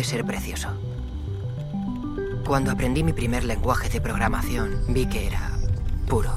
Puede 0.00 0.12
ser 0.12 0.24
precioso. 0.24 0.68
Cuando 2.46 2.70
aprendí 2.70 3.04
mi 3.04 3.12
primer 3.12 3.44
lenguaje 3.44 3.90
de 3.90 4.00
programación, 4.00 4.80
vi 4.88 5.04
que 5.04 5.26
era 5.26 5.50
puro. 6.08 6.32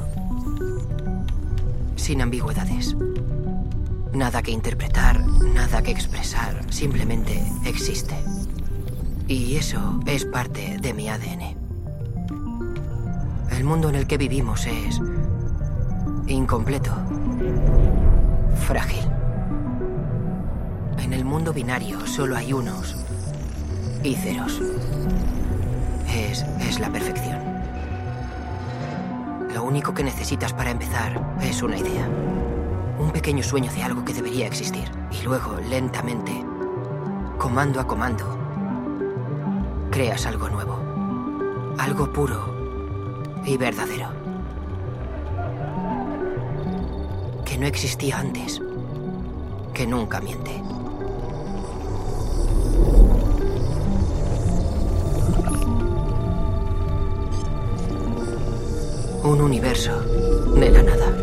Sin 1.95 2.21
ambigüedades. 2.21 2.93
Nada 4.11 4.41
que 4.43 4.51
interpretar, 4.51 5.25
nada 5.25 5.81
que 5.81 5.91
expresar, 5.91 6.61
simplemente 6.73 7.41
existe. 7.63 8.17
Y 9.29 9.55
eso 9.55 10.01
es 10.07 10.25
parte 10.25 10.77
de 10.81 10.93
mi 10.93 11.07
ADN. 11.07 11.55
El 13.49 13.63
mundo 13.63 13.87
en 13.87 13.95
el 13.95 14.07
que 14.07 14.17
vivimos 14.17 14.65
es 14.65 14.99
incompleto, 16.27 16.91
frágil. 18.67 19.09
En 20.97 21.13
el 21.13 21.23
mundo 21.23 21.53
binario 21.53 22.05
solo 22.05 22.35
hay 22.35 22.51
unos 22.51 23.02
y 24.03 24.15
ceros. 24.15 24.61
Es, 26.09 26.43
es 26.59 26.79
la 26.79 26.89
perfección. 26.89 27.39
Lo 29.53 29.63
único 29.63 29.93
que 29.93 30.03
necesitas 30.03 30.53
para 30.53 30.71
empezar 30.71 31.37
es 31.41 31.61
una 31.61 31.77
idea. 31.77 32.07
Un 32.99 33.11
pequeño 33.11 33.43
sueño 33.43 33.71
de 33.71 33.83
algo 33.83 34.03
que 34.03 34.13
debería 34.13 34.47
existir. 34.47 34.89
Y 35.11 35.23
luego, 35.23 35.57
lentamente, 35.69 36.31
comando 37.37 37.79
a 37.79 37.87
comando, 37.87 38.37
creas 39.89 40.25
algo 40.25 40.49
nuevo. 40.49 40.79
Algo 41.77 42.11
puro 42.11 43.41
y 43.45 43.57
verdadero. 43.57 44.09
Que 47.45 47.57
no 47.57 47.67
existía 47.67 48.19
antes. 48.19 48.61
Que 49.73 49.87
nunca 49.87 50.19
miente. 50.19 50.61
Un 59.23 59.39
universo 59.39 60.01
de 60.01 60.69
la 60.69 60.83
nada. 60.83 61.13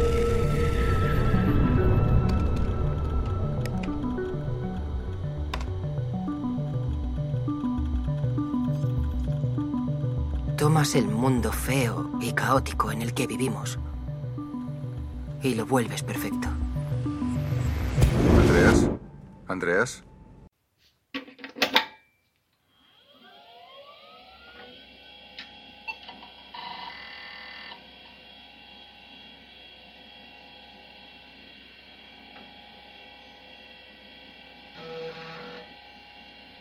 Tomas 10.56 10.94
el 10.94 11.08
mundo 11.08 11.52
feo 11.52 12.10
y 12.22 12.32
caótico 12.32 12.90
en 12.90 13.02
el 13.02 13.12
que 13.12 13.26
vivimos 13.26 13.78
y 15.42 15.54
lo 15.54 15.66
vuelves 15.66 16.02
perfecto. 16.02 16.48
Andreas. 18.38 18.90
Andreas. 19.46 20.04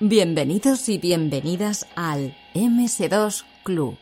Bienvenidos 0.10 0.90
y 0.90 0.98
bienvenidas 0.98 1.86
al 1.96 2.36
MS2 2.56 3.44
Club. 3.64 3.96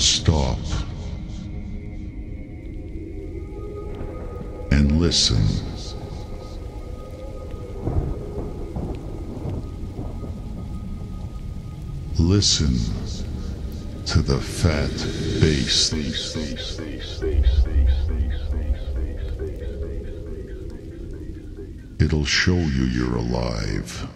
To 0.00 0.06
stop 0.06 0.58
and 4.70 4.98
listen. 4.98 5.42
Listen 12.18 12.74
to 14.06 14.22
the 14.22 14.38
fat 14.38 14.90
bass. 15.40 15.92
It'll 21.98 22.24
show 22.24 22.56
you 22.56 22.84
you're 22.84 23.16
alive. 23.16 24.08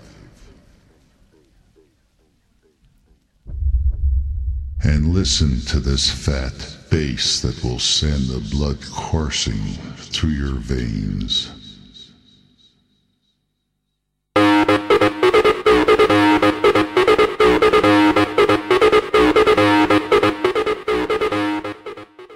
Listen 5.15 5.61
to 5.61 5.79
this 5.79 6.11
fat 6.11 6.53
bass 6.91 7.41
that 7.41 7.55
will 7.63 7.79
send 7.79 8.29
the 8.29 8.43
blood 8.51 8.77
coursing 8.93 9.63
through 10.11 10.31
your 10.31 10.55
veins. 10.59 11.53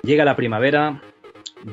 Llega 0.05 0.25
la 0.25 0.37
primavera, 0.37 1.03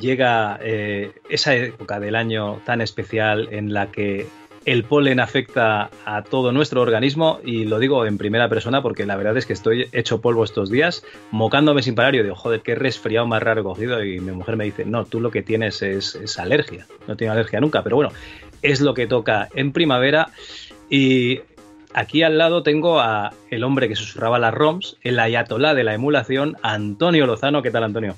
llega 0.02 0.58
eh, 0.60 1.14
esa 1.30 1.54
época 1.54 2.00
del 2.00 2.16
año 2.16 2.62
tan 2.66 2.82
especial 2.82 3.48
en 3.52 3.74
la 3.74 3.92
que 3.92 4.28
el 4.66 4.84
polen 4.84 5.20
afecta 5.20 5.90
a 6.06 6.24
todo 6.24 6.52
nuestro 6.52 6.82
organismo 6.82 7.40
y 7.44 7.66
lo 7.66 7.80
digo 7.80 8.06
en 8.06 8.18
primera 8.18 8.50
persona 8.50 8.82
porque 8.82 9.06
la 9.06 9.16
verdad 9.16 9.38
es 9.38 9.46
que 9.46 9.54
estoy 9.54 9.88
hecho 9.92 10.22
polvo 10.22 10.44
estos 10.44 10.72
días, 10.72 11.06
mocándome 11.32 11.84
sin 11.84 11.96
parar 11.96 12.16
y 12.16 12.24
digo, 12.24 12.36
joder, 12.36 12.62
qué 12.62 12.76
resfriado 12.76 13.28
más 13.28 13.44
raro 13.44 13.64
cogido 13.64 14.04
y 14.04 14.20
mi 14.20 14.32
mujer 14.32 14.58
me 14.58 14.66
dice, 14.66 14.84
no, 14.86 15.06
tú 15.06 15.20
lo 15.20 15.32
que 15.32 15.44
tienes 15.44 15.82
es, 15.82 16.40
alergia, 16.40 16.88
no 17.08 17.16
tengo 17.16 17.32
alergia 17.32 17.62
nunca, 17.62 17.84
pero 17.84 17.96
bueno, 17.96 18.12
es 18.62 18.82
lo 18.82 18.94
que 18.94 19.08
toca 19.08 19.50
en 19.54 19.72
primavera 19.72 20.30
y 20.90 21.42
aquí 21.94 22.24
al 22.24 22.38
lado 22.38 22.64
tengo 22.64 23.00
a 23.00 23.34
el 23.52 23.64
hombre 23.64 23.88
que 23.88 23.96
susurraba 23.96 24.40
las 24.40 24.54
ROMs, 24.54 24.98
el 25.02 25.20
ayatolá 25.20 25.76
de 25.76 25.84
la 25.84 25.94
emulación, 25.94 26.58
Antonio 26.62 27.26
Lozano. 27.26 27.62
¿Qué 27.62 27.72
tal, 27.72 27.84
Antonio? 27.84 28.16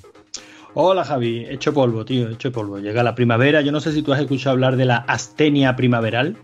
Hola 0.74 1.04
Javi, 1.04 1.46
hecho 1.48 1.72
polvo, 1.72 2.04
tío, 2.04 2.28
hecho 2.28 2.52
polvo. 2.52 2.78
Llega 2.78 3.02
la 3.02 3.14
primavera. 3.14 3.60
Yo 3.62 3.72
no 3.72 3.80
sé 3.80 3.92
si 3.92 4.02
tú 4.02 4.12
has 4.12 4.20
escuchado 4.20 4.52
hablar 4.52 4.76
de 4.76 4.84
la 4.84 4.96
astenia 4.96 5.74
primaveral. 5.76 6.36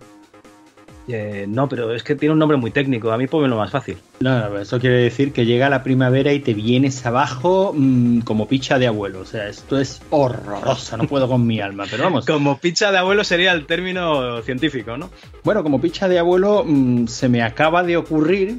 Eh, 1.07 1.45
no, 1.47 1.69
pero 1.69 1.95
es 1.95 2.03
que 2.03 2.15
tiene 2.15 2.33
un 2.33 2.39
nombre 2.39 2.57
muy 2.57 2.71
técnico. 2.71 3.13
A 3.13 3.19
mí 3.19 3.27
lo 3.31 3.57
más 3.57 3.71
fácil. 3.71 3.99
No, 4.21 4.49
no, 4.49 4.59
eso 4.59 4.81
quiere 4.81 4.97
decir 4.97 5.33
que 5.33 5.45
llega 5.45 5.69
la 5.69 5.83
primavera 5.83 6.33
y 6.33 6.41
te 6.41 6.55
vienes 6.55 7.05
abajo 7.05 7.75
mm, 7.77 8.21
como 8.21 8.49
picha 8.49 8.79
de 8.79 8.87
abuelo. 8.87 9.21
O 9.21 9.25
sea, 9.27 9.49
esto 9.49 9.79
es 9.79 10.01
horrorosa. 10.11 10.97
No 10.97 11.07
puedo 11.07 11.29
con 11.29 11.47
mi 11.47 11.61
alma, 11.61 11.85
pero 11.91 12.05
vamos. 12.05 12.25
Como 12.35 12.59
picha 12.59 12.91
de 12.91 12.99
abuelo 12.99 13.23
sería 13.25 13.53
el 13.53 13.67
término 13.67 14.41
científico, 14.43 14.97
¿no? 14.97 15.11
Bueno, 15.43 15.63
como 15.63 15.81
picha 15.81 16.09
de 16.09 16.19
abuelo 16.19 16.65
mm, 16.67 17.07
se 17.07 17.29
me 17.29 17.43
acaba 17.43 17.83
de 17.83 17.97
ocurrir 17.97 18.59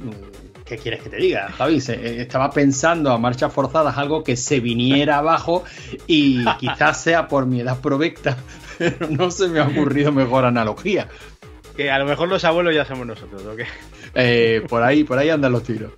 ¿qué 0.65 0.77
quieres 0.77 1.01
que 1.01 1.09
te 1.09 1.17
diga, 1.17 1.49
Javi? 1.51 1.81
Eh, 1.87 2.17
estaba 2.19 2.49
pensando 2.49 3.11
a 3.11 3.17
marchas 3.17 3.53
forzadas 3.53 3.97
algo 3.97 4.23
que 4.23 4.35
se 4.35 4.59
viniera 4.59 5.17
abajo 5.19 5.63
y 6.07 6.43
quizás 6.59 7.01
sea 7.01 7.27
por 7.27 7.45
mi 7.45 7.61
edad 7.61 7.79
provecta, 7.79 8.37
pero 8.77 9.07
no 9.09 9.31
se 9.31 9.47
me 9.47 9.59
ha 9.59 9.67
ocurrido 9.67 10.11
mejor 10.11 10.45
analogía. 10.45 11.07
Que 11.77 11.91
a 11.91 11.99
lo 11.99 12.05
mejor 12.05 12.29
los 12.29 12.43
abuelos 12.45 12.73
ya 12.73 12.85
somos 12.85 13.05
nosotros, 13.05 13.45
¿o 13.45 13.55
qué? 13.55 13.65
Eh, 14.13 14.61
por 14.67 14.81
ahí, 14.81 15.03
por 15.03 15.17
ahí 15.17 15.29
andan 15.29 15.51
los 15.51 15.63
tiros. 15.63 15.91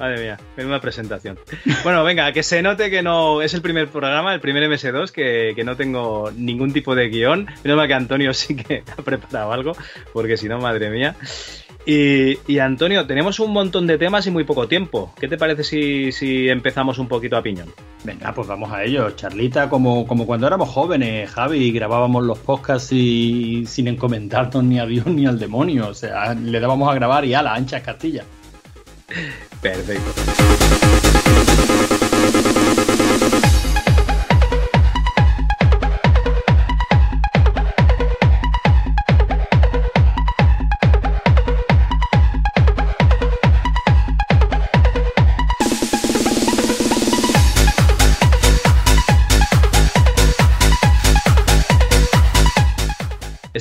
Madre 0.00 0.20
mía, 0.20 0.36
una 0.58 0.80
presentación. 0.80 1.38
Bueno, 1.82 2.04
venga, 2.04 2.30
que 2.32 2.42
se 2.42 2.60
note 2.60 2.90
que 2.90 3.02
no 3.02 3.40
es 3.40 3.54
el 3.54 3.62
primer 3.62 3.88
programa, 3.88 4.34
el 4.34 4.40
primer 4.40 4.68
MS2, 4.68 5.10
que, 5.10 5.52
que 5.56 5.64
no 5.64 5.74
tengo 5.76 6.30
ningún 6.36 6.72
tipo 6.72 6.94
de 6.94 7.08
guion. 7.08 7.46
Menos 7.64 7.78
mal 7.78 7.88
que 7.88 7.94
Antonio 7.94 8.34
sí 8.34 8.56
que 8.56 8.82
ha 8.98 9.02
preparado 9.02 9.52
algo, 9.52 9.72
porque 10.12 10.36
si 10.36 10.48
no, 10.48 10.58
madre 10.58 10.90
mía. 10.90 11.16
Y, 11.88 12.58
Antonio, 12.58 13.06
tenemos 13.06 13.38
un 13.38 13.52
montón 13.52 13.86
de 13.86 13.96
temas 13.96 14.26
y 14.26 14.32
muy 14.32 14.42
poco 14.42 14.66
tiempo. 14.66 15.12
¿Qué 15.20 15.28
te 15.28 15.38
parece 15.38 15.62
si, 15.62 16.48
empezamos 16.48 16.98
un 16.98 17.06
poquito 17.06 17.36
a 17.36 17.42
piñón? 17.42 17.72
Venga, 18.02 18.32
pues 18.34 18.48
vamos 18.48 18.72
a 18.72 18.82
ello. 18.82 19.12
Charlita, 19.12 19.70
como, 19.70 20.04
como 20.04 20.26
cuando 20.26 20.48
éramos 20.48 20.68
jóvenes, 20.68 21.30
Javi, 21.30 21.70
grabábamos 21.70 22.24
los 22.24 22.38
podcasts 22.38 22.92
y, 22.92 23.64
sin 23.66 23.86
encomendarnos 23.86 24.64
ni 24.64 24.80
a 24.80 24.86
Dios 24.86 25.06
ni 25.06 25.26
al 25.26 25.38
demonio. 25.38 25.88
O 25.88 25.94
sea, 25.94 26.34
le 26.34 26.58
dábamos 26.58 26.90
a 26.90 26.94
grabar 26.94 27.24
y 27.24 27.34
a 27.34 27.42
la 27.42 27.54
ancha 27.54 27.80
Castilla. 27.80 28.24
Perfecto. 29.62 30.85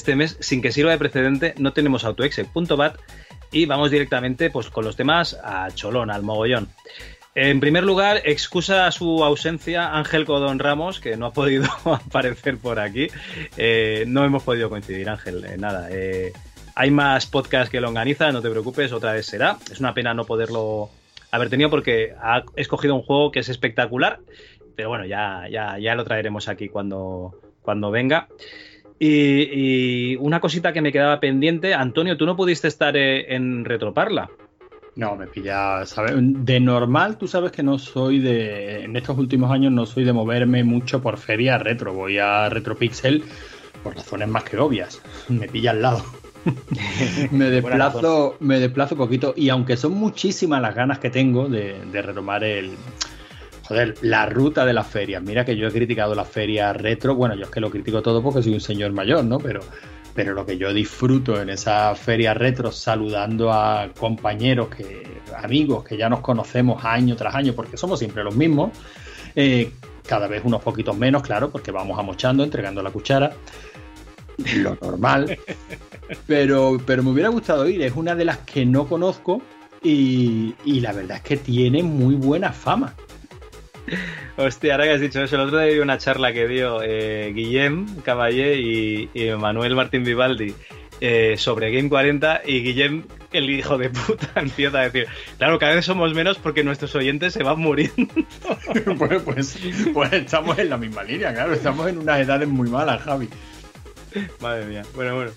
Este 0.05 0.15
mes, 0.15 0.37
sin 0.39 0.61
que 0.61 0.71
sirva 0.71 0.91
de 0.91 0.99
precedente, 0.99 1.55
no 1.57 1.73
tenemos 1.73 2.05
autoexe.bat 2.05 2.99
y 3.51 3.65
vamos 3.65 3.89
directamente 3.89 4.51
pues, 4.51 4.69
con 4.69 4.85
los 4.85 4.95
temas 4.95 5.35
a 5.43 5.71
cholón, 5.73 6.11
al 6.11 6.21
mogollón. 6.21 6.69
En 7.33 7.59
primer 7.59 7.83
lugar, 7.83 8.21
excusa 8.23 8.91
su 8.91 9.23
ausencia 9.23 9.95
Ángel 9.95 10.25
Codón 10.25 10.59
Ramos, 10.59 10.99
que 10.99 11.17
no 11.17 11.25
ha 11.25 11.33
podido 11.33 11.65
aparecer 11.85 12.59
por 12.59 12.79
aquí. 12.79 13.07
Eh, 13.57 14.03
no 14.07 14.23
hemos 14.23 14.43
podido 14.43 14.69
coincidir, 14.69 15.09
Ángel, 15.09 15.43
nada. 15.57 15.87
Eh, 15.89 16.31
hay 16.75 16.91
más 16.91 17.25
podcasts 17.25 17.71
que 17.71 17.81
lo 17.81 17.87
organizan, 17.87 18.31
no 18.31 18.43
te 18.43 18.51
preocupes, 18.51 18.91
otra 18.91 19.13
vez 19.13 19.25
será. 19.25 19.57
Es 19.71 19.79
una 19.79 19.95
pena 19.95 20.13
no 20.13 20.25
poderlo 20.25 20.91
haber 21.31 21.49
tenido 21.49 21.71
porque 21.71 22.13
ha 22.21 22.43
escogido 22.55 22.93
un 22.93 23.01
juego 23.01 23.31
que 23.31 23.39
es 23.39 23.49
espectacular, 23.49 24.19
pero 24.75 24.89
bueno, 24.89 25.05
ya, 25.05 25.47
ya, 25.49 25.79
ya 25.79 25.95
lo 25.95 26.03
traeremos 26.03 26.47
aquí 26.47 26.69
cuando, 26.69 27.39
cuando 27.63 27.89
venga. 27.89 28.27
Y, 28.99 30.15
una 30.17 30.39
cosita 30.39 30.71
que 30.71 30.81
me 30.81 30.91
quedaba 30.91 31.19
pendiente, 31.19 31.73
Antonio, 31.73 32.17
tú 32.17 32.25
no 32.25 32.35
pudiste 32.35 32.67
estar 32.67 32.95
eh, 32.95 33.35
en 33.35 33.65
Retroparla. 33.65 34.29
No, 34.95 35.17
me 35.17 35.27
pilla, 35.27 35.85
¿sabes? 35.85 36.13
De 36.15 36.59
normal, 36.61 37.17
tú 37.17 37.27
sabes 37.27 37.51
que 37.51 37.63
no 37.63 37.77
soy 37.77 38.19
de. 38.19 38.85
En 38.85 38.95
estos 38.95 39.17
últimos 39.17 39.51
años 39.51 39.73
no 39.73 39.85
soy 39.85 40.05
de 40.05 40.13
moverme 40.13 40.63
mucho 40.63 41.01
por 41.01 41.17
feria 41.17 41.57
retro. 41.57 41.93
Voy 41.93 42.17
a 42.17 42.47
Retropixel 42.47 43.23
por 43.83 43.95
razones 43.95 44.29
más 44.29 44.45
que 44.45 44.57
obvias. 44.57 45.01
Me 45.27 45.49
pilla 45.49 45.71
al 45.71 45.81
lado. 45.81 46.05
me 47.31 47.49
desplazo, 47.49 48.37
me 48.39 48.57
desplazo 48.61 48.95
poquito. 48.95 49.33
Y 49.35 49.49
aunque 49.49 49.75
son 49.75 49.91
muchísimas 49.91 50.61
las 50.61 50.73
ganas 50.73 50.99
que 50.99 51.09
tengo 51.09 51.49
de 51.49 52.01
retomar 52.01 52.45
el, 52.45 52.77
joder, 53.67 53.95
la 54.01 54.27
ruta 54.27 54.65
de 54.65 54.73
las 54.73 54.87
ferias. 54.87 55.23
Mira 55.23 55.43
que 55.43 55.57
yo 55.57 55.67
he 55.67 55.71
criticado 55.71 56.13
las 56.13 56.27
ferias 56.27 56.75
retro. 56.75 57.15
Bueno, 57.15 57.35
yo 57.35 57.45
es 57.45 57.49
que 57.49 57.59
lo 57.59 57.71
critico 57.71 58.01
todo 58.01 58.21
porque 58.21 58.43
soy 58.43 58.53
un 58.53 58.61
señor 58.61 58.91
mayor, 58.91 59.25
¿no? 59.25 59.39
Pero, 59.39 59.61
pero 60.13 60.33
lo 60.33 60.45
que 60.45 60.57
yo 60.57 60.73
disfruto 60.73 61.41
en 61.41 61.49
esas 61.49 61.97
ferias 61.99 62.37
retro, 62.37 62.71
saludando 62.71 63.51
a 63.51 63.89
compañeros, 63.97 64.69
que, 64.69 65.21
amigos 65.37 65.83
que 65.83 65.97
ya 65.97 66.09
nos 66.09 66.19
conocemos 66.19 66.83
año 66.85 67.15
tras 67.15 67.33
año, 67.33 67.53
porque 67.53 67.75
somos 67.77 67.99
siempre 67.99 68.23
los 68.23 68.35
mismos. 68.35 68.71
Eh, 69.35 69.71
cada 70.05 70.27
vez 70.27 70.43
unos 70.45 70.61
poquitos 70.61 70.95
menos, 70.95 71.23
claro, 71.23 71.49
porque 71.49 71.71
vamos 71.71 71.97
amochando, 71.97 72.43
entregando 72.43 72.83
la 72.83 72.91
cuchara. 72.91 73.33
Lo 74.57 74.77
normal. 74.81 75.37
Pero, 76.27 76.77
pero 76.85 77.01
me 77.01 77.09
hubiera 77.09 77.29
gustado 77.29 77.67
ir. 77.67 77.81
Es 77.81 77.95
una 77.95 78.13
de 78.13 78.25
las 78.25 78.37
que 78.39 78.63
no 78.63 78.87
conozco 78.87 79.41
y, 79.81 80.53
y 80.63 80.79
la 80.81 80.93
verdad 80.93 81.17
es 81.17 81.23
que 81.23 81.37
tiene 81.37 81.81
muy 81.81 82.13
buena 82.13 82.53
fama. 82.53 82.93
Hostia, 84.37 84.73
ahora 84.73 84.85
que 84.85 84.91
has 84.91 85.01
dicho 85.01 85.21
eso, 85.23 85.35
el 85.35 85.43
otro 85.43 85.59
día 85.59 85.73
vi 85.73 85.79
una 85.79 85.97
charla 85.97 86.33
que 86.33 86.47
dio 86.47 86.81
eh, 86.83 87.31
Guillem 87.33 88.01
Caballé 88.01 88.55
y, 88.55 89.09
Manuel 89.37 89.75
Martín 89.75 90.03
Vivaldi 90.03 90.53
eh, 91.01 91.35
sobre 91.37 91.71
Game 91.71 91.89
40 91.89 92.41
y 92.45 92.61
Guillem, 92.61 93.03
el 93.31 93.49
hijo 93.49 93.77
de 93.77 93.89
puta, 93.89 94.31
empieza 94.35 94.79
a 94.79 94.83
decir, 94.83 95.07
claro, 95.37 95.59
cada 95.59 95.75
vez 95.75 95.85
somos 95.85 96.13
menos 96.13 96.37
porque 96.37 96.63
nuestros 96.63 96.95
oyentes 96.95 97.33
se 97.33 97.43
van 97.43 97.59
muriendo. 97.59 97.93
pues, 98.97 99.21
pues, 99.23 99.59
pues, 99.93 100.13
estamos 100.13 100.57
en 100.57 100.69
la 100.69 100.77
misma 100.77 101.03
línea, 101.03 101.33
claro, 101.33 101.53
estamos 101.53 101.87
en 101.87 101.99
unas 101.99 102.19
edades 102.19 102.47
muy 102.47 102.69
malas, 102.69 103.01
Javi. 103.03 103.29
Madre 104.39 104.65
mía, 104.65 104.83
bueno, 104.95 105.15
bueno. 105.15 105.31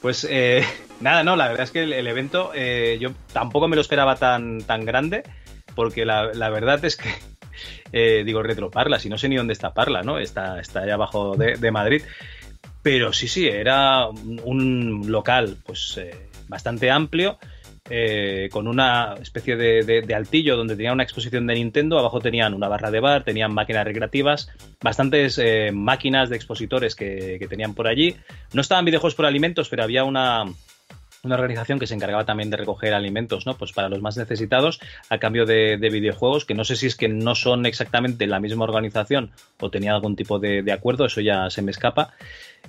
Pues 0.00 0.26
eh, 0.28 0.64
nada, 1.00 1.24
no, 1.24 1.36
la 1.36 1.48
verdad 1.48 1.64
es 1.64 1.70
que 1.70 1.82
el, 1.82 2.06
evento 2.06 2.52
yo 3.00 3.10
tampoco 3.32 3.66
me 3.66 3.76
lo 3.76 3.82
esperaba 3.82 4.16
tan, 4.16 4.60
tan 4.60 4.84
grande 4.84 5.24
porque 5.74 6.04
la 6.04 6.50
verdad 6.50 6.84
es 6.84 6.96
que 6.96 7.08
eh, 7.92 8.22
digo 8.24 8.42
retro 8.42 8.70
Parla, 8.70 8.98
si 8.98 9.08
no 9.08 9.18
sé 9.18 9.28
ni 9.28 9.36
dónde 9.36 9.52
está 9.52 9.72
Parla, 9.72 10.02
¿no? 10.02 10.18
Está, 10.18 10.60
está 10.60 10.80
allá 10.80 10.94
abajo 10.94 11.36
de, 11.36 11.70
Madrid. 11.70 12.02
Pero 12.82 13.12
sí, 13.12 13.26
sí, 13.28 13.48
era 13.48 14.08
un 14.08 15.04
local 15.06 15.56
pues 15.64 15.98
eh, 15.98 16.28
bastante 16.48 16.90
amplio, 16.90 17.38
eh, 17.90 18.48
con 18.52 18.68
una 18.68 19.14
especie 19.20 19.56
de, 19.56 20.14
altillo 20.14 20.56
donde 20.56 20.76
tenía 20.76 20.92
una 20.92 21.02
exposición 21.02 21.46
de 21.46 21.54
Nintendo, 21.54 21.98
abajo 21.98 22.20
tenían 22.20 22.54
una 22.54 22.68
barra 22.68 22.90
de 22.90 23.00
bar, 23.00 23.24
tenían 23.24 23.52
máquinas 23.52 23.84
recreativas, 23.84 24.50
bastantes 24.80 25.40
máquinas 25.72 26.28
de 26.28 26.36
expositores 26.36 26.94
que, 26.94 27.38
que, 27.40 27.48
tenían 27.48 27.74
por 27.74 27.88
allí. 27.88 28.16
No 28.52 28.60
estaban 28.60 28.84
videojuegos 28.84 29.16
por 29.16 29.26
alimentos, 29.26 29.68
pero 29.68 29.82
había 29.82 30.04
una, 30.04 30.44
una 31.26 31.36
organización 31.36 31.78
que 31.78 31.86
se 31.86 31.94
encargaba 31.94 32.24
también 32.24 32.50
de 32.50 32.56
recoger 32.56 32.94
alimentos, 32.94 33.46
¿no? 33.46 33.56
Pues 33.56 33.72
para 33.72 33.88
los 33.88 34.00
más 34.00 34.16
necesitados 34.16 34.80
a 35.10 35.18
cambio 35.18 35.46
de, 35.46 35.76
videojuegos, 35.76 36.44
que 36.44 36.54
no 36.54 36.64
sé 36.64 36.76
si 36.76 36.86
es 36.86 36.96
que 36.96 37.08
no 37.08 37.34
son 37.34 37.66
exactamente 37.66 38.26
la 38.26 38.40
misma 38.40 38.64
organización 38.64 39.30
o 39.60 39.70
tenía 39.70 39.94
algún 39.94 40.16
tipo 40.16 40.38
de, 40.38 40.72
acuerdo, 40.72 41.06
eso 41.06 41.20
ya 41.20 41.50
se 41.50 41.62
me 41.62 41.70
escapa. 41.70 42.14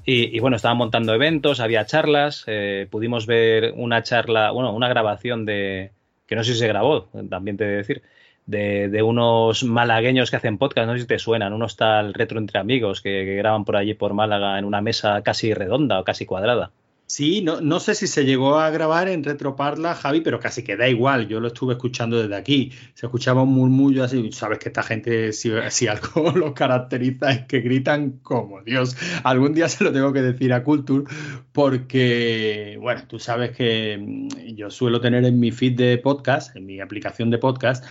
Y, 0.05 0.39
bueno, 0.39 0.55
estaban 0.55 0.77
montando 0.77 1.13
eventos, 1.13 1.59
había 1.59 1.85
charlas, 1.85 2.43
eh, 2.47 2.87
pudimos 2.89 3.25
ver 3.25 3.73
una 3.75 4.03
charla, 4.03 4.51
bueno, 4.51 4.71
una 4.73 4.87
grabación 4.87 5.45
de, 5.45 5.91
que 6.27 6.35
no 6.35 6.43
sé 6.43 6.53
si 6.53 6.59
se 6.59 6.67
grabó, 6.67 7.09
también 7.29 7.57
te 7.57 7.65
he 7.65 7.67
de 7.67 7.77
decir, 7.77 8.03
de, 8.45 9.01
unos 9.03 9.63
malagueños 9.63 10.31
que 10.31 10.37
hacen 10.37 10.57
podcast, 10.57 10.87
no 10.87 10.93
sé 10.93 11.01
si 11.01 11.07
te 11.07 11.19
suenan, 11.19 11.53
unos 11.53 11.75
tal 11.75 12.13
retro 12.13 12.39
entre 12.39 12.59
amigos 12.59 13.01
que, 13.01 13.25
que 13.25 13.35
graban 13.35 13.65
por 13.65 13.75
allí 13.75 13.93
por 13.93 14.13
Málaga 14.13 14.57
en 14.57 14.65
una 14.65 14.81
mesa 14.81 15.21
casi 15.21 15.53
redonda 15.53 15.99
o 15.99 16.03
casi 16.03 16.25
cuadrada. 16.25 16.71
Sí, 17.09 17.41
no, 17.41 17.61
no 17.61 17.79
sé 17.79 17.95
si 17.95 18.05
se 18.05 18.25
llegó 18.25 18.59
a 18.59 18.69
grabar 18.69 19.07
en 19.07 19.23
Retroparla, 19.23 19.95
Javi, 19.95 20.19
pero 20.19 20.41
casi 20.41 20.61
que 20.61 20.75
da 20.75 20.89
igual. 20.89 21.29
Yo 21.29 21.39
lo 21.39 21.47
estuve 21.47 21.75
escuchando 21.75 22.21
desde 22.21 22.35
aquí. 22.35 22.73
Se 22.95 23.05
escuchaba 23.05 23.43
un 23.43 23.53
murmullo 23.53 24.03
así. 24.03 24.29
Sabes 24.33 24.59
que 24.59 24.67
esta 24.67 24.83
gente, 24.83 25.31
si, 25.31 25.49
si 25.69 25.87
algo 25.87 26.31
los 26.35 26.51
caracteriza, 26.51 27.31
es 27.31 27.45
que 27.45 27.61
gritan 27.61 28.19
como 28.23 28.61
Dios. 28.61 28.97
Algún 29.23 29.53
día 29.53 29.69
se 29.69 29.85
lo 29.85 29.93
tengo 29.93 30.11
que 30.11 30.21
decir 30.21 30.51
a 30.51 30.65
Culture, 30.65 31.05
porque, 31.53 32.77
bueno, 32.81 33.03
tú 33.07 33.19
sabes 33.19 33.55
que 33.55 33.97
mm, 33.97 34.55
yo 34.55 34.69
suelo 34.69 34.99
tener 34.99 35.23
en 35.23 35.39
mi 35.39 35.51
feed 35.51 35.77
de 35.77 35.97
podcast, 35.99 36.57
en 36.57 36.65
mi 36.65 36.81
aplicación 36.81 37.29
de 37.29 37.37
podcast, 37.37 37.85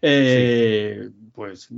eh, 0.00 1.10
pues 1.34 1.68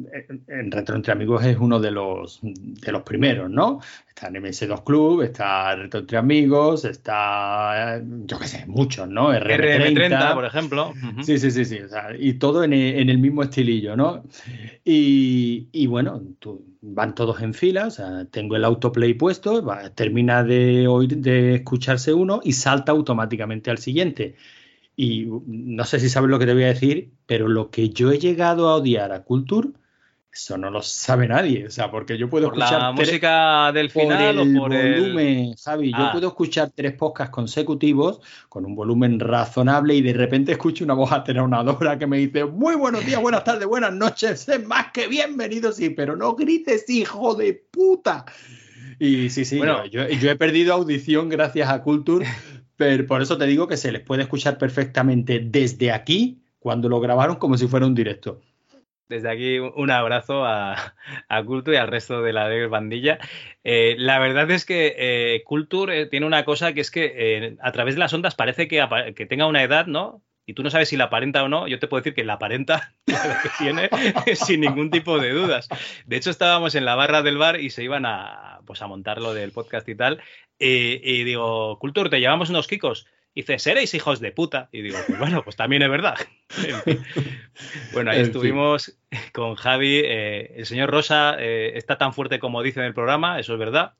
en 0.49 0.71
Retro 0.71 0.97
Entre 0.97 1.13
Amigos 1.13 1.45
es 1.45 1.57
uno 1.59 1.81
de 1.81 1.91
los, 1.91 2.41
de 2.43 2.93
los 2.93 3.03
primeros, 3.03 3.51
¿no? 3.51 3.81
Está 4.09 4.29
en 4.29 4.35
MS2 4.35 4.85
Club, 4.85 5.23
está 5.23 5.75
Retro 5.77 6.01
Entre 6.01 6.19
Amigos, 6.19 6.85
está, 6.85 8.01
yo 8.25 8.39
qué 8.39 8.47
sé, 8.47 8.65
muchos, 8.67 9.09
¿no? 9.09 9.33
RM30, 9.33 10.35
por 10.35 10.45
ejemplo. 10.45 10.93
Sí, 11.23 11.39
sí, 11.39 11.51
sí, 11.51 11.65
sí. 11.65 11.79
y 12.19 12.35
todo 12.35 12.65
en 12.65 12.73
el, 12.73 13.19
mismo 13.19 13.43
estilillo, 13.43 13.97
¿no? 13.97 14.25
Y, 14.85 15.69
y 15.73 15.87
bueno, 15.87 16.23
van 16.81 17.15
todos 17.15 17.41
en 17.41 17.55
fila, 17.55 17.87
o 17.87 17.91
sea, 17.91 18.27
tengo 18.27 18.57
el 18.57 18.65
autoplay 18.65 19.15
puesto, 19.15 19.65
termina 19.95 20.45
de, 20.45 20.87
oír, 20.87 21.17
de 21.17 21.57
escucharse 21.57 22.13
uno 22.13 22.41
y 22.45 22.53
salta 22.53 22.93
automáticamente 22.93 23.71
al 23.71 23.79
siguiente. 23.79 24.37
Y 24.97 25.27
no 25.47 25.85
sé 25.85 25.99
si 25.99 26.09
sabes 26.09 26.31
lo 26.31 26.39
que 26.39 26.47
te 26.47 26.55
voy 26.55 26.65
a 26.65 26.69
decir, 26.69 27.11
pero 27.27 27.49
lo 27.49 27.71
que 27.71 27.91
yo 27.91 28.13
he 28.13 28.19
llegado 28.19 28.69
a 28.69 28.77
odiar 28.77 29.13
a 29.13 29.25
Culture, 29.25 29.71
eso 30.35 30.59
no 30.59 30.69
lo 30.69 30.83
sabe 30.83 31.29
nadie. 31.29 31.67
O 31.67 31.71
sea, 31.71 31.91
porque 31.91 32.19
yo 32.19 32.29
puedo 32.29 32.47
escuchar. 32.47 32.81
La 32.81 32.93
música 32.93 33.71
del 33.73 33.89
final 33.91 34.35
por 34.57 34.75
el 34.75 35.01
volumen, 35.01 35.55
Javi. 35.55 35.91
Yo 35.93 35.99
ah. 35.99 36.13
puedo 36.13 36.29
escuchar 36.29 36.73
tres 36.75 36.93
podcasts 36.95 37.33
consecutivos 37.33 38.21
con 38.49 38.65
un 38.65 38.75
volumen 38.75 39.21
razonable 39.21 39.95
y 39.95 40.03
de 40.03 40.13
repente 40.13 40.53
escucho 40.53 40.85
una 40.85 40.95
voz 40.95 41.13
atenuadora 41.13 41.99
que 41.99 42.07
me 42.07 42.19
dice: 42.19 42.45
Muy 42.45 42.75
buenos 42.75 43.07
días, 43.07 43.21
buenas 43.21 43.45
tardes, 43.45 43.67
buenas 43.67 43.93
noches, 43.93 44.49
más 44.67 44.93
que 44.93 45.07
bienvenido, 45.07 45.71
sí, 45.71 45.91
pero 45.91 46.17
no 46.17 46.35
grites, 46.35 46.91
hijo 46.91 47.35
de 47.37 47.55
puta. 47.71 48.25
Y 48.99 49.31
sí, 49.31 49.45
sí, 49.45 49.59
bueno, 49.59 49.87
yo, 49.87 50.09
yo, 50.09 50.31
he 50.31 50.37
perdido 50.37 50.75
audición 50.75 51.29
gracias 51.29 51.69
a 51.69 51.83
Culture 51.83 52.27
pero 52.77 53.07
por 53.07 53.23
eso 53.23 53.39
te 53.39 53.47
digo 53.47 53.69
que 53.69 53.77
se 53.77 53.93
les 53.93 54.03
puede 54.03 54.23
escuchar 54.23 54.59
perfectamente 54.59 55.41
desde 55.41 55.93
aquí, 55.93 56.43
cuando 56.59 56.89
lo 56.89 57.01
grabaron, 57.01 57.37
como 57.37 57.57
si 57.57 57.69
fuera 57.69 57.87
un 57.87 57.95
directo. 57.95 58.41
Desde 59.09 59.31
aquí 59.31 59.59
un 59.59 59.91
abrazo 59.91 60.47
a, 60.47 60.95
a 61.29 61.45
Culture 61.45 61.77
y 61.77 61.81
al 61.81 61.89
resto 61.89 62.23
de 62.23 62.33
la 62.33 62.49
bandilla. 62.69 63.19
Eh, 63.63 63.97
la 63.99 64.19
verdad 64.19 64.51
es 64.51 64.65
que 64.65 64.95
eh, 64.97 65.43
Culture 65.45 66.01
eh, 66.01 66.07
tiene 66.07 66.25
una 66.25 66.45
cosa 66.45 66.73
que 66.73 66.81
es 66.81 66.91
que 66.91 67.57
a 67.61 67.73
través 67.73 67.95
de 67.97 68.01
las 68.01 68.15
ondas 68.15 68.35
parece 68.35 68.67
que, 68.67 68.83
que 69.15 69.27
tenga 69.27 69.47
una 69.47 69.63
edad, 69.63 69.87
¿no? 69.87 70.23
y 70.47 70.55
tú 70.55 70.63
no 70.63 70.71
sabes 70.71 70.89
si 70.89 70.97
la 70.97 71.05
aparenta 71.05 71.43
o 71.43 71.49
no, 71.49 71.67
yo 71.69 71.79
te 71.79 71.89
puedo 71.89 72.01
decir 72.01 72.15
que 72.15 72.25
la 72.25 72.35
aparenta 72.35 72.93
la 73.07 73.41
que 73.43 73.49
tiene 73.59 73.89
sin 74.37 74.61
ningún 74.61 74.91
tipo 74.91 75.19
de 75.19 75.31
dudas. 75.31 75.69
De 76.07 76.17
hecho, 76.17 76.31
estábamos 76.31 76.75
en 76.75 76.85
la 76.85 76.95
barra 76.95 77.23
del 77.23 77.39
bar 77.39 77.61
y 77.61 77.71
se 77.71 77.83
iban 77.83 78.05
a, 78.07 78.61
pues, 78.67 78.83
a 78.83 78.87
montar 78.87 79.21
lo 79.21 79.33
del 79.33 79.53
podcast 79.53 79.89
y 79.89 79.95
tal, 79.95 80.21
y, 80.59 81.25
digo, 81.25 81.79
Cultur, 81.79 82.09
¿te 82.11 82.21
llevamos 82.21 82.51
unos 82.51 82.67
kikos? 82.67 83.07
Y 83.35 83.41
dice, 83.41 83.59
seréis 83.59 83.95
hijos 83.95 84.21
de 84.21 84.31
puta. 84.31 84.69
Y 84.71 84.83
digo, 84.83 84.99
pues 85.07 85.19
bueno, 85.19 85.43
pues 85.43 85.57
también 85.57 85.83
es 85.83 85.91
verdad. 85.91 86.15
bueno, 87.93 88.13
ahí 88.13 88.21
estuvimos 88.21 88.97
con 89.33 89.57
Javi. 89.57 90.03
Eh, 90.05 90.55
el 90.57 90.67
señor 90.67 90.91
Rosa 90.91 91.37
eh, 91.39 91.73
está 91.75 91.99
tan 91.99 92.15
fuerte 92.15 92.39
como 92.39 92.63
dice 92.63 92.81
en 92.81 92.87
el 92.87 92.95
programa, 92.95 93.41
eso 93.41 93.55
es 93.55 93.59
verdad. 93.59 93.95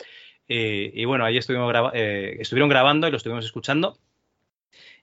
y 0.47 1.05
bueno, 1.05 1.25
ahí 1.25 1.37
estuvimos 1.37 1.75
eh, 1.95 2.37
estuvieron 2.39 2.69
grabando 2.69 3.09
y 3.09 3.11
lo 3.11 3.17
estuvimos 3.17 3.45
escuchando. 3.45 3.99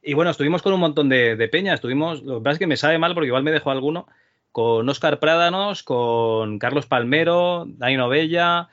Y 0.01 0.13
bueno, 0.13 0.31
estuvimos 0.31 0.61
con 0.61 0.73
un 0.73 0.79
montón 0.79 1.09
de, 1.09 1.35
de 1.35 1.47
peña. 1.49 1.73
Estuvimos, 1.73 2.23
lo 2.23 2.39
que 2.39 2.43
pasa 2.43 2.53
es 2.53 2.59
que 2.59 2.67
me 2.67 2.77
sabe 2.77 2.97
mal 2.97 3.13
porque 3.13 3.27
igual 3.27 3.43
me 3.43 3.51
dejó 3.51 3.71
alguno, 3.71 4.07
con 4.51 4.87
Oscar 4.87 5.19
Prádanos, 5.19 5.83
con 5.83 6.57
Carlos 6.57 6.85
Palmero, 6.85 7.65
Dani 7.67 7.97
Novella, 7.97 8.69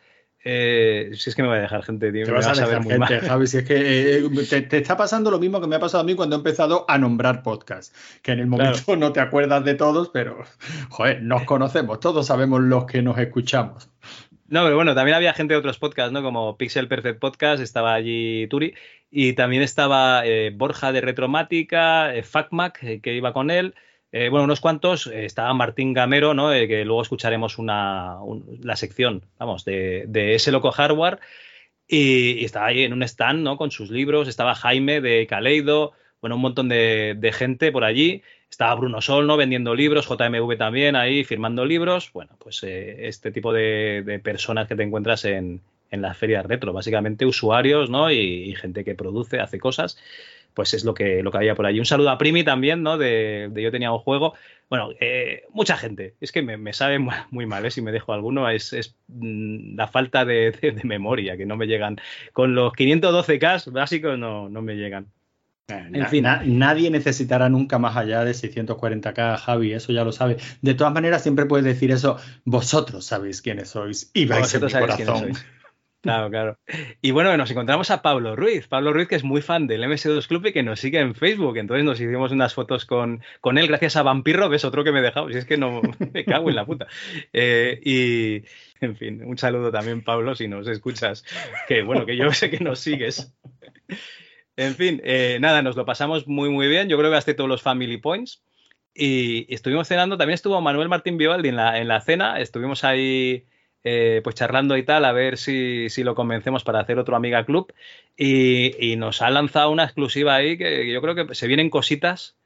eh, 0.51 1.11
si 1.13 1.29
es 1.29 1.37
que 1.37 1.43
me 1.43 1.49
va 1.49 1.57
a 1.57 1.61
dejar 1.61 1.83
gente, 1.83 2.11
tío. 2.11 2.25
Te 2.25 2.33
vas, 2.33 2.47
a, 2.47 2.53
dejar 2.53 2.83
muy 2.83 2.95
gente, 2.95 3.21
Javi. 3.21 3.47
Si 3.47 3.59
es 3.59 3.65
que 3.65 4.17
eh, 4.17 4.67
te, 4.67 4.79
está 4.79 4.97
pasando 4.97 5.31
lo 5.31 5.39
mismo 5.39 5.61
que 5.61 5.67
me 5.67 5.77
ha 5.77 5.79
pasado 5.79 6.03
a 6.03 6.07
mí 6.07 6.15
cuando 6.15 6.37
he 6.37 6.39
empezado 6.39 6.87
a 6.89 6.97
nombrar 6.97 7.43
podcasts. 7.43 7.95
Que 8.23 8.33
en 8.33 8.39
el 8.39 8.47
momento 8.47 8.97
no 8.97 9.13
te 9.13 9.21
acuerdas 9.21 9.63
de 9.67 9.75
todos, 9.75 10.09
pero, 10.09 10.43
joder, 10.89 11.23
nos 11.23 11.43
conocemos. 11.43 12.01
Todos 12.01 12.29
sabemos 12.29 12.63
los 12.63 12.87
que 12.87 13.03
nos 13.03 13.19
escuchamos. 13.19 13.91
No, 14.47 14.65
pero 14.65 14.77
bueno, 14.77 14.95
también 14.95 15.17
había 15.17 15.35
gente 15.35 15.53
de 15.53 15.59
otros 15.59 15.79
podcasts, 15.79 16.13
¿no? 16.13 16.23
Como 16.23 16.57
Pixel 16.57 16.89
Perfect 16.89 17.19
Podcast, 17.19 17.63
estaba 17.63 17.93
allí 17.93 18.47
Turi. 18.49 18.73
Y 19.11 19.35
también 19.35 19.61
estaba 19.61 20.23
eh, 20.25 20.51
Borja 20.57 20.93
de 20.93 21.03
Retromática, 21.03 22.11
FacMac, 22.23 23.03
que 23.03 23.15
iba 23.15 23.35
con 23.35 23.51
él. 23.51 23.75
Eh, 24.13 24.29
bueno, 24.31 24.45
unos 24.45 24.61
cuantos. 24.61 25.07
Eh, 25.07 25.25
estaba 25.25 25.53
Martín 25.55 25.93
Gamero, 25.93 26.35
¿no? 26.35 26.53
Eh, 26.53 26.67
que 26.67 26.85
luego 26.85 27.03
escucharemos 27.03 27.59
una, 27.59 28.19
la 28.63 28.77
sección, 28.77 29.25
vamos, 29.39 29.65
de, 29.65 30.35
ese 30.35 30.53
loco 30.53 30.71
hardware. 30.71 31.19
Y, 31.87 32.45
estaba 32.45 32.67
ahí 32.67 32.83
en 32.83 32.93
un 32.93 33.03
stand, 33.03 33.43
¿no? 33.43 33.57
Con 33.57 33.71
sus 33.71 33.91
libros. 33.91 34.29
Estaba 34.29 34.55
Jaime 34.55 35.01
de 35.01 35.27
Caleido. 35.27 35.93
Bueno, 36.21 36.37
un 36.37 36.43
montón 36.43 36.69
de, 36.69 37.33
gente 37.35 37.73
por 37.73 37.85
allí. 37.85 38.23
Estaba 38.51 38.75
Bruno 38.75 39.01
Sol, 39.03 39.27
¿no? 39.27 39.37
Vendiendo 39.37 39.75
libros. 39.75 40.09
JMV 40.09 40.57
también 40.57 40.97
ahí 40.97 41.25
firmando 41.25 41.65
libros. 41.67 42.11
Bueno, 42.13 42.37
pues 42.39 42.63
este 42.65 43.31
tipo 43.31 43.53
de, 43.53 44.21
personas 44.25 44.69
que 44.69 44.77
te 44.77 44.83
encuentras 44.83 45.25
en, 45.27 45.61
en 45.91 46.03
las 46.03 46.17
ferias 46.17 46.47
retro. 46.47 46.73
Básicamente 46.73 47.27
usuarios, 47.27 47.91
¿no? 47.91 48.11
y 48.11 48.55
gente 48.57 48.85
que 48.85 48.95
produce, 48.95 49.41
hace 49.41 49.59
cosas 49.59 49.99
pues 50.59 50.75
es 50.75 50.85
lo 50.85 50.93
que, 50.93 51.23
lo 51.23 51.31
que 51.31 51.37
había 51.37 51.55
por 51.55 51.67
allí. 51.67 51.79
Un 51.79 51.87
saludo 51.87 52.11
a 52.11 52.19
Primi 52.19 52.43
también, 52.43 52.83
¿no? 52.83 52.99
De, 52.99 53.49
Yo 53.55 53.71
tenía 53.71 53.93
un 53.93 54.01
juego. 54.01 54.35
Bueno, 54.69 54.91
eh, 54.99 55.45
mucha 55.53 55.77
gente. 55.77 56.17
Es 56.21 56.33
que 56.33 56.43
me, 56.43 56.73
sabe 56.73 56.99
muy 56.99 57.47
mal, 57.47 57.65
¿eh? 57.65 57.71
si 57.71 57.81
me 57.81 57.93
dejo 57.93 58.13
alguno. 58.13 58.51
Es, 58.51 58.73
es 58.73 58.97
mm, 59.07 59.77
la 59.77 59.87
falta 59.87 60.25
de, 60.25 60.81
memoria, 60.83 61.37
que 61.37 61.47
no 61.47 61.57
me 61.57 61.69
llegan. 61.69 62.01
Con 62.33 62.57
los 62.57 62.73
512K 62.73 63.71
básicos 63.71 64.19
no, 64.19 64.49
no 64.49 64.61
me 64.61 64.75
llegan. 64.75 65.07
Eh, 65.69 65.91
en 65.93 66.09
fin, 66.09 66.25
nadie 66.25 66.91
necesitará 66.91 67.49
nunca 67.49 67.79
más 67.79 67.97
allá 67.97 68.25
de 68.25 68.33
640k, 68.33 69.37
Javi, 69.39 69.75
eso 69.75 69.93
ya 69.93 70.03
lo 70.03 70.11
sabe. 70.11 70.39
De 70.61 70.75
todas 70.75 70.93
maneras, 70.93 71.23
siempre 71.23 71.47
puedes 71.47 71.65
decir 71.65 71.93
eso, 71.93 72.17
vosotros 72.45 73.05
sabéis 73.05 73.43
quiénes 73.43 73.69
sois 73.69 74.11
y 74.13 74.27
vais 74.27 74.53
en 74.53 74.65
mi 74.65 74.73
corazón. 74.73 75.33
Claro, 76.01 76.31
claro. 76.31 76.59
Y 77.03 77.11
bueno, 77.11 77.37
nos 77.37 77.51
encontramos 77.51 77.91
a 77.91 78.03
Pablo 78.03 78.37
Ruiz. 78.37 78.69
Pablo 78.69 78.93
Ruiz, 78.93 79.09
que 79.09 79.17
es 79.17 79.25
muy 79.25 79.43
fan 79.43 79.67
del 79.67 79.83
MS2 79.83 80.29
Club 80.29 80.47
y 80.47 80.53
que 80.53 80.63
nos 80.63 80.79
sigue 80.79 81.01
en 81.01 81.17
Facebook. 81.17 81.57
Entonces 81.57 81.85
nos 81.85 82.01
hicimos 82.01 82.31
unas 82.31 82.55
fotos 82.55 82.85
con, 82.85 83.21
con 83.41 83.59
él 83.59 83.67
gracias 83.67 83.97
a 83.97 84.05
Vampirro, 84.05 84.49
que 84.49 84.57
es 84.57 84.65
otro 84.65 84.85
que 84.85 84.93
me 84.93 85.01
he 85.01 85.03
dejado. 85.03 85.29
Es 85.29 85.45
que 85.45 85.57
no 85.57 85.83
me 86.15 86.25
cago 86.25 86.51
en 86.51 86.57
la 86.57 86.65
puta. 86.65 86.87
Eh, 87.33 87.81
y, 87.85 88.45
en 88.85 88.97
fin, 88.97 89.25
un 89.25 89.39
saludo 89.39 89.73
también, 89.73 90.03
Pablo, 90.03 90.37
si 90.37 90.47
nos 90.47 90.69
escuchas. 90.69 91.25
Que 91.67 91.83
bueno, 91.83 92.07
que 92.07 92.17
yo 92.17 92.33
sé 92.33 92.49
que 92.49 92.61
nos 92.61 92.79
sigues. 92.79 93.35
En 94.57 94.77
fin, 94.77 95.01
eh, 95.05 95.39
nada, 95.41 95.63
nos 95.63 95.77
lo 95.77 95.85
pasamos 95.85 96.29
muy, 96.29 96.49
muy 96.49 96.69
bien. 96.69 96.89
Yo 96.89 96.97
creo 96.97 97.11
que 97.11 97.17
gasté 97.17 97.35
todos 97.35 97.51
los 97.51 97.63
Family 97.63 97.97
Points. 97.97 98.45
Y, 98.95 99.53
estuvimos 99.53 99.89
cenando. 99.89 100.17
También 100.17 100.35
estuvo 100.35 100.61
Manuel 100.61 100.89
Martín 100.89 101.19
Vivaldi 101.19 101.49
en 101.49 101.57
la, 101.57 101.79
en 101.81 101.89
la 101.89 102.01
cena. 102.01 102.39
Estuvimos 102.39 102.85
ahí 102.85 103.47
eh, 103.85 104.21
pues 104.25 104.35
charlando 104.37 104.77
y 104.77 104.83
tal, 104.83 105.05
a 105.05 105.13
ver 105.13 105.39
si, 105.39 105.89
lo 106.03 106.15
convencemos 106.15 106.65
para 106.65 106.81
hacer 106.81 106.99
otro 106.99 107.17
Amiga 107.17 107.45
Club. 107.45 107.73
Y, 108.17 108.97
nos 108.97 109.23
ha 109.23 109.31
lanzado 109.31 109.71
una 109.71 109.85
exclusiva 109.85 110.35
ahí 110.35 110.59
que 110.59 110.91
yo 110.93 111.01
creo 111.01 111.15
que 111.15 111.35
se 111.35 111.47
vienen 111.47 111.71
cositas. 111.71 112.37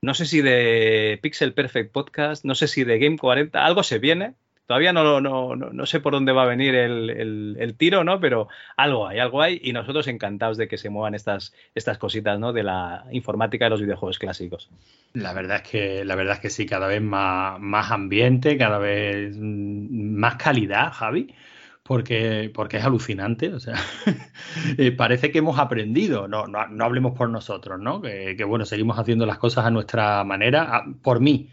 No 0.00 0.14
sé 0.14 0.26
si 0.26 0.40
de 0.42 1.18
Pixel 1.22 1.54
Perfect 1.54 1.92
Podcast, 1.92 2.44
no 2.44 2.54
sé 2.54 2.68
si 2.68 2.84
de 2.84 2.98
Game 2.98 3.18
40, 3.18 3.64
algo 3.64 3.82
se 3.82 3.98
viene. 3.98 4.34
Todavía 4.68 4.92
no, 4.92 5.18
no, 5.22 5.56
no, 5.56 5.86
sé 5.86 5.98
por 5.98 6.12
dónde 6.12 6.32
va 6.32 6.42
a 6.42 6.46
venir 6.46 6.74
el, 6.74 7.74
tiro, 7.78 8.04
¿no? 8.04 8.20
Pero 8.20 8.48
algo 8.76 9.08
hay, 9.08 9.18
algo 9.18 9.40
hay, 9.40 9.58
y 9.64 9.72
nosotros 9.72 10.06
encantados 10.08 10.58
de 10.58 10.68
que 10.68 10.76
se 10.76 10.90
muevan 10.90 11.14
estas, 11.14 11.54
estas 11.74 11.96
cositas, 11.96 12.38
¿no? 12.38 12.52
De 12.52 12.62
la 12.62 13.06
informática 13.10 13.64
de 13.64 13.70
los 13.70 13.80
videojuegos 13.80 14.18
clásicos. 14.18 14.68
La 15.14 15.32
verdad 15.32 15.62
es 15.64 15.70
que, 15.70 16.04
la 16.04 16.16
verdad 16.16 16.34
es 16.34 16.40
que 16.40 16.50
sí, 16.50 16.66
cada 16.66 16.86
vez 16.86 17.00
más, 17.00 17.58
más 17.58 17.90
ambiente, 17.90 18.58
cada 18.58 18.76
vez 18.76 19.38
más 19.40 20.34
calidad, 20.34 20.92
Javi 20.92 21.34
porque, 21.82 22.50
porque 22.52 22.76
es 22.76 22.84
alucinante. 22.84 23.54
O 23.54 23.60
sea, 23.60 23.76
eh, 24.76 24.92
parece 24.92 25.32
que 25.32 25.38
hemos 25.38 25.58
aprendido. 25.58 26.28
No, 26.28 26.46
no, 26.46 26.84
hablemos 26.84 27.16
por 27.16 27.30
nosotros, 27.30 27.80
¿no? 27.80 28.02
Que, 28.02 28.34
que, 28.36 28.44
bueno, 28.44 28.66
seguimos 28.66 28.98
haciendo 28.98 29.24
las 29.24 29.38
cosas 29.38 29.64
a 29.64 29.70
nuestra 29.70 30.22
manera. 30.24 30.84
Por 31.00 31.20
mí, 31.20 31.48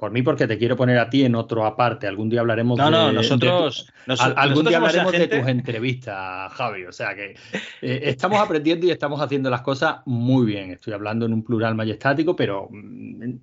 por 0.00 0.10
mí, 0.10 0.22
porque 0.22 0.46
te 0.46 0.56
quiero 0.56 0.76
poner 0.76 0.98
a 0.98 1.10
ti 1.10 1.24
en 1.24 1.34
otro 1.34 1.66
aparte. 1.66 2.06
Algún 2.06 2.30
día 2.30 2.40
hablaremos 2.40 2.78
de. 2.78 2.84
No, 2.84 2.90
no, 2.90 3.12
nosotros. 3.12 3.92
algún 4.18 4.64
día 4.64 4.78
hablaremos 4.78 5.12
de 5.12 5.28
tus 5.28 5.46
entrevistas, 5.46 6.50
Javi. 6.54 6.84
O 6.84 6.92
sea 6.92 7.14
que 7.14 7.36
eh, 7.82 8.00
estamos 8.04 8.40
aprendiendo 8.40 8.86
y 8.86 8.90
estamos 8.90 9.20
haciendo 9.20 9.50
las 9.50 9.60
cosas 9.60 9.98
muy 10.06 10.46
bien. 10.46 10.70
Estoy 10.70 10.94
hablando 10.94 11.26
en 11.26 11.34
un 11.34 11.44
plural 11.44 11.74
majestático, 11.74 12.34
pero 12.34 12.68
mm, 12.70 13.34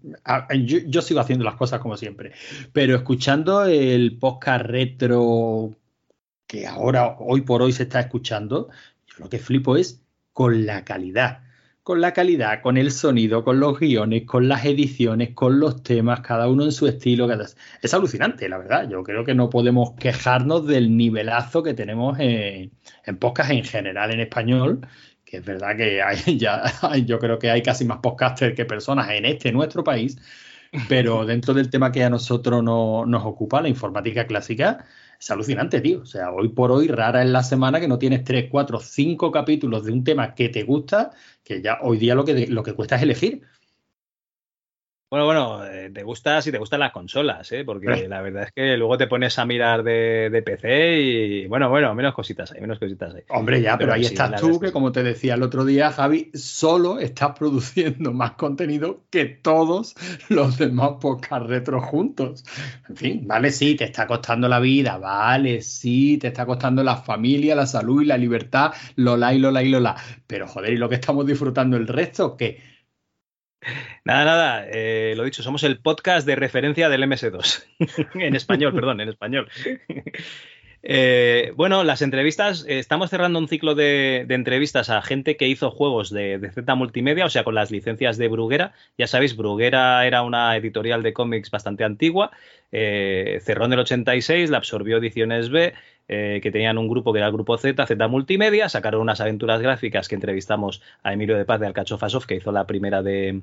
yo, 0.65 1.01
sigo 1.03 1.19
haciendo 1.19 1.45
las 1.45 1.55
cosas 1.55 1.79
como 1.79 1.95
siempre. 1.95 2.31
Pero 2.73 2.95
escuchando 2.95 3.65
el 3.65 4.17
podcast 4.17 4.65
retro 4.65 5.75
que 6.47 6.65
ahora, 6.65 7.17
hoy 7.19 7.41
por 7.41 7.61
hoy, 7.61 7.71
se 7.71 7.83
está 7.83 7.99
escuchando, 7.99 8.69
yo 9.05 9.15
lo 9.19 9.29
que 9.29 9.37
flipo 9.37 9.77
es 9.77 10.01
con 10.33 10.65
la 10.65 10.83
calidad. 10.83 11.46
Con 11.87 12.01
la 12.01 12.11
calidad, 12.11 12.61
con 12.61 12.75
el 12.75 12.91
sonido, 12.91 13.45
con 13.45 13.61
los 13.61 13.79
guiones, 13.79 14.25
con 14.25 14.49
las 14.49 14.65
ediciones, 14.65 15.29
con 15.33 15.57
los 15.61 15.83
temas, 15.83 16.19
cada 16.19 16.49
uno 16.49 16.65
en 16.65 16.73
su 16.73 16.85
estilo. 16.85 17.29
Es 17.81 17.93
alucinante, 17.93 18.49
la 18.49 18.57
verdad. 18.57 18.89
Yo 18.89 19.03
creo 19.03 19.23
que 19.23 19.33
no 19.33 19.49
podemos 19.49 19.91
quejarnos 19.97 20.67
del 20.67 20.97
nivelazo 20.97 21.63
que 21.63 21.73
tenemos 21.73 22.19
en, 22.19 22.73
en 23.05 23.17
podcast 23.17 23.51
en 23.51 23.63
general 23.63 24.11
en 24.11 24.19
español 24.19 24.81
que 25.23 25.37
es 25.37 25.45
verdad 25.45 25.77
que 25.77 26.01
hay 26.01 26.37
ya, 26.37 26.61
yo 27.05 27.19
creo 27.19 27.39
que 27.39 27.51
hay 27.51 27.61
casi 27.61 27.85
más 27.85 27.99
podcasters 27.99 28.53
que 28.53 28.65
personas 28.65 29.09
en 29.11 29.23
este 29.23 29.53
nuestro 29.53 29.81
país, 29.81 30.17
pero 30.89 31.25
dentro 31.25 31.53
del 31.53 31.69
tema 31.69 31.93
que 31.93 32.03
a 32.03 32.09
nosotros 32.09 32.61
no, 32.63 33.05
nos 33.05 33.23
ocupa, 33.23 33.61
la 33.61 33.69
informática 33.69 34.27
clásica, 34.27 34.85
es 35.19 35.31
alucinante, 35.31 35.81
tío. 35.81 36.01
O 36.01 36.05
sea, 36.05 36.31
hoy 36.31 36.49
por 36.49 36.71
hoy, 36.71 36.87
rara 36.87 37.23
es 37.23 37.29
la 37.29 37.43
semana 37.43 37.79
que 37.79 37.87
no 37.87 37.97
tienes 37.97 38.23
tres, 38.23 38.47
cuatro, 38.51 38.79
cinco 38.79 39.31
capítulos 39.31 39.85
de 39.85 39.91
un 39.91 40.03
tema 40.03 40.35
que 40.35 40.49
te 40.49 40.63
gusta, 40.63 41.11
que 41.43 41.61
ya 41.61 41.79
hoy 41.81 41.97
día 41.97 42.15
lo 42.15 42.25
que, 42.25 42.47
lo 42.47 42.63
que 42.63 42.73
cuesta 42.73 42.95
es 42.95 43.03
elegir. 43.03 43.41
Bueno, 45.09 45.25
bueno, 45.25 45.65
eh, 45.65 45.89
te 45.89 46.03
gusta 46.03 46.41
si 46.41 46.51
te 46.51 46.57
gustan 46.57 46.81
las 46.81 46.91
consolas, 46.91 47.49
¿eh? 47.53 47.63
porque 47.63 48.09
la 48.09 48.21
verdad 48.21 48.43
es 48.43 48.51
que 48.51 48.75
luego 48.75 48.97
te 48.97 49.07
pones 49.07 49.39
a 49.39 49.45
mirar 49.45 49.81
de, 49.81 50.43
PC 50.45 50.99
y 50.99 51.47
bueno, 51.47 51.69
bueno, 51.69 51.95
menos 51.95 52.13
cositas 52.13 52.51
hay, 52.51 52.59
menos 52.59 52.77
cositas 52.77 53.15
hay. 53.15 53.21
Hombre, 53.29 53.61
ya, 53.61 53.77
pero, 53.77 53.93
ahí 53.93 54.01
estás 54.01 54.41
tú, 54.41 54.59
que 54.59 54.73
como 54.73 54.91
te 54.91 55.03
decía 55.03 55.35
el 55.35 55.43
otro 55.43 55.63
día, 55.63 55.91
Javi, 55.91 56.29
solo 56.33 56.99
estás 56.99 57.31
produciendo 57.39 58.11
más 58.11 58.31
contenido 58.31 59.05
que 59.09 59.23
todos 59.23 59.95
los 60.27 60.57
demás 60.57 60.95
podcast 60.99 61.45
retro 61.45 61.79
juntos. 61.79 62.43
En 62.89 62.97
fin, 62.97 63.27
vale, 63.27 63.51
sí, 63.51 63.75
te 63.75 63.85
está 63.85 64.07
costando 64.07 64.49
la 64.49 64.59
vida, 64.59 64.97
vale, 64.97 65.61
sí, 65.61 66.17
te 66.17 66.27
está 66.27 66.45
costando 66.45 66.83
la 66.83 66.97
familia, 66.97 67.55
la 67.55 67.65
salud 67.65 68.01
y 68.01 68.07
la 68.07 68.17
libertad, 68.17 68.73
lola 68.97 69.33
y 69.33 69.39
lola 69.39 69.63
y 69.63 69.69
lola. 69.69 69.95
Pero 70.27 70.49
joder, 70.49 70.73
¿y 70.73 70.77
lo 70.77 70.89
que 70.89 70.95
estamos 70.95 71.25
disfrutando 71.25 71.77
el 71.77 71.87
resto? 71.87 72.35
¿Qué? 72.35 72.75
Nada, 74.05 74.25
nada, 74.25 74.65
eh, 74.69 75.13
lo 75.17 75.23
dicho, 75.23 75.43
somos 75.43 75.63
el 75.63 75.79
podcast 75.79 76.25
de 76.25 76.35
referencia 76.35 76.89
del 76.89 77.03
MS2. 77.03 77.65
en 78.15 78.35
español, 78.35 78.73
perdón, 78.73 79.01
en 79.01 79.09
español. 79.09 79.49
Eh, 80.83 81.51
bueno, 81.55 81.83
las 81.83 82.01
entrevistas, 82.01 82.65
eh, 82.67 82.79
estamos 82.79 83.09
cerrando 83.09 83.39
un 83.39 83.47
ciclo 83.47 83.75
de, 83.75 84.25
entrevistas 84.29 84.89
a 84.89 85.01
gente 85.01 85.35
que 85.35 85.47
hizo 85.47 85.71
juegos 85.71 86.09
de, 86.09 86.37
de, 86.39 86.51
Z 86.51 86.75
Multimedia, 86.75 87.25
o 87.25 87.29
sea, 87.29 87.43
con 87.43 87.55
las 87.55 87.71
licencias 87.71 88.17
de 88.17 88.27
Bruguera. 88.27 88.73
Ya 88.97 89.07
sabéis, 89.07 89.35
Bruguera 89.35 90.05
era 90.05 90.21
una 90.23 90.55
editorial 90.55 91.03
de 91.03 91.13
cómics 91.13 91.51
bastante 91.51 91.83
antigua, 91.83 92.31
cerró 92.71 93.65
en 93.65 93.73
el 93.73 93.79
86, 93.79 94.49
la 94.49 94.57
absorbió 94.57 94.97
Ediciones 94.97 95.49
B, 95.49 95.73
eh, 96.09 96.39
que 96.41 96.51
tenían 96.51 96.77
un 96.77 96.87
grupo 96.87 97.11
que 97.11 97.19
era 97.19 97.27
el 97.27 97.33
grupo 97.33 97.57
Z, 97.57 97.85
Z 97.85 98.07
Multimedia, 98.07 98.69
sacaron 98.69 99.01
unas 99.01 99.19
aventuras 99.19 99.61
gráficas 99.61 100.07
que 100.07 100.15
entrevistamos 100.15 100.81
a 101.03 101.11
Emilio 101.11 101.37
de 101.37 101.43
Paz 101.43 101.59
de 101.59 101.67
Alcachofasov, 101.67 102.25
que 102.25 102.35
hizo 102.35 102.53
la 102.53 102.65
primera 102.65 103.03
de, 103.03 103.41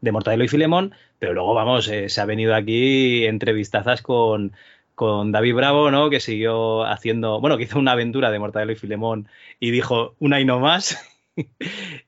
de 0.00 0.12
Mortadelo 0.12 0.44
y 0.44 0.48
Filemón, 0.48 0.94
pero 1.18 1.34
luego, 1.34 1.54
vamos, 1.54 1.88
eh, 1.88 2.08
se 2.08 2.20
ha 2.20 2.24
venido 2.24 2.54
aquí 2.54 3.26
entrevistazas 3.26 4.00
con, 4.00 4.52
con 4.94 5.32
David 5.32 5.54
Bravo, 5.54 5.90
¿no? 5.90 6.10
Que 6.10 6.20
siguió 6.20 6.84
haciendo, 6.84 7.40
bueno, 7.40 7.56
que 7.56 7.64
hizo 7.64 7.78
una 7.78 7.92
aventura 7.92 8.30
de 8.30 8.38
Mortadelo 8.38 8.72
y 8.72 8.76
Filemón 8.76 9.28
y 9.60 9.70
dijo 9.70 10.14
una 10.18 10.40
y 10.40 10.44
no 10.44 10.60
más. 10.60 10.98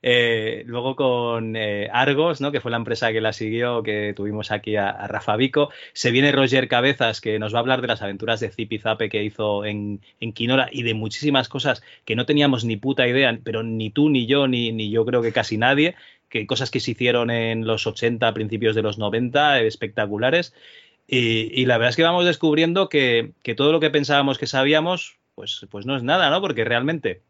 Eh, 0.03 0.63
luego 0.67 0.95
con 0.95 1.57
eh, 1.57 1.89
Argos, 1.91 2.39
¿no? 2.39 2.53
que 2.53 2.61
fue 2.61 2.71
la 2.71 2.77
empresa 2.77 3.11
que 3.11 3.19
la 3.19 3.33
siguió, 3.33 3.83
que 3.83 4.13
tuvimos 4.15 4.51
aquí 4.51 4.77
a, 4.77 5.05
Rafa 5.07 5.35
Vico. 5.35 5.69
Se 5.91 6.11
viene 6.11 6.31
Roger 6.31 6.69
Cabezas, 6.69 7.19
que 7.19 7.37
nos 7.37 7.53
va 7.53 7.57
a 7.57 7.61
hablar 7.61 7.81
de 7.81 7.87
las 7.87 8.01
aventuras 8.01 8.39
de 8.39 8.49
Zip 8.49 8.71
y 8.71 8.79
Zape 8.79 9.09
que 9.09 9.23
hizo 9.25 9.65
en, 9.65 9.99
en 10.21 10.31
Quinora 10.31 10.69
y 10.71 10.83
de 10.83 10.93
muchísimas 10.93 11.49
cosas 11.49 11.83
que 12.05 12.15
no 12.15 12.25
teníamos 12.25 12.63
ni 12.63 12.77
puta 12.77 13.05
idea, 13.05 13.37
pero 13.43 13.63
ni 13.63 13.89
tú, 13.89 14.09
ni 14.09 14.27
yo, 14.27 14.47
ni, 14.47 14.71
ni 14.71 14.91
yo 14.91 15.05
creo 15.05 15.21
que 15.21 15.33
casi 15.33 15.57
nadie, 15.57 15.95
que 16.29 16.47
cosas 16.47 16.71
que 16.71 16.79
se 16.79 16.91
hicieron 16.91 17.29
en 17.29 17.65
los 17.65 17.87
80, 17.87 18.33
principios 18.33 18.75
de 18.75 18.81
los 18.81 18.97
90, 18.97 19.61
espectaculares. 19.61 20.53
Y, 21.09 21.65
la 21.65 21.77
verdad 21.77 21.91
es 21.91 21.95
que 21.95 22.03
vamos 22.03 22.25
descubriendo 22.25 22.89
que, 22.89 23.33
todo 23.55 23.71
lo 23.71 23.79
que 23.79 23.89
pensábamos 23.89 24.37
que 24.37 24.45
sabíamos, 24.45 25.17
pues, 25.35 25.65
pues 25.69 25.85
no 25.85 25.95
es 25.95 26.03
nada, 26.03 26.29
¿no? 26.29 26.41
Porque 26.41 26.65
realmente 26.65 27.21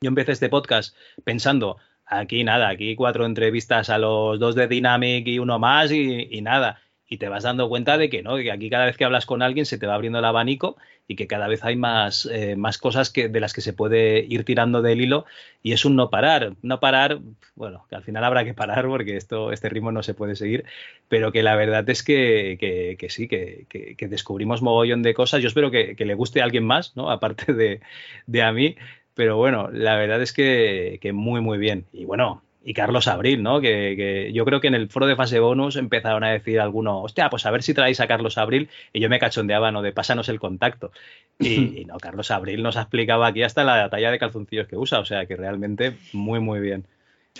yo 0.00 0.08
empecé 0.08 0.32
este 0.32 0.48
podcast 0.48 0.96
pensando, 1.22 1.76
aquí 2.04 2.42
nada, 2.42 2.68
aquí 2.68 2.96
cuatro 2.96 3.24
entrevistas 3.24 3.90
a 3.90 3.98
los 3.98 4.40
dos 4.40 4.56
de 4.56 4.66
Dynamic 4.66 5.26
y 5.28 5.38
uno 5.38 5.60
más 5.60 5.92
y, 5.92 6.40
nada. 6.42 6.82
Y 7.12 7.18
te 7.18 7.28
vas 7.28 7.42
dando 7.42 7.68
cuenta 7.68 7.98
de 7.98 8.08
que 8.08 8.22
no, 8.22 8.36
que 8.36 8.50
aquí 8.50 8.70
cada 8.70 8.86
vez 8.86 8.96
que 8.96 9.04
hablas 9.04 9.26
con 9.26 9.42
alguien 9.42 9.66
se 9.66 9.76
te 9.76 9.86
va 9.86 9.92
abriendo 9.92 10.18
el 10.20 10.24
abanico 10.24 10.78
y 11.06 11.14
que 11.14 11.26
cada 11.26 11.46
vez 11.46 11.62
hay 11.62 11.76
más, 11.76 12.26
eh, 12.32 12.56
más 12.56 12.78
cosas 12.78 13.10
que, 13.10 13.28
de 13.28 13.38
las 13.38 13.52
que 13.52 13.60
se 13.60 13.74
puede 13.74 14.24
ir 14.26 14.44
tirando 14.44 14.80
del 14.80 15.02
hilo 15.02 15.26
y 15.62 15.72
es 15.72 15.84
un 15.84 15.94
no 15.94 16.08
parar. 16.08 16.54
No 16.62 16.80
parar, 16.80 17.20
bueno, 17.54 17.84
que 17.90 17.96
al 17.96 18.02
final 18.02 18.24
habrá 18.24 18.46
que 18.46 18.54
parar 18.54 18.86
porque 18.86 19.18
esto, 19.18 19.52
este 19.52 19.68
ritmo 19.68 19.92
no 19.92 20.02
se 20.02 20.14
puede 20.14 20.36
seguir, 20.36 20.64
pero 21.08 21.32
que 21.32 21.42
la 21.42 21.54
verdad 21.54 21.86
es 21.90 22.02
que, 22.02 22.56
que, 22.98 23.10
sí, 23.10 23.28
que, 23.28 23.66
descubrimos 24.08 24.62
mogollón 24.62 25.02
de 25.02 25.12
cosas. 25.12 25.42
Yo 25.42 25.48
espero 25.48 25.70
que, 25.70 25.94
le 25.98 26.14
guste 26.14 26.40
a 26.40 26.44
alguien 26.44 26.64
más, 26.64 26.96
¿no? 26.96 27.10
Aparte 27.10 27.52
de, 27.52 27.80
de 28.26 28.42
a 28.42 28.52
mí 28.52 28.76
pero 29.14 29.36
bueno, 29.36 29.68
la 29.70 29.96
verdad 29.96 30.22
es 30.22 30.32
que, 30.32 30.98
muy, 31.12 31.40
muy 31.40 31.58
bien. 31.58 31.84
Y 31.92 32.04
bueno, 32.04 32.42
y 32.64 32.74
Carlos 32.74 33.08
Abril, 33.08 33.42
¿no? 33.42 33.60
Que, 33.60 34.30
yo 34.32 34.44
creo 34.44 34.60
que 34.60 34.68
en 34.68 34.74
el 34.74 34.88
foro 34.88 35.06
de 35.06 35.16
fase 35.16 35.40
bonus 35.40 35.76
empezaron 35.76 36.24
a 36.24 36.30
decir 36.30 36.60
algunos, 36.60 37.04
hostia, 37.04 37.30
pues 37.30 37.46
a 37.46 37.50
ver 37.50 37.62
si 37.62 37.74
traéis 37.74 38.00
a 38.00 38.06
Carlos 38.06 38.38
Abril. 38.38 38.68
Y 38.92 39.00
yo 39.00 39.08
me 39.08 39.18
cachondeaba, 39.18 39.72
¿no? 39.72 39.82
De 39.82 39.92
pásanos 39.92 40.28
el 40.28 40.40
contacto. 40.40 40.92
Y, 41.38 41.84
no, 41.86 41.96
Carlos 41.98 42.30
Abril 42.30 42.62
nos 42.62 42.76
ha 42.76 42.82
explicado 42.82 43.24
aquí 43.24 43.42
hasta 43.42 43.64
la 43.64 43.90
talla 43.90 44.10
de 44.10 44.18
calzoncillos 44.18 44.68
que 44.68 44.76
usa. 44.76 45.00
O 45.00 45.04
sea 45.04 45.26
que 45.26 45.34
realmente 45.34 45.96
muy, 46.12 46.38
muy 46.38 46.60
bien. 46.60 46.86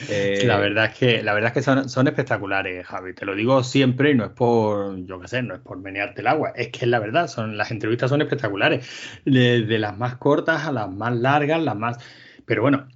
Eh, 0.09 0.43
la 0.47 0.57
verdad 0.57 0.87
es 0.87 0.99
que, 0.99 1.23
la 1.23 1.35
verdad 1.35 1.49
es 1.49 1.55
que 1.55 1.63
son, 1.63 1.89
son, 1.89 2.09
espectaculares, 2.09 2.87
Javi. 2.87 3.13
Te 3.13 3.27
lo 3.27 3.35
digo 3.35 3.63
siempre 3.63 4.11
y 4.11 4.15
no 4.15 4.25
es 4.25 4.31
por, 4.31 4.97
yo 5.05 5.21
qué 5.21 5.29
sé, 5.29 5.43
no 5.43 5.55
es 5.55 5.61
por 5.61 5.79
menearte 5.79 6.23
el 6.23 6.29
agua. 6.29 6.53
Es 6.57 6.69
que 6.69 6.81
es 6.87 6.89
la 6.89 6.99
verdad, 6.99 7.29
son, 7.29 7.57
las 7.57 7.71
entrevistas 7.71 8.11
son 8.11 8.23
espectaculares. 8.23 8.89
De, 9.25 9.79
las 9.79 9.97
más 9.97 10.17
cortas 10.17 10.67
a 10.67 10.73
las 10.73 10.91
más 10.91 11.15
largas, 11.15 11.63
las 11.63 11.77
más. 11.77 11.99
Pero 12.47 12.63
bueno, 12.63 12.89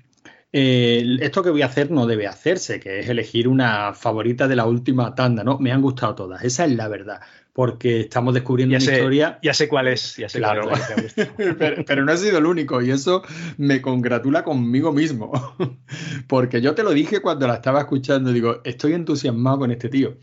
eh, 0.52 1.18
esto 1.20 1.42
que 1.42 1.50
voy 1.50 1.62
a 1.62 1.66
hacer 1.66 1.90
no 1.90 2.06
debe 2.06 2.26
hacerse, 2.26 2.80
que 2.80 3.00
es 3.00 3.08
elegir 3.08 3.48
una 3.48 3.92
favorita 3.94 4.48
de 4.48 4.56
la 4.56 4.66
última 4.66 5.14
tanda, 5.14 5.44
¿no? 5.44 5.58
Me 5.58 5.72
han 5.72 5.82
gustado 5.82 6.14
todas, 6.14 6.44
esa 6.44 6.64
es 6.64 6.72
la 6.72 6.88
verdad 6.88 7.20
porque 7.56 8.00
estamos 8.00 8.34
descubriendo 8.34 8.76
una 8.76 8.84
historia. 8.84 9.38
Ya 9.42 9.54
sé 9.54 9.66
cuál 9.66 9.88
es, 9.88 10.16
ya 10.18 10.28
sé 10.28 10.36
claro. 10.36 10.68
pero, 11.86 12.04
no 12.04 12.12
ha 12.12 12.16
sido 12.18 12.36
el 12.36 12.44
único 12.44 12.82
y 12.82 12.90
eso 12.90 13.22
me 13.56 13.80
congratula 13.80 14.44
conmigo 14.44 14.92
mismo. 14.92 15.32
porque 16.28 16.60
yo 16.60 16.74
te 16.74 16.82
lo 16.82 16.90
dije 16.90 17.22
cuando 17.22 17.46
la 17.46 17.54
estaba 17.54 17.80
escuchando, 17.80 18.30
digo, 18.30 18.60
estoy 18.62 18.92
entusiasmado 18.92 19.60
con 19.60 19.70
este 19.70 19.88
tío. 19.88 20.18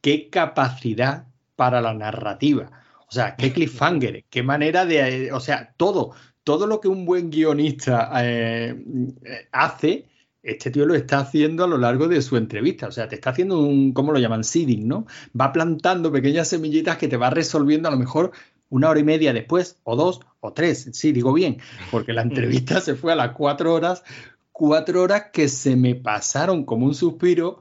Qué 0.00 0.30
capacidad 0.30 1.26
para 1.54 1.82
la 1.82 1.92
narrativa. 1.92 2.70
O 3.08 3.12
sea, 3.12 3.36
qué 3.36 3.52
cliffhanger, 3.52 4.24
qué 4.30 4.42
manera 4.42 4.86
de. 4.86 5.32
O 5.34 5.40
sea, 5.40 5.74
todo, 5.76 6.14
todo 6.44 6.66
lo 6.66 6.80
que 6.80 6.88
un 6.88 7.04
buen 7.04 7.30
guionista 7.30 8.10
eh, 8.22 8.76
hace 9.52 10.06
este 10.44 10.70
tío 10.70 10.84
lo 10.84 10.94
está 10.94 11.20
haciendo 11.20 11.64
a 11.64 11.66
lo 11.66 11.78
largo 11.78 12.06
de 12.06 12.20
su 12.22 12.36
entrevista. 12.36 12.86
O 12.86 12.92
sea, 12.92 13.08
te 13.08 13.14
está 13.14 13.30
haciendo 13.30 13.60
un, 13.60 13.92
¿cómo 13.92 14.12
lo 14.12 14.18
llaman? 14.18 14.44
Seeding, 14.44 14.86
¿no? 14.86 15.06
Va 15.38 15.52
plantando 15.52 16.12
pequeñas 16.12 16.48
semillitas 16.48 16.98
que 16.98 17.08
te 17.08 17.16
va 17.16 17.30
resolviendo 17.30 17.88
a 17.88 17.92
lo 17.92 17.98
mejor 17.98 18.32
una 18.68 18.90
hora 18.90 19.00
y 19.00 19.04
media 19.04 19.32
después, 19.32 19.78
o 19.84 19.96
dos, 19.96 20.20
o 20.40 20.52
tres. 20.52 20.90
Sí, 20.92 21.12
digo 21.12 21.32
bien, 21.32 21.58
porque 21.90 22.12
la 22.12 22.22
entrevista 22.22 22.80
se 22.80 22.94
fue 22.94 23.12
a 23.12 23.16
las 23.16 23.32
cuatro 23.32 23.72
horas, 23.72 24.04
cuatro 24.52 25.02
horas 25.02 25.26
que 25.32 25.48
se 25.48 25.76
me 25.76 25.94
pasaron 25.94 26.64
como 26.64 26.86
un 26.86 26.94
suspiro. 26.94 27.60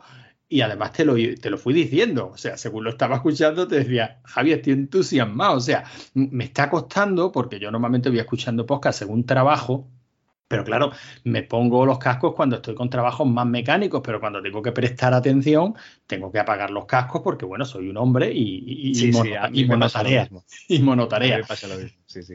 Y 0.53 0.61
además 0.61 0.91
te 0.91 1.03
lo, 1.03 1.15
te 1.15 1.49
lo 1.49 1.57
fui 1.57 1.73
diciendo, 1.73 2.29
o 2.31 2.37
sea, 2.37 2.57
según 2.57 2.83
lo 2.83 2.91
estaba 2.91 3.15
escuchando, 3.15 3.67
te 3.67 3.77
decía, 3.77 4.19
Javi, 4.23 4.51
estoy 4.51 4.73
entusiasmado, 4.73 5.57
o 5.57 5.59
sea, 5.59 5.83
me 6.13 6.43
está 6.43 6.69
costando, 6.69 7.31
porque 7.31 7.59
yo 7.59 7.71
normalmente 7.71 8.09
voy 8.09 8.19
escuchando 8.19 8.63
podcast 8.63 8.99
según 8.99 9.25
trabajo, 9.25 9.89
pero 10.47 10.63
claro, 10.63 10.91
me 11.23 11.41
pongo 11.41 11.87
los 11.87 11.97
cascos 11.97 12.35
cuando 12.35 12.57
estoy 12.57 12.75
con 12.75 12.87
trabajos 12.87 13.27
más 13.27 13.47
mecánicos, 13.47 14.03
pero 14.05 14.19
cuando 14.19 14.43
tengo 14.43 14.61
que 14.61 14.71
prestar 14.71 15.15
atención, 15.15 15.73
tengo 16.05 16.31
que 16.31 16.37
apagar 16.37 16.69
los 16.69 16.85
cascos 16.85 17.21
porque, 17.23 17.45
bueno, 17.45 17.65
soy 17.65 17.89
un 17.89 17.97
hombre 17.97 18.31
y, 18.31 18.91
y, 18.93 19.11
monotarea. 19.65 20.29
Y 20.67 20.77
monotarea. 20.83 21.41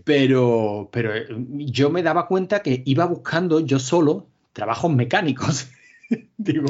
Pero, 0.05 0.89
pero 0.91 1.15
eh, 1.15 1.29
yo 1.51 1.91
me 1.91 2.03
daba 2.03 2.27
cuenta 2.27 2.63
que 2.63 2.83
iba 2.85 3.05
buscando 3.05 3.61
yo 3.61 3.79
solo 3.79 4.27
trabajos 4.53 4.93
mecánicos. 4.93 5.71
Digo, 6.39 6.67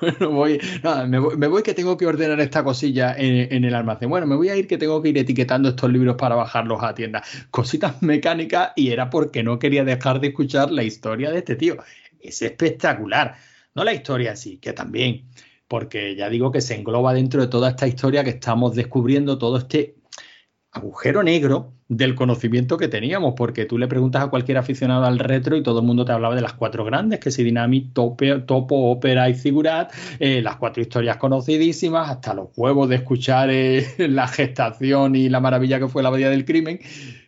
bueno, 0.00 0.30
voy, 0.30 0.60
me 1.06 1.48
voy, 1.48 1.62
que 1.62 1.74
tengo 1.74 1.96
que 1.96 2.06
ordenar 2.06 2.40
esta 2.40 2.62
cosilla 2.62 3.14
en, 3.16 3.64
el 3.64 3.74
almacén. 3.74 4.08
Bueno, 4.10 4.26
me 4.26 4.36
voy 4.36 4.48
a 4.48 4.56
ir 4.56 4.66
que 4.66 4.78
tengo 4.78 5.00
que 5.02 5.10
ir 5.10 5.18
etiquetando 5.18 5.70
estos 5.70 5.90
libros 5.90 6.16
para 6.16 6.34
bajarlos 6.34 6.82
a 6.82 6.94
tienda. 6.94 7.22
Cositas 7.50 8.02
mecánicas 8.02 8.72
y 8.76 8.90
era 8.90 9.10
porque 9.10 9.42
no 9.42 9.58
quería 9.58 9.84
dejar 9.84 10.20
de 10.20 10.28
escuchar 10.28 10.70
la 10.70 10.82
historia 10.82 11.30
de 11.30 11.38
este 11.38 11.56
tío. 11.56 11.76
Es 12.20 12.42
espectacular. 12.42 13.36
No 13.74 13.84
la 13.84 13.92
historia 13.92 14.32
así, 14.32 14.58
que 14.58 14.72
también, 14.72 15.28
porque 15.68 16.14
ya 16.14 16.28
digo 16.28 16.52
que 16.52 16.60
se 16.60 16.74
engloba 16.74 17.14
dentro 17.14 17.40
de 17.40 17.48
toda 17.48 17.70
esta 17.70 17.86
historia 17.86 18.22
que 18.22 18.30
estamos 18.30 18.74
descubriendo, 18.74 19.38
todo 19.38 19.58
este 19.58 19.96
agujero 20.74 21.22
negro 21.22 21.72
del 21.88 22.14
conocimiento 22.14 22.76
que 22.76 22.88
teníamos, 22.88 23.34
porque 23.36 23.64
tú 23.64 23.78
le 23.78 23.86
preguntas 23.86 24.22
a 24.22 24.26
cualquier 24.28 24.58
aficionado 24.58 25.04
al 25.04 25.18
retro 25.18 25.56
y 25.56 25.62
todo 25.62 25.80
el 25.80 25.86
mundo 25.86 26.04
te 26.04 26.12
hablaba 26.12 26.34
de 26.34 26.40
las 26.40 26.54
cuatro 26.54 26.84
grandes, 26.84 27.20
que 27.20 27.30
si 27.30 27.44
Dynamic, 27.44 27.92
Topo, 27.92 28.90
Opera 28.90 29.28
y 29.28 29.34
Figurat, 29.34 29.92
eh, 30.18 30.42
las 30.42 30.56
cuatro 30.56 30.82
historias 30.82 31.16
conocidísimas, 31.18 32.10
hasta 32.10 32.34
los 32.34 32.48
huevos 32.56 32.88
de 32.88 32.96
escuchar 32.96 33.50
eh, 33.50 33.86
la 34.08 34.26
gestación 34.26 35.14
y 35.14 35.28
la 35.28 35.40
maravilla 35.40 35.78
que 35.78 35.88
fue 35.88 36.02
la 36.02 36.10
Bahía 36.10 36.30
del 36.30 36.44
Crimen, 36.44 36.80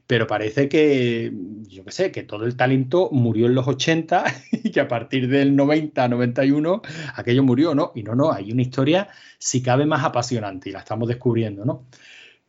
pero 0.06 0.26
parece 0.26 0.68
que, 0.68 1.32
yo 1.68 1.84
qué 1.84 1.92
sé, 1.92 2.12
que 2.12 2.22
todo 2.22 2.44
el 2.46 2.56
talento 2.56 3.10
murió 3.12 3.46
en 3.46 3.54
los 3.54 3.68
80 3.68 4.24
y 4.52 4.70
que 4.70 4.80
a 4.80 4.88
partir 4.88 5.28
del 5.28 5.54
90, 5.54 6.08
91, 6.08 6.82
aquello 7.14 7.42
murió, 7.42 7.74
¿no? 7.74 7.92
Y 7.94 8.02
no, 8.02 8.14
no, 8.14 8.32
hay 8.32 8.52
una 8.52 8.62
historia, 8.62 9.08
si 9.38 9.62
cabe, 9.62 9.86
más 9.86 10.04
apasionante 10.04 10.70
y 10.70 10.72
la 10.72 10.80
estamos 10.80 11.08
descubriendo, 11.08 11.64
¿no? 11.64 11.84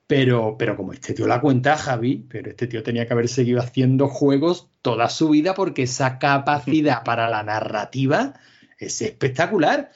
Pero, 0.07 0.55
pero 0.57 0.77
como 0.77 0.93
este 0.93 1.13
tío 1.13 1.27
la 1.27 1.41
cuenta, 1.41 1.77
Javi, 1.77 2.25
pero 2.29 2.49
este 2.49 2.67
tío 2.67 2.81
tenía 2.81 3.05
que 3.05 3.13
haber 3.13 3.27
seguido 3.27 3.59
haciendo 3.59 4.07
juegos 4.07 4.69
toda 4.81 5.09
su 5.09 5.29
vida 5.29 5.53
porque 5.53 5.83
esa 5.83 6.17
capacidad 6.17 7.03
para 7.03 7.29
la 7.29 7.43
narrativa 7.43 8.33
es 8.79 9.01
espectacular. 9.01 9.91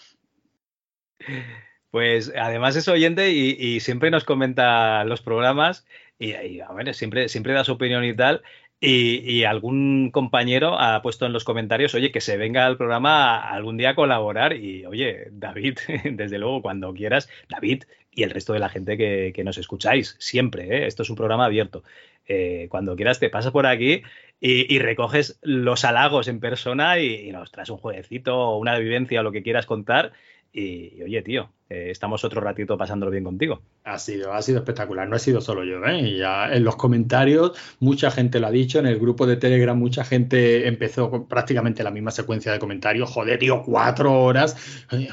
Pues 1.92 2.32
además 2.38 2.76
es 2.76 2.88
oyente 2.88 3.32
y, 3.32 3.80
siempre 3.80 4.12
nos 4.12 4.26
comenta 4.26 5.04
los 5.06 5.22
programas 5.22 5.86
y, 6.20 6.60
a 6.60 6.72
ver, 6.74 6.94
siempre, 6.94 7.30
siempre 7.30 7.54
da 7.54 7.64
su 7.64 7.74
opinión 7.74 8.04
y 8.04 8.16
tal. 8.16 8.44
Y, 8.80 9.44
algún 9.44 10.10
compañero 10.12 10.80
ha 10.80 11.02
puesto 11.02 11.26
en 11.26 11.34
los 11.34 11.44
comentarios, 11.44 11.94
oye, 11.94 12.12
que 12.12 12.22
se 12.22 12.38
venga 12.38 12.66
al 12.66 12.78
programa 12.78 13.38
algún 13.40 13.78
día 13.78 13.92
a 13.92 13.96
colaborar. 13.96 14.54
Y 14.54 14.86
oye, 14.86 15.28
David, 15.32 15.78
desde 16.12 16.40
luego, 16.40 16.62
cuando 16.62 16.94
quieras, 16.94 17.30
David 17.48 17.84
y 18.12 18.24
el 18.24 18.30
resto 18.30 18.54
de 18.54 18.60
la 18.60 18.70
gente 18.70 18.98
que, 18.98 19.44
nos 19.44 19.58
escucháis, 19.58 20.16
siempre, 20.20 20.66
¿eh? 20.66 20.88
esto 20.88 21.04
es 21.04 21.10
un 21.10 21.16
programa 21.16 21.46
abierto. 21.46 21.84
Eh, 22.28 22.68
cuando 22.70 22.96
quieras 22.96 23.20
te 23.20 23.30
pasas 23.30 23.52
por 23.52 23.66
aquí 23.66 24.04
y, 24.40 24.80
recoges 24.80 25.40
los 25.42 25.86
halagos 25.86 26.28
en 26.28 26.40
persona 26.40 27.00
y, 27.00 27.28
y, 27.28 27.32
nos 27.32 27.52
traes 27.52 27.70
un 27.70 27.78
jueguecito 27.78 28.38
o 28.38 28.58
una 28.58 28.78
vivencia 28.78 29.22
o 29.22 29.24
lo 29.24 29.32
que 29.32 29.44
quieras 29.44 29.66
contar. 29.66 30.14
y 30.54 31.02
oye, 31.04 31.22
tío, 31.22 31.52
eh, 31.72 31.90
estamos 31.90 32.26
otro 32.26 32.42
ratito 32.42 32.78
pasándolo 32.78 33.12
bien 33.12 33.24
contigo. 33.24 33.62
Ha 33.86 33.98
sido, 33.98 34.34
ha 34.34 34.42
sido 34.42 34.60
espectacular, 34.60 35.08
no 35.08 35.16
he 35.16 35.20
sido 35.20 35.40
solo 35.40 35.64
yo, 35.64 35.82
¿eh? 35.86 36.18
ya 36.18 36.52
en 36.52 36.66
los 36.66 36.76
comentarios 36.76 37.54
mucha 37.80 38.12
gente 38.12 38.42
lo 38.42 38.48
ha 38.48 38.52
dicho, 38.52 38.80
en 38.80 38.88
el 38.88 39.00
grupo 39.00 39.26
de 39.26 39.38
Telegram 39.38 39.78
mucha 39.78 40.04
gente 40.04 40.68
empezó 40.68 41.10
con 41.10 41.30
prácticamente 41.30 41.82
la 41.82 41.90
misma 41.90 42.12
secuencia 42.12 42.52
de 42.52 42.60
comentarios, 42.60 43.10
joder, 43.10 43.40
tío, 43.40 43.64
cuatro 43.64 44.22
horas, 44.22 44.58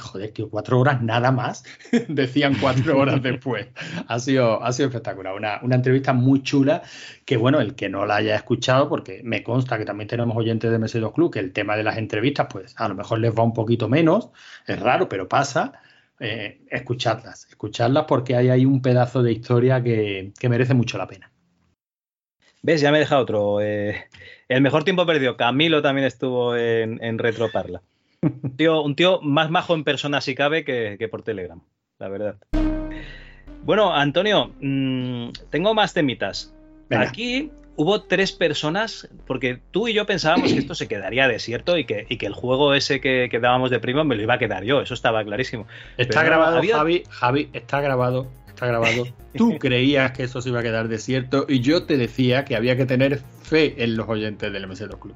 joder, 0.00 0.32
tío, 0.32 0.50
cuatro 0.50 0.80
horas 0.80 1.00
nada 1.00 1.30
más, 1.30 1.62
decían 2.08 2.56
cuatro 2.60 2.98
horas 2.98 3.22
después. 3.22 3.68
Ha 4.08 4.18
sido, 4.18 4.60
ha 4.60 4.72
sido 4.72 4.88
espectacular, 4.88 5.36
una, 5.36 5.60
una 5.62 5.76
entrevista 5.76 6.12
muy 6.12 6.42
chula 6.42 6.82
que 7.24 7.36
bueno, 7.36 7.60
el 7.60 7.76
que 7.76 7.88
no 7.88 8.04
la 8.04 8.16
haya 8.16 8.34
escuchado, 8.34 8.88
porque 8.88 9.20
me 9.22 9.44
consta 9.44 9.78
que 9.78 9.84
también 9.84 10.08
tenemos 10.08 10.36
oyentes 10.36 10.72
de 10.72 10.80
MS2 10.80 11.12
Club, 11.12 11.32
que 11.32 11.38
el 11.38 11.52
tema 11.52 11.76
de 11.76 11.84
las 11.84 11.98
entrevistas, 11.98 12.48
pues 12.50 12.74
a 12.76 12.88
lo 12.88 12.96
mejor 12.96 13.20
les 13.20 13.32
va 13.32 13.44
un 13.44 13.54
poquito 13.54 13.88
menos, 13.88 14.30
es 14.66 14.80
raro, 14.80 15.08
pero 15.08 15.28
pasa 15.28 15.80
eh, 16.20 16.60
escuchadlas, 16.70 17.46
escuchadlas 17.48 18.04
porque 18.06 18.36
hay 18.36 18.48
ahí 18.48 18.64
un 18.64 18.82
pedazo 18.82 19.22
de 19.22 19.32
historia 19.32 19.82
que, 19.82 20.32
merece 20.48 20.74
mucho 20.74 20.98
la 20.98 21.06
pena. 21.06 21.30
¿Ves? 22.62 22.80
Ya 22.80 22.90
me 22.90 22.98
he 22.98 23.00
dejado 23.00 23.22
otro. 23.22 23.60
Eh, 23.60 24.04
el 24.48 24.60
mejor 24.60 24.84
tiempo 24.84 25.06
perdido. 25.06 25.36
Camilo 25.36 25.80
también 25.80 26.06
estuvo 26.06 26.56
en, 26.56 27.02
en 27.02 27.18
Retroparla. 27.18 27.82
Un 28.22 28.56
tío, 28.56 28.82
un 28.82 28.96
tío 28.96 29.20
más 29.20 29.50
majo 29.50 29.74
en 29.74 29.84
persona 29.84 30.20
si 30.20 30.34
cabe 30.34 30.64
que, 30.64 31.08
por 31.08 31.22
Telegram, 31.22 31.60
la 31.98 32.08
verdad. 32.08 32.36
Bueno, 33.62 33.94
Antonio, 33.94 34.52
mm, 34.60 35.30
tengo 35.50 35.74
más 35.74 35.94
temitas. 35.94 36.54
Aquí 36.90 37.50
hubo 37.78 38.02
tres 38.02 38.32
personas, 38.32 39.08
porque 39.24 39.60
tú 39.70 39.86
y 39.86 39.94
yo 39.94 40.04
pensábamos 40.04 40.52
que 40.52 40.58
esto 40.58 40.74
se 40.74 40.88
quedaría 40.88 41.28
desierto 41.28 41.78
y 41.78 41.84
que, 41.84 42.06
que 42.06 42.26
el 42.26 42.34
juego 42.34 42.74
ese 42.74 43.00
que, 43.00 43.28
que, 43.30 43.38
dábamos 43.38 43.70
de 43.70 43.78
primo 43.78 44.04
me 44.04 44.16
lo 44.16 44.22
iba 44.22 44.34
a 44.34 44.38
quedar 44.38 44.64
yo, 44.64 44.80
eso 44.80 44.94
estaba 44.94 45.24
clarísimo. 45.24 45.66
Está 45.96 46.24
grabado, 46.24 46.60
Javi, 46.60 47.04
Javi, 47.08 47.48
está 47.52 47.80
grabado, 47.80 48.26
está 48.48 48.66
grabado. 48.66 49.06
Tú 49.36 49.58
creías 49.60 50.10
que 50.10 50.24
eso 50.24 50.42
se 50.42 50.48
iba 50.48 50.58
a 50.58 50.64
quedar 50.64 50.88
desierto 50.88 51.46
y 51.48 51.60
yo 51.60 51.84
te 51.84 51.96
decía 51.96 52.44
que 52.44 52.56
había 52.56 52.76
que 52.76 52.84
tener 52.84 53.20
fe 53.42 53.76
en 53.78 53.96
los 53.96 54.08
oyentes 54.08 54.52
del 54.52 54.68
MS2 54.68 54.98
Club. 54.98 55.14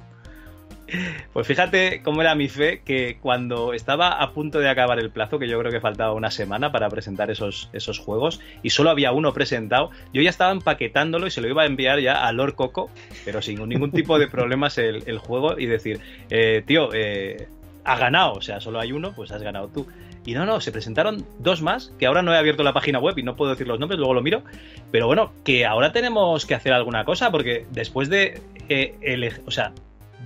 Pues 1.31 1.47
fíjate 1.47 2.01
cómo 2.03 2.21
era 2.21 2.35
mi 2.35 2.49
fe 2.49 2.81
que 2.83 3.17
cuando 3.19 3.73
estaba 3.73 4.21
a 4.21 4.31
punto 4.31 4.59
de 4.59 4.69
acabar 4.69 4.99
el 4.99 5.09
plazo, 5.09 5.39
que 5.39 5.47
yo 5.47 5.59
creo 5.59 5.71
que 5.71 5.79
faltaba 5.79 6.13
una 6.13 6.29
semana 6.29 6.71
para 6.71 6.89
presentar 6.89 7.31
esos, 7.31 7.69
esos 7.73 7.99
juegos, 7.99 8.39
y 8.61 8.69
solo 8.69 8.89
había 8.89 9.11
uno 9.11 9.33
presentado, 9.33 9.89
yo 10.13 10.21
ya 10.21 10.29
estaba 10.29 10.51
empaquetándolo 10.51 11.27
y 11.27 11.31
se 11.31 11.41
lo 11.41 11.47
iba 11.47 11.63
a 11.63 11.65
enviar 11.65 11.99
ya 11.99 12.25
a 12.25 12.31
Lord 12.31 12.55
Coco, 12.55 12.89
pero 13.25 13.41
sin 13.41 13.67
ningún 13.67 13.91
tipo 13.91 14.19
de 14.19 14.27
problemas 14.27 14.77
el, 14.77 15.17
juego, 15.17 15.57
y 15.57 15.65
decir, 15.65 15.99
eh, 16.29 16.63
tío, 16.65 16.93
eh, 16.93 17.47
ha 17.85 17.97
ganado, 17.97 18.33
o 18.33 18.41
sea, 18.41 18.59
solo 18.59 18.79
hay 18.79 18.91
uno, 18.91 19.13
pues 19.15 19.31
has 19.31 19.41
ganado 19.41 19.69
tú. 19.69 19.87
Y 20.25 20.33
no, 20.33 20.45
no, 20.45 20.61
se 20.61 20.71
presentaron 20.71 21.25
dos 21.39 21.61
más, 21.61 21.91
que 21.99 22.05
ahora 22.05 22.21
no 22.21 22.33
he 22.33 22.37
abierto 22.37 22.63
la 22.63 22.71
página 22.71 22.99
web 22.99 23.17
y 23.17 23.23
no 23.23 23.35
puedo 23.35 23.51
decir 23.51 23.67
los 23.67 23.79
nombres, 23.79 23.99
luego 23.99 24.13
lo 24.13 24.21
miro. 24.21 24.43
Pero 24.91 25.05
bueno, 25.07 25.33
que 25.43 25.65
ahora 25.65 25.91
tenemos 25.91 26.45
que 26.45 26.55
hacer 26.55 26.71
alguna 26.71 27.03
cosa, 27.03 27.29
porque 27.29 27.65
después 27.71 28.09
de, 28.09 28.41
eh, 28.69 29.31
o 29.45 29.51
sea, 29.51 29.73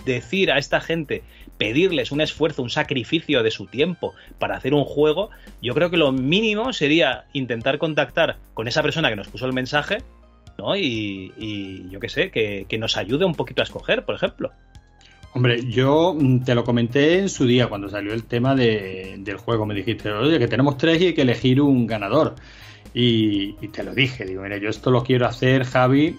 decir 0.06 0.52
a 0.52 0.58
esta 0.58 0.82
gente, 0.82 1.24
pedirles 1.58 2.12
un 2.12 2.22
esfuerzo, 2.22 2.62
un 2.62 2.70
sacrificio 2.70 3.44
de 3.44 3.52
su 3.52 3.66
tiempo 3.66 4.14
para 4.40 4.56
hacer 4.56 4.74
un 4.74 4.84
juego, 4.84 5.30
yo 5.62 5.74
creo 5.74 5.90
que 5.90 5.98
lo 5.98 6.12
mínimo 6.12 6.74
sería 6.74 7.26
intentar 7.34 7.78
contactar 7.78 8.38
con 8.54 8.68
esa 8.68 8.82
persona 8.82 9.10
que 9.10 9.16
nos 9.16 9.28
puso 9.28 9.46
el 9.46 9.54
mensaje, 9.54 10.00
¿no? 10.58 10.76
Y, 10.76 11.88
yo 11.90 12.00
qué 12.00 12.10
sé, 12.10 12.32
que, 12.32 12.78
nos 12.78 12.98
ayude 12.98 13.26
un 13.26 13.36
poquito 13.36 13.62
a 13.62 13.66
escoger, 13.66 14.06
por 14.06 14.16
ejemplo. 14.16 14.52
Hombre, 15.34 15.64
yo 15.68 16.16
mm, 16.18 16.44
te 16.44 16.56
lo 16.56 16.64
comenté 16.64 17.20
en 17.20 17.30
su 17.30 17.46
día 17.46 17.68
cuando 17.68 17.90
salió 17.90 18.14
el 18.14 18.24
tema 18.24 18.56
del 18.56 19.38
juego. 19.38 19.66
Me 19.66 19.76
dijiste, 19.76 20.12
oye, 20.12 20.40
que 20.40 20.48
tenemos 20.48 20.78
tres 20.78 21.02
y 21.02 21.08
hay 21.08 21.14
que 21.14 21.22
elegir 21.22 21.62
un 21.62 21.86
ganador. 21.86 22.36
Y, 22.94 23.56
y, 23.62 23.68
te 23.68 23.84
lo 23.84 23.94
dije, 23.94 24.26
digo, 24.26 24.42
mira, 24.42 24.58
yo 24.58 24.70
esto 24.70 24.90
lo 24.90 25.04
quiero 25.04 25.28
hacer, 25.28 25.64
Javi, 25.66 26.16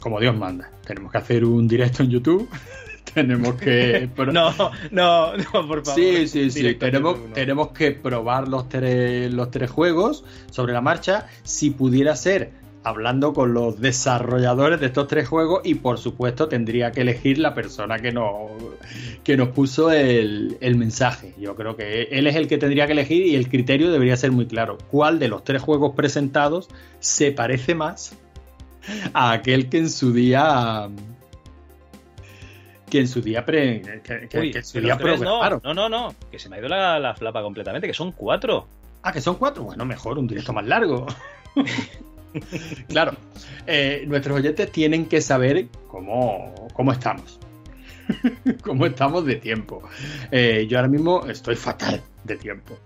como 0.00 0.20
Dios 0.20 0.36
manda. 0.36 0.70
Tenemos 0.86 1.12
que 1.12 1.18
hacer 1.18 1.44
un 1.44 1.66
directo 1.68 2.02
en 2.02 2.10
YouTube 2.10 2.48
tenemos 3.14 3.54
que. 3.54 4.08
no, 4.32 4.52
no, 4.90 5.36
no, 5.36 5.52
por 5.66 5.84
favor. 5.84 5.94
Sí, 5.94 6.28
sí, 6.28 6.50
sí. 6.50 6.74
Tenemos, 6.74 7.32
tenemos 7.32 7.68
que 7.68 7.92
probar 7.92 8.48
los 8.48 8.68
tres, 8.68 9.32
los 9.32 9.50
tres 9.50 9.70
juegos 9.70 10.24
sobre 10.50 10.72
la 10.72 10.80
marcha. 10.80 11.26
Si 11.44 11.70
pudiera 11.70 12.16
ser 12.16 12.64
hablando 12.82 13.32
con 13.32 13.54
los 13.54 13.80
desarrolladores 13.80 14.78
de 14.78 14.86
estos 14.86 15.08
tres 15.08 15.26
juegos 15.26 15.62
y 15.64 15.76
por 15.76 15.96
supuesto 15.96 16.48
tendría 16.48 16.92
que 16.92 17.00
elegir 17.00 17.38
la 17.38 17.54
persona 17.54 17.98
que 17.98 18.12
nos, 18.12 18.50
que 19.22 19.38
nos 19.38 19.48
puso 19.48 19.90
el, 19.90 20.58
el, 20.60 20.76
mensaje. 20.76 21.32
Yo 21.38 21.56
creo 21.56 21.76
que 21.76 22.02
él 22.10 22.26
es 22.26 22.36
el 22.36 22.46
que 22.46 22.58
tendría 22.58 22.84
que 22.84 22.92
elegir 22.92 23.24
y 23.24 23.36
el 23.36 23.48
criterio 23.48 23.90
debería 23.90 24.18
ser 24.18 24.32
muy 24.32 24.46
claro. 24.46 24.76
¿Cuál 24.90 25.18
de 25.18 25.28
los 25.28 25.44
tres 25.44 25.62
juegos 25.62 25.94
presentados 25.94 26.68
se 27.00 27.32
parece 27.32 27.74
más 27.74 28.18
a 29.12 29.32
aquel 29.32 29.68
que 29.68 29.78
en 29.78 29.90
su 29.90 30.12
día 30.12 30.88
que 32.90 33.00
en 33.00 33.08
su 33.08 33.20
día 33.20 33.44
pre, 33.44 33.82
que, 34.02 34.28
en 34.30 34.64
su 34.64 34.80
día 34.80 34.96
no, 34.96 35.60
no, 35.62 35.74
no, 35.74 35.88
no, 35.88 36.14
que 36.30 36.38
se 36.38 36.48
me 36.48 36.56
ha 36.56 36.58
ido 36.60 36.68
la, 36.68 37.14
flapa 37.16 37.42
completamente, 37.42 37.86
que 37.86 37.94
son 37.94 38.12
cuatro. 38.12 38.68
Ah, 39.02 39.12
que 39.12 39.20
son 39.20 39.34
cuatro. 39.34 39.64
Bueno, 39.64 39.84
mejor, 39.84 40.18
un 40.18 40.26
directo 40.28 40.52
más 40.52 40.64
largo. 40.66 41.06
claro, 42.88 43.16
eh, 43.66 44.04
nuestros 44.06 44.36
oyentes 44.36 44.70
tienen 44.70 45.06
que 45.06 45.20
saber 45.20 45.66
cómo, 45.88 46.68
cómo 46.72 46.92
estamos. 46.92 47.40
cómo 48.62 48.86
estamos 48.86 49.24
de 49.26 49.36
tiempo. 49.36 49.82
Eh, 50.30 50.66
yo 50.68 50.78
ahora 50.78 50.88
mismo 50.88 51.26
estoy 51.26 51.56
fatal 51.56 52.00
de 52.24 52.36
tiempo. 52.36 52.78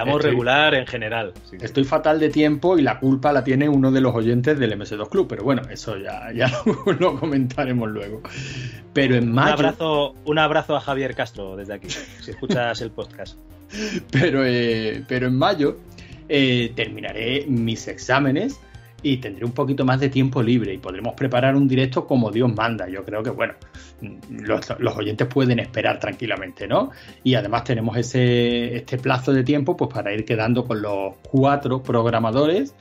Estamos 0.00 0.22
regular 0.22 0.74
en 0.74 0.86
general. 0.86 1.32
estoy 1.60 1.84
fatal 1.84 2.18
de 2.18 2.30
tiempo 2.30 2.78
y 2.78 2.82
la 2.82 2.98
culpa 2.98 3.32
la 3.32 3.44
tiene 3.44 3.68
uno 3.68 3.92
de 3.92 4.00
los 4.00 4.14
oyentes 4.14 4.58
del 4.58 4.78
MS2 4.78 5.08
Club, 5.08 5.26
pero 5.28 5.44
bueno, 5.44 5.62
eso 5.70 5.96
ya, 5.96 6.32
ya 6.32 6.50
lo, 6.98 7.18
comentaremos 7.18 7.88
luego. 7.88 8.22
Pero 8.92 9.16
en 9.16 9.32
mayo. 9.32 9.48
Un 9.48 9.52
abrazo, 9.52 10.14
un 10.24 10.38
abrazo 10.38 10.76
a 10.76 10.80
Javier 10.80 11.14
Castro 11.14 11.56
desde 11.56 11.74
aquí, 11.74 11.88
si 11.88 12.30
escuchas 12.30 12.80
el 12.80 12.90
podcast. 12.90 13.38
Pero, 14.10 14.44
eh, 14.44 15.04
pero 15.06 15.28
en 15.28 15.38
mayo 15.38 15.76
eh, 16.28 16.72
terminaré 16.74 17.44
mis 17.46 17.86
exámenes 17.86 18.58
y 19.02 19.18
tendré 19.18 19.44
un 19.44 19.52
poquito 19.52 19.84
más 19.84 20.00
de 20.00 20.08
tiempo 20.08 20.42
libre 20.42 20.74
y 20.74 20.78
podremos 20.78 21.14
preparar 21.14 21.56
un 21.56 21.66
directo 21.66 22.06
como 22.06 22.30
Dios 22.30 22.52
manda. 22.54 22.88
Yo 22.88 23.04
creo 23.04 23.22
que, 23.22 23.30
bueno, 23.30 23.54
los, 24.30 24.96
oyentes 24.96 25.26
pueden 25.26 25.58
esperar 25.58 25.98
tranquilamente, 25.98 26.66
¿no? 26.66 26.90
Y 27.22 27.34
además 27.34 27.64
tenemos 27.64 27.96
ese, 27.96 28.76
este 28.76 28.98
plazo 28.98 29.32
de 29.32 29.44
tiempo 29.44 29.76
pues 29.76 29.92
para 29.92 30.12
ir 30.12 30.24
quedando 30.24 30.64
con 30.64 30.82
los 30.82 31.14
cuatro 31.22 31.82
programadores, 31.82 32.74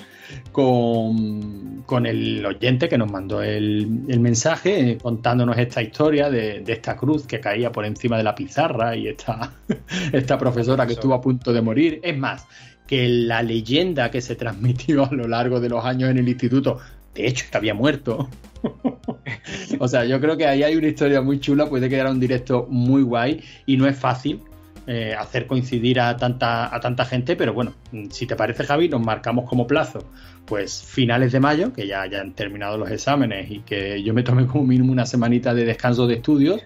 con, 0.52 1.84
con 1.86 2.06
el 2.06 2.46
oyente 2.46 2.88
que 2.88 2.98
nos 2.98 3.12
mandó 3.12 3.42
el, 3.42 3.88
mensaje 4.20 4.98
contándonos 5.02 5.58
esta 5.58 5.82
historia 5.82 6.30
de, 6.30 6.60
de, 6.60 6.74
esta 6.74 6.96
cruz 6.96 7.26
que 7.26 7.40
caía 7.40 7.72
por 7.72 7.86
encima 7.86 8.18
de 8.18 8.24
la 8.24 8.36
pizarra 8.36 8.96
y 8.96 9.08
esta, 9.08 9.54
esta 10.14 10.38
profesora 10.38 10.86
que 10.86 10.94
estuvo 10.94 11.14
a 11.14 11.22
punto 11.22 11.52
de 11.52 11.62
morir. 11.62 12.00
Es 12.04 12.18
más, 12.18 12.46
que 12.90 13.08
la 13.08 13.44
leyenda 13.44 14.10
que 14.10 14.20
se 14.20 14.36
transmitió 14.36 15.06
a 15.12 15.14
lo 15.14 15.28
largo 15.28 15.60
de 15.60 15.70
los 15.70 15.86
años 15.86 16.10
en 16.10 16.18
el 16.18 16.28
instituto 16.28 16.80
De 17.14 17.28
hecho, 17.28 17.46
que 17.52 17.56
había 17.56 17.76
muerto. 17.76 18.28
o 19.80 19.88
sea, 19.88 20.06
yo 20.06 20.20
creo 20.20 20.38
que 20.38 20.48
ahí 20.48 20.64
hay 20.64 20.76
una 20.76 20.88
historia 20.88 21.22
muy 21.22 21.40
chula, 21.40 21.70
puede 21.70 21.88
quedar 21.88 22.08
un 22.08 22.20
directo 22.20 22.66
muy 22.68 23.04
guay 23.04 23.44
y 23.68 23.78
no 23.78 23.86
es 23.86 23.96
fácil 23.96 24.42
eh, 24.88 25.14
hacer 25.14 25.46
coincidir 25.46 26.00
a 26.00 26.18
tanta, 26.18 26.74
a 26.76 26.80
tanta 26.80 27.06
gente, 27.06 27.36
pero 27.36 27.54
bueno, 27.54 27.74
si 28.10 28.26
te 28.26 28.36
parece 28.36 28.64
Javi, 28.64 28.90
nos 28.90 29.02
marcamos 29.02 29.48
como 29.48 29.68
plazo, 29.68 30.00
pues 30.48 30.82
finales 30.82 31.32
de 31.32 31.40
mayo, 31.40 31.72
que 31.72 31.86
ya 31.86 32.02
hayan 32.02 32.34
terminado 32.34 32.76
los 32.76 32.90
exámenes 32.90 33.52
y 33.52 33.60
que 33.60 34.02
yo 34.02 34.16
me 34.16 34.24
tome 34.24 34.48
como 34.48 34.64
mínimo 34.64 34.92
una 34.92 35.06
semanita 35.06 35.54
de 35.54 35.64
descanso 35.64 36.08
de 36.08 36.16
estudios. 36.16 36.62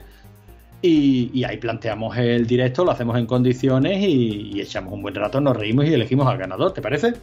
Y, 0.85 1.45
ahí 1.45 1.55
planteamos 1.55 2.17
el 2.17 2.45
directo, 2.45 2.83
lo 2.83 2.91
hacemos 2.91 3.17
en 3.17 3.25
condiciones 3.25 3.99
y, 4.01 4.59
echamos 4.59 4.91
un 4.91 5.01
buen 5.01 5.15
rato, 5.15 5.39
nos 5.39 5.55
reímos 5.55 5.85
y 5.85 5.93
elegimos 5.93 6.27
al 6.27 6.37
ganador, 6.37 6.73
¿te 6.73 6.81
parece? 6.81 7.13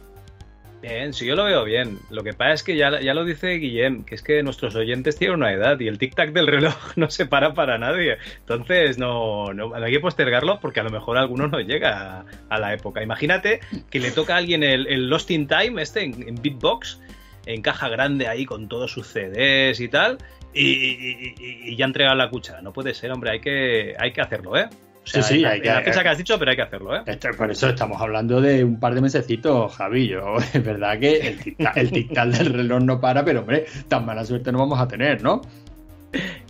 Bien, 0.81 1.13
sí, 1.13 1.27
yo 1.27 1.35
lo 1.35 1.43
veo 1.43 1.63
bien. 1.63 1.99
Lo 2.09 2.23
que 2.23 2.33
pasa 2.33 2.53
es 2.53 2.63
que 2.63 2.75
ya, 2.75 2.99
ya 2.99 3.13
lo 3.13 3.23
dice 3.23 3.53
Guillem, 3.59 4.03
que 4.03 4.15
es 4.15 4.23
que 4.23 4.41
nuestros 4.41 4.73
oyentes 4.73 5.15
tienen 5.15 5.37
una 5.37 5.53
edad 5.53 5.79
y 5.79 5.87
el 5.87 5.99
tic-tac 5.99 6.31
del 6.31 6.47
reloj 6.47 6.73
no 6.95 7.11
se 7.11 7.27
para 7.27 7.53
para 7.53 7.77
nadie. 7.77 8.17
Entonces, 8.39 8.97
no, 8.97 9.53
no, 9.53 9.75
hay 9.75 9.91
que 9.91 9.99
postergarlo 9.99 10.59
porque 10.59 10.79
a 10.79 10.83
lo 10.83 10.89
mejor 10.89 11.19
alguno 11.19 11.47
no 11.47 11.59
llega 11.59 12.25
a, 12.49 12.59
la 12.59 12.73
época. 12.73 13.03
Imagínate 13.03 13.59
que 13.91 13.99
le 13.99 14.09
toca 14.09 14.33
a 14.33 14.37
alguien 14.37 14.63
el, 14.63 15.07
Lost 15.07 15.29
in 15.29 15.47
Time, 15.47 15.79
este, 15.79 16.03
en, 16.03 16.41
Beatbox, 16.41 16.99
en 17.45 17.61
caja 17.61 17.87
grande 17.87 18.27
ahí 18.27 18.47
con 18.47 18.67
todos 18.67 18.91
sus 18.91 19.05
CDs 19.05 19.79
y 19.79 19.87
tal, 19.87 20.17
y, 20.53 21.69
y, 21.69 21.75
ya 21.75 21.85
entrega 21.85 22.13
la 22.15 22.29
cuchara. 22.29 22.61
No 22.61 22.73
puede 22.73 22.93
ser, 22.93 23.11
hombre, 23.11 23.31
hay 23.31 23.39
que, 23.39 23.95
hay 23.97 24.11
que 24.11 24.21
hacerlo, 24.21 24.57
¿eh? 24.57 24.67
sí, 25.03 25.21
sí, 25.23 25.45
hay 25.45 25.61
que, 25.61 25.67
la 25.67 25.81
fecha 25.81 26.03
que 26.03 26.09
has 26.09 26.17
dicho, 26.17 26.37
pero 26.37 26.51
hay 26.51 26.57
que 26.57 26.63
hacerlo, 26.63 26.95
¿eh? 26.95 27.03
por 27.37 27.51
eso 27.51 27.69
estamos 27.69 27.99
hablando 28.01 28.39
de 28.41 28.63
un 28.63 28.79
par 28.79 28.93
de 28.93 29.01
mesecitos, 29.01 29.75
Javillo. 29.75 30.37
Es 30.53 30.63
verdad 30.63 30.99
que 30.99 31.37
el 31.75 31.91
tic 31.91 32.09
del 32.09 32.53
reloj 32.53 32.81
no 32.81 32.99
para, 32.99 33.25
pero 33.25 33.41
hombre, 33.41 33.65
tan 33.87 34.05
mala 34.05 34.25
suerte 34.25 34.51
no 34.51 34.59
vamos 34.59 34.79
a 34.79 34.87
tener, 34.87 35.21
¿no? 35.21 35.41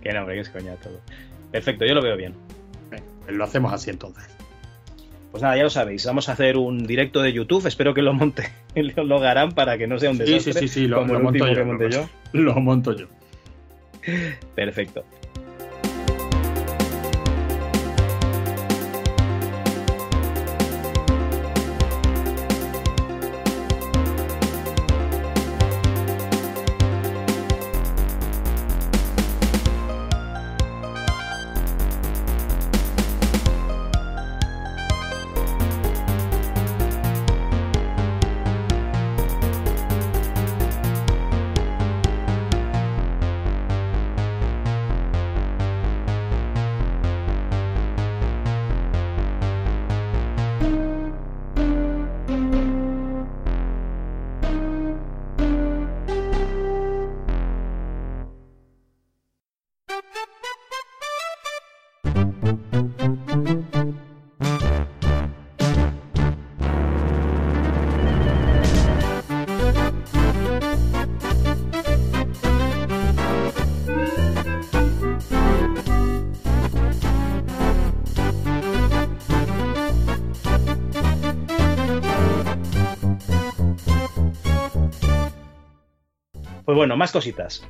que 0.02 0.12
no, 0.12 0.22
hombre, 0.22 0.36
que 0.36 0.42
es 0.42 0.50
coña 0.50 0.76
todo. 0.76 1.00
Perfecto, 1.52 1.86
yo 1.86 1.94
lo 1.94 2.02
veo 2.02 2.18
bien. 2.18 2.34
pues 2.90 3.38
lo 3.38 3.44
hacemos 3.44 3.72
así 3.74 3.90
entonces. 3.90 4.24
Pues 5.32 5.44
nada, 5.44 5.56
ya 5.56 5.64
lo 5.64 5.70
sabéis, 5.70 6.06
vamos 6.06 6.28
a 6.28 6.34
hacer 6.34 6.58
un 6.58 6.86
directo 6.86 7.22
de 7.22 7.32
YouTube, 7.32 7.66
espero 7.66 7.94
que 7.94 8.02
lo 8.02 8.14
monte, 8.14 8.50
lo 8.76 9.24
harán 9.24 9.54
para 9.54 9.78
que 9.78 9.88
no 9.88 9.98
sea 9.98 10.12
un 10.12 10.18
desastre. 10.18 10.54
Sí, 10.54 10.60
sí, 10.60 10.68
sí, 10.68 10.88
lo, 10.88 11.06
monto 11.06 11.48
yo. 11.88 12.10
Lo 12.34 12.56
monto 12.56 12.96
yo. 12.96 13.08
Perfecto. 14.56 15.04
Bueno, 86.82 86.98
más 86.98 87.12
cositas. 87.12 87.64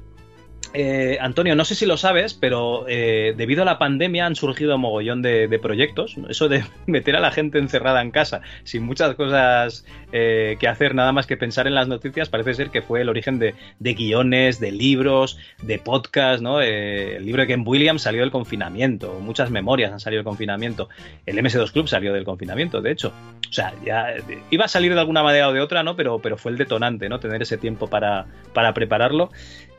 Eh, 0.73 1.17
Antonio, 1.19 1.55
no 1.55 1.65
sé 1.65 1.75
si 1.75 1.85
lo 1.85 1.97
sabes, 1.97 2.33
pero 2.33 2.85
eh, 2.87 3.33
debido 3.35 3.63
a 3.63 3.65
la 3.65 3.77
pandemia 3.77 4.25
han 4.25 4.35
surgido 4.35 4.77
mogollón 4.77 5.21
de, 5.21 5.59
proyectos. 5.61 6.15
Eso 6.29 6.47
de 6.47 6.63
meter 6.85 7.15
a 7.15 7.19
la 7.19 7.31
gente 7.31 7.59
encerrada 7.59 8.01
en 8.01 8.11
casa 8.11 8.41
sin 8.63 8.83
muchas 8.83 9.15
cosas 9.15 9.85
eh, 10.11 10.55
que 10.59 10.67
hacer, 10.67 10.95
nada 10.95 11.11
más 11.11 11.27
que 11.27 11.37
pensar 11.37 11.67
en 11.67 11.75
las 11.75 11.87
noticias, 11.87 12.29
parece 12.29 12.53
ser 12.53 12.69
que 12.69 12.81
fue 12.81 13.01
el 13.01 13.09
origen 13.09 13.37
de, 13.37 13.53
guiones, 13.79 14.59
de 14.59 14.71
libros, 14.71 15.37
de 15.61 15.77
podcasts. 15.77 16.41
¿no? 16.41 16.61
el 16.61 17.25
libro 17.25 17.41
de 17.41 17.47
Ken 17.47 17.63
Williams 17.65 18.03
salió 18.03 18.21
del 18.21 18.31
confinamiento, 18.31 19.19
muchas 19.19 19.51
memorias 19.51 19.91
han 19.91 19.99
salido 19.99 20.19
del 20.19 20.25
confinamiento. 20.25 20.89
El 21.25 21.37
MS2 21.37 21.71
Club 21.71 21.87
salió 21.87 22.13
del 22.13 22.23
confinamiento, 22.23 22.81
de 22.81 22.91
hecho. 22.91 23.13
O 23.49 23.53
sea, 23.53 23.73
ya 23.85 24.13
iba 24.49 24.65
a 24.65 24.67
salir 24.69 24.93
de 24.93 24.99
alguna 24.99 25.23
manera 25.23 25.49
o 25.49 25.53
de 25.53 25.59
otra, 25.59 25.83
¿no? 25.83 25.97
Pero, 25.97 26.19
pero 26.19 26.37
fue 26.37 26.51
el 26.53 26.57
detonante, 26.57 27.09
¿no? 27.09 27.19
Tener 27.19 27.41
ese 27.41 27.57
tiempo 27.57 27.87
para 27.87 28.25
prepararlo. 28.73 29.29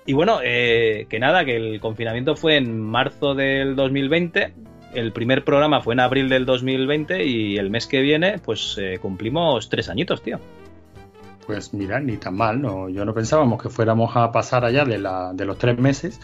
Y 0.05 0.15
bueno, 0.15 0.41
eh, 0.43 1.07
que 1.09 1.19
nada, 1.19 1.45
que 1.45 1.57
el 1.57 1.81
confinamiento 1.81 2.35
fue 2.35 2.57
en 2.57 2.81
marzo 2.81 3.35
del 3.35 3.77
2020, 3.77 4.53
el 4.95 5.13
primer 5.13 5.45
programa 5.45 5.81
fue 5.81 5.95
en 5.95 6.01
abril 6.01 6.29
del 6.29 6.45
2020 6.45 7.25
y 7.25 7.57
el 7.57 7.71
mes 7.71 7.87
que 7.87 8.01
viene 8.01 8.39
pues 8.39 8.77
eh, 8.79 8.99
cumplimos 9.01 9.69
tres 9.69 9.89
añitos, 9.89 10.23
tío. 10.23 10.39
Pues 11.47 11.75
mira, 11.75 11.99
ni 11.99 12.17
tan 12.19 12.37
mal, 12.37 12.61
no, 12.61 12.89
yo 12.89 13.05
no 13.05 13.15
pensábamos 13.15 13.61
que 13.61 13.69
fuéramos 13.69 14.17
a 14.17 14.31
pasar 14.31 14.65
allá 14.65 14.85
de, 14.85 14.99
la, 14.99 15.33
de 15.35 15.45
los 15.45 15.59
tres 15.59 15.77
meses, 15.77 16.21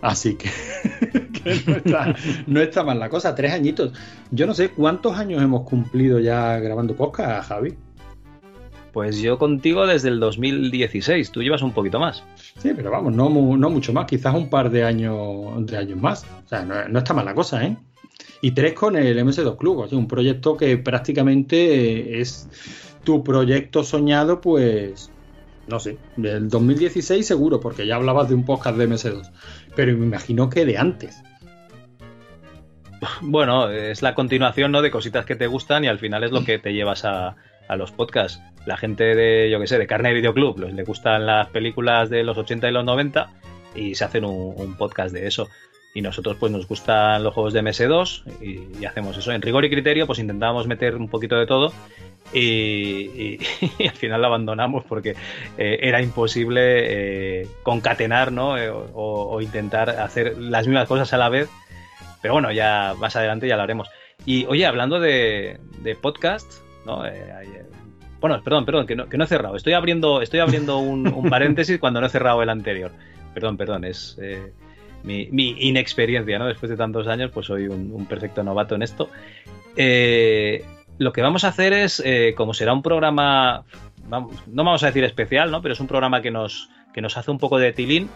así 0.00 0.36
que, 0.36 0.48
no, 1.66 1.76
está, 1.76 2.14
no, 2.46 2.60
está, 2.60 2.82
mal 2.82 2.98
la 2.98 3.10
cosa, 3.10 3.34
tres 3.34 3.52
añitos. 3.52 3.92
Yo 4.30 4.46
no 4.46 4.54
sé 4.54 4.70
cuántos 4.70 5.18
años 5.18 5.42
hemos 5.42 5.68
cumplido 5.68 6.20
ya 6.20 6.58
grabando 6.58 6.96
podcast, 6.96 7.48
Javi. 7.48 7.76
Pues 8.92 9.18
yo 9.18 9.38
contigo 9.38 9.86
desde 9.86 10.10
el 10.10 10.20
2016, 10.20 11.32
tú 11.32 11.42
llevas 11.42 11.62
un 11.62 11.72
poquito 11.72 11.98
más. 11.98 12.22
Sí, 12.58 12.72
pero 12.76 12.90
vamos, 12.90 13.14
no, 13.14 13.30
no 13.30 13.70
mucho 13.70 13.92
más, 13.94 14.06
quizás 14.06 14.34
un 14.34 14.50
par 14.50 14.70
de 14.70 14.84
años, 14.84 15.64
de 15.66 15.76
años 15.78 15.98
más. 15.98 16.26
O 16.44 16.48
sea, 16.48 16.62
no, 16.62 16.98
está 16.98 17.14
mal 17.14 17.24
la 17.24 17.34
cosa, 17.34 17.64
¿eh? 17.64 17.76
Y 18.42 18.50
tres 18.50 18.74
con 18.74 18.96
el 18.96 19.18
MS2 19.18 19.56
Club, 19.56 19.78
o 19.78 19.88
sea, 19.88 19.96
un 19.96 20.08
proyecto 20.08 20.56
que 20.56 20.76
prácticamente 20.76 22.20
es 22.20 22.48
tu 23.02 23.24
proyecto 23.24 23.82
soñado, 23.82 24.42
pues, 24.42 25.10
no 25.68 25.80
sé, 25.80 25.96
del 26.16 26.50
2016 26.50 27.26
seguro, 27.26 27.60
porque 27.60 27.86
ya 27.86 27.96
hablabas 27.96 28.28
de 28.28 28.34
un 28.34 28.44
podcast 28.44 28.76
de 28.76 28.88
MS2, 28.88 29.30
pero 29.74 29.96
me 29.96 30.04
imagino 30.04 30.50
que 30.50 30.66
de 30.66 30.76
antes. 30.76 31.22
Bueno, 33.20 33.68
es 33.70 34.02
la 34.02 34.14
continuación 34.14 34.70
¿no? 34.70 34.82
de 34.82 34.90
cositas 34.90 35.24
que 35.26 35.34
te 35.34 35.46
gustan 35.46 35.84
y 35.84 35.88
al 35.88 35.98
final 35.98 36.22
es 36.22 36.30
lo 36.30 36.44
que 36.44 36.58
te 36.58 36.72
llevas 36.72 37.04
a, 37.04 37.36
a 37.68 37.76
los 37.76 37.92
podcasts. 37.92 38.40
La 38.66 38.76
gente 38.76 39.14
de, 39.14 39.50
yo 39.50 39.58
que 39.58 39.66
sé, 39.66 39.78
de 39.78 39.86
Carne 39.86 40.12
Videoclub, 40.12 40.58
les 40.58 40.74
le 40.74 40.84
gustan 40.84 41.26
las 41.26 41.48
películas 41.48 42.10
de 42.10 42.22
los 42.22 42.38
80 42.38 42.68
y 42.68 42.72
los 42.72 42.84
90 42.84 43.28
y 43.74 43.94
se 43.94 44.04
hacen 44.04 44.24
un, 44.24 44.76
podcast 44.76 45.12
de 45.12 45.26
eso. 45.26 45.48
Y 45.94 46.00
nosotros 46.00 46.36
pues 46.40 46.50
nos 46.50 46.66
gustan 46.66 47.22
los 47.22 47.34
juegos 47.34 47.52
de 47.52 47.62
MS2 47.62 48.78
y, 48.80 48.84
hacemos 48.84 49.16
eso. 49.16 49.32
En 49.32 49.42
rigor 49.42 49.64
y 49.64 49.70
criterio 49.70 50.06
pues 50.06 50.18
intentamos 50.18 50.66
meter 50.66 50.96
un 50.96 51.08
poquito 51.08 51.36
de 51.36 51.46
todo 51.46 51.72
y, 52.32 53.38
al 53.88 53.96
final 53.96 54.20
lo 54.20 54.28
abandonamos 54.28 54.84
porque 54.84 55.16
eh, 55.58 55.78
era 55.82 56.00
imposible 56.00 57.42
eh, 57.42 57.48
concatenar 57.62 58.32
¿no? 58.32 58.56
Eh, 58.56 58.70
o, 58.70 59.40
intentar 59.40 59.90
hacer 59.90 60.38
las 60.38 60.66
mismas 60.66 60.88
cosas 60.88 61.12
a 61.12 61.18
la 61.18 61.28
vez. 61.28 61.48
Pero 62.22 62.34
bueno, 62.34 62.52
ya 62.52 62.94
más 62.98 63.16
adelante 63.16 63.48
ya 63.48 63.56
lo 63.56 63.62
haremos. 63.62 63.88
Y 64.24 64.46
oye, 64.46 64.64
hablando 64.64 65.00
de, 65.00 65.58
de 65.80 65.96
podcast, 65.96 66.61
¿no? 66.86 67.02
Bueno, 68.22 68.40
perdón, 68.44 68.64
perdón, 68.64 68.86
que 68.86 68.94
no, 68.94 69.24
he 69.24 69.26
cerrado. 69.26 69.56
Estoy 69.56 69.72
abriendo, 69.72 70.22
estoy 70.22 70.38
abriendo 70.38 70.78
un, 70.78 71.28
paréntesis 71.28 71.80
cuando 71.80 72.00
no 72.00 72.06
he 72.06 72.10
cerrado 72.10 72.40
el 72.40 72.50
anterior. 72.50 72.92
Perdón, 73.34 73.56
perdón, 73.56 73.84
es 73.84 74.16
eh, 74.22 74.52
mi, 75.02 75.28
inexperiencia, 75.58 76.38
¿no? 76.38 76.46
Después 76.46 76.70
de 76.70 76.76
tantos 76.76 77.08
años, 77.08 77.32
pues 77.32 77.46
soy 77.46 77.66
un, 77.66 78.06
perfecto 78.06 78.44
novato 78.44 78.76
en 78.76 78.82
esto. 78.82 79.10
Eh, 79.76 80.64
lo 80.98 81.12
que 81.12 81.20
vamos 81.20 81.42
a 81.42 81.48
hacer 81.48 81.72
es, 81.72 82.00
eh, 82.04 82.34
como 82.36 82.54
será 82.54 82.72
un 82.72 82.82
programa, 82.82 83.64
no 84.08 84.30
vamos 84.46 84.84
a 84.84 84.86
decir 84.86 85.02
especial, 85.02 85.50
¿no? 85.50 85.60
Pero 85.60 85.74
es 85.74 85.80
un 85.80 85.88
programa 85.88 86.22
que 86.22 86.30
nos, 86.30 86.70
que 86.94 87.00
nos 87.00 87.16
hace 87.16 87.32
un 87.32 87.38
poco 87.38 87.58
de 87.58 87.72
tilín, 87.72 88.08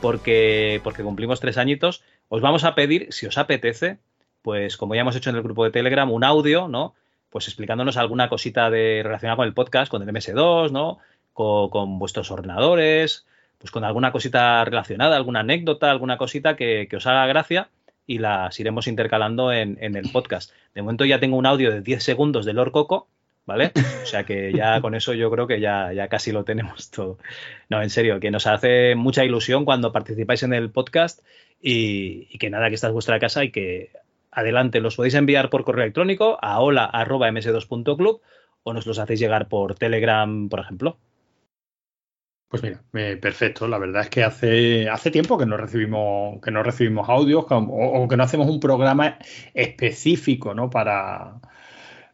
porque, 0.00 0.80
porque 0.82 1.02
cumplimos 1.02 1.38
tres 1.38 1.58
añitos. 1.58 2.02
Os 2.30 2.40
vamos 2.40 2.64
a 2.64 2.74
pedir, 2.74 3.08
si 3.10 3.26
os 3.26 3.36
apetece, 3.36 3.98
pues 4.40 4.78
como 4.78 4.94
ya 4.94 5.02
hemos 5.02 5.16
hecho 5.16 5.28
en 5.28 5.36
el 5.36 5.42
grupo 5.42 5.64
de 5.64 5.70
Telegram, 5.70 6.10
un 6.10 6.24
audio, 6.24 6.66
¿no? 6.66 6.94
Pues 7.30 7.46
explicándonos 7.46 7.96
alguna 7.96 8.28
cosita 8.28 8.70
de 8.70 9.02
relacionada 9.02 9.36
con 9.36 9.46
el 9.46 9.54
podcast, 9.54 9.90
con 9.90 10.02
el 10.02 10.08
MS2, 10.08 10.70
¿no? 10.70 10.98
Con, 11.32 11.98
vuestros 11.98 12.30
ordenadores, 12.30 13.24
pues 13.58 13.70
con 13.70 13.84
alguna 13.84 14.12
cosita 14.12 14.62
relacionada, 14.64 15.16
alguna 15.16 15.40
anécdota, 15.40 15.90
alguna 15.90 16.18
cosita 16.18 16.54
que, 16.56 16.86
os 16.94 17.06
haga 17.06 17.26
gracia 17.26 17.70
y 18.06 18.18
las 18.18 18.58
iremos 18.60 18.86
intercalando 18.88 19.52
en, 19.52 19.78
el 19.80 20.10
podcast. 20.10 20.52
De 20.74 20.82
momento 20.82 21.04
ya 21.04 21.20
tengo 21.20 21.36
un 21.36 21.46
audio 21.46 21.70
de 21.70 21.80
10 21.80 22.02
segundos 22.02 22.44
de 22.44 22.52
Lord 22.52 22.72
Coco, 22.72 23.08
¿vale? 23.46 23.72
O 24.02 24.06
sea 24.06 24.24
que 24.24 24.52
ya 24.52 24.80
con 24.80 24.94
eso 24.94 25.14
yo 25.14 25.30
creo 25.30 25.46
que 25.46 25.60
ya, 25.60 25.92
ya 25.92 26.08
casi 26.08 26.32
lo 26.32 26.44
tenemos 26.44 26.90
todo. 26.90 27.18
No, 27.68 27.80
en 27.80 27.90
serio, 27.90 28.20
que 28.20 28.30
nos 28.30 28.46
hace 28.46 28.96
mucha 28.96 29.24
ilusión 29.24 29.64
cuando 29.64 29.92
participáis 29.92 30.42
en 30.42 30.52
el 30.52 30.70
podcast 30.70 31.20
y, 31.62 32.38
que 32.38 32.50
nada, 32.50 32.68
que 32.68 32.74
esta 32.74 32.88
es 32.88 32.92
vuestra 32.92 33.18
casa 33.18 33.44
y 33.44 33.50
que 33.50 33.90
adelante 34.30 34.80
los 34.80 34.96
podéis 34.96 35.14
enviar 35.14 35.50
por 35.50 35.64
correo 35.64 35.84
electrónico 35.84 36.38
a 36.40 36.60
hola.ms2.club 36.60 38.20
o 38.62 38.72
nos 38.72 38.86
los 38.86 38.98
hacéis 38.98 39.20
llegar 39.20 39.48
por 39.48 39.74
Telegram, 39.74 40.48
por 40.48 40.60
ejemplo. 40.60 40.98
Pues 42.48 42.64
mira, 42.64 42.82
eh, 42.94 43.16
perfecto. 43.16 43.68
La 43.68 43.78
verdad 43.78 44.02
es 44.02 44.10
que 44.10 44.24
hace, 44.24 44.88
hace 44.88 45.12
tiempo 45.12 45.38
que 45.38 45.46
no 45.46 45.56
recibimos, 45.56 46.40
que 46.42 46.50
no 46.50 46.64
recibimos 46.64 47.08
audios 47.08 47.44
o, 47.48 47.56
o, 47.56 48.08
que 48.08 48.16
no 48.16 48.24
hacemos 48.24 48.48
un 48.48 48.58
programa 48.58 49.18
específico, 49.54 50.52
¿no? 50.52 50.68
Para, 50.68 51.40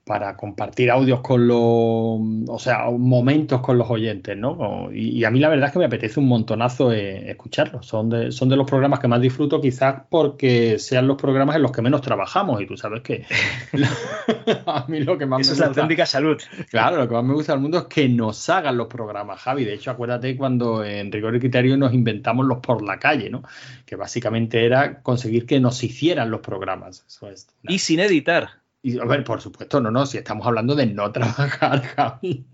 para 0.06 0.36
compartir 0.36 0.88
audios 0.92 1.20
con 1.20 1.48
los, 1.48 1.58
o 1.58 2.58
sea, 2.60 2.88
momentos 2.90 3.60
con 3.60 3.76
los 3.76 3.90
oyentes, 3.90 4.36
¿no? 4.36 4.88
Y, 4.92 5.24
a 5.24 5.32
mí 5.32 5.40
la 5.40 5.48
verdad 5.48 5.66
es 5.66 5.72
que 5.72 5.80
me 5.80 5.86
apetece 5.86 6.20
un 6.20 6.28
montonazo 6.28 6.92
eh, 6.92 7.28
escucharlos. 7.28 7.86
Son 7.86 8.08
de, 8.08 8.30
son 8.30 8.48
de 8.48 8.54
los 8.54 8.68
programas 8.68 9.00
que 9.00 9.08
más 9.08 9.20
disfruto, 9.20 9.60
quizás 9.60 10.02
porque 10.08 10.78
sean 10.78 11.08
los 11.08 11.16
programas 11.16 11.56
en 11.56 11.62
los 11.62 11.72
que 11.72 11.82
menos 11.82 12.02
trabajamos. 12.02 12.62
Y 12.62 12.66
tú 12.66 12.76
sabes 12.76 13.02
que 13.02 13.24
a 14.66 14.84
mí 14.86 15.00
lo 15.00 15.18
que 15.18 15.26
más 15.26 15.40
Eso 15.40 15.50
me 15.50 15.52
gusta. 15.52 15.52
es 15.52 15.58
la 15.58 15.66
auténtica 15.66 16.06
salud. 16.06 16.40
Claro, 16.70 16.98
lo 16.98 17.08
que 17.08 17.14
más 17.14 17.24
me 17.24 17.34
gusta 17.34 17.54
del 17.54 17.62
mundo 17.62 17.78
es 17.78 17.84
que 17.86 18.08
nos 18.08 18.48
hagan 18.48 18.76
los 18.76 18.86
programas, 18.86 19.40
Javi. 19.40 19.64
De 19.64 19.74
hecho, 19.74 19.90
acuérdate 19.90 20.36
cuando 20.36 20.84
en 20.84 21.10
Rigor 21.10 21.34
y 21.34 21.40
Criterio 21.40 21.76
nos 21.76 21.92
inventamos 21.92 22.46
los 22.46 22.58
por 22.58 22.80
la 22.80 23.00
calle, 23.00 23.28
¿no? 23.28 23.42
Que 23.84 23.96
básicamente 23.96 24.64
era 24.64 25.02
conseguir 25.02 25.46
que 25.46 25.58
nos 25.58 25.82
hicieran 25.82 26.30
los 26.30 26.42
programas. 26.42 27.04
Eso 27.08 27.28
es, 27.28 27.48
y 27.64 27.80
sin 27.80 27.98
editar. 27.98 28.65
Y, 28.86 29.00
a 29.00 29.04
ver, 29.04 29.24
por 29.24 29.40
supuesto, 29.40 29.80
no, 29.80 29.90
no, 29.90 30.06
si 30.06 30.16
estamos 30.16 30.46
hablando 30.46 30.76
de 30.76 30.86
no 30.86 31.10
trabajar, 31.18 31.82
Javi. 31.82 32.46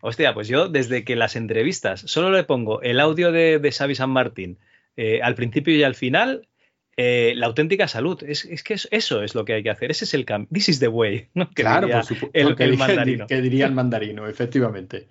Hostia, 0.00 0.32
pues 0.32 0.48
yo 0.48 0.68
desde 0.68 1.04
que 1.04 1.16
las 1.16 1.36
entrevistas 1.36 2.00
solo 2.00 2.30
le 2.30 2.44
pongo 2.44 2.80
el 2.80 2.98
audio 2.98 3.30
de, 3.30 3.58
de 3.58 3.72
Xavi 3.72 3.94
San 3.94 4.08
Martín 4.08 4.58
eh, 4.96 5.20
al 5.22 5.34
principio 5.34 5.76
y 5.76 5.82
al 5.82 5.94
final, 5.94 6.48
eh, 6.96 7.34
la 7.36 7.44
auténtica 7.44 7.88
salud. 7.88 8.22
Es, 8.22 8.62
que 8.62 8.76
eso 8.90 9.22
es 9.22 9.34
lo 9.34 9.44
que 9.44 9.52
hay 9.52 9.62
que 9.62 9.68
hacer. 9.68 9.90
Ese 9.90 10.06
es 10.06 10.14
el 10.14 10.24
cambio. 10.24 10.48
This 10.50 10.70
is 10.70 10.80
the 10.80 10.88
way. 10.88 11.28
claro, 11.54 11.90
por 11.90 12.06
supuesto. 12.06 12.30
El, 12.32 12.56
el 12.58 12.78
mandarino. 12.78 13.26
Que 13.26 13.42
diría 13.42 13.66
el 13.66 13.72
mandarino, 13.72 14.26
efectivamente. 14.26 15.08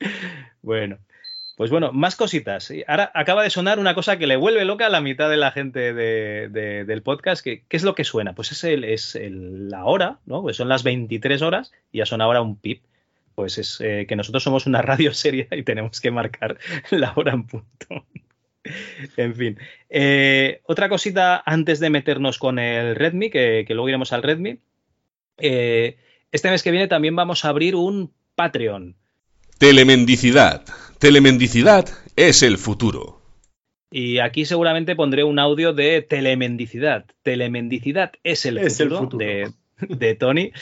Bueno, 0.60 0.98
pues 1.56 1.70
bueno, 1.70 1.92
más 1.92 2.16
cositas. 2.16 2.72
Ahora 2.86 3.12
acaba 3.14 3.44
de 3.44 3.50
sonar 3.50 3.78
una 3.78 3.94
cosa 3.94 4.18
que 4.18 4.26
le 4.26 4.36
vuelve 4.36 4.64
loca 4.64 4.86
a 4.86 4.90
la 4.90 5.00
mitad 5.00 5.30
de 5.30 5.36
la 5.36 5.52
gente 5.52 5.94
del 5.94 7.02
podcast. 7.02 7.44
¿Qué 7.44 7.64
es 7.68 7.84
lo 7.84 7.94
que 7.94 8.04
suena? 8.04 8.34
Pues 8.34 8.50
es, 8.52 8.64
el, 9.14 9.68
la 9.68 9.84
hora, 9.84 10.18
¿no? 10.26 10.42
Pues 10.42 10.56
son 10.56 10.68
las 10.68 10.82
23 10.82 11.42
horas 11.42 11.72
y 11.92 11.98
ya 11.98 12.06
son 12.06 12.20
ahora 12.20 12.42
un 12.42 12.56
pip. 12.56 12.82
Pues 13.36 13.58
es 13.58 13.80
eh, 13.80 14.06
que 14.08 14.16
nosotros 14.16 14.42
somos 14.42 14.66
una 14.66 14.82
radio 14.82 15.14
seria 15.14 15.46
y 15.50 15.62
tenemos 15.62 16.00
que 16.00 16.10
marcar 16.10 16.58
la 16.90 17.12
hora 17.14 17.32
en 17.32 17.46
punto. 17.46 18.04
en 19.16 19.34
fin. 19.34 19.58
Eh, 19.90 20.60
otra 20.64 20.88
cosita 20.88 21.42
antes 21.46 21.78
de 21.78 21.90
meternos 21.90 22.38
con 22.38 22.58
el 22.58 22.96
Redmi, 22.96 23.30
que, 23.30 23.64
luego 23.68 23.88
iremos 23.88 24.12
al 24.12 24.22
Redmi. 24.22 24.58
Eh, 25.38 25.98
este 26.32 26.50
mes 26.50 26.62
que 26.64 26.70
viene 26.72 26.88
también 26.88 27.14
vamos 27.14 27.44
a 27.44 27.50
abrir 27.50 27.76
un 27.76 28.12
Patreon. 28.34 28.96
Telemendicidad. 29.58 30.64
Telemendicidad 31.04 31.86
es 32.16 32.42
el 32.42 32.56
futuro. 32.56 33.20
Y 33.90 34.20
aquí 34.20 34.46
seguramente 34.46 34.96
pondré 34.96 35.22
un 35.22 35.38
audio 35.38 35.74
de 35.74 36.00
telemendicidad. 36.00 37.04
Telemendicidad 37.22 38.12
es 38.22 38.46
el 38.46 38.58
futuro, 38.70 39.18
De, 39.18 40.14
Tony, 40.14 40.52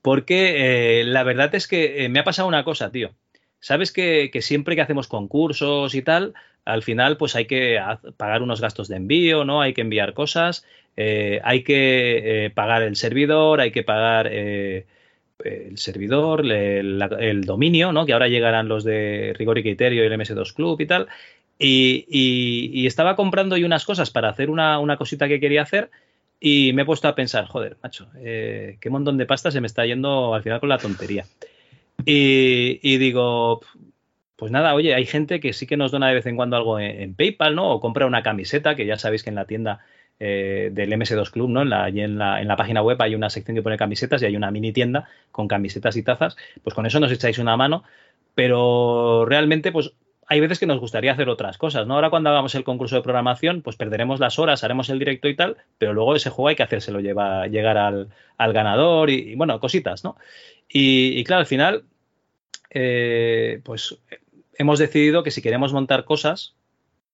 porque 0.00 1.00
eh, 1.00 1.04
la 1.04 1.22
verdad 1.22 1.54
es 1.54 1.68
que 1.68 2.02
eh, 2.02 2.08
me 2.08 2.18
ha 2.18 2.24
pasado 2.24 2.48
una 2.48 2.64
cosa, 2.64 2.90
tío. 2.90 3.10
Sabes 3.58 3.92
que, 3.92 4.30
siempre 4.40 4.74
que 4.74 4.80
hacemos 4.80 5.06
concursos 5.06 5.94
y 5.94 6.00
tal, 6.00 6.32
al 6.64 6.82
final 6.82 7.18
pues 7.18 7.36
hay 7.36 7.44
que 7.44 7.78
pagar 8.16 8.40
unos 8.40 8.62
gastos 8.62 8.88
de 8.88 8.96
envío, 8.96 9.44
¿no? 9.44 9.60
Hay 9.60 9.74
que 9.74 9.82
enviar 9.82 10.14
cosas, 10.14 10.64
eh, 10.96 11.42
hay 11.44 11.62
que 11.62 12.50
pagar 12.54 12.80
el 12.84 12.96
servidor, 12.96 13.60
hay 13.60 13.70
que 13.70 13.82
pagar 13.82 14.30
el 15.44 15.78
servidor, 15.78 16.44
el, 16.50 17.44
dominio, 17.44 17.92
¿no? 17.92 18.06
que 18.06 18.12
ahora 18.12 18.28
llegarán 18.28 18.68
los 18.68 18.84
de 18.84 19.34
Rigor 19.36 19.58
y 19.58 19.62
Criterio 19.62 20.02
y 20.02 20.06
el 20.06 20.12
MS2 20.12 20.54
Club 20.54 20.80
y 20.80 20.86
tal. 20.86 21.08
Y, 21.58 22.86
estaba 22.86 23.16
comprando 23.16 23.56
yo 23.56 23.66
unas 23.66 23.84
cosas 23.84 24.10
para 24.10 24.30
hacer 24.30 24.50
una, 24.50 24.96
cosita 24.96 25.28
que 25.28 25.40
quería 25.40 25.62
hacer 25.62 25.90
y 26.40 26.72
me 26.72 26.82
he 26.82 26.84
puesto 26.86 27.06
a 27.06 27.14
pensar, 27.14 27.46
joder, 27.46 27.76
macho, 27.82 28.08
eh, 28.18 28.78
qué 28.80 28.88
montón 28.88 29.18
de 29.18 29.26
pasta 29.26 29.50
se 29.50 29.60
me 29.60 29.66
está 29.66 29.84
yendo 29.84 30.34
al 30.34 30.42
final 30.42 30.60
con 30.60 30.70
la 30.70 30.78
tontería. 30.78 31.26
Y, 32.04 32.96
digo, 32.96 33.60
pues 34.36 34.50
nada, 34.50 34.74
oye, 34.74 34.94
hay 34.94 35.04
gente 35.04 35.38
que 35.38 35.52
sí 35.52 35.66
que 35.66 35.76
nos 35.76 35.92
dona 35.92 36.08
de 36.08 36.14
vez 36.14 36.26
en 36.26 36.36
cuando 36.36 36.56
algo 36.56 36.80
en, 36.80 37.02
en 37.02 37.14
PayPal, 37.14 37.54
¿no? 37.54 37.70
O 37.70 37.80
compra 37.80 38.06
una 38.06 38.22
camiseta, 38.22 38.74
que 38.74 38.86
ya 38.86 38.96
sabéis 38.96 39.22
que 39.22 39.28
en 39.28 39.36
la 39.36 39.44
tienda 39.44 39.80
eh, 40.20 40.68
del 40.72 40.92
MS2 40.92 41.30
Club, 41.30 41.48
¿no? 41.48 41.62
En 41.62 41.70
la, 41.70 41.88
en, 41.88 42.18
la, 42.18 42.40
en 42.42 42.46
la 42.46 42.56
página 42.56 42.82
web 42.82 43.00
hay 43.00 43.14
una 43.14 43.30
sección 43.30 43.54
que 43.54 43.62
pone 43.62 43.78
camisetas 43.78 44.22
y 44.22 44.26
hay 44.26 44.36
una 44.36 44.50
mini 44.50 44.70
tienda 44.72 45.08
con 45.32 45.48
camisetas 45.48 45.96
y 45.96 46.02
tazas. 46.02 46.36
Pues 46.62 46.74
con 46.74 46.84
eso 46.84 47.00
nos 47.00 47.10
echáis 47.10 47.38
una 47.38 47.56
mano, 47.56 47.84
pero 48.34 49.24
realmente, 49.26 49.72
pues 49.72 49.92
hay 50.30 50.38
veces 50.38 50.60
que 50.60 50.66
nos 50.66 50.78
gustaría 50.78 51.12
hacer 51.12 51.28
otras 51.28 51.58
cosas, 51.58 51.88
¿no? 51.88 51.94
Ahora 51.94 52.08
cuando 52.08 52.30
hagamos 52.30 52.54
el 52.54 52.62
concurso 52.62 52.94
de 52.94 53.02
programación, 53.02 53.62
pues 53.62 53.74
perderemos 53.74 54.20
las 54.20 54.38
horas, 54.38 54.62
haremos 54.62 54.88
el 54.88 55.00
directo 55.00 55.26
y 55.26 55.34
tal, 55.34 55.56
pero 55.76 55.92
luego 55.92 56.14
ese 56.14 56.30
juego 56.30 56.48
hay 56.48 56.54
que 56.54 56.62
hacérselo 56.62 57.00
lleva, 57.00 57.48
llegar 57.48 57.76
al, 57.76 58.08
ganador 58.38 59.10
y, 59.10 59.34
bueno, 59.34 59.58
cositas, 59.58 60.04
¿no? 60.04 60.16
Y, 60.68 61.24
claro, 61.24 61.40
al 61.40 61.46
final, 61.46 61.82
eh, 62.70 63.60
pues 63.64 63.98
hemos 64.54 64.78
decidido 64.78 65.24
que 65.24 65.32
si 65.32 65.42
queremos 65.42 65.72
montar 65.72 66.04
cosas, 66.04 66.54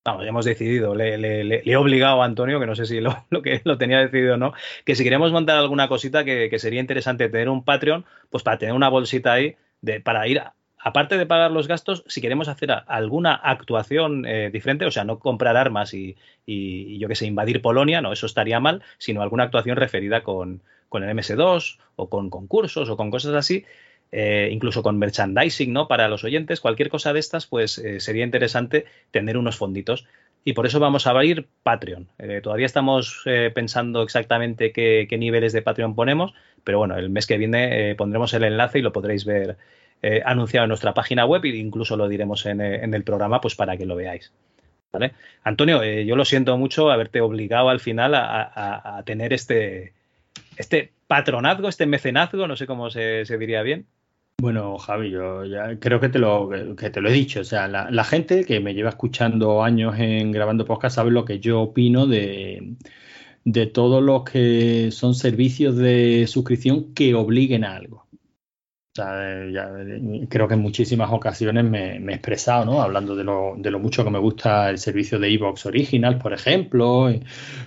Ya 0.07 0.29
hemos 0.29 0.45
decidido, 0.45 0.95
le, 0.95 1.63
he 1.65 1.77
obligado 1.77 2.23
a 2.23 2.25
Antonio, 2.25 2.61
que 2.61 2.67
no 2.67 2.77
sé 2.77 2.87
si 2.87 3.01
lo, 3.01 3.43
que 3.43 3.61
lo 3.65 3.77
tenía 3.77 3.99
decidido 3.99 4.35
o 4.35 4.37
no, 4.37 4.53
que 4.85 4.95
si 4.95 5.05
queremos 5.05 5.33
montar 5.33 5.59
alguna 5.59 5.89
cosita 5.89 6.25
que, 6.25 6.57
sería 6.59 6.81
interesante 6.81 7.29
tener 7.29 7.49
un 7.49 7.65
Patreon, 7.65 8.05
pues 8.31 8.43
para 8.43 8.59
tener 8.59 8.75
una 8.75 8.89
bolsita 8.89 9.33
ahí 9.33 9.57
de, 9.81 10.01
para 10.01 10.27
ir, 10.29 10.43
aparte 10.79 11.19
de 11.19 11.27
pagar 11.27 11.51
los 11.51 11.67
gastos, 11.67 12.05
si 12.07 12.21
queremos 12.21 12.49
hacer 12.49 12.71
alguna 12.87 13.35
actuación 13.35 14.25
eh, 14.27 14.51
diferente, 14.53 14.87
o 14.87 14.91
sea, 14.91 15.05
no 15.05 15.19
comprar 15.19 15.57
armas 15.57 15.93
y, 15.93 16.17
yo 16.47 17.09
que 17.09 17.17
sé, 17.17 17.27
invadir 17.27 17.61
Polonia, 17.61 18.01
no, 18.01 18.13
eso 18.13 18.27
estaría 18.27 18.61
mal, 18.61 18.83
sino 18.99 19.23
alguna 19.23 19.45
actuación 19.45 19.77
referida 19.77 20.23
con, 20.23 20.63
con 20.89 21.03
el 21.03 21.17
MS2 21.17 21.79
o 21.97 22.09
con 22.09 22.31
concursos 22.31 22.89
o 22.89 22.97
con 22.97 23.11
cosas 23.11 23.35
así, 23.35 23.65
eh, 24.13 24.49
incluso 24.53 24.83
con 24.83 24.99
merchandising, 24.99 25.73
¿no? 25.73 25.89
Para 25.89 26.09
los 26.09 26.25
oyentes, 26.25 26.61
cualquier 26.61 26.89
cosa 26.89 27.13
de 27.13 27.19
estas, 27.19 27.47
pues 27.47 27.79
eh, 27.79 28.01
sería 28.01 28.25
interesante 28.25 28.87
tener 29.11 29.37
unos 29.37 29.57
fonditos. 29.57 30.07
Y 30.45 30.53
por 30.53 30.65
eso 30.65 30.79
vamos 30.79 31.07
a 31.07 31.11
abrir 31.11 31.49
Patreon. 31.65 32.09
Eh, 32.19 32.41
todavía 32.41 32.67
estamos 32.67 33.25
pensando 33.53 34.03
exactamente 34.03 34.73
qué, 34.73 35.09
niveles 35.19 35.53
de 35.53 35.61
Patreon 35.61 35.97
ponemos, 35.97 36.35
pero 36.63 36.79
bueno, 36.79 36.97
el 36.97 37.11
mes 37.11 37.27
que 37.27 37.37
viene 37.37 37.97
pondremos 37.97 38.33
el 38.33 38.45
enlace 38.45 38.79
y 38.79 38.83
lo 38.83 38.93
podréis 38.93 39.25
ver 39.25 39.57
anunciado 40.25 40.65
en 40.65 40.69
nuestra 40.69 40.95
página 40.95 41.27
web 41.27 41.45
e 41.45 41.57
incluso 41.57 41.97
lo 41.97 42.07
diremos 42.07 42.47
en, 42.47 42.61
el 42.61 43.03
programa, 43.03 43.41
pues 43.41 43.57
para 43.57 43.77
que 43.77 43.87
lo 43.87 43.97
veáis. 43.97 44.33
Antonio, 45.43 45.83
yo 45.83 46.15
lo 46.15 46.25
siento 46.25 46.57
mucho 46.57 46.93
haberte 46.93 47.21
obligado 47.21 47.69
al 47.69 47.81
final 47.81 48.15
a, 48.15 49.03
tener 49.05 49.33
este, 49.33 49.95
este 50.57 50.93
patronazgo, 51.09 51.69
este 51.69 51.87
mecenazgo, 51.87 52.47
no 52.47 52.55
sé 52.55 52.69
cómo 52.69 52.89
se 52.91 53.25
diría 53.37 53.63
bien, 53.63 53.89
bueno, 54.41 54.79
Javi, 54.79 55.11
yo 55.11 55.45
ya 55.45 55.79
creo 55.81 55.99
que 55.99 56.09
te 56.11 56.19
lo, 56.19 56.49
que 56.77 56.91
te 56.91 57.01
lo 57.01 57.09
he 57.09 57.13
dicho. 57.13 57.41
O 57.41 57.45
sea, 57.45 57.69
la, 57.69 58.05
gente 58.05 58.45
que 58.45 58.61
me 58.61 58.75
lleva 58.75 58.91
escuchando 58.91 59.63
años 59.63 59.99
en 59.99 60.31
grabando 60.31 60.65
podcast 60.65 60.97
sabe 60.97 61.11
lo 61.11 61.25
que 61.25 61.41
yo 61.41 61.63
opino 61.63 62.07
de, 62.07 62.77
de 63.45 63.67
todos 63.67 64.03
los 64.03 64.25
que 64.25 64.91
son 64.93 65.15
servicios 65.15 65.77
de 65.77 66.27
suscripción 66.29 66.95
que 66.95 67.15
obliguen 67.15 67.65
a 67.65 67.77
algo. 67.77 68.07
O 68.13 68.97
sea, 68.97 69.35
creo 70.29 70.49
que 70.49 70.55
en 70.55 70.61
muchísimas 70.61 71.11
ocasiones 71.13 71.65
me, 71.65 71.97
he 71.97 72.15
expresado, 72.15 72.65
¿no? 72.65 72.83
Hablando 72.83 73.17
de 73.17 73.25
lo, 73.25 73.55
de 73.57 73.71
lo, 73.71 73.79
mucho 73.79 74.05
que 74.05 74.11
me 74.11 74.19
gusta 74.19 74.71
el 74.71 74.79
servicio 74.79 75.19
de 75.19 75.33
Evox 75.35 75.67
Original, 75.67 76.19
por 76.19 76.33
ejemplo, 76.33 77.11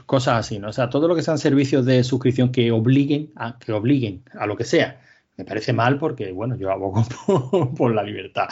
cosas 0.06 0.40
así, 0.40 0.60
¿no? 0.60 0.70
O 0.70 0.74
sea, 0.74 0.90
todo 0.90 1.08
lo 1.08 1.16
que 1.16 1.24
sean 1.24 1.38
servicios 1.40 1.86
de 1.86 2.04
suscripción 2.04 2.52
que 2.52 2.72
obliguen 2.72 3.32
a, 3.36 3.60
que 3.60 3.74
obliguen 3.74 4.24
a 4.34 4.46
lo 4.48 4.56
que 4.56 4.64
sea 4.64 5.02
me 5.40 5.46
parece 5.46 5.72
mal 5.72 5.98
porque, 5.98 6.34
bueno, 6.34 6.58
yo 6.58 6.70
abogo 6.70 7.02
por, 7.78 7.96
la 7.96 8.04
libertad. 8.04 8.50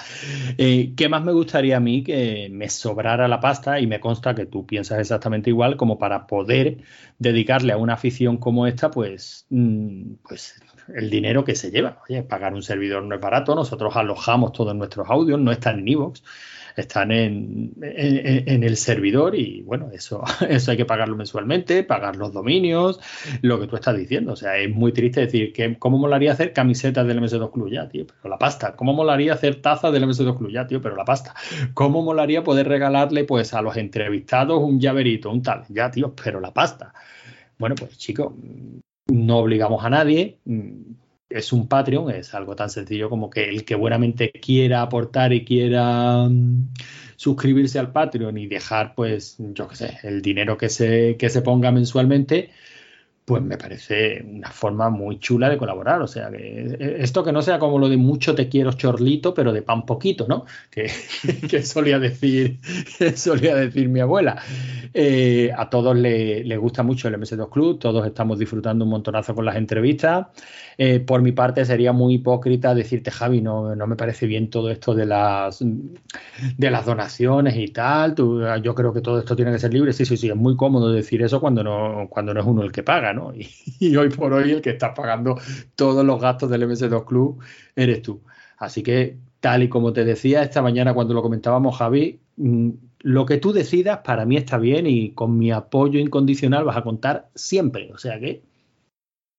Eh, 0.57 0.93
¿Qué 0.95 1.09
más 1.09 1.21
me 1.21 1.33
gustaría 1.33 1.75
a 1.75 1.79
mí 1.81 2.01
que 2.01 2.47
me 2.49 2.69
sobrara 2.69 3.27
la 3.27 3.41
pasta? 3.41 3.81
Y 3.81 3.87
me 3.87 3.99
consta 3.99 4.33
que 4.33 4.45
tú 4.45 4.65
piensas 4.65 4.97
exactamente 4.99 5.49
igual, 5.49 5.75
como 5.75 5.99
para 5.99 6.27
poder 6.27 6.77
dedicarle 7.19 7.73
a 7.73 7.77
una 7.77 7.95
afición 7.95 8.37
como 8.37 8.67
esta, 8.67 8.89
pues, 8.89 9.45
mm, 9.49 10.13
pues 10.29 10.61
el 10.95 11.09
dinero 11.09 11.43
que 11.43 11.55
se 11.55 11.71
lleva. 11.71 12.01
Oye, 12.07 12.23
pagar 12.23 12.53
un 12.53 12.63
servidor 12.63 13.03
no 13.03 13.15
es 13.15 13.19
barato, 13.19 13.53
nosotros 13.53 13.93
alojamos 13.97 14.53
todos 14.53 14.73
nuestros 14.73 15.09
audios, 15.09 15.41
no 15.41 15.51
están 15.51 15.79
en 15.79 15.89
iVoox. 15.89 16.21
Están 16.81 17.11
en, 17.11 17.73
en, 17.81 18.63
el 18.63 18.77
servidor 18.77 19.35
y 19.35 19.61
bueno, 19.61 19.89
eso, 19.91 20.23
eso 20.49 20.71
hay 20.71 20.77
que 20.77 20.85
pagarlo 20.85 21.15
mensualmente, 21.15 21.83
pagar 21.83 22.15
los 22.15 22.33
dominios, 22.33 22.99
lo 23.41 23.59
que 23.59 23.67
tú 23.67 23.75
estás 23.75 23.97
diciendo. 23.97 24.33
O 24.33 24.35
sea, 24.35 24.57
es 24.57 24.69
muy 24.69 24.91
triste 24.91 25.21
decir 25.21 25.53
que 25.53 25.77
cómo 25.77 25.97
molaría 25.97 26.31
hacer 26.31 26.53
camisetas 26.53 27.07
del 27.07 27.19
MS2 27.21 27.51
Club 27.51 27.71
ya, 27.71 27.87
tío, 27.87 28.05
pero 28.05 28.29
la 28.29 28.37
pasta. 28.37 28.75
¿Cómo 28.75 28.93
molaría 28.93 29.33
hacer 29.33 29.61
tazas 29.61 29.91
del 29.91 30.03
MS2 30.03 30.37
Club 30.37 30.51
ya, 30.51 30.67
tío, 30.67 30.81
pero 30.81 30.95
la 30.95 31.05
pasta? 31.05 31.33
¿Cómo 31.73 32.03
molaría 32.03 32.43
poder 32.43 32.67
regalarle 32.67 33.23
pues 33.23 33.53
a 33.53 33.61
los 33.61 33.77
entrevistados 33.77 34.61
un 34.61 34.79
llaverito, 34.79 35.31
un 35.31 35.41
tal? 35.41 35.63
Ya, 35.69 35.89
tío, 35.91 36.13
pero 36.13 36.39
la 36.39 36.53
pasta. 36.53 36.93
Bueno, 37.57 37.75
pues 37.75 37.97
chicos, 37.97 38.33
no 39.07 39.37
obligamos 39.37 39.83
a 39.83 39.89
nadie 39.89 40.39
es 41.29 41.53
un 41.53 41.67
Patreon, 41.67 42.11
es 42.11 42.33
algo 42.33 42.55
tan 42.55 42.69
sencillo 42.69 43.09
como 43.09 43.29
que 43.29 43.49
el 43.49 43.65
que 43.65 43.75
buenamente 43.75 44.31
quiera 44.31 44.81
aportar 44.81 45.33
y 45.33 45.43
quiera 45.45 46.27
mm, 46.29 46.69
suscribirse 47.15 47.79
al 47.79 47.91
Patreon 47.91 48.37
y 48.37 48.47
dejar, 48.47 48.95
pues, 48.95 49.35
yo 49.39 49.67
qué 49.67 49.75
sé, 49.75 49.97
el 50.03 50.21
dinero 50.21 50.57
que 50.57 50.69
se, 50.69 51.17
que 51.17 51.29
se 51.29 51.41
ponga 51.41 51.71
mensualmente, 51.71 52.51
pues 53.27 53.43
me 53.43 53.57
parece 53.57 54.23
una 54.25 54.49
forma 54.49 54.89
muy 54.89 55.19
chula 55.19 55.49
de 55.49 55.57
colaborar. 55.57 56.01
O 56.01 56.07
sea, 56.07 56.31
que 56.31 56.37
eh, 56.79 56.97
esto 56.99 57.25
que 57.25 57.33
no 57.33 57.41
sea 57.41 57.59
como 57.59 57.77
lo 57.77 57.89
de 57.89 57.97
mucho 57.97 58.33
te 58.33 58.47
quiero 58.47 58.71
chorlito, 58.71 59.33
pero 59.33 59.51
de 59.51 59.61
pan 59.63 59.85
poquito, 59.85 60.27
¿no? 60.29 60.45
Que, 60.71 60.87
solía 61.63 61.99
decir, 61.99 62.59
solía 63.17 63.53
decir 63.55 63.89
mi 63.89 63.99
abuela. 63.99 64.41
Eh, 64.93 65.51
a 65.53 65.69
todos 65.69 65.93
les 65.97 66.45
le 66.45 66.55
gusta 66.55 66.83
mucho 66.83 67.09
el 67.09 67.15
MS2 67.15 67.49
Club, 67.49 67.79
todos 67.79 68.07
estamos 68.07 68.39
disfrutando 68.39 68.85
un 68.85 68.91
montonazo 68.91 69.35
con 69.35 69.43
las 69.43 69.57
entrevistas. 69.57 70.27
Eh, 70.79 70.99
por 70.99 71.23
mi 71.23 71.31
parte 71.31 71.65
sería 71.65 71.91
muy 71.91 72.15
hipócrita 72.15 72.75
decirte, 72.75 73.09
Javi, 73.09 73.41
no, 73.41 73.75
no 73.75 73.87
me 73.87 73.95
parece 73.95 74.27
bien 74.27 74.49
todo 74.51 74.69
esto 74.69 74.93
de 74.93 75.07
las, 75.07 75.59
de 75.59 76.71
las 76.71 76.85
donaciones 76.85 77.55
y 77.55 77.69
tal. 77.69 78.13
yo 78.61 78.75
creo 78.75 78.93
que 78.93 79.01
todo 79.01 79.19
esto 79.19 79.35
tiene 79.35 79.51
que 79.51 79.59
ser 79.59 79.73
libre. 79.73 79.91
Sí, 79.93 80.05
sí, 80.05 80.17
sí, 80.17 80.29
es 80.29 80.35
muy 80.35 80.55
cómodo 80.55 80.91
decir 80.91 81.21
eso 81.23 81.41
cuando 81.41 81.63
no, 81.63 82.07
cuando 82.09 82.33
no 82.33 82.41
es 82.41 82.45
uno 82.45 82.61
el 82.63 82.71
que 82.71 82.83
paga, 82.83 83.13
¿no? 83.13 83.33
Y, 83.33 83.49
y 83.79 83.95
hoy 83.95 84.09
por 84.09 84.33
hoy 84.33 84.51
el 84.51 84.61
que 84.61 84.71
está 84.71 84.93
pagando 84.93 85.39
todos 85.75 86.05
los 86.05 86.21
gastos 86.21 86.49
del 86.49 86.63
MS2 86.63 87.05
Club 87.05 87.41
eres 87.75 88.01
tú. 88.03 88.21
Así 88.57 88.83
que, 88.83 89.17
tal 89.39 89.63
y 89.63 89.69
como 89.69 89.93
te 89.93 90.05
decía 90.05 90.43
esta 90.43 90.61
mañana 90.61 90.93
cuando 90.93 91.13
lo 91.13 91.21
comentábamos, 91.21 91.77
Javi, 91.77 92.19
mm, 92.37 92.69
lo 93.01 93.25
que 93.25 93.37
tú 93.37 93.53
decidas 93.53 93.99
para 94.03 94.25
mí 94.25 94.37
está 94.37 94.57
bien 94.57 94.87
y 94.87 95.11
con 95.13 95.37
mi 95.37 95.51
apoyo 95.51 95.99
incondicional 95.99 96.65
vas 96.65 96.77
a 96.77 96.83
contar 96.83 97.29
siempre. 97.35 97.91
O 97.93 97.97
sea 97.97 98.19
que 98.19 98.43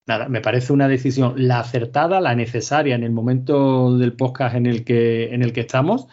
nada, 0.08 0.28
me 0.28 0.40
parece 0.40 0.72
una 0.72 0.88
decisión 0.88 1.34
la 1.36 1.60
acertada, 1.60 2.20
la 2.20 2.34
necesaria 2.34 2.96
en 2.96 3.04
el 3.04 3.10
momento 3.10 3.96
del 3.96 4.14
podcast 4.14 4.56
en 4.56 4.66
el 4.66 4.84
que, 4.84 5.32
en 5.34 5.42
el 5.42 5.52
que 5.52 5.60
estamos. 5.60 6.08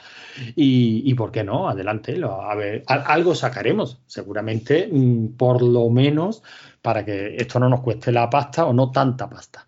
Y, 0.54 1.14
por 1.14 1.32
qué 1.32 1.46
no, 1.46 1.70
adelante, 1.70 2.22
a 2.22 2.56
ver, 2.56 2.84
algo 2.88 3.34
sacaremos, 3.34 4.02
seguramente, 4.06 4.90
mm, 4.92 5.38
por 5.38 5.62
lo 5.62 5.90
menos 5.90 6.44
para 6.82 7.06
que 7.06 7.38
esto 7.38 7.58
no 7.58 7.70
nos 7.70 7.80
cueste 7.80 8.12
la 8.12 8.30
pasta 8.30 8.66
o 8.66 8.74
no 8.74 8.92
tanta 8.92 9.30
pasta. 9.30 9.66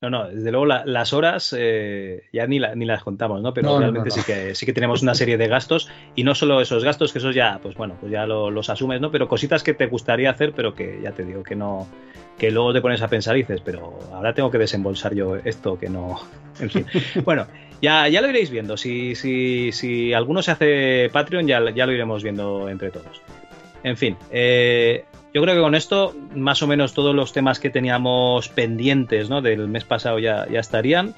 No, 0.00 0.10
no, 0.10 0.28
desde 0.28 0.52
luego 0.52 0.64
las 0.66 1.12
horas 1.12 1.52
eh, 1.58 2.22
ya 2.32 2.46
ni, 2.46 2.60
ni, 2.60 2.84
las 2.84 3.02
contamos, 3.02 3.42
¿no? 3.42 3.52
Pero 3.52 3.80
realmente 3.80 4.12
sí 4.12 4.20
que 4.24 4.54
sí 4.54 4.64
que 4.64 4.72
tenemos 4.72 5.02
una 5.02 5.16
serie 5.16 5.36
de 5.36 5.48
gastos 5.48 5.90
y 6.14 6.22
no 6.22 6.36
solo 6.36 6.60
esos 6.60 6.84
gastos, 6.84 7.12
que 7.12 7.18
esos 7.18 7.34
ya, 7.34 7.58
pues 7.60 7.74
bueno, 7.74 7.96
pues 7.98 8.12
ya 8.12 8.24
los 8.24 8.70
asumes, 8.70 9.00
¿no? 9.00 9.10
Pero 9.10 9.26
cositas 9.26 9.64
que 9.64 9.74
te 9.74 9.86
gustaría 9.86 10.30
hacer, 10.30 10.52
pero 10.52 10.72
que 10.76 11.00
ya 11.02 11.10
te 11.10 11.24
digo 11.24 11.42
que 11.42 11.56
no, 11.56 11.88
que 12.38 12.50
luego 12.50 12.72
te 12.72 12.80
pones 12.80 13.02
a 13.02 13.08
pensar 13.08 13.36
y 13.36 13.40
dices, 13.40 13.60
pero 13.64 13.98
ahora 14.12 14.32
tengo 14.32 14.50
que 14.50 14.58
desembolsar 14.58 15.14
yo 15.14 15.36
esto 15.36 15.78
que 15.78 15.88
no. 15.88 16.20
En 16.60 16.70
fin. 16.70 16.86
bueno, 17.24 17.46
ya, 17.80 18.08
ya 18.08 18.20
lo 18.20 18.28
iréis 18.28 18.50
viendo. 18.50 18.76
Si, 18.76 19.14
si, 19.14 19.70
si 19.70 20.12
alguno 20.12 20.42
se 20.42 20.50
hace 20.50 21.08
Patreon, 21.12 21.46
ya, 21.46 21.70
ya 21.70 21.86
lo 21.86 21.92
iremos 21.92 22.24
viendo 22.24 22.68
entre 22.68 22.90
todos. 22.90 23.22
En 23.84 23.96
fin, 23.96 24.16
eh, 24.32 25.04
yo 25.32 25.42
creo 25.42 25.54
que 25.54 25.60
con 25.60 25.76
esto, 25.76 26.16
más 26.34 26.62
o 26.62 26.66
menos 26.66 26.94
todos 26.94 27.14
los 27.14 27.32
temas 27.32 27.60
que 27.60 27.70
teníamos 27.70 28.48
pendientes 28.48 29.30
¿no? 29.30 29.40
del 29.40 29.68
mes 29.68 29.84
pasado 29.84 30.18
ya, 30.18 30.48
ya 30.50 30.58
estarían. 30.58 31.14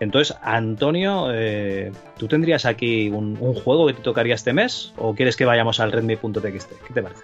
Entonces, 0.00 0.34
Antonio, 0.40 1.28
eh, 1.30 1.92
¿tú 2.16 2.26
tendrías 2.26 2.64
aquí 2.64 3.10
un, 3.10 3.36
un, 3.38 3.54
juego 3.54 3.86
que 3.86 3.92
te 3.92 4.00
tocaría 4.00 4.34
este 4.34 4.54
mes? 4.54 4.94
¿O 4.96 5.14
quieres 5.14 5.36
que 5.36 5.44
vayamos 5.44 5.78
al 5.78 5.92
redmi.txt? 5.92 6.70
¿Qué 6.86 6.94
te 6.94 7.02
parece? 7.02 7.22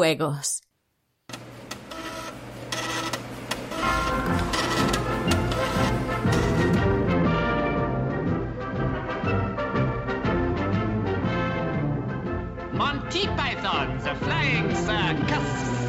Juegos. 0.00 0.62
Monty 12.72 13.26
Python, 13.36 13.98
the 13.98 14.14
Flying 14.24 14.74
Circus. 14.74 15.79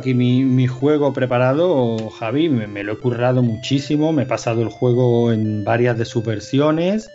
Aquí 0.00 0.14
mi, 0.14 0.66
juego 0.66 1.12
preparado, 1.12 2.10
Javi, 2.10 2.48
me, 2.48 2.82
lo 2.82 2.92
he 2.92 2.96
currado 2.96 3.42
muchísimo, 3.42 4.12
me 4.12 4.24
he 4.24 4.26
pasado 4.26 4.62
el 4.62 4.68
juego 4.68 5.32
en 5.32 5.64
varias 5.64 5.96
de 5.96 6.04
sus 6.04 6.24
versiones. 6.24 7.10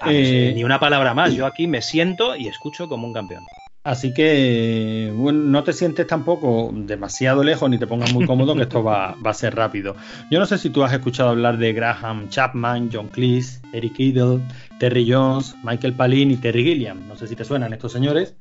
Ah, 0.00 0.08
eh, 0.10 0.52
ni 0.54 0.64
una 0.64 0.80
palabra 0.80 1.14
más, 1.14 1.32
yo 1.34 1.46
aquí 1.46 1.66
me 1.66 1.80
siento 1.80 2.34
y 2.34 2.48
escucho 2.48 2.88
como 2.88 3.06
un 3.06 3.12
campeón. 3.12 3.44
Así 3.84 4.14
que, 4.14 5.12
bueno, 5.14 5.40
no 5.40 5.64
te 5.64 5.72
sientes 5.72 6.06
tampoco 6.06 6.70
demasiado 6.72 7.42
lejos 7.42 7.68
ni 7.68 7.78
te 7.78 7.86
pongas 7.86 8.12
muy 8.12 8.26
cómodo, 8.26 8.54
que 8.54 8.62
esto 8.62 8.82
va, 8.82 9.16
va, 9.24 9.30
a 9.30 9.34
ser 9.34 9.56
rápido. 9.56 9.96
Yo 10.30 10.38
no 10.38 10.46
sé 10.46 10.56
si 10.56 10.70
tú 10.70 10.84
has 10.84 10.92
escuchado 10.92 11.30
hablar 11.30 11.58
de 11.58 11.72
Graham 11.72 12.28
Chapman, 12.28 12.90
John 12.92 13.08
Cleese, 13.08 13.60
Eric 13.72 13.98
Idle, 13.98 14.40
Terry 14.78 15.10
Jones, 15.10 15.56
Michael 15.64 15.94
Palin 15.94 16.30
y 16.30 16.36
Terry 16.36 16.62
Gilliam. 16.62 17.06
No 17.08 17.16
sé 17.16 17.26
si 17.26 17.34
te 17.34 17.44
suenan 17.44 17.72
estos 17.72 17.92
señores. 17.92 18.36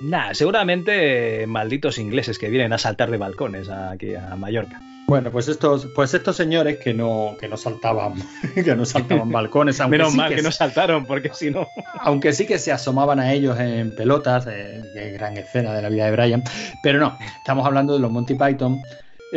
Nah, 0.00 0.34
seguramente 0.34 1.42
eh, 1.42 1.46
malditos 1.46 1.98
ingleses 1.98 2.38
que 2.38 2.50
vienen 2.50 2.72
a 2.72 2.78
saltar 2.78 3.10
de 3.10 3.16
balcones 3.16 3.68
aquí 3.68 4.14
a 4.14 4.36
Mallorca. 4.36 4.80
Bueno, 5.06 5.30
pues 5.30 5.46
estos, 5.46 5.86
pues 5.94 6.12
estos 6.14 6.34
señores 6.34 6.78
que 6.78 6.92
no, 6.92 7.36
que 7.38 7.46
no 7.46 7.56
saltaban, 7.56 8.14
que 8.54 8.74
no 8.74 8.84
saltaban 8.84 9.30
balcones, 9.30 9.80
aunque 9.80 9.98
Menos 9.98 10.14
mal 10.16 10.34
que, 10.34 10.42
no 10.42 10.50
saltaron, 10.50 11.06
porque 11.06 11.30
si 11.32 11.50
no. 11.50 11.68
Aunque 12.00 12.32
sí 12.32 12.44
que 12.44 12.58
se 12.58 12.72
asomaban 12.72 13.20
a 13.20 13.32
ellos 13.32 13.58
en 13.60 13.94
pelotas, 13.94 14.48
eh, 14.50 15.12
gran 15.14 15.36
escena 15.36 15.72
de 15.74 15.82
la 15.82 15.88
vida 15.88 16.06
de 16.06 16.10
Brian. 16.10 16.42
Pero 16.82 16.98
no, 16.98 17.16
estamos 17.38 17.64
hablando 17.64 17.92
de 17.92 18.00
los 18.00 18.10
Monty 18.10 18.34
Python, 18.34 18.82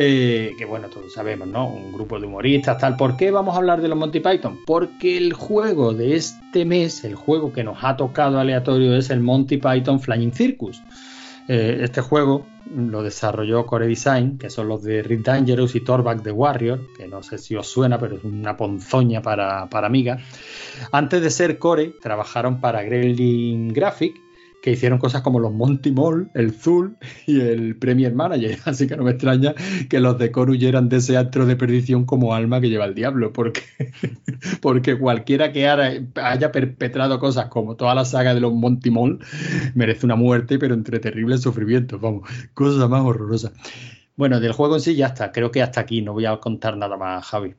eh, 0.01 0.55
que 0.57 0.63
bueno, 0.63 0.87
todos 0.87 1.11
sabemos, 1.11 1.45
¿no? 1.49 1.67
Un 1.67 1.91
grupo 1.91 2.17
de 2.17 2.25
humoristas, 2.25 2.77
tal. 2.77 2.95
¿Por 2.95 3.17
qué 3.17 3.31
vamos 3.31 3.53
a 3.53 3.57
hablar 3.57 3.81
de 3.81 3.89
los 3.89 3.97
Monty 3.97 4.21
Python? 4.21 4.59
Porque 4.65 5.17
el 5.17 5.33
juego 5.33 5.93
de 5.93 6.15
este 6.15 6.63
mes, 6.63 7.03
el 7.03 7.15
juego 7.15 7.51
que 7.51 7.65
nos 7.65 7.79
ha 7.81 7.97
tocado 7.97 8.39
aleatorio 8.39 8.95
es 8.95 9.09
el 9.09 9.19
Monty 9.19 9.57
Python 9.57 9.99
Flying 9.99 10.31
Circus. 10.31 10.81
Eh, 11.49 11.81
este 11.81 11.99
juego 11.99 12.45
lo 12.73 13.03
desarrolló 13.03 13.65
Core 13.65 13.87
Design, 13.87 14.37
que 14.37 14.49
son 14.49 14.69
los 14.69 14.83
de 14.83 15.03
Rick 15.03 15.23
Dangerous 15.23 15.75
y 15.75 15.81
Torback 15.81 16.23
the 16.23 16.31
Warrior, 16.31 16.79
que 16.95 17.05
no 17.05 17.21
sé 17.21 17.37
si 17.37 17.57
os 17.57 17.67
suena, 17.67 17.99
pero 17.99 18.15
es 18.15 18.23
una 18.23 18.55
ponzoña 18.55 19.21
para, 19.21 19.67
para 19.67 19.87
Amiga. 19.87 20.19
Antes 20.93 21.21
de 21.21 21.29
ser 21.29 21.59
Core, 21.59 21.95
trabajaron 22.01 22.61
para 22.61 22.83
Gremlin 22.83 23.73
Graphic 23.73 24.28
que 24.61 24.71
hicieron 24.71 24.99
cosas 24.99 25.21
como 25.21 25.39
los 25.39 25.53
Monty 25.53 25.91
Mall, 25.91 26.29
el 26.33 26.51
Zul 26.51 26.97
y 27.25 27.39
el 27.39 27.77
Premier 27.77 28.13
Manager. 28.13 28.57
Así 28.65 28.87
que 28.87 28.97
no 28.97 29.03
me 29.03 29.11
extraña 29.11 29.53
que 29.89 29.99
los 29.99 30.17
de 30.17 30.31
Coru 30.31 30.55
eran 30.59 30.89
de 30.89 30.97
ese 30.97 31.17
astro 31.17 31.45
de 31.45 31.55
perdición 31.55 32.05
como 32.05 32.33
alma 32.33 32.59
que 32.59 32.69
lleva 32.69 32.85
el 32.85 32.95
diablo, 32.95 33.31
porque, 33.31 33.61
porque 34.61 34.97
cualquiera 34.97 35.51
que 35.51 35.67
haya 35.67 36.51
perpetrado 36.51 37.19
cosas 37.19 37.47
como 37.47 37.75
toda 37.75 37.95
la 37.95 38.05
saga 38.05 38.33
de 38.33 38.41
los 38.41 38.53
Monty 38.53 38.91
Mall 38.91 39.19
merece 39.75 40.05
una 40.05 40.15
muerte, 40.15 40.59
pero 40.59 40.73
entre 40.73 40.99
terribles 40.99 41.41
sufrimientos. 41.41 41.99
Vamos, 42.01 42.29
cosa 42.53 42.87
más 42.87 43.01
horrorosa. 43.01 43.51
Bueno, 44.15 44.39
del 44.41 44.51
juego 44.51 44.75
en 44.75 44.81
sí 44.81 44.95
ya 44.95 45.07
está. 45.07 45.31
Creo 45.31 45.51
que 45.51 45.61
hasta 45.61 45.81
aquí 45.81 46.01
no 46.01 46.13
voy 46.13 46.25
a 46.25 46.35
contar 46.37 46.75
nada 46.75 46.97
más, 46.97 47.25
Javi. 47.25 47.55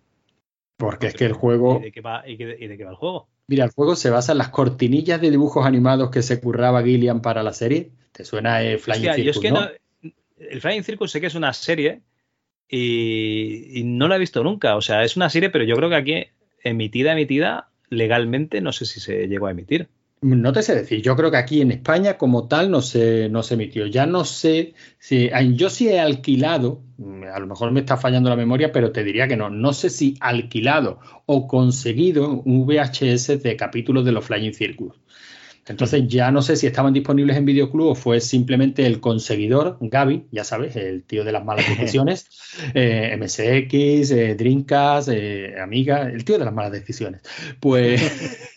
Porque 0.76 1.08
es 1.08 1.14
que 1.14 1.26
el 1.26 1.32
juego. 1.32 1.78
¿Y 1.78 1.84
de 1.84 1.92
qué 1.92 2.00
va, 2.00 2.22
y 2.26 2.36
de 2.36 2.76
qué 2.76 2.84
va 2.84 2.90
el 2.90 2.96
juego? 2.96 3.28
Mira, 3.50 3.64
el 3.64 3.72
juego 3.72 3.96
se 3.96 4.10
basa 4.10 4.30
en 4.30 4.38
las 4.38 4.50
cortinillas 4.50 5.20
de 5.20 5.28
dibujos 5.28 5.66
animados 5.66 6.10
que 6.10 6.22
se 6.22 6.40
curraba 6.40 6.84
Gillian 6.84 7.20
para 7.20 7.42
la 7.42 7.52
serie. 7.52 7.90
¿Te 8.12 8.24
suena 8.24 8.62
el 8.62 8.78
Flying 8.78 9.12
Circus? 9.12 9.50
¿no? 9.50 9.68
el 10.38 10.60
Flying 10.60 10.84
Circus 10.84 11.10
sé 11.10 11.20
que 11.20 11.26
es 11.26 11.34
una 11.34 11.52
serie 11.52 12.02
y, 12.68 13.82
no 13.84 14.06
la 14.06 14.14
he 14.14 14.18
visto 14.20 14.44
nunca. 14.44 14.76
O 14.76 14.80
sea, 14.80 15.02
es 15.02 15.16
una 15.16 15.28
serie, 15.30 15.50
pero 15.50 15.64
yo 15.64 15.74
creo 15.74 15.88
que 15.88 15.96
aquí 15.96 16.26
emitida, 16.62 17.10
emitida, 17.10 17.70
legalmente, 17.88 18.60
no 18.60 18.70
sé 18.70 18.86
si 18.86 19.00
se 19.00 19.26
llegó 19.26 19.48
a 19.48 19.50
emitir. 19.50 19.88
No 20.22 20.52
te 20.52 20.62
sé 20.62 20.74
decir, 20.74 21.00
yo 21.00 21.16
creo 21.16 21.30
que 21.30 21.38
aquí 21.38 21.62
en 21.62 21.70
España 21.70 22.18
como 22.18 22.46
tal 22.46 22.70
no 22.70 22.82
se, 22.82 23.30
no 23.30 23.42
se 23.42 23.54
emitió. 23.54 23.86
Ya 23.86 24.04
no 24.04 24.26
sé 24.26 24.74
si 24.98 25.30
yo 25.54 25.70
sí 25.70 25.88
he 25.88 25.98
alquilado, 25.98 26.82
a 27.32 27.40
lo 27.40 27.46
mejor 27.46 27.70
me 27.72 27.80
está 27.80 27.96
fallando 27.96 28.28
la 28.28 28.36
memoria, 28.36 28.70
pero 28.70 28.92
te 28.92 29.02
diría 29.02 29.28
que 29.28 29.36
no. 29.38 29.48
No 29.48 29.72
sé 29.72 29.88
si 29.88 30.16
alquilado 30.20 31.00
o 31.24 31.48
conseguido 31.48 32.42
un 32.44 32.66
VHS 32.66 33.42
de 33.42 33.56
capítulos 33.56 34.04
de 34.04 34.12
los 34.12 34.24
Flying 34.26 34.52
Circus. 34.52 34.99
Entonces 35.70 36.08
ya 36.08 36.32
no 36.32 36.42
sé 36.42 36.56
si 36.56 36.66
estaban 36.66 36.92
disponibles 36.92 37.36
en 37.36 37.44
Videoclub 37.44 37.90
o 37.90 37.94
fue 37.94 38.20
simplemente 38.20 38.84
el 38.86 38.98
conseguidor, 38.98 39.78
Gaby, 39.80 40.26
ya 40.32 40.42
sabes, 40.42 40.74
el 40.74 41.04
tío 41.04 41.22
de 41.22 41.30
las 41.30 41.44
malas 41.44 41.64
decisiones, 41.78 42.26
eh, 42.74 43.16
MSX, 43.16 44.10
eh, 44.10 44.34
Dreamcast, 44.34 45.10
eh, 45.12 45.60
Amiga, 45.60 46.10
el 46.10 46.24
tío 46.24 46.40
de 46.40 46.44
las 46.44 46.52
malas 46.52 46.72
decisiones. 46.72 47.22
Pues, 47.60 48.02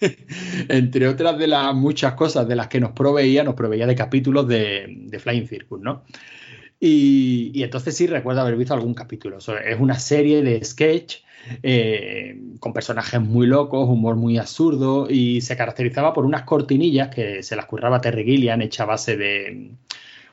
entre 0.69 1.07
otras 1.07 1.37
de 1.37 1.45
las 1.45 1.75
muchas 1.75 2.15
cosas 2.15 2.47
de 2.47 2.55
las 2.55 2.67
que 2.67 2.79
nos 2.79 2.93
proveía, 2.93 3.43
nos 3.43 3.53
proveía 3.53 3.85
de 3.85 3.95
capítulos 3.95 4.47
de, 4.47 5.07
Flying 5.19 5.47
Circus, 5.47 5.79
¿no? 5.79 6.05
Y, 6.79 7.51
y, 7.53 7.61
entonces 7.61 7.95
sí 7.95 8.07
recuerdo 8.07 8.41
haber 8.41 8.57
visto 8.57 8.73
algún 8.73 8.95
capítulo. 8.95 9.37
es 9.37 9.79
una 9.79 9.99
serie 9.99 10.41
de 10.41 10.65
sketch 10.65 11.17
eh, 11.61 12.39
con 12.59 12.73
personajes 12.73 13.21
muy 13.21 13.47
locos, 13.47 13.87
humor 13.89 14.15
muy 14.15 14.37
absurdo 14.37 15.07
y 15.09 15.41
se 15.41 15.57
caracterizaba 15.57 16.13
por 16.13 16.25
unas 16.25 16.43
cortinillas 16.43 17.09
que 17.09 17.43
se 17.43 17.55
las 17.55 17.65
curraba 17.65 18.01
Terry 18.01 18.23
Gillian 18.23 18.61
hecha 18.61 18.83
a 18.83 18.87
base 18.87 19.17
de... 19.17 19.71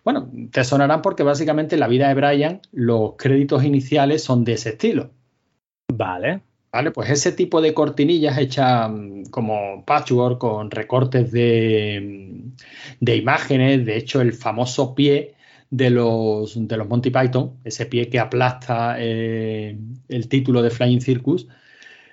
Bueno, 0.05 0.31
te 0.51 0.65
sonarán 0.65 1.03
porque 1.03 1.23
básicamente 1.23 1.77
en 1.77 1.81
la 1.81 1.89
vida 1.89 2.09
de 2.09 2.15
Brian 2.15 2.61
los 2.73 3.15
créditos 3.17 3.65
iniciales 3.65 4.23
son 4.23 4.45
de 4.45 4.55
ese 4.55 4.71
estilo. 4.71 5.11
Vale. 5.93 6.41
Vale, 6.73 6.93
pues 6.93 7.11
ese 7.11 7.33
tipo 7.33 7.61
de 7.61 7.75
cortinillas 7.75 8.39
hechas 8.39 8.89
mm, 8.91 9.25
como 9.25 9.85
patchwork 9.85 10.39
con 10.39 10.71
recortes 10.71 11.33
de, 11.33 12.45
de 13.01 13.17
imágenes, 13.17 13.85
de 13.85 13.97
hecho 13.97 14.21
el 14.21 14.33
famoso 14.33 14.95
pie 14.95 15.35
de 15.71 15.91
los, 15.91 16.67
de 16.69 16.77
los 16.77 16.89
Monty 16.89 17.11
Python, 17.11 17.59
ese 17.65 17.87
pie 17.87 18.09
que 18.09 18.19
aplasta 18.19 18.97
eh, 18.99 19.79
el 20.09 20.29
título 20.29 20.63
de 20.63 20.71
Flying 20.71 21.01
Circus, 21.01 21.47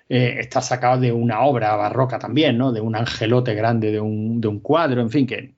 eh, 0.10 0.38
está 0.40 0.62
sacado 0.62 1.02
de 1.02 1.12
una 1.12 1.42
obra 1.42 1.76
barroca 1.76 2.20
también, 2.20 2.58
¿no? 2.58 2.72
De 2.72 2.82
un 2.82 2.96
angelote 2.96 3.56
grande, 3.56 3.92
de 3.92 4.00
un, 4.00 4.40
de 4.40 4.48
un 4.48 4.60
cuadro, 4.60 5.02
en 5.02 5.10
fin, 5.10 5.28
que 5.28 5.56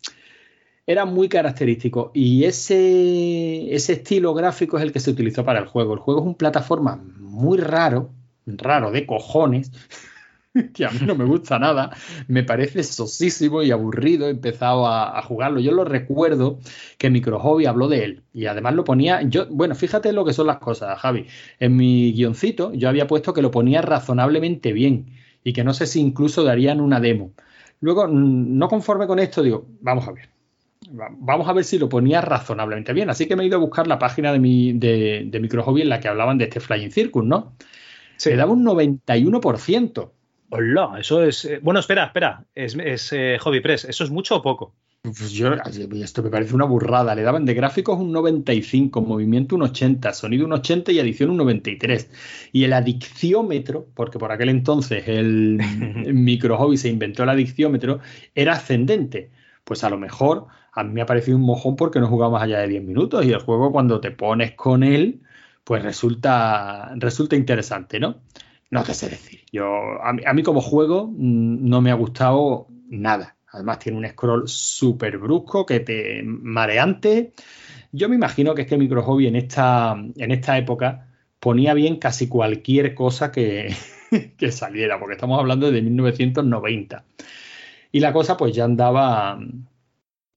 era 0.88 1.06
muy 1.06 1.30
característico. 1.30 2.12
Y 2.16 2.46
ese, 2.46 3.74
ese 3.76 3.94
estilo 3.94 4.34
gráfico 4.34 4.78
es 4.78 4.84
el 4.84 4.92
que 4.92 5.00
se 5.00 5.12
utilizó 5.12 5.46
para 5.46 5.60
el 5.60 5.68
juego. 5.68 5.94
El 5.94 6.00
juego 6.00 6.22
es 6.22 6.26
un 6.26 6.36
plataforma 6.36 6.96
muy 7.20 7.60
raro, 7.60 8.10
raro 8.48 8.92
de 8.92 9.06
cojones, 9.06 9.72
que 10.74 10.86
a 10.86 10.90
mí 10.90 11.00
no 11.06 11.16
me 11.16 11.26
gusta 11.26 11.60
nada, 11.60 11.96
me 12.28 12.44
parece 12.44 12.84
sosísimo 12.84 13.62
y 13.62 13.72
aburrido, 13.72 14.28
he 14.28 14.32
empezado 14.32 14.88
a, 14.88 15.22
jugarlo. 15.22 15.60
Yo 15.60 15.72
lo 15.72 15.84
recuerdo 15.84 16.60
que 16.98 17.10
Microhobby 17.10 17.66
habló 17.66 17.88
de 17.88 18.04
él 18.04 18.24
y 18.34 18.46
además 18.46 18.74
lo 18.74 18.84
ponía, 18.84 19.22
yo, 19.24 19.48
bueno, 19.50 19.76
fíjate 19.76 20.12
lo 20.14 20.26
que 20.26 20.34
son 20.34 20.48
las 20.48 20.58
cosas, 20.58 20.98
Javi. 21.00 21.28
En 21.60 21.76
mi 21.76 22.14
guioncito 22.14 22.74
yo 22.74 22.90
había 22.90 23.08
puesto 23.08 23.34
que 23.34 23.42
lo 23.42 23.52
ponía 23.52 23.82
razonablemente 23.82 24.74
bien 24.74 25.14
y 25.44 25.54
que 25.54 25.64
no 25.64 25.74
sé 25.74 25.86
si 25.86 26.00
incluso 26.00 26.44
darían 26.44 26.82
una 26.82 27.00
demo. 27.00 27.34
Luego, 27.82 28.08
no 28.08 28.68
conforme 28.68 29.08
con 29.08 29.20
esto, 29.20 29.42
digo, 29.42 29.68
vamos 29.82 30.08
a 30.08 30.12
ver. 30.12 30.30
Vamos 30.92 31.48
a 31.48 31.54
ver 31.54 31.64
si 31.64 31.78
lo 31.78 31.88
ponía 31.88 32.20
razonablemente 32.20 32.94
bien. 32.94 33.10
Así 33.10 33.28
que 33.28 33.36
me 33.36 33.44
he 33.44 33.48
ido 33.48 33.58
a 33.58 33.60
buscar 33.60 33.88
la 33.88 34.00
página 34.00 34.34
de, 34.34 34.40
mi, 34.40 34.74
de, 34.74 35.26
de 35.28 35.40
Microhobby 35.40 35.84
en 35.84 35.90
la 35.90 36.00
que 36.00 36.08
hablaban 36.08 36.38
de 36.38 36.46
este 36.46 36.60
Flying 36.60 36.92
Circus, 36.92 37.24
¿no? 37.24 37.56
Se 38.18 38.36
daba 38.36 38.52
un 38.52 38.66
91%. 38.66 40.12
Hola, 40.52 40.96
eso 41.00 41.24
es. 41.24 41.46
Eh, 41.46 41.60
bueno, 41.62 41.80
espera, 41.80 42.06
espera. 42.06 42.46
Es, 42.56 42.76
es 42.76 43.14
eh, 43.14 43.38
Hobby 43.40 43.60
Press. 43.60 43.86
¿Eso 43.86 44.04
es 44.04 44.10
mucho 44.10 44.38
o 44.38 44.42
poco? 44.42 44.76
Pues 45.02 45.32
yo, 45.32 45.54
esto 45.54 46.24
me 46.24 46.30
parece 46.30 46.56
una 46.56 46.66
burrada. 46.66 47.14
Le 47.16 47.22
daban 47.22 47.46
de 47.46 47.54
gráficos 47.54 48.00
un 48.00 48.12
95, 48.12 49.02
movimiento 49.02 49.56
un 49.56 49.62
80, 49.62 50.12
sonido 50.14 50.46
un 50.46 50.54
80 50.54 50.92
y 50.92 51.00
adición 51.00 51.30
un 51.30 51.38
93. 51.38 52.10
Y 52.52 52.64
el 52.64 52.74
adicciómetro, 52.74 53.88
porque 53.94 54.18
por 54.18 54.32
aquel 54.32 54.50
entonces 54.50 55.08
el, 55.08 55.62
el 56.06 56.14
micro 56.16 56.58
hobby 56.58 56.78
se 56.78 56.90
inventó 56.90 57.24
el 57.24 57.30
adicciómetro, 57.30 58.00
era 58.34 58.54
ascendente. 58.54 59.32
Pues 59.64 59.84
a 59.84 59.90
lo 59.90 59.98
mejor 60.00 60.48
a 60.74 60.84
mí 60.84 60.94
me 60.94 61.02
ha 61.02 61.06
parecido 61.06 61.38
un 61.38 61.44
mojón 61.44 61.76
porque 61.76 62.00
no 62.00 62.08
jugaba 62.08 62.34
más 62.34 62.44
allá 62.44 62.60
de 62.60 62.68
10 62.70 62.84
minutos 62.84 63.26
y 63.26 63.32
el 63.32 63.40
juego 63.40 63.72
cuando 63.72 64.02
te 64.02 64.12
pones 64.12 64.54
con 64.54 64.84
él, 64.84 65.22
pues 65.64 65.84
resulta, 65.84 66.92
resulta 66.96 67.36
interesante, 67.36 68.00
¿no? 68.00 68.22
No 68.72 68.84
te 68.84 68.94
sé 68.94 69.10
decir. 69.10 69.42
Yo, 69.52 69.66
a 70.02 70.34
mí, 70.34 70.44
como 70.44 70.62
juego 70.62 71.08
mm, 71.08 71.68
no 71.68 71.82
me 71.82 71.92
ha 71.92 71.96
gustado 71.96 72.68
nada. 72.88 73.38
Además 73.52 73.80
tiene 73.80 73.98
un 73.98 74.08
scroll 74.08 74.48
súper 74.48 75.18
brusco 75.18 75.66
que 75.66 75.80
te 75.80 76.22
mareante. 76.24 77.34
Yo 77.92 78.10
me 78.10 78.16
imagino 78.16 78.54
que 78.54 78.64
es 78.64 78.68
que 78.68 78.78
Micro 78.78 79.02
Hobby 79.02 79.28
en 79.28 79.36
esta, 79.36 79.96
en 80.16 80.32
esta 80.32 80.58
época 80.58 81.08
ponía 81.40 81.74
bien 81.74 81.98
casi 81.98 82.28
cualquier 82.28 82.94
cosa 82.94 83.32
que, 83.32 83.74
que 84.38 84.52
saliera, 84.52 85.00
porque 85.00 85.16
estamos 85.16 85.40
hablando 85.40 85.72
de 85.72 85.82
1990. 85.82 87.06
Y 87.92 88.00
la 88.02 88.14
cosa 88.14 88.38
pues 88.38 88.54
ya 88.54 88.66
andaba... 88.66 89.40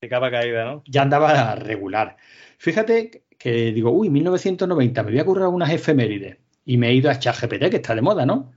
De 0.01 0.09
capa 0.09 0.31
caída, 0.31 0.65
¿no? 0.65 0.83
Ya 0.87 1.03
andaba 1.03 1.55
regular. 1.55 2.17
Fíjate 2.57 3.25
que 3.39 3.73
digo, 3.73 3.91
uy, 3.91 4.09
1990, 4.09 5.03
me 5.03 5.11
voy 5.11 5.21
a 5.21 5.25
currar 5.25 5.49
unas 5.49 5.71
efemérides 5.71 6.39
y 6.65 6.77
me 6.77 6.89
he 6.89 6.95
ido 6.95 7.11
a 7.11 7.19
ChatGPT, 7.19 7.71
que 7.71 7.77
está 7.77 7.95
de 7.95 8.03
moda, 8.03 8.27
¿no? 8.27 8.53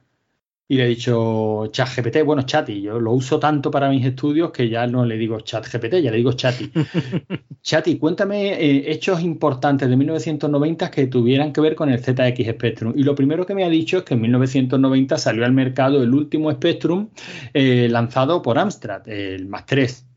Y 0.68 0.78
le 0.78 0.86
he 0.86 0.88
dicho 0.88 1.68
ChatGPT, 1.68 2.24
bueno, 2.26 2.41
Chati, 2.41 2.82
yo 2.82 2.99
lo 2.99 3.12
uso 3.12 3.39
tanto 3.39 3.70
para 3.70 3.88
mis 3.88 4.03
estudios 4.03 4.49
que 4.49 4.68
ya 4.68 4.88
no 4.88 5.06
le 5.06 5.16
digo 5.16 5.39
ChatGPT, 5.39 5.97
ya 6.01 6.10
le 6.10 6.18
digo 6.18 6.34
Chati. 6.34 6.72
Chati, 7.62 7.99
cuéntame 7.99 8.53
eh, 8.53 8.91
hechos 8.91 9.22
importantes 9.22 9.88
de 9.88 9.95
1990 9.95 10.89
que 10.89 11.06
tuvieran 11.06 11.53
que 11.53 11.62
ver 11.62 11.76
con 11.76 11.89
el 11.89 11.99
ZX 11.99 12.49
Spectrum. 12.49 12.93
Y 12.95 13.03
lo 13.03 13.14
primero 13.14 13.45
que 13.45 13.53
me 13.53 13.64
ha 13.64 13.70
dicho 13.70 13.99
es 13.99 14.03
que 14.06 14.16
en 14.16 14.22
1990 14.22 15.20
salió 15.20 15.45
al 15.45 15.51
mercado 15.51 16.01
el 16.01 16.12
último 16.12 16.51
Spectrum 16.51 17.10
eh, 17.53 17.88
lanzado 17.91 18.41
por 18.41 18.58
Amstrad, 18.58 19.08
el 19.08 19.47
Más 19.47 19.68
3. 19.68 20.08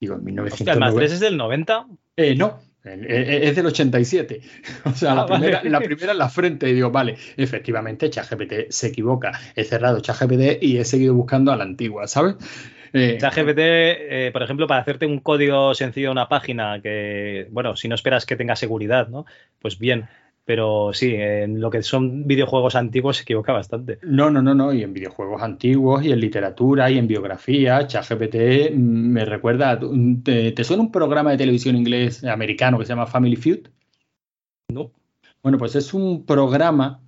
Digo, 0.00 0.16
en 0.16 0.24
1990. 0.24 0.72
¿El 0.72 0.80
Más 0.80 0.94
3 0.96 1.12
es 1.12 1.20
del 1.20 1.36
90? 1.36 1.86
Eh, 2.16 2.34
no, 2.34 2.58
es 2.84 3.56
del 3.56 3.66
87. 3.66 4.40
O 4.84 4.92
sea, 4.92 5.12
ah, 5.12 5.14
la, 5.14 5.26
primera, 5.26 5.64
la 5.64 5.80
primera 5.80 6.12
en 6.12 6.18
la 6.18 6.28
frente. 6.28 6.68
Y 6.68 6.74
digo, 6.74 6.90
vale, 6.90 7.16
efectivamente, 7.36 8.10
ChatGPT 8.10 8.70
se 8.70 8.88
equivoca. 8.88 9.32
He 9.54 9.64
cerrado 9.64 10.00
ChatGPT 10.00 10.62
y 10.62 10.78
he 10.78 10.84
seguido 10.84 11.14
buscando 11.14 11.52
a 11.52 11.56
la 11.56 11.64
antigua, 11.64 12.06
¿sabes? 12.06 12.36
Eh, 12.92 13.18
ChatGPT, 13.18 13.58
eh, 13.58 14.30
por 14.32 14.42
ejemplo, 14.42 14.66
para 14.66 14.80
hacerte 14.80 15.06
un 15.06 15.18
código 15.18 15.74
sencillo 15.74 16.08
de 16.08 16.12
una 16.12 16.28
página 16.28 16.80
que, 16.80 17.48
bueno, 17.50 17.74
si 17.74 17.88
no 17.88 17.96
esperas 17.96 18.24
que 18.24 18.36
tenga 18.36 18.54
seguridad, 18.54 19.08
¿no? 19.08 19.26
Pues 19.58 19.78
bien, 19.78 20.06
pero 20.44 20.92
sí, 20.92 21.14
en 21.14 21.60
lo 21.60 21.70
que 21.70 21.82
son 21.82 22.26
videojuegos 22.26 22.74
antiguos 22.74 23.16
se 23.16 23.22
equivoca 23.22 23.52
bastante. 23.52 23.98
No, 24.02 24.30
no, 24.30 24.42
no, 24.42 24.54
no, 24.54 24.72
y 24.74 24.82
en 24.82 24.92
videojuegos 24.92 25.42
antiguos, 25.42 26.04
y 26.04 26.12
en 26.12 26.20
literatura, 26.20 26.90
y 26.90 26.98
en 26.98 27.06
biografía, 27.08 27.86
ChatGPT 27.86 28.72
mm, 28.74 28.78
me 28.78 29.24
recuerda, 29.24 29.78
¿te, 30.22 30.64
suena 30.64 30.82
un 30.82 30.92
programa 30.92 31.30
de 31.30 31.38
televisión 31.38 31.76
inglés 31.76 32.24
americano 32.24 32.78
que 32.78 32.84
se 32.84 32.90
llama 32.90 33.06
Family 33.06 33.36
Feud? 33.36 33.68
No. 34.68 34.92
Bueno, 35.42 35.58
pues 35.58 35.76
es 35.76 35.94
un 35.94 36.26
programa 36.26 37.00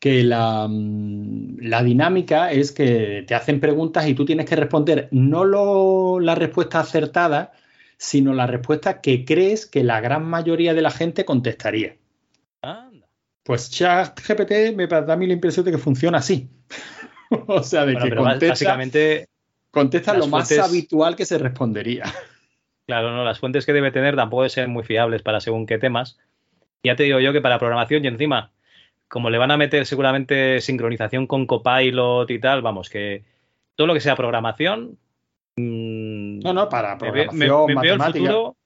que 0.00 0.22
la, 0.22 0.68
mm, 0.68 1.58
la, 1.62 1.82
dinámica 1.82 2.52
es 2.52 2.72
que 2.72 3.24
te 3.26 3.34
hacen 3.34 3.60
preguntas 3.60 4.06
y 4.06 4.14
tú 4.14 4.24
tienes 4.24 4.46
que 4.46 4.56
responder 4.56 5.08
no 5.10 5.44
lo, 5.44 6.20
la 6.20 6.34
respuesta 6.36 6.80
acertada, 6.80 7.52
sino 7.96 8.34
la 8.34 8.46
respuesta 8.46 9.00
que 9.00 9.24
crees 9.24 9.66
que 9.66 9.84
la 9.84 10.00
gran 10.00 10.24
mayoría 10.24 10.74
de 10.74 10.82
la 10.82 10.90
gente 10.90 11.24
contestaría. 11.24 11.96
Pues 13.44 13.70
ChatGPT 13.70 14.74
me 14.74 14.86
da 14.88 15.12
a 15.12 15.16
mí 15.16 15.26
la 15.26 15.34
impresión 15.34 15.64
de 15.64 15.70
que 15.72 15.78
funciona 15.78 16.18
así. 16.18 16.48
o 17.46 17.62
sea, 17.62 17.84
de 17.86 17.94
que 17.96 18.14
contesta, 18.14 18.48
básicamente 18.48 19.28
contesta 19.70 20.14
lo 20.14 20.26
más 20.26 20.50
habitual 20.58 21.14
que 21.16 21.24
se 21.26 21.38
respondería. 21.38 22.04
Claro, 22.86 23.12
no, 23.12 23.24
las 23.24 23.38
fuentes 23.38 23.64
que 23.64 23.72
debe 23.72 23.90
tener 23.92 24.14
tampoco 24.14 24.42
deben 24.42 24.50
ser 24.50 24.68
muy 24.68 24.82
fiables 24.84 25.22
para 25.22 25.40
según 25.40 25.64
qué 25.64 25.78
temas. 25.78 26.18
Ya 26.82 26.94
te 26.96 27.04
digo 27.04 27.18
yo 27.18 27.32
que 27.32 27.40
para 27.40 27.58
programación 27.58 28.04
y 28.04 28.08
encima, 28.08 28.52
como 29.08 29.30
le 29.30 29.38
van 29.38 29.50
a 29.50 29.56
meter 29.56 29.86
seguramente 29.86 30.60
sincronización 30.60 31.26
con 31.26 31.46
Copilot 31.46 32.30
y 32.30 32.38
tal, 32.38 32.60
vamos, 32.60 32.90
que 32.90 33.24
todo 33.74 33.86
lo 33.86 33.94
que 33.94 34.00
sea 34.00 34.16
programación. 34.16 34.98
mm, 35.56 36.40
No, 36.40 36.52
no, 36.52 36.68
para 36.68 36.92
me 36.92 36.98
programación, 36.98 37.66
me- 37.68 37.80
veo 37.80 37.94
el 37.94 38.02
futuro- 38.02 38.56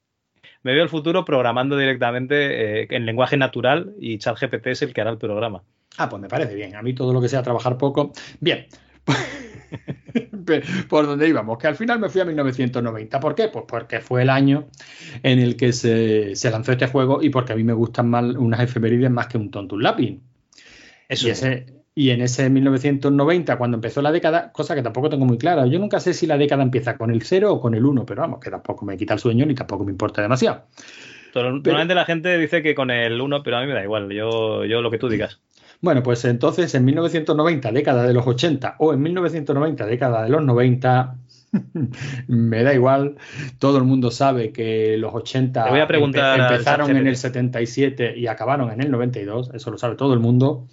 me 0.63 0.73
veo 0.73 0.83
el 0.83 0.89
futuro 0.89 1.25
programando 1.25 1.77
directamente 1.77 2.83
eh, 2.83 2.89
en 2.91 3.07
lenguaje 3.07 3.37
natural 3.37 3.95
y 3.99 4.19
ChatGPT 4.19 4.69
es 4.69 4.83
el 4.83 4.93
que 4.93 5.01
hará 5.01 5.11
el 5.11 5.19
programa. 5.19 5.63
Ah, 5.97 6.09
pues 6.09 6.21
me 6.23 6.29
parece 6.29 6.55
bien. 6.55 6.77
A 6.77 6.83
mí 6.83 6.95
todo 6.95 7.13
lo 7.13 7.21
que 7.21 7.29
sea 7.29 7.43
trabajar 7.43 7.77
poco. 7.79 8.13
Bien. 8.41 8.67
Por 10.89 11.07
donde 11.07 11.29
íbamos, 11.29 11.59
que 11.59 11.67
al 11.67 11.77
final 11.77 11.99
me 11.99 12.09
fui 12.09 12.21
a 12.21 12.25
1990. 12.25 13.21
¿Por 13.21 13.35
qué? 13.35 13.49
Pues 13.49 13.67
porque 13.69 14.01
fue 14.01 14.23
el 14.23 14.31
año 14.31 14.69
en 15.23 15.41
el 15.41 15.57
que 15.57 15.73
se, 15.75 16.35
se 16.37 16.51
lanzó 16.51 16.73
este 16.73 16.87
juego 16.87 17.23
y 17.23 17.29
porque 17.29 17.53
a 17.53 17.57
mí 17.57 17.65
me 17.65 17.75
gustan 17.75 18.09
más 18.09 18.25
unas 18.25 18.61
efemérides 18.61 19.11
más 19.11 19.27
que 19.27 19.37
un 19.37 19.51
tonto 19.51 19.75
un 19.75 19.83
lápiz. 19.83 20.21
Eso 21.09 21.29
y, 21.29 21.31
ese, 21.31 21.67
y 21.99 22.11
en 22.11 22.21
ese 22.21 22.49
1990, 22.49 23.57
cuando 23.59 23.77
empezó 23.77 24.01
la 24.03 24.13
década, 24.13 24.53
cosa 24.53 24.75
que 24.75 24.83
tampoco 24.83 25.11
tengo 25.11 25.25
muy 25.27 25.37
clara, 25.37 25.67
yo 25.67 25.79
nunca 25.81 25.99
sé 25.99 26.15
si 26.15 26.27
la 26.27 26.39
década 26.39 26.63
empieza 26.63 26.97
con 26.97 27.11
el 27.11 27.23
0 27.23 27.53
o 27.53 27.61
con 27.61 27.75
el 27.75 27.85
1, 27.85 28.07
pero 28.07 28.23
vamos, 28.23 28.39
que 28.41 28.51
tampoco 28.51 28.85
me 28.85 28.97
quita 28.97 29.15
el 29.15 29.21
sueño 29.21 29.45
ni 29.47 29.55
tampoco 29.55 29.85
me 29.85 29.91
importa 29.91 30.23
demasiado. 30.23 30.63
Pero 31.35 31.51
Normalmente 31.53 31.95
la 31.95 32.05
gente 32.05 32.39
dice 32.39 32.63
que 32.63 32.75
con 32.75 32.91
el 32.91 33.21
1, 33.21 33.43
pero 33.43 33.57
a 33.57 33.61
mí 33.63 33.67
me 33.67 33.75
da 33.75 33.83
igual. 33.83 34.11
Yo, 34.11 34.65
yo 34.65 34.81
lo 34.81 34.91
que 34.91 34.99
tú 34.99 35.09
digas. 35.09 35.41
Bueno, 35.81 36.03
pues 36.03 36.25
entonces 36.25 36.75
en 36.75 36.85
1990, 36.85 37.71
década 37.73 38.07
de 38.07 38.15
los 38.15 38.27
80, 38.27 38.77
o 38.79 38.93
en 38.95 39.03
1990, 39.03 39.87
década 39.87 40.23
de 40.23 40.29
los 40.29 40.43
90, 40.45 41.17
me 42.29 42.63
da 42.63 42.75
igual. 42.75 43.17
Todo 43.59 43.79
el 43.79 43.85
mundo 43.85 44.11
sabe 44.11 44.53
que 44.53 44.97
los 44.99 45.15
80 45.15 45.65
Te 45.65 45.71
voy 45.71 45.81
a 45.81 45.89
empe- 45.89 45.99
empezaron 46.53 46.91
en 46.97 47.07
el 47.07 47.17
77 47.17 48.17
y 48.17 48.27
acabaron 48.27 48.71
en 48.71 48.81
el 48.83 48.91
92. 48.91 49.51
Eso 49.55 49.71
lo 49.71 49.79
sabe 49.79 49.97
todo 49.97 50.15
el 50.15 50.21
mundo. 50.21 50.67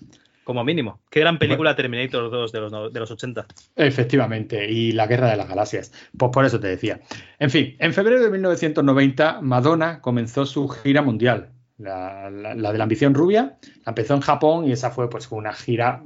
Como 0.45 0.63
mínimo. 0.63 1.01
Qué 1.09 1.21
gran 1.21 1.39
película 1.39 1.75
Terminator 1.75 2.29
2 2.29 2.51
de 2.51 2.59
los, 2.61 2.93
de 2.93 2.99
los 2.99 3.09
80. 3.09 3.47
Efectivamente, 3.75 4.71
y 4.71 4.91
la 4.91 5.07
Guerra 5.07 5.31
de 5.31 5.37
las 5.37 5.49
Galaxias. 5.49 5.91
Pues 6.15 6.31
por 6.31 6.45
eso 6.45 6.59
te 6.59 6.67
decía. 6.67 7.01
En 7.39 7.49
fin, 7.49 7.75
en 7.79 7.91
febrero 7.93 8.21
de 8.21 8.29
1990, 8.29 9.41
Madonna 9.41 10.01
comenzó 10.01 10.45
su 10.45 10.69
gira 10.69 11.01
mundial. 11.01 11.54
La, 11.77 12.31
de 12.31 12.77
la 12.77 12.83
ambición 12.83 13.13
rubia, 13.13 13.57
la 13.85 13.89
empezó 13.89 14.13
en 14.13 14.21
Japón 14.21 14.65
y 14.65 14.71
esa 14.71 14.91
fue 14.91 15.09
pues 15.09 15.29
una 15.31 15.51
gira 15.51 16.03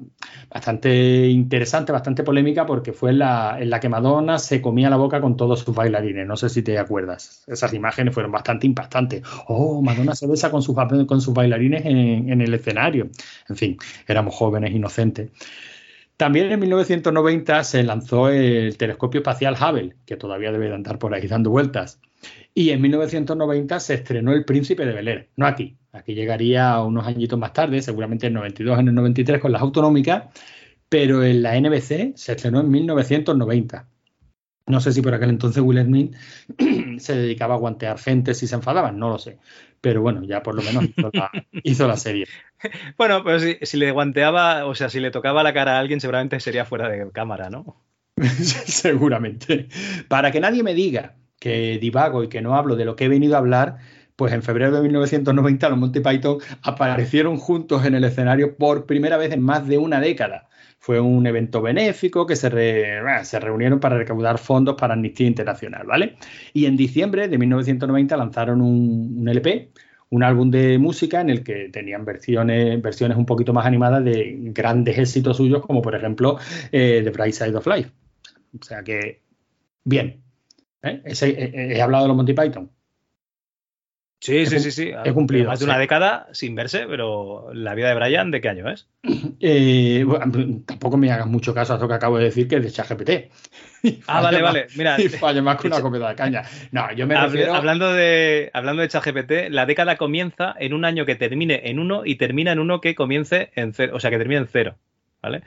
bastante 0.49 1.27
interesante, 1.27 1.91
bastante 1.91 2.23
polémica 2.23 2.65
porque 2.65 2.91
fue 2.91 3.13
la, 3.13 3.55
en 3.59 3.69
la 3.69 3.79
que 3.79 3.87
Madonna 3.87 4.39
se 4.39 4.63
comía 4.63 4.89
la 4.89 4.95
boca 4.95 5.21
con 5.21 5.37
todos 5.37 5.59
sus 5.59 5.75
bailarines. 5.75 6.25
No 6.25 6.37
sé 6.37 6.49
si 6.49 6.63
te 6.63 6.79
acuerdas. 6.79 7.43
Esas 7.45 7.71
imágenes 7.75 8.15
fueron 8.15 8.31
bastante 8.31 8.65
impactantes. 8.65 9.21
Oh, 9.47 9.79
Madonna 9.83 10.15
se 10.15 10.25
besa 10.25 10.49
con 10.49 10.63
sus, 10.63 10.75
con 11.05 11.21
sus 11.21 11.35
bailarines 11.35 11.85
en, 11.85 12.31
en 12.31 12.41
el 12.41 12.51
escenario. 12.55 13.09
En 13.47 13.55
fin, 13.55 13.77
éramos 14.07 14.33
jóvenes, 14.33 14.73
inocentes. 14.73 15.29
También 16.19 16.51
en 16.51 16.59
1990 16.59 17.63
se 17.63 17.81
lanzó 17.81 18.27
el 18.27 18.75
telescopio 18.75 19.19
espacial 19.19 19.55
Hubble, 19.55 19.95
que 20.05 20.17
todavía 20.17 20.51
debe 20.51 20.67
de 20.67 20.75
andar 20.75 20.99
por 20.99 21.13
ahí 21.13 21.27
dando 21.27 21.49
vueltas. 21.49 22.01
Y 22.53 22.71
en 22.71 22.81
1990 22.81 23.79
se 23.79 23.93
estrenó 23.95 24.33
El 24.33 24.45
Príncipe 24.45 24.85
de 24.85 24.93
Bel 24.93 25.07
Air. 25.07 25.29
No 25.35 25.45
aquí, 25.47 25.77
aquí 25.91 26.13
llegaría 26.13 26.81
unos 26.81 27.07
añitos 27.07 27.39
más 27.39 27.53
tarde, 27.53 27.81
seguramente 27.81 28.27
en 28.27 28.33
el 28.33 28.39
92, 28.39 28.79
en 28.79 28.87
el 28.89 28.95
93 28.95 29.39
con 29.39 29.51
las 29.51 29.61
autonómicas, 29.61 30.25
pero 30.89 31.23
en 31.23 31.43
la 31.43 31.59
NBC 31.59 32.15
se 32.15 32.31
estrenó 32.33 32.61
en 32.61 32.69
1990. 32.69 33.87
No 34.67 34.79
sé 34.79 34.91
si 34.91 35.01
por 35.01 35.13
aquel 35.13 35.29
entonces 35.29 35.63
Will 35.63 35.83
Smith 35.83 36.15
se 36.99 37.15
dedicaba 37.15 37.55
a 37.55 37.57
guantear 37.57 37.97
gente 37.97 38.35
si 38.35 38.45
se 38.45 38.55
enfadaban, 38.55 38.99
no 38.99 39.09
lo 39.09 39.17
sé. 39.17 39.37
Pero 39.81 40.01
bueno, 40.01 40.23
ya 40.23 40.43
por 40.43 40.55
lo 40.55 40.61
menos 40.61 40.83
hizo 40.85 41.09
la, 41.13 41.31
hizo 41.63 41.87
la 41.87 41.97
serie. 41.97 42.27
Bueno, 42.97 43.23
pero 43.23 43.39
si, 43.39 43.57
si 43.63 43.77
le 43.77 43.91
guanteaba, 43.91 44.65
o 44.65 44.75
sea, 44.75 44.89
si 44.89 44.99
le 44.99 45.09
tocaba 45.11 45.41
la 45.41 45.53
cara 45.53 45.77
a 45.77 45.79
alguien, 45.79 46.01
seguramente 46.01 46.39
sería 46.39 46.65
fuera 46.65 46.87
de 46.89 47.09
cámara, 47.11 47.49
¿no? 47.49 47.81
Seguramente. 48.17 49.69
Para 50.07 50.31
que 50.31 50.39
nadie 50.39 50.61
me 50.61 50.73
diga 50.73 51.15
que 51.39 51.77
divago 51.79 52.23
y 52.23 52.29
que 52.29 52.41
no 52.41 52.55
hablo 52.55 52.75
de 52.75 52.85
lo 52.85 52.95
que 52.95 53.05
he 53.05 53.07
venido 53.09 53.35
a 53.35 53.39
hablar, 53.39 53.77
pues 54.15 54.33
en 54.33 54.43
febrero 54.43 54.75
de 54.75 54.81
1990 54.81 55.69
los 55.69 55.79
Monty 55.79 56.01
Python 56.01 56.39
aparecieron 56.61 57.37
juntos 57.37 57.85
en 57.85 57.95
el 57.95 58.03
escenario 58.03 58.57
por 58.57 58.85
primera 58.85 59.17
vez 59.17 59.31
en 59.31 59.41
más 59.41 59.67
de 59.67 59.77
una 59.77 60.01
década. 60.01 60.49
Fue 60.77 60.99
un 60.99 61.25
evento 61.25 61.61
benéfico 61.61 62.25
que 62.25 62.35
se, 62.35 62.49
se 63.23 63.39
reunieron 63.39 63.79
para 63.79 63.97
recaudar 63.97 64.37
fondos 64.37 64.75
para 64.75 64.93
Amnistía 64.93 65.27
Internacional, 65.27 65.87
¿vale? 65.87 66.17
Y 66.53 66.65
en 66.65 66.77
diciembre 66.77 67.27
de 67.27 67.37
1990 67.37 68.17
lanzaron 68.17 68.61
un, 68.61 69.15
un 69.19 69.29
LP, 69.29 69.71
un 70.09 70.23
álbum 70.23 70.49
de 70.49 70.77
música 70.77 71.21
en 71.21 71.29
el 71.29 71.43
que 71.43 71.69
tenían 71.69 72.05
versiones, 72.05 72.81
versiones 72.81 73.17
un 73.17 73.25
poquito 73.25 73.53
más 73.53 73.65
animadas 73.65 74.03
de 74.03 74.37
grandes 74.53 74.97
éxitos 74.97 75.37
suyos, 75.37 75.65
como 75.65 75.81
por 75.81 75.95
ejemplo 75.95 76.37
eh, 76.71 77.01
The 77.03 77.11
Bright 77.11 77.33
Side 77.33 77.55
of 77.55 77.67
Life. 77.67 77.91
O 78.59 78.63
sea 78.63 78.83
que, 78.83 79.21
bien. 79.83 80.23
¿Eh? 80.83 81.01
Ese- 81.05 81.29
he, 81.29 81.77
he 81.77 81.81
hablado 81.81 82.03
de 82.05 82.07
los 82.09 82.17
Monty 82.17 82.33
Python. 82.33 82.71
Sí, 84.21 84.35
He 84.39 84.45
sí, 84.47 84.59
sí, 84.59 84.71
sí. 84.71 84.91
he 85.05 85.13
cumplido, 85.13 85.47
Más 85.47 85.59
de 85.59 85.63
sí. 85.65 85.69
una 85.69 85.79
década 85.79 86.27
sin 86.33 86.53
verse, 86.53 86.85
pero 86.87 87.53
la 87.53 87.73
vida 87.73 87.87
de 87.87 87.95
Brian, 87.95 88.31
¿de 88.31 88.41
qué 88.41 88.49
año 88.49 88.69
es? 88.69 88.87
Eh, 89.41 90.03
bueno, 90.05 90.25
tampoco 90.65 90.97
me 90.97 91.09
hagas 91.09 91.25
mucho 91.27 91.53
caso 91.53 91.73
a 91.73 91.77
lo 91.77 91.87
que 91.87 91.93
acabo 91.93 92.17
de 92.17 92.25
decir, 92.25 92.45
que 92.49 92.57
es 92.57 92.63
de 92.63 92.69
ChatGPT. 92.71 93.09
Ah, 94.07 94.19
vale, 94.21 94.41
más- 94.41 94.53
vale. 94.53 94.67
Mira, 94.75 94.99
Y 94.99 95.07
falla 95.07 95.41
más 95.41 95.55
que 95.61 95.67
una 95.67 95.79
comida 95.81 96.09
de 96.09 96.15
caña. 96.15 96.43
No, 96.73 96.91
yo 96.91 97.07
me 97.07 97.15
Habl- 97.15 97.23
refiero... 97.31 97.53
hablando 97.53 97.93
de 97.93 98.49
hablando 98.53 98.81
de 98.81 98.89
ChatGPT, 98.89 99.31
la 99.51 99.65
década 99.65 99.95
comienza 99.95 100.53
en 100.59 100.73
un 100.73 100.83
año 100.83 101.05
que 101.05 101.15
termine 101.15 101.61
en 101.69 101.79
uno 101.79 102.01
y 102.05 102.15
termina 102.15 102.51
en 102.51 102.59
uno 102.59 102.81
que 102.81 102.95
comience 102.95 103.51
en 103.55 103.73
cero, 103.73 103.93
o 103.95 103.99
sea, 104.01 104.09
que 104.11 104.17
termine 104.17 104.41
en 104.41 104.47
cero, 104.47 104.75
¿vale? 105.21 105.43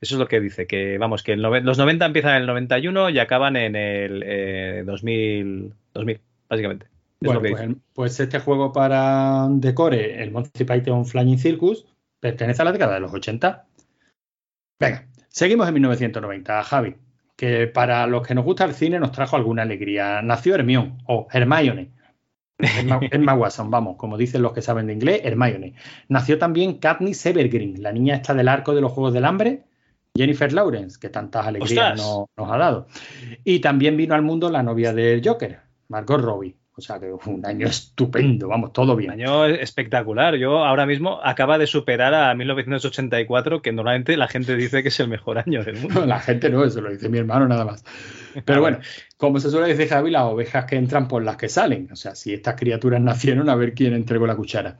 Eso 0.00 0.14
es 0.14 0.18
lo 0.18 0.28
que 0.28 0.40
dice, 0.40 0.66
que 0.66 0.96
vamos, 0.98 1.22
que 1.22 1.32
el 1.32 1.42
los 1.42 1.78
90 1.78 2.06
empiezan 2.06 2.32
en 2.36 2.40
el 2.42 2.46
91 2.46 3.10
y 3.10 3.18
acaban 3.18 3.56
en 3.56 3.76
el 3.76 4.22
eh, 4.24 4.82
2000, 4.86 5.74
2000, 5.92 6.20
básicamente. 6.48 6.86
Es 7.20 7.26
Bueno, 7.26 7.40
pues, 7.40 7.60
el- 7.60 7.76
pues 7.92 8.20
este 8.20 8.38
juego 8.38 8.72
para 8.72 9.46
decore, 9.50 10.22
el 10.22 10.30
Monty 10.30 10.64
Python 10.64 11.04
Flying 11.04 11.38
Circus, 11.38 11.84
pertenece 12.18 12.62
a 12.62 12.64
la 12.64 12.72
década 12.72 12.94
de 12.94 13.00
los 13.00 13.12
80. 13.12 13.66
Venga, 14.78 15.06
seguimos 15.28 15.68
en 15.68 15.74
1990, 15.74 16.62
Javi, 16.64 16.96
que 17.36 17.66
para 17.66 18.06
los 18.06 18.26
que 18.26 18.34
nos 18.34 18.44
gusta 18.44 18.64
el 18.64 18.72
cine 18.74 18.98
nos 18.98 19.12
trajo 19.12 19.36
alguna 19.36 19.62
alegría. 19.62 20.22
Nació 20.22 20.54
Hermione, 20.54 20.96
o 21.06 21.28
Hermione. 21.30 21.90
Emma, 22.58 23.00
Emma 23.10 23.34
Watson, 23.34 23.70
vamos, 23.70 23.96
como 23.96 24.16
dicen 24.16 24.40
los 24.42 24.52
que 24.52 24.62
saben 24.62 24.86
de 24.86 24.94
inglés, 24.94 25.20
Hermione. 25.24 25.74
Nació 26.08 26.38
también 26.38 26.78
Katniss 26.78 27.26
Evergreen, 27.26 27.82
la 27.82 27.92
niña 27.92 28.14
esta 28.16 28.32
del 28.32 28.48
arco 28.48 28.74
de 28.74 28.80
los 28.80 28.92
Juegos 28.92 29.12
del 29.12 29.26
Hambre, 29.26 29.62
Jennifer 30.20 30.52
Lawrence, 30.52 30.98
que 31.00 31.08
tantas 31.08 31.46
alegrías 31.46 31.96
nos 31.96 32.50
ha 32.50 32.58
dado. 32.58 32.86
Y 33.42 33.60
también 33.60 33.96
vino 33.96 34.14
al 34.14 34.20
mundo 34.20 34.50
la 34.50 34.62
novia 34.62 34.92
del 34.92 35.26
Joker, 35.26 35.60
Margot 35.88 36.20
Robbie. 36.20 36.56
O 36.76 36.82
sea 36.82 36.98
que 36.98 37.10
fue 37.18 37.34
un 37.34 37.44
año 37.44 37.66
estupendo, 37.66 38.48
vamos, 38.48 38.72
todo 38.72 38.92
Un 38.92 38.98
bien. 38.98 39.10
año 39.10 39.44
espectacular. 39.46 40.36
Yo 40.36 40.64
ahora 40.64 40.86
mismo 40.86 41.20
acaba 41.22 41.58
de 41.58 41.66
superar 41.66 42.14
a 42.14 42.34
1984, 42.34 43.60
que 43.60 43.72
normalmente 43.72 44.16
la 44.16 44.28
gente 44.28 44.56
dice 44.56 44.82
que 44.82 44.88
es 44.88 45.00
el 45.00 45.08
mejor 45.08 45.38
año 45.38 45.64
del 45.64 45.76
mundo. 45.76 46.04
La 46.06 46.20
gente 46.20 46.48
no, 46.48 46.64
eso 46.64 46.80
lo 46.80 46.90
dice 46.90 47.08
mi 47.08 47.18
hermano 47.18 47.48
nada 47.48 47.64
más. 47.64 47.84
Pero 48.44 48.60
bueno, 48.60 48.78
como 49.16 49.40
se 49.40 49.50
suele 49.50 49.68
decir 49.68 49.88
Javi, 49.88 50.10
las 50.10 50.22
ovejas 50.22 50.64
que 50.66 50.76
entran 50.76 51.08
por 51.08 51.22
las 51.22 51.36
que 51.36 51.48
salen. 51.48 51.88
O 51.92 51.96
sea, 51.96 52.14
si 52.14 52.32
estas 52.32 52.54
criaturas 52.56 53.00
nacieron, 53.00 53.48
a 53.50 53.56
ver 53.56 53.74
quién 53.74 53.92
entregó 53.94 54.26
la 54.26 54.36
cuchara. 54.36 54.78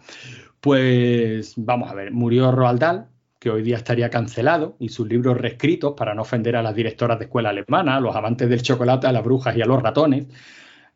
Pues 0.60 1.54
vamos 1.56 1.90
a 1.90 1.94
ver, 1.94 2.12
murió 2.12 2.52
Roald 2.52 2.80
Dahl, 2.80 3.06
que 3.40 3.50
hoy 3.50 3.62
día 3.62 3.76
estaría 3.76 4.10
cancelado, 4.10 4.76
y 4.78 4.90
sus 4.90 5.08
libros 5.08 5.36
reescritos 5.38 5.94
para 5.96 6.14
no 6.14 6.22
ofender 6.22 6.54
a 6.56 6.62
las 6.62 6.74
directoras 6.74 7.18
de 7.18 7.24
escuela 7.24 7.48
alemana, 7.50 7.96
a 7.96 8.00
los 8.00 8.14
amantes 8.14 8.48
del 8.48 8.62
chocolate, 8.62 9.08
a 9.08 9.12
las 9.12 9.24
brujas 9.24 9.56
y 9.56 9.62
a 9.62 9.66
los 9.66 9.82
ratones. 9.82 10.26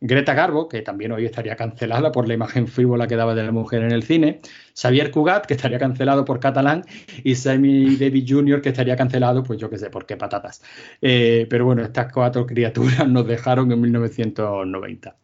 Greta 0.00 0.34
Garbo, 0.34 0.68
que 0.68 0.82
también 0.82 1.12
hoy 1.12 1.24
estaría 1.24 1.56
cancelada 1.56 2.12
por 2.12 2.28
la 2.28 2.34
imagen 2.34 2.66
frívola 2.68 3.06
que 3.06 3.16
daba 3.16 3.34
de 3.34 3.42
la 3.42 3.52
mujer 3.52 3.82
en 3.82 3.92
el 3.92 4.02
cine, 4.02 4.40
Xavier 4.78 5.10
Cugat, 5.10 5.46
que 5.46 5.54
estaría 5.54 5.78
cancelado 5.78 6.26
por 6.26 6.40
catalán, 6.40 6.84
y 7.22 7.34
Sammy 7.36 7.96
Davis 7.96 8.24
Jr., 8.28 8.60
que 8.60 8.68
estaría 8.70 8.96
cancelado, 8.96 9.42
pues 9.42 9.58
yo 9.58 9.70
qué 9.70 9.78
sé, 9.78 9.88
por 9.88 10.04
qué 10.04 10.18
patatas. 10.18 10.62
Eh, 11.00 11.46
pero 11.48 11.64
bueno, 11.64 11.82
estas 11.82 12.12
cuatro 12.12 12.44
criaturas 12.46 13.08
nos 13.08 13.26
dejaron 13.26 13.72
en 13.72 13.80
1990. 13.80 15.16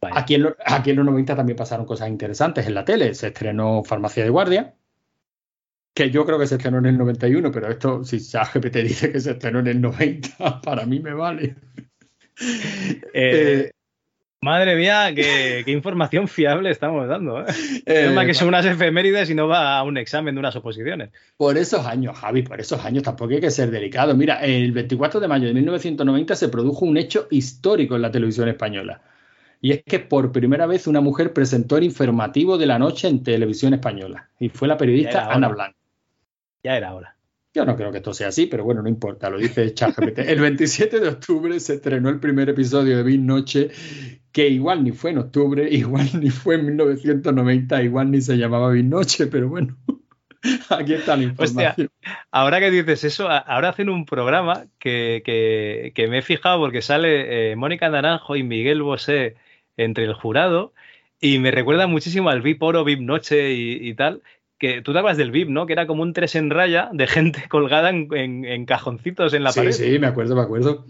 Vaya. 0.00 0.18
Aquí 0.18 0.34
en, 0.34 0.42
lo- 0.42 0.56
aquí 0.66 0.90
en 0.90 0.96
los 0.96 1.04
90 1.06 1.36
también 1.36 1.56
pasaron 1.56 1.86
cosas 1.86 2.08
interesantes 2.08 2.66
en 2.66 2.74
la 2.74 2.84
tele. 2.84 3.14
Se 3.14 3.28
estrenó 3.28 3.84
Farmacia 3.84 4.24
de 4.24 4.30
Guardia, 4.30 4.74
que 5.94 6.10
yo 6.10 6.24
creo 6.24 6.38
que 6.38 6.46
se 6.46 6.56
estrenó 6.56 6.78
en 6.78 6.86
el 6.86 6.98
91, 6.98 7.50
pero 7.50 7.68
esto, 7.68 8.04
si 8.04 8.20
ChatGPT 8.20 8.76
dice 8.76 9.12
que 9.12 9.20
se 9.20 9.32
estrenó 9.32 9.60
en 9.60 9.66
el 9.68 9.80
90, 9.80 10.60
para 10.62 10.86
mí 10.86 11.00
me 11.00 11.12
vale. 11.12 11.56
Eh, 13.12 13.70
madre 14.42 14.76
mía, 14.76 15.12
qué, 15.14 15.62
qué 15.64 15.72
información 15.72 16.28
fiable 16.28 16.70
estamos 16.70 17.06
dando. 17.06 17.40
¿eh? 17.40 17.46
Eh, 17.86 18.06
Es 18.06 18.12
más 18.12 18.24
que 18.24 18.34
son 18.34 18.48
unas 18.48 18.64
efemérides 18.64 19.28
y 19.30 19.34
no 19.34 19.48
va 19.48 19.78
a 19.78 19.82
un 19.82 19.98
examen 19.98 20.34
de 20.34 20.38
unas 20.38 20.56
oposiciones. 20.56 21.10
Por 21.36 21.58
esos 21.58 21.84
años, 21.86 22.16
Javi, 22.18 22.42
por 22.42 22.60
esos 22.60 22.82
años 22.84 23.02
tampoco 23.02 23.34
hay 23.34 23.40
que 23.40 23.50
ser 23.50 23.70
delicado. 23.70 24.14
Mira, 24.14 24.40
el 24.44 24.72
24 24.72 25.20
de 25.20 25.28
mayo 25.28 25.48
de 25.48 25.54
1990 25.54 26.34
se 26.34 26.48
produjo 26.48 26.86
un 26.86 26.96
hecho 26.96 27.26
histórico 27.30 27.96
en 27.96 28.02
la 28.02 28.10
televisión 28.10 28.48
española. 28.48 29.02
Y 29.60 29.72
es 29.72 29.82
que 29.84 29.98
por 29.98 30.32
primera 30.32 30.64
vez 30.66 30.86
una 30.86 31.02
mujer 31.02 31.34
presentó 31.34 31.76
el 31.76 31.84
informativo 31.84 32.56
de 32.56 32.64
la 32.64 32.78
noche 32.78 33.08
en 33.08 33.22
televisión 33.22 33.74
española. 33.74 34.30
Y 34.38 34.48
fue 34.48 34.68
la 34.68 34.78
periodista 34.78 35.30
Ana 35.30 35.48
Blanco. 35.48 35.79
Ya 36.62 36.76
era 36.76 36.94
hora. 36.94 37.16
Yo 37.52 37.64
no 37.64 37.76
creo 37.76 37.90
que 37.90 37.98
esto 37.98 38.14
sea 38.14 38.28
así, 38.28 38.46
pero 38.46 38.62
bueno, 38.62 38.80
no 38.80 38.88
importa, 38.88 39.28
lo 39.28 39.38
dice 39.38 39.74
ChatGPT. 39.74 40.18
El 40.20 40.40
27 40.40 41.00
de 41.00 41.08
octubre 41.08 41.58
se 41.58 41.74
estrenó 41.74 42.08
el 42.08 42.20
primer 42.20 42.48
episodio 42.48 42.96
de 42.96 43.02
Big 43.02 43.20
Noche, 43.20 43.70
que 44.30 44.48
igual 44.48 44.84
ni 44.84 44.92
fue 44.92 45.10
en 45.10 45.18
octubre, 45.18 45.68
igual 45.70 46.08
ni 46.20 46.30
fue 46.30 46.54
en 46.54 46.66
1990, 46.66 47.82
igual 47.82 48.10
ni 48.12 48.20
se 48.20 48.36
llamaba 48.36 48.70
Big 48.70 48.84
Noche, 48.84 49.26
pero 49.26 49.48
bueno, 49.48 49.76
aquí 50.70 50.94
está 50.94 51.16
la 51.16 51.24
información. 51.24 51.90
ahora 52.30 52.60
que 52.60 52.70
dices 52.70 53.02
eso, 53.02 53.28
ahora 53.28 53.70
hacen 53.70 53.88
un 53.88 54.06
programa 54.06 54.66
que, 54.78 55.22
que, 55.24 55.90
que 55.96 56.06
me 56.06 56.18
he 56.18 56.22
fijado 56.22 56.60
porque 56.60 56.82
sale 56.82 57.50
eh, 57.50 57.56
Mónica 57.56 57.90
Naranjo 57.90 58.36
y 58.36 58.44
Miguel 58.44 58.82
Bosé 58.82 59.34
entre 59.76 60.04
el 60.04 60.14
jurado 60.14 60.72
y 61.20 61.40
me 61.40 61.50
recuerda 61.50 61.88
muchísimo 61.88 62.30
al 62.30 62.42
VIP 62.42 62.62
Oro, 62.62 62.84
VIP 62.84 63.00
Noche 63.00 63.52
y, 63.52 63.88
y 63.88 63.94
tal, 63.94 64.22
que 64.60 64.82
tú 64.82 64.92
te 64.92 64.98
hablas 65.00 65.16
del 65.16 65.32
VIP, 65.32 65.48
¿no? 65.48 65.66
Que 65.66 65.72
era 65.72 65.86
como 65.88 66.02
un 66.02 66.12
tres 66.12 66.36
en 66.36 66.50
raya 66.50 66.90
de 66.92 67.08
gente 67.08 67.44
colgada 67.48 67.88
en, 67.90 68.66
cajoncitos 68.66 69.34
en 69.34 69.42
la 69.42 69.52
pared. 69.52 69.72
Sí, 69.72 69.92
sí, 69.92 69.98
me 69.98 70.06
acuerdo, 70.06 70.36
me 70.36 70.42
acuerdo. 70.42 70.84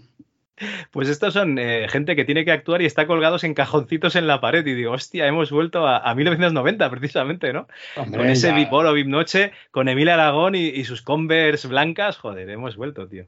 Pues 0.91 1.09
estos 1.09 1.33
son 1.33 1.57
eh, 1.57 1.87
gente 1.89 2.15
que 2.15 2.23
tiene 2.23 2.45
que 2.45 2.51
actuar 2.51 2.83
y 2.83 2.85
está 2.85 3.07
colgados 3.07 3.43
en 3.43 3.55
cajoncitos 3.55 4.15
en 4.15 4.27
la 4.27 4.41
pared. 4.41 4.63
Y 4.67 4.75
digo, 4.75 4.91
hostia, 4.91 5.25
hemos 5.25 5.49
vuelto 5.49 5.87
a, 5.87 6.13
1990 6.13 6.87
precisamente, 6.91 7.51
¿no? 7.51 7.67
con 7.95 8.29
ese 8.29 8.53
VIP 8.53 8.71
Oro, 8.71 8.93
VIP 8.93 9.07
Noche, 9.07 9.53
con 9.71 9.87
Emil 9.87 10.09
Aragón 10.09 10.53
y, 10.53 10.67
y 10.67 10.83
sus 10.83 11.01
Converse 11.01 11.67
blancas. 11.67 12.17
Joder, 12.17 12.47
hemos 12.49 12.75
vuelto, 12.75 13.07
tío 13.07 13.25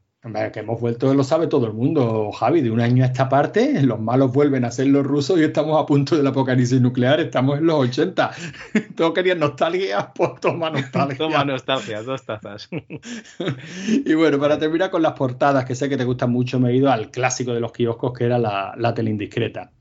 que 0.53 0.61
hemos 0.61 0.79
vuelto, 0.79 1.13
lo 1.13 1.23
sabe 1.25 1.47
todo 1.47 1.67
el 1.67 1.73
mundo, 1.73 2.31
Javi, 2.31 2.61
de 2.61 2.71
un 2.71 2.79
año 2.79 3.03
a 3.03 3.07
esta 3.07 3.27
parte, 3.27 3.83
los 3.83 3.99
malos 3.99 4.31
vuelven 4.31 4.63
a 4.63 4.71
ser 4.71 4.87
los 4.87 5.05
rusos 5.05 5.37
y 5.37 5.43
estamos 5.43 5.81
a 5.81 5.85
punto 5.85 6.15
del 6.15 6.25
apocalipsis 6.25 6.79
nuclear, 6.79 7.19
estamos 7.19 7.59
en 7.59 7.65
los 7.65 7.75
80. 7.75 8.31
Todos 8.95 9.13
querían 9.13 9.39
nostalgia, 9.39 10.13
pues 10.15 10.39
toma 10.39 10.69
nostalgia. 10.69 11.17
toma 11.17 11.43
nostalgia, 11.43 12.01
dos 12.03 12.23
tazas. 12.23 12.69
y 13.87 14.13
bueno, 14.13 14.39
para 14.39 14.57
terminar 14.57 14.91
con 14.91 15.01
las 15.01 15.11
portadas, 15.11 15.65
que 15.65 15.75
sé 15.75 15.89
que 15.89 15.97
te 15.97 16.05
gustan 16.05 16.31
mucho, 16.31 16.57
me 16.57 16.69
he 16.69 16.75
ido 16.77 16.89
al 16.89 17.11
clásico 17.11 17.53
de 17.53 17.59
los 17.59 17.73
kioscos, 17.73 18.13
que 18.17 18.23
era 18.23 18.39
la, 18.39 18.73
la 18.77 18.93
teleindiscreta. 18.93 19.71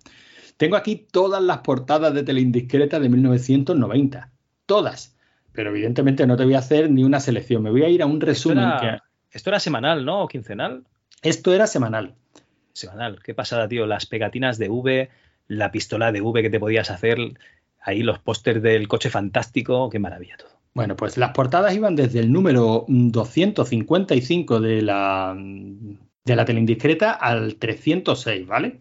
Tengo 0.56 0.74
aquí 0.74 1.06
todas 1.08 1.40
las 1.40 1.58
portadas 1.58 2.14
de 2.14 2.24
teleindiscreta 2.24 2.98
de 2.98 3.08
1990, 3.08 4.32
todas. 4.66 5.16
Pero 5.52 5.70
evidentemente 5.70 6.26
no 6.26 6.36
te 6.36 6.44
voy 6.44 6.54
a 6.54 6.58
hacer 6.58 6.90
ni 6.90 7.04
una 7.04 7.20
selección, 7.20 7.62
me 7.62 7.70
voy 7.70 7.84
a 7.84 7.88
ir 7.88 8.02
a 8.02 8.06
un 8.06 8.20
resumen 8.20 8.68
que 8.80 8.98
esto 9.32 9.50
era 9.50 9.60
semanal, 9.60 10.04
¿no? 10.04 10.22
¿O 10.22 10.28
quincenal? 10.28 10.84
Esto 11.22 11.54
era 11.54 11.66
semanal. 11.66 12.14
Semanal. 12.72 13.20
Qué 13.22 13.34
pasada, 13.34 13.68
tío. 13.68 13.86
Las 13.86 14.06
pegatinas 14.06 14.58
de 14.58 14.68
V, 14.68 15.10
la 15.48 15.72
pistola 15.72 16.12
de 16.12 16.20
V 16.20 16.42
que 16.42 16.50
te 16.50 16.60
podías 16.60 16.90
hacer, 16.90 17.18
ahí 17.80 18.02
los 18.02 18.18
pósters 18.18 18.62
del 18.62 18.88
coche 18.88 19.10
fantástico, 19.10 19.90
qué 19.90 19.98
maravilla 19.98 20.36
todo. 20.36 20.50
Bueno, 20.74 20.96
pues 20.96 21.18
las 21.18 21.32
portadas 21.32 21.74
iban 21.74 21.96
desde 21.96 22.20
el 22.20 22.32
número 22.32 22.86
255 22.88 24.60
de 24.60 24.82
la, 24.82 25.36
de 25.36 26.36
la 26.36 26.44
teleindiscreta 26.44 27.12
al 27.12 27.56
306, 27.56 28.46
¿vale? 28.46 28.78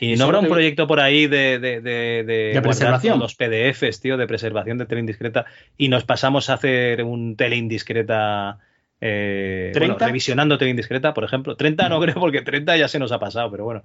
¿Y, 0.00 0.14
no 0.14 0.26
habrá 0.26 0.38
un 0.38 0.46
proyecto 0.46 0.86
por 0.86 1.00
ahí 1.00 1.26
de, 1.26 1.58
de, 1.58 1.80
de, 1.80 2.60
preservación? 2.62 3.18
Los 3.18 3.34
PDFs, 3.34 4.00
tío, 4.00 4.16
de 4.16 4.28
preservación 4.28 4.78
de 4.78 4.86
teleindiscreta 4.86 5.46
y 5.76 5.88
nos 5.88 6.04
pasamos 6.04 6.50
a 6.50 6.54
hacer 6.54 7.02
un 7.02 7.34
teleindiscreta 7.34 8.60
eh, 9.00 9.72
revisionando 9.98 10.58
TV 10.58 10.70
Indiscreta, 10.70 11.14
por 11.14 11.24
ejemplo. 11.24 11.56
30 11.56 11.88
no 11.88 12.00
creo 12.00 12.14
porque 12.16 12.42
30 12.42 12.76
ya 12.76 12.88
se 12.88 12.98
nos 12.98 13.12
ha 13.12 13.18
pasado, 13.18 13.50
pero 13.50 13.64
bueno. 13.64 13.84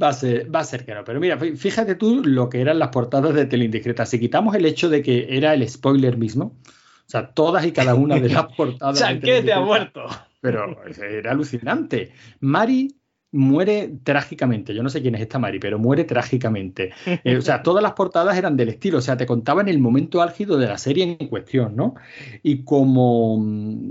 Va 0.00 0.08
a 0.08 0.12
ser, 0.12 0.54
va 0.54 0.60
a 0.60 0.64
ser 0.64 0.84
que 0.84 0.94
no. 0.94 1.04
Pero 1.04 1.20
mira, 1.20 1.38
fíjate 1.38 1.94
tú 1.94 2.22
lo 2.24 2.48
que 2.48 2.60
eran 2.60 2.78
las 2.78 2.88
portadas 2.88 3.34
de 3.34 3.46
Tele 3.46 3.66
Indiscreta. 3.66 4.06
Si 4.06 4.18
quitamos 4.18 4.54
el 4.54 4.64
hecho 4.64 4.88
de 4.88 5.02
que 5.02 5.26
era 5.30 5.54
el 5.54 5.68
spoiler 5.68 6.16
mismo, 6.16 6.56
o 6.64 7.10
sea, 7.10 7.28
todas 7.28 7.64
y 7.66 7.72
cada 7.72 7.94
una 7.94 8.18
de 8.18 8.28
las 8.28 8.46
portadas. 8.56 8.98
¡Chanquete 8.98 9.52
ha 9.52 9.60
muerto! 9.60 10.06
Pero 10.40 10.76
era 10.86 11.32
alucinante. 11.32 12.12
Mari 12.40 12.97
muere 13.30 13.92
trágicamente. 14.04 14.74
Yo 14.74 14.82
no 14.82 14.88
sé 14.88 15.02
quién 15.02 15.14
es 15.14 15.20
esta 15.20 15.38
Mari, 15.38 15.58
pero 15.58 15.78
muere 15.78 16.04
trágicamente. 16.04 16.92
Eh, 17.24 17.36
o 17.36 17.42
sea, 17.42 17.62
todas 17.62 17.82
las 17.82 17.92
portadas 17.92 18.36
eran 18.36 18.56
del 18.56 18.70
estilo, 18.70 18.98
o 18.98 19.00
sea, 19.00 19.16
te 19.16 19.26
contaban 19.26 19.68
el 19.68 19.78
momento 19.78 20.22
álgido 20.22 20.56
de 20.56 20.66
la 20.66 20.78
serie 20.78 21.16
en 21.18 21.28
cuestión, 21.28 21.76
¿no? 21.76 21.94
Y 22.42 22.64
como, 22.64 23.44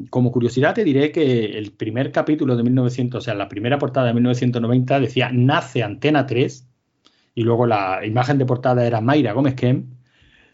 como 0.09 0.31
curiosidad 0.31 0.73
te 0.73 0.83
diré 0.83 1.11
que 1.11 1.57
el 1.57 1.71
primer 1.71 2.11
capítulo 2.11 2.55
de 2.55 2.63
1900, 2.63 3.17
o 3.17 3.23
sea, 3.23 3.35
la 3.35 3.49
primera 3.49 3.77
portada 3.77 4.07
de 4.07 4.13
1990 4.15 4.99
decía 4.99 5.29
Nace 5.31 5.83
Antena 5.83 6.25
3 6.25 6.67
y 7.35 7.43
luego 7.43 7.67
la 7.67 8.03
imagen 8.05 8.39
de 8.39 8.45
portada 8.45 8.85
era 8.85 9.01
Mayra 9.01 9.33
Gómez 9.33 9.53
Kem. 9.53 9.97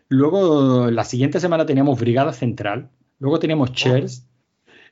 Luego, 0.09 0.91
la 0.91 1.05
siguiente 1.05 1.39
semana 1.39 1.65
teníamos 1.65 1.99
Brigada 1.99 2.33
Central. 2.33 2.89
Luego 3.19 3.39
teníamos 3.39 3.71
Chers. 3.71 4.27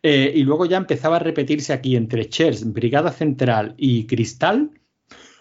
Eh, 0.04 0.32
y 0.36 0.44
luego 0.44 0.66
ya 0.66 0.78
empezaba 0.78 1.18
a 1.18 1.20
repetirse 1.20 1.74
aquí 1.74 1.96
entre 1.96 2.28
Chers, 2.28 2.72
Brigada 2.74 3.12
Central 3.12 3.76
y 3.78 4.08
Cristal, 4.08 4.72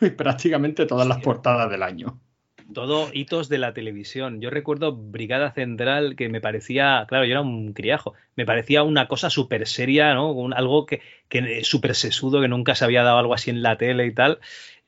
prácticamente 0.17 0.87
todas 0.87 1.07
las 1.07 1.23
portadas 1.23 1.71
del 1.71 1.83
año. 1.83 2.21
Todo 2.75 3.09
hitos 3.13 3.49
de 3.49 3.59
la 3.59 3.75
televisión. 3.75 4.41
Yo 4.41 4.51
recuerdo 4.51 4.95
Brigada 4.95 5.51
Central 5.51 6.15
que 6.15 6.29
me 6.29 6.41
parecía, 6.41 7.05
claro, 7.09 7.25
yo 7.25 7.33
era 7.33 7.41
un 7.41 7.73
criajo, 7.73 8.15
me 8.37 8.47
parecía 8.47 8.85
una 8.85 9.09
cosa 9.09 9.29
súper 9.29 9.67
seria, 9.67 10.15
¿no? 10.15 10.49
algo 10.55 10.87
que, 10.87 11.01
que 11.29 11.65
súper 11.65 11.97
sesudo, 11.97 12.41
que 12.41 12.47
nunca 12.47 12.77
se 12.77 12.85
había 12.85 13.03
dado 13.03 13.19
algo 13.19 13.35
así 13.35 13.51
en 13.51 13.63
la 13.63 13.77
tele 13.77 14.07
y 14.07 14.15
tal. 14.15 14.39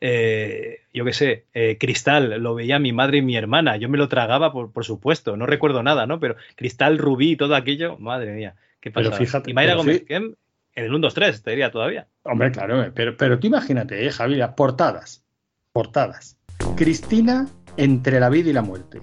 Eh, 0.00 0.80
yo 0.92 1.04
qué 1.04 1.12
sé, 1.12 1.46
eh, 1.54 1.76
Cristal, 1.78 2.40
lo 2.40 2.54
veía 2.54 2.78
mi 2.78 2.92
madre 2.92 3.18
y 3.18 3.22
mi 3.22 3.36
hermana, 3.36 3.76
yo 3.76 3.88
me 3.88 3.98
lo 3.98 4.08
tragaba, 4.08 4.52
por, 4.52 4.72
por, 4.72 4.84
supuesto, 4.84 5.36
no 5.36 5.46
recuerdo 5.46 5.82
nada, 5.82 6.06
¿no? 6.06 6.20
Pero 6.20 6.36
Cristal, 6.56 6.98
Rubí 6.98 7.32
y 7.32 7.36
todo 7.36 7.54
aquello, 7.54 7.98
madre 7.98 8.32
mía. 8.32 8.56
Pero 8.90 9.12
fíjate, 9.12 9.50
y 9.50 9.54
Mayra 9.54 9.74
Gómez 9.74 10.04
en 10.08 10.34
el 10.74 10.90
1-2-3, 10.90 11.42
te 11.42 11.50
diría 11.50 11.70
todavía. 11.70 12.08
Hombre, 12.22 12.50
claro, 12.50 12.90
pero, 12.94 13.16
pero 13.16 13.38
tú 13.38 13.46
imagínate, 13.46 14.06
eh, 14.06 14.10
Javi, 14.10 14.40
portadas. 14.56 15.24
Portadas. 15.72 16.38
Cristina 16.76 17.46
entre 17.76 18.20
la 18.20 18.28
vida 18.28 18.50
y 18.50 18.52
la 18.52 18.62
muerte. 18.62 19.00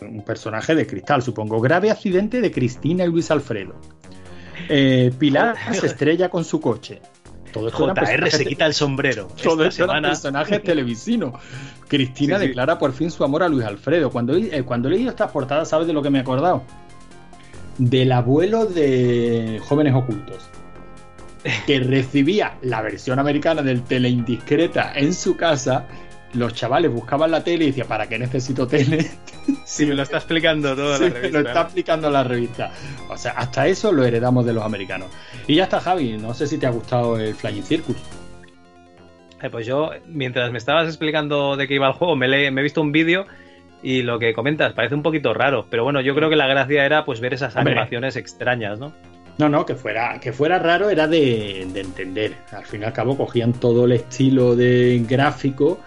Un 0.00 0.24
personaje 0.24 0.74
de 0.74 0.86
cristal, 0.86 1.22
supongo. 1.22 1.60
Grave 1.60 1.90
accidente 1.90 2.40
de 2.40 2.50
Cristina 2.50 3.04
y 3.04 3.08
Luis 3.08 3.30
Alfredo. 3.30 3.80
Eh, 4.68 5.12
Pilar 5.18 5.56
se 5.72 5.86
estrella 5.86 6.28
con 6.28 6.44
su 6.44 6.60
coche. 6.60 7.00
Todo 7.52 7.68
esto 7.68 7.94
JR 7.94 8.30
se 8.30 8.44
quita 8.44 8.66
el 8.66 8.74
sombrero. 8.74 9.28
Todo 9.42 9.64
esto 9.64 9.84
era 9.84 10.00
personaje 10.00 10.58
televisino. 10.60 11.32
Cristina 11.88 12.38
declara 12.38 12.78
por 12.78 12.92
fin 12.92 13.10
su 13.10 13.24
amor 13.24 13.42
a 13.42 13.48
Luis 13.48 13.64
Alfredo. 13.64 14.10
Cuando, 14.10 14.36
eh, 14.36 14.62
cuando 14.64 14.88
he 14.88 14.92
leído 14.92 15.10
estas 15.10 15.30
portadas, 15.30 15.68
¿sabes 15.68 15.86
de 15.86 15.92
lo 15.92 16.02
que 16.02 16.10
me 16.10 16.18
he 16.18 16.20
acordado? 16.20 16.62
Del 17.78 18.12
abuelo 18.12 18.66
de 18.66 19.60
Jóvenes 19.64 19.94
Ocultos, 19.94 20.50
que 21.66 21.80
recibía 21.80 22.58
la 22.62 22.82
versión 22.82 23.18
americana 23.18 23.62
del 23.62 23.82
Teleindiscreta 23.82 24.92
en 24.94 25.14
su 25.14 25.36
casa. 25.36 25.86
Los 26.34 26.52
chavales 26.52 26.92
buscaban 26.92 27.30
la 27.30 27.42
tele 27.42 27.64
y 27.64 27.66
decían, 27.68 27.88
¿para 27.88 28.06
qué 28.06 28.18
necesito 28.18 28.66
tele? 28.66 29.08
Sí, 29.64 29.86
me 29.86 29.94
lo 29.94 30.02
está 30.02 30.18
explicando 30.18 30.76
toda 30.76 30.98
la 30.98 31.08
revista. 31.08 31.40
Lo 31.40 31.48
está 31.48 31.62
explicando 31.62 32.10
la 32.10 32.22
revista. 32.22 32.70
O 33.08 33.16
sea, 33.16 33.32
hasta 33.32 33.66
eso 33.66 33.92
lo 33.92 34.04
heredamos 34.04 34.44
de 34.44 34.52
los 34.52 34.62
americanos. 34.62 35.08
Y 35.46 35.54
ya 35.54 35.64
está, 35.64 35.80
Javi. 35.80 36.18
No 36.18 36.34
sé 36.34 36.46
si 36.46 36.58
te 36.58 36.66
ha 36.66 36.70
gustado 36.70 37.18
el 37.18 37.34
Flying 37.34 37.62
Circus. 37.62 37.96
Eh, 39.40 39.48
pues 39.48 39.66
yo, 39.66 39.90
mientras 40.06 40.52
me 40.52 40.58
estabas 40.58 40.86
explicando 40.86 41.56
de 41.56 41.66
qué 41.66 41.74
iba 41.74 41.86
el 41.86 41.94
juego, 41.94 42.14
me, 42.14 42.28
me 42.50 42.60
he 42.60 42.62
visto 42.62 42.82
un 42.82 42.92
vídeo 42.92 43.26
y 43.82 44.02
lo 44.02 44.18
que 44.18 44.32
comentas 44.32 44.72
parece 44.72 44.94
un 44.94 45.02
poquito 45.02 45.34
raro, 45.34 45.66
pero 45.70 45.84
bueno, 45.84 46.00
yo 46.00 46.14
creo 46.14 46.28
que 46.28 46.36
la 46.36 46.46
gracia 46.46 46.84
era 46.84 47.04
pues 47.04 47.20
ver 47.20 47.34
esas 47.34 47.56
animaciones 47.56 48.16
extrañas, 48.16 48.78
¿no? 48.78 48.92
No, 49.38 49.48
no, 49.48 49.64
que 49.64 49.76
fuera, 49.76 50.18
que 50.18 50.32
fuera 50.32 50.58
raro 50.58 50.90
era 50.90 51.06
de, 51.06 51.62
entender. 51.62 52.34
Al 52.50 52.64
fin 52.64 52.82
y 52.82 52.84
al 52.84 52.92
cabo 52.92 53.16
cogían 53.16 53.52
todo 53.52 53.84
el 53.84 53.92
estilo 53.92 54.56
de 54.56 55.04
gráfico 55.08 55.78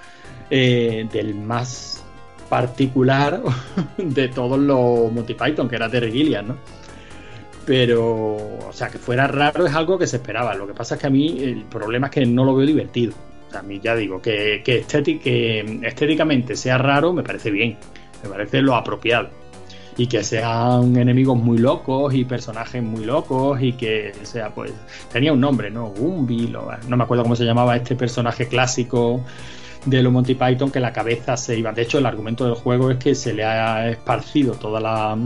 eh, 0.50 1.06
del 1.12 1.36
más 1.36 2.02
particular 2.50 3.42
de 3.98 4.30
todos 4.30 4.58
los 4.58 5.12
Monty 5.12 5.34
Python, 5.34 5.68
que 5.68 5.76
era 5.76 5.90
Terry 5.90 6.14
Gilliam, 6.14 6.48
¿no? 6.48 6.58
Pero, 7.66 8.36
o 8.36 8.72
sea, 8.72 8.90
que 8.90 8.98
fuera 8.98 9.28
raro 9.28 9.66
es 9.66 9.76
algo 9.76 10.00
que 10.00 10.08
se 10.08 10.16
esperaba. 10.16 10.56
Lo 10.56 10.66
que 10.66 10.74
pasa 10.74 10.96
es 10.96 11.02
que 11.02 11.08
a 11.08 11.12
mí 11.12 11.38
el 11.42 11.66
problema 11.66 12.08
es 12.08 12.14
que 12.14 12.26
no 12.26 12.46
lo 12.46 12.56
veo 12.56 12.66
divertido. 12.66 13.14
A 13.54 13.62
mí 13.62 13.80
ya 13.82 13.96
digo, 13.96 14.22
que, 14.22 14.62
que, 14.64 14.86
estéticamente 15.84 16.56
sea 16.56 16.78
raro 16.78 17.14
me 17.14 17.24
parece 17.24 17.52
bien, 17.52 17.78
me 18.24 18.30
parece 18.30 18.62
lo 18.62 18.76
apropiado. 18.76 19.30
Y 19.98 20.08
que 20.08 20.24
sean 20.24 20.96
enemigos 20.96 21.38
muy 21.38 21.58
locos 21.58 22.14
y 22.14 22.24
personajes 22.24 22.82
muy 22.82 23.04
locos 23.04 23.62
y 23.62 23.74
que 23.74 24.14
sea, 24.24 24.50
pues, 24.50 24.72
tenía 25.12 25.34
un 25.34 25.42
nombre, 25.42 25.70
¿no? 25.70 25.88
Gumby, 25.88 26.54
no 26.88 26.98
me 26.98 27.04
acuerdo 27.04 27.24
cómo 27.24 27.36
se 27.36 27.44
llamaba 27.44 27.76
este 27.76 27.96
personaje 27.96 28.48
clásico 28.48 29.24
de 29.86 30.02
los 30.02 30.14
Monty 30.14 30.36
Python, 30.36 30.72
que 30.72 30.80
la 30.80 30.94
cabeza 30.94 31.36
se 31.38 31.58
iba. 31.58 31.72
De 31.74 31.82
hecho, 31.82 31.98
el 31.98 32.06
argumento 32.06 32.46
del 32.46 32.56
juego 32.56 32.92
es 32.92 32.98
que 32.98 33.16
se 33.16 33.34
le 33.34 33.44
ha 33.44 33.90
esparcido 33.90 34.54
toda 34.54 34.80
la 34.80 35.18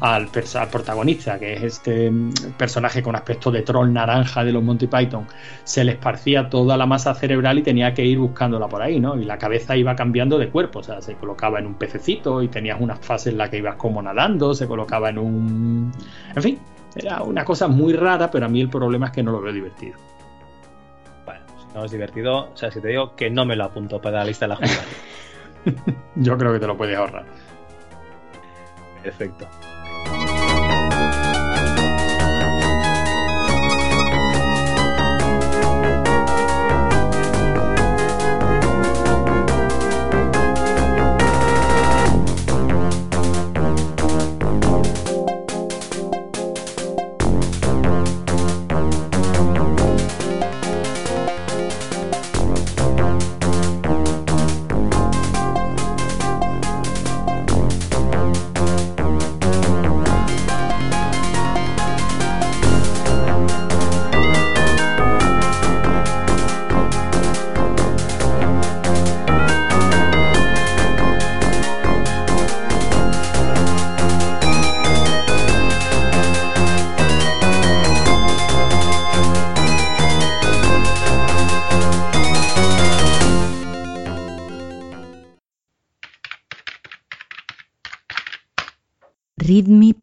al, 0.00 0.28
al, 0.30 0.68
protagonista, 0.68 1.38
que 1.38 1.54
es 1.54 1.62
este 1.62 2.10
mm, 2.10 2.32
personaje 2.56 3.02
con 3.02 3.16
aspecto 3.16 3.50
de 3.50 3.62
troll 3.62 3.92
naranja 3.92 4.44
de 4.44 4.52
los 4.52 4.62
Monty 4.62 4.86
Python, 4.86 5.26
se 5.64 5.84
le 5.84 5.92
esparcía 5.92 6.48
toda 6.48 6.76
la 6.76 6.86
masa 6.86 7.14
cerebral 7.14 7.58
y 7.58 7.62
tenía 7.62 7.94
que 7.94 8.04
ir 8.04 8.18
buscándola 8.18 8.68
por 8.68 8.82
ahí, 8.82 9.00
¿no? 9.00 9.16
Y 9.16 9.24
la 9.24 9.38
cabeza 9.38 9.76
iba 9.76 9.94
cambiando 9.96 10.38
de 10.38 10.48
cuerpo, 10.48 10.80
o 10.80 10.82
sea, 10.82 11.00
se 11.00 11.14
colocaba 11.14 11.58
en 11.58 11.66
un 11.66 11.74
pececito 11.74 12.42
y 12.42 12.48
tenías 12.48 12.80
unas 12.80 13.00
fases 13.00 13.32
en 13.32 13.38
las 13.38 13.50
que 13.50 13.58
ibas 13.58 13.76
como 13.76 14.02
nadando, 14.02 14.54
se 14.54 14.66
colocaba 14.66 15.10
en 15.10 15.18
un... 15.18 15.92
En 16.34 16.42
fin, 16.42 16.58
era 16.94 17.22
una 17.22 17.44
cosa 17.44 17.68
muy 17.68 17.94
rara, 17.94 18.30
pero 18.30 18.46
a 18.46 18.48
mí 18.48 18.60
el 18.60 18.68
problema 18.68 19.06
es 19.06 19.12
que 19.12 19.22
no 19.22 19.32
lo 19.32 19.40
veo 19.40 19.52
divertido. 19.52 19.98
Bueno, 21.24 21.40
si 21.58 21.74
no 21.74 21.84
es 21.84 21.90
divertido, 21.90 22.50
o 22.52 22.56
sea, 22.56 22.70
si 22.70 22.80
te 22.80 22.88
digo 22.88 23.16
que 23.16 23.30
no 23.30 23.44
me 23.44 23.56
lo 23.56 23.64
apunto 23.64 24.00
para 24.00 24.18
la 24.18 24.24
lista 24.24 24.46
de 24.46 24.48
la 24.50 24.56
jugada. 24.56 24.82
Yo 26.16 26.36
creo 26.36 26.52
que 26.52 26.58
te 26.58 26.66
lo 26.66 26.76
puedes 26.76 26.96
ahorrar. 26.96 27.24
Perfecto. 29.02 29.81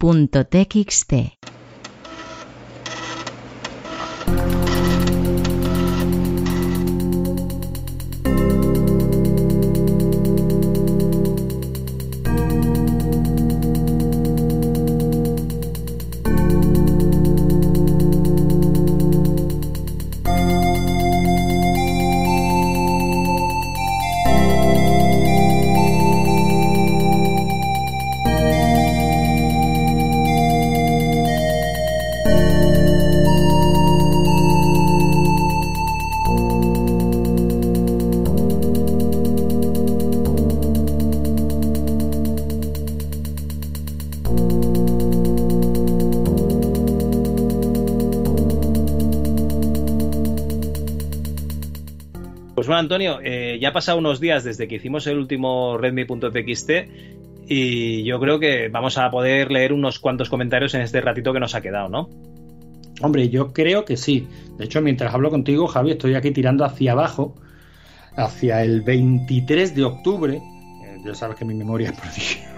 readme.txt 0.02 1.12
Antonio, 52.80 53.20
eh, 53.24 53.58
ya 53.62 53.70
ha 53.70 53.74
pasado 53.74 53.98
unos 53.98 54.20
días 54.20 54.44
desde 54.44 54.68
que 54.68 54.76
hicimos 54.76 55.06
el 55.08 55.18
último 55.18 55.78
redmi.txt 55.78 56.70
y 57.48 58.04
yo 58.04 58.20
creo 58.20 58.40
que 58.40 58.70
vamos 58.70 58.98
a 58.98 59.10
poder 59.10 59.52
leer 59.52 59.74
unos 59.74 60.00
cuantos 60.00 60.30
comentarios 60.30 60.74
en 60.76 60.82
este 60.82 61.02
ratito 61.02 61.34
que 61.34 61.40
nos 61.40 61.56
ha 61.56 61.62
quedado, 61.62 61.90
¿no? 61.90 62.10
Hombre, 63.02 63.30
yo 63.30 63.54
creo 63.54 63.86
que 63.86 63.98
sí. 63.98 64.28
De 64.58 64.66
hecho, 64.66 64.82
mientras 64.82 65.14
hablo 65.14 65.30
contigo, 65.30 65.68
Javi, 65.68 65.92
estoy 65.92 66.16
aquí 66.16 66.32
tirando 66.32 66.66
hacia 66.66 66.92
abajo, 66.92 67.36
hacia 68.16 68.62
el 68.62 68.82
23 68.82 69.74
de 69.74 69.84
octubre. 69.84 70.36
Eh, 70.36 70.98
ya 71.06 71.16
sabes 71.16 71.38
que 71.38 71.46
mi 71.46 71.54
memoria 71.54 71.90
es 71.90 72.49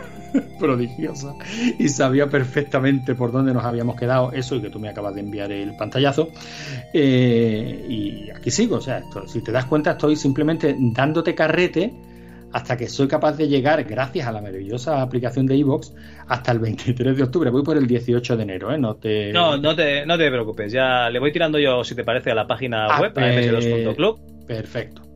prodigiosa 0.61 1.33
y 1.77 1.89
sabía 1.89 2.27
perfectamente 2.27 3.15
por 3.15 3.31
dónde 3.31 3.53
nos 3.53 3.65
habíamos 3.65 3.99
quedado. 3.99 4.31
Eso 4.31 4.55
y 4.55 4.61
que 4.61 4.69
tú 4.69 4.79
me 4.79 4.89
acabas 4.89 5.15
de 5.15 5.21
enviar 5.21 5.51
el 5.51 5.75
pantallazo. 5.75 6.29
Eh, 6.93 7.85
y 7.89 8.29
aquí 8.29 8.51
sigo 8.51 8.77
o 8.77 8.81
sea 8.81 9.03
si 9.27 9.41
te 9.41 9.51
das 9.51 9.65
cuenta 9.65 9.91
estoy 9.91 10.15
simplemente 10.15 10.75
dándote 10.77 11.35
carrete 11.35 11.93
hasta 12.53 12.77
que 12.77 12.87
soy 12.87 13.07
capaz 13.07 13.37
de 13.37 13.47
llegar 13.47 13.83
gracias 13.85 14.27
a 14.27 14.31
la 14.31 14.41
maravillosa 14.41 15.01
aplicación 15.01 15.45
de 15.45 15.55
iVoox 15.57 15.93
hasta 16.27 16.51
el 16.51 16.59
23 16.59 17.15
de 17.15 17.23
octubre. 17.23 17.49
Voy 17.49 17.63
por 17.63 17.77
el 17.77 17.87
18 17.87 18.37
de 18.37 18.43
enero 18.43 18.71
¿eh? 18.73 18.77
no 18.77 18.95
te 18.95 19.31
no 19.33 19.57
no 19.57 19.75
te, 19.75 20.05
no 20.05 20.17
te 20.17 20.29
preocupes 20.29 20.71
ya 20.71 21.09
le 21.09 21.19
voy 21.19 21.31
tirando 21.31 21.57
yo 21.59 21.83
si 21.83 21.95
te 21.95 22.03
parece 22.03 22.31
a 22.31 22.35
la 22.35 22.47
página 22.47 22.85
ah, 22.85 23.01
web 23.01 23.13
ms2.club 23.13 24.45
perfecto 24.45 25.10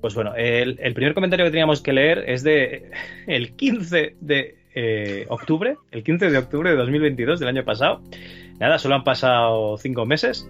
pues 0.00 0.14
bueno, 0.14 0.34
el, 0.36 0.76
primer 0.94 1.14
comentario 1.14 1.44
que 1.44 1.50
teníamos 1.50 1.80
que 1.80 1.92
leer 1.92 2.24
es 2.26 2.42
de 2.42 2.90
el 3.26 3.52
15 3.52 4.14
de 4.20 4.54
eh, 4.74 5.26
octubre, 5.28 5.76
el 5.90 6.04
15 6.04 6.30
de 6.30 6.38
octubre 6.38 6.70
de 6.70 6.76
2022 6.76 7.40
del 7.40 7.48
año 7.48 7.64
pasado. 7.64 8.00
Nada, 8.60 8.78
solo 8.78 8.96
han 8.96 9.04
pasado 9.04 9.76
cinco 9.78 10.04
meses. 10.06 10.48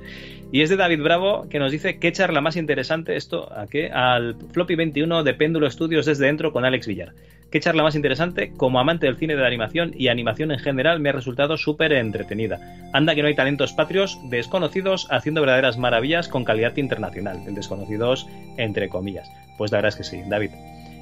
Y 0.50 0.62
es 0.62 0.70
de 0.70 0.76
David 0.76 1.02
Bravo 1.02 1.46
que 1.50 1.58
nos 1.58 1.72
dice 1.72 1.98
qué 1.98 2.10
charla 2.12 2.40
más 2.40 2.56
interesante 2.56 3.16
esto 3.16 3.52
a 3.52 3.66
qué 3.66 3.90
al 3.90 4.36
Floppy 4.52 4.76
21 4.76 5.22
de 5.22 5.34
Péndulo 5.34 5.70
Studios 5.70 6.06
desde 6.06 6.26
dentro 6.26 6.52
con 6.52 6.64
Alex 6.64 6.86
Villar. 6.86 7.12
Qué 7.50 7.60
charla 7.60 7.82
más 7.82 7.94
interesante, 7.94 8.52
como 8.54 8.78
amante 8.78 9.06
del 9.06 9.16
cine 9.16 9.34
de 9.34 9.46
animación 9.46 9.94
y 9.96 10.08
animación 10.08 10.52
en 10.52 10.58
general 10.58 11.00
me 11.00 11.08
ha 11.08 11.12
resultado 11.12 11.56
súper 11.56 11.92
entretenida. 11.92 12.60
Anda 12.92 13.14
que 13.14 13.22
no 13.22 13.28
hay 13.28 13.36
talentos 13.36 13.72
patrios 13.72 14.18
desconocidos 14.28 15.06
haciendo 15.10 15.40
verdaderas 15.40 15.78
maravillas 15.78 16.28
con 16.28 16.44
calidad 16.44 16.76
internacional, 16.76 17.42
desconocidos 17.54 18.26
entre 18.58 18.90
comillas. 18.90 19.30
Pues 19.56 19.72
la 19.72 19.78
verdad 19.78 19.88
es 19.88 19.96
que 19.96 20.04
sí, 20.04 20.22
David. 20.28 20.50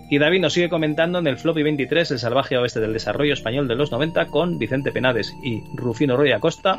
Y 0.09 0.19
David 0.19 0.41
nos 0.41 0.53
sigue 0.53 0.69
comentando 0.69 1.19
en 1.19 1.27
el 1.27 1.37
Floppy 1.37 1.65
23, 1.65 2.13
el 2.13 2.19
salvaje 2.21 2.57
oeste 2.57 2.79
del 2.79 2.93
desarrollo 2.93 3.33
español 3.33 3.67
de 3.67 3.75
los 3.75 3.91
90, 3.91 4.27
con 4.27 4.57
Vicente 4.57 4.93
Penades 4.93 5.35
y 5.43 5.65
Rufino 5.75 6.17
Roy 6.17 6.31
Acosta. 6.31 6.77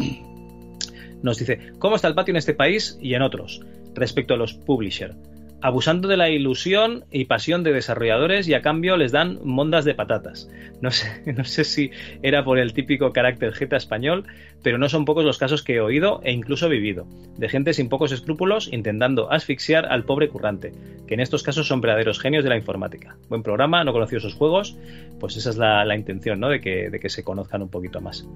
Nos 1.21 1.39
dice, 1.39 1.73
¿cómo 1.77 1.97
está 1.97 2.07
el 2.07 2.15
patio 2.15 2.31
en 2.31 2.37
este 2.37 2.53
país 2.53 2.97
y 3.01 3.15
en 3.15 3.21
otros? 3.21 3.59
Respecto 3.95 4.33
a 4.33 4.37
los 4.37 4.53
publisher 4.53 5.13
abusando 5.61 6.07
de 6.07 6.17
la 6.17 6.29
ilusión 6.29 7.05
y 7.11 7.25
pasión 7.25 7.63
de 7.63 7.73
desarrolladores 7.73 8.47
y 8.47 8.53
a 8.53 8.61
cambio 8.61 8.97
les 8.97 9.11
dan 9.11 9.39
mondas 9.43 9.85
de 9.85 9.95
patatas. 9.95 10.49
No 10.81 10.91
sé, 10.91 11.07
no 11.37 11.43
sé 11.43 11.63
si 11.63 11.91
era 12.21 12.43
por 12.43 12.59
el 12.59 12.73
típico 12.73 13.11
carácter 13.13 13.53
jeta 13.53 13.77
español, 13.77 14.25
pero 14.63 14.77
no 14.77 14.89
son 14.89 15.05
pocos 15.05 15.23
los 15.23 15.37
casos 15.37 15.63
que 15.63 15.75
he 15.75 15.81
oído 15.81 16.21
e 16.23 16.31
incluso 16.31 16.69
vivido, 16.69 17.05
de 17.37 17.49
gente 17.49 17.73
sin 17.73 17.89
pocos 17.89 18.11
escrúpulos 18.11 18.69
intentando 18.71 19.31
asfixiar 19.31 19.85
al 19.85 20.03
pobre 20.03 20.29
currante, 20.29 20.73
que 21.07 21.13
en 21.13 21.19
estos 21.19 21.43
casos 21.43 21.67
son 21.67 21.81
verdaderos 21.81 22.19
genios 22.19 22.43
de 22.43 22.49
la 22.49 22.57
informática. 22.57 23.15
Buen 23.29 23.43
programa, 23.43 23.83
no 23.83 23.93
conocí 23.93 24.15
esos 24.15 24.33
juegos, 24.33 24.77
pues 25.19 25.37
esa 25.37 25.49
es 25.51 25.57
la, 25.57 25.95
intención, 25.95 26.39
¿no? 26.39 26.49
De 26.49 26.59
que, 26.61 26.89
de 26.89 26.99
que, 26.99 27.09
se 27.09 27.23
conozcan 27.23 27.61
un 27.61 27.69
poquito 27.69 28.01
más. 28.01 28.27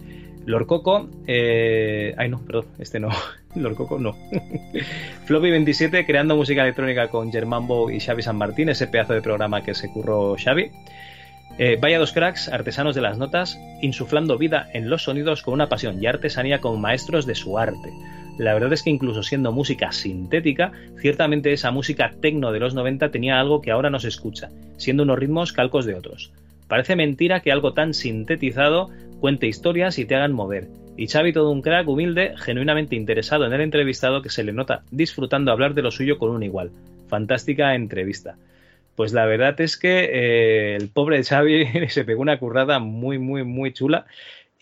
Lord 0.45 0.65
Coco, 0.65 1.09
eh... 1.27 2.15
ay 2.17 2.29
no, 2.29 2.39
perdón, 2.45 2.65
este 2.79 2.99
no, 2.99 3.09
Lord 3.55 3.75
Coco 3.75 3.99
no. 3.99 4.15
Floppy 5.25 5.51
27 5.51 6.05
creando 6.05 6.35
música 6.35 6.63
electrónica 6.63 7.09
con 7.09 7.31
Germán 7.31 7.67
Bo 7.67 7.91
y 7.91 7.99
Xavi 7.99 8.21
San 8.21 8.37
Martín, 8.37 8.69
ese 8.69 8.87
pedazo 8.87 9.13
de 9.13 9.21
programa 9.21 9.63
que 9.63 9.73
se 9.73 9.89
curró 9.89 10.35
Xavi. 10.41 10.71
Eh, 11.63 11.77
vaya 11.79 11.99
dos 11.99 12.11
cracks, 12.11 12.49
artesanos 12.49 12.95
de 12.95 13.01
las 13.01 13.19
notas, 13.19 13.59
insuflando 13.83 14.39
vida 14.39 14.67
en 14.73 14.89
los 14.89 15.03
sonidos 15.03 15.43
con 15.43 15.53
una 15.53 15.69
pasión 15.69 16.01
y 16.01 16.07
artesanía 16.07 16.59
como 16.59 16.77
maestros 16.77 17.27
de 17.27 17.35
su 17.35 17.59
arte. 17.59 17.93
La 18.39 18.55
verdad 18.55 18.73
es 18.73 18.81
que 18.81 18.89
incluso 18.89 19.21
siendo 19.21 19.51
música 19.51 19.91
sintética, 19.91 20.71
ciertamente 20.97 21.53
esa 21.53 21.69
música 21.69 22.15
tecno 22.19 22.51
de 22.51 22.59
los 22.59 22.73
90 22.73 23.11
tenía 23.11 23.39
algo 23.39 23.61
que 23.61 23.69
ahora 23.69 23.91
no 23.91 23.99
se 23.99 24.07
escucha, 24.07 24.49
siendo 24.77 25.03
unos 25.03 25.19
ritmos 25.19 25.53
calcos 25.53 25.85
de 25.85 25.93
otros. 25.93 26.31
Parece 26.67 26.95
mentira 26.95 27.41
que 27.41 27.51
algo 27.51 27.73
tan 27.73 27.93
sintetizado 27.93 28.89
cuente 29.19 29.45
historias 29.45 29.99
y 29.99 30.05
te 30.05 30.15
hagan 30.15 30.33
mover. 30.33 30.67
Y 30.97 31.09
Xavi 31.09 31.31
todo 31.31 31.51
un 31.51 31.61
crack 31.61 31.87
humilde, 31.87 32.33
genuinamente 32.37 32.95
interesado 32.95 33.45
en 33.45 33.53
el 33.53 33.61
entrevistado 33.61 34.23
que 34.23 34.29
se 34.29 34.43
le 34.43 34.51
nota 34.51 34.81
disfrutando 34.89 35.51
hablar 35.51 35.75
de 35.75 35.83
lo 35.83 35.91
suyo 35.91 36.17
con 36.17 36.31
un 36.31 36.41
igual. 36.41 36.71
Fantástica 37.07 37.75
entrevista. 37.75 38.35
Pues 38.95 39.13
la 39.13 39.25
verdad 39.25 39.59
es 39.61 39.77
que 39.77 40.09
eh, 40.11 40.75
el 40.75 40.89
pobre 40.89 41.23
Xavi 41.23 41.65
se 41.89 42.03
pegó 42.03 42.21
una 42.21 42.39
currada 42.39 42.79
muy, 42.79 43.19
muy, 43.19 43.43
muy 43.43 43.73
chula. 43.73 44.05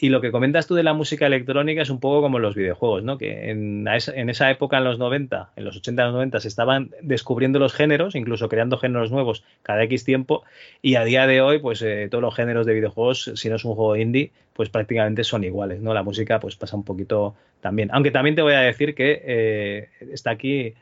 Y 0.02 0.08
lo 0.08 0.22
que 0.22 0.32
comentas 0.32 0.66
tú 0.66 0.76
de 0.76 0.84
la 0.84 0.94
música 0.94 1.26
electrónica 1.26 1.82
es 1.82 1.90
un 1.90 2.00
poco 2.00 2.22
como 2.22 2.40
los 2.40 2.56
videojuegos, 2.56 3.04
¿no? 3.04 3.18
Que 3.18 3.50
en, 3.50 3.86
esa, 3.86 4.14
en 4.16 4.30
época, 4.30 4.78
en 4.78 4.86
los 4.86 4.98
90, 4.98 5.52
en 5.58 5.66
los 5.66 5.76
80 5.76 6.02
y 6.02 6.06
los 6.06 6.14
90, 6.14 6.40
se 6.40 6.48
estaban 6.48 6.92
descubriendo 7.02 7.60
los 7.60 7.74
géneros, 7.74 8.16
incluso 8.16 8.48
creando 8.48 8.78
géneros 8.78 9.12
nuevos 9.12 9.44
cada 9.62 9.84
X 9.84 10.06
tiempo. 10.06 10.44
Y 10.82 10.96
a 10.96 11.04
día 11.04 11.28
de 11.28 11.42
hoy, 11.42 11.60
pues 11.60 11.82
eh, 11.82 12.08
todos 12.10 12.22
los 12.22 12.34
géneros 12.34 12.66
de 12.66 12.76
videojuegos, 12.76 13.34
si 13.36 13.50
no 13.50 13.58
es 13.58 13.66
un 13.66 13.76
juego 13.76 13.98
indie, 13.98 14.32
pues 14.54 14.70
prácticamente 14.70 15.26
son 15.26 15.44
iguales, 15.44 15.82
¿no? 15.82 15.94
La 15.94 16.04
música, 16.04 16.40
pues 16.40 16.56
pasa 16.56 16.78
un 16.78 16.86
poquito 16.86 17.36
también. 17.60 17.90
Aunque 17.92 18.12
también 18.12 18.38
te 18.38 18.42
voy 18.42 18.54
a 18.54 18.62
decir 18.62 18.96
que 18.96 19.22
eh, 19.26 19.90
está 20.14 20.32
aquí 20.32 20.76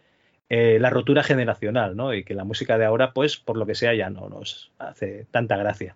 eh, 0.50 0.78
la 0.80 0.90
rotura 0.90 1.24
generacional, 1.24 1.96
¿no? 1.96 2.14
Y 2.14 2.24
que 2.24 2.34
la 2.34 2.44
música 2.44 2.78
de 2.78 2.86
ahora, 2.86 3.14
pues, 3.14 3.38
por 3.38 3.58
lo 3.58 3.66
que 3.66 3.76
sea, 3.76 3.94
ya 3.94 4.10
no 4.10 4.30
nos 4.30 4.72
hace 4.80 5.26
tanta 5.32 5.58
gracia. 5.58 5.96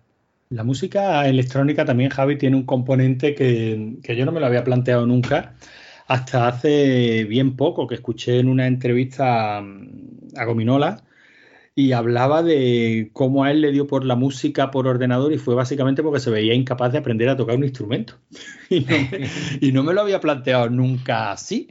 La 0.50 0.64
música 0.64 1.26
electrónica 1.26 1.84
también, 1.84 2.10
Javi, 2.10 2.36
tiene 2.36 2.56
un 2.56 2.64
componente 2.64 3.34
que, 3.34 3.96
que, 4.02 4.16
yo 4.16 4.26
no 4.26 4.32
me 4.32 4.40
lo 4.40 4.46
había 4.46 4.64
planteado 4.64 5.06
nunca 5.06 5.54
hasta 6.06 6.48
hace 6.48 7.24
bien 7.24 7.56
poco, 7.56 7.86
que 7.86 7.94
escuché 7.94 8.38
en 8.38 8.48
una 8.48 8.66
entrevista 8.66 9.58
a 9.58 10.44
Gominola 10.44 11.02
y 11.74 11.92
hablaba 11.92 12.42
de 12.42 13.10
cómo 13.14 13.44
a 13.44 13.50
él 13.50 13.62
le 13.62 13.72
dio 13.72 13.86
por 13.86 14.04
la 14.04 14.14
música 14.14 14.70
por 14.70 14.86
ordenador 14.86 15.32
y 15.32 15.38
fue 15.38 15.54
básicamente 15.54 16.02
porque 16.02 16.20
se 16.20 16.30
veía 16.30 16.54
incapaz 16.54 16.92
de 16.92 16.98
aprender 16.98 17.28
a 17.30 17.36
tocar 17.36 17.56
un 17.56 17.64
instrumento. 17.64 18.18
y, 18.68 18.80
no 18.80 18.96
me, 19.10 19.30
y 19.60 19.72
no 19.72 19.82
me 19.82 19.94
lo 19.94 20.02
había 20.02 20.20
planteado 20.20 20.68
nunca 20.68 21.32
así. 21.32 21.68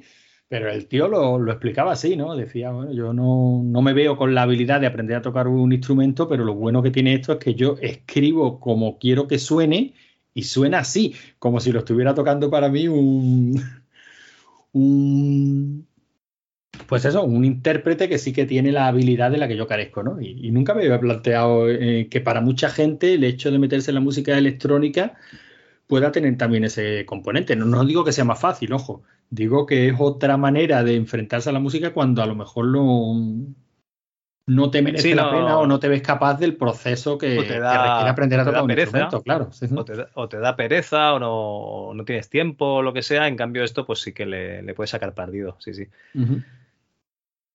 Pero 0.51 0.69
el 0.69 0.85
tío 0.87 1.07
lo, 1.07 1.49
explicaba 1.49 1.93
así, 1.93 2.17
¿no? 2.17 2.35
Decía, 2.35 2.71
bueno, 2.71 2.91
yo 2.91 3.13
no, 3.13 3.63
me 3.81 3.93
veo 3.93 4.17
con 4.17 4.35
la 4.35 4.41
habilidad 4.41 4.81
de 4.81 4.87
aprender 4.87 5.15
a 5.15 5.21
tocar 5.21 5.47
un 5.47 5.71
instrumento, 5.71 6.27
pero 6.27 6.43
lo 6.43 6.55
bueno 6.55 6.83
que 6.83 6.91
tiene 6.91 7.13
esto 7.13 7.31
es 7.31 7.39
que 7.39 7.55
yo 7.55 7.77
escribo 7.81 8.59
como 8.59 8.99
quiero 8.99 9.29
que 9.29 9.39
suene 9.39 9.93
y 10.33 10.43
suena 10.43 10.79
así, 10.79 11.15
como 11.39 11.61
si 11.61 11.71
lo 11.71 11.79
estuviera 11.79 12.13
tocando 12.13 12.49
para 12.49 12.67
mí 12.67 12.89
un, 12.89 13.61
un 14.73 15.87
pues 16.85 17.05
eso, 17.05 17.23
un 17.23 17.45
intérprete 17.45 18.09
que 18.09 18.17
sí 18.17 18.33
que 18.33 18.45
tiene 18.45 18.73
la 18.73 18.87
habilidad 18.87 19.31
de 19.31 19.37
la 19.37 19.47
que 19.47 19.55
yo 19.55 19.67
carezco, 19.67 20.03
¿no? 20.03 20.19
Y, 20.21 20.51
nunca 20.51 20.73
me 20.73 20.81
había 20.83 20.99
planteado 20.99 21.69
eh, 21.69 22.09
que 22.11 22.19
para 22.19 22.41
mucha 22.41 22.69
gente 22.69 23.13
el 23.13 23.23
hecho 23.23 23.51
de 23.51 23.59
meterse 23.59 23.91
en 23.91 23.95
la 23.95 24.01
música 24.01 24.37
electrónica 24.37 25.15
pueda 25.87 26.11
tener 26.11 26.37
también 26.37 26.65
ese 26.65 27.05
componente. 27.05 27.55
No 27.55 27.85
digo 27.85 28.03
que 28.03 28.11
sea 28.11 28.25
más 28.25 28.41
fácil, 28.41 28.73
ojo, 28.73 29.03
Digo 29.31 29.65
que 29.65 29.87
es 29.87 29.95
otra 29.97 30.35
manera 30.35 30.83
de 30.83 30.95
enfrentarse 30.95 31.49
a 31.49 31.53
la 31.53 31.59
música 31.59 31.93
cuando 31.93 32.21
a 32.21 32.25
lo 32.25 32.35
mejor 32.35 32.65
no, 32.65 33.13
no 34.45 34.69
te 34.69 34.81
merece 34.81 35.09
sí, 35.09 35.15
no, 35.15 35.23
la 35.23 35.31
pena 35.31 35.57
o 35.57 35.65
no 35.65 35.79
te 35.79 35.87
ves 35.87 36.01
capaz 36.01 36.37
del 36.37 36.57
proceso 36.57 37.17
que, 37.17 37.41
te 37.43 37.59
da, 37.59 37.71
que 37.71 37.77
requiere 37.77 38.09
aprender 38.09 38.39
a 38.41 38.45
tocar 38.45 38.61
un 38.61 38.67
pereza, 38.67 38.99
instrumento, 38.99 39.23
claro. 39.23 39.51
Sí, 39.53 39.69
sí. 39.69 39.75
O, 39.77 39.85
te 39.85 39.95
da, 39.95 40.09
o, 40.15 40.27
te 40.27 40.37
da, 40.37 40.57
pereza 40.57 41.13
o 41.13 41.19
no, 41.19 41.93
no, 41.93 42.03
tienes 42.03 42.29
tiempo 42.29 42.65
o 42.65 42.81
lo 42.81 42.91
que 42.91 43.03
sea. 43.03 43.29
En 43.29 43.37
cambio, 43.37 43.63
esto 43.63 43.85
pues 43.85 44.01
sí 44.01 44.11
que 44.11 44.25
le, 44.25 44.61
le 44.63 44.73
puedes 44.73 44.89
sacar 44.89 45.13
partido. 45.13 45.55
Sí, 45.59 45.73
sí. 45.73 45.87
Uh 46.13 46.19
-huh. 46.19 46.43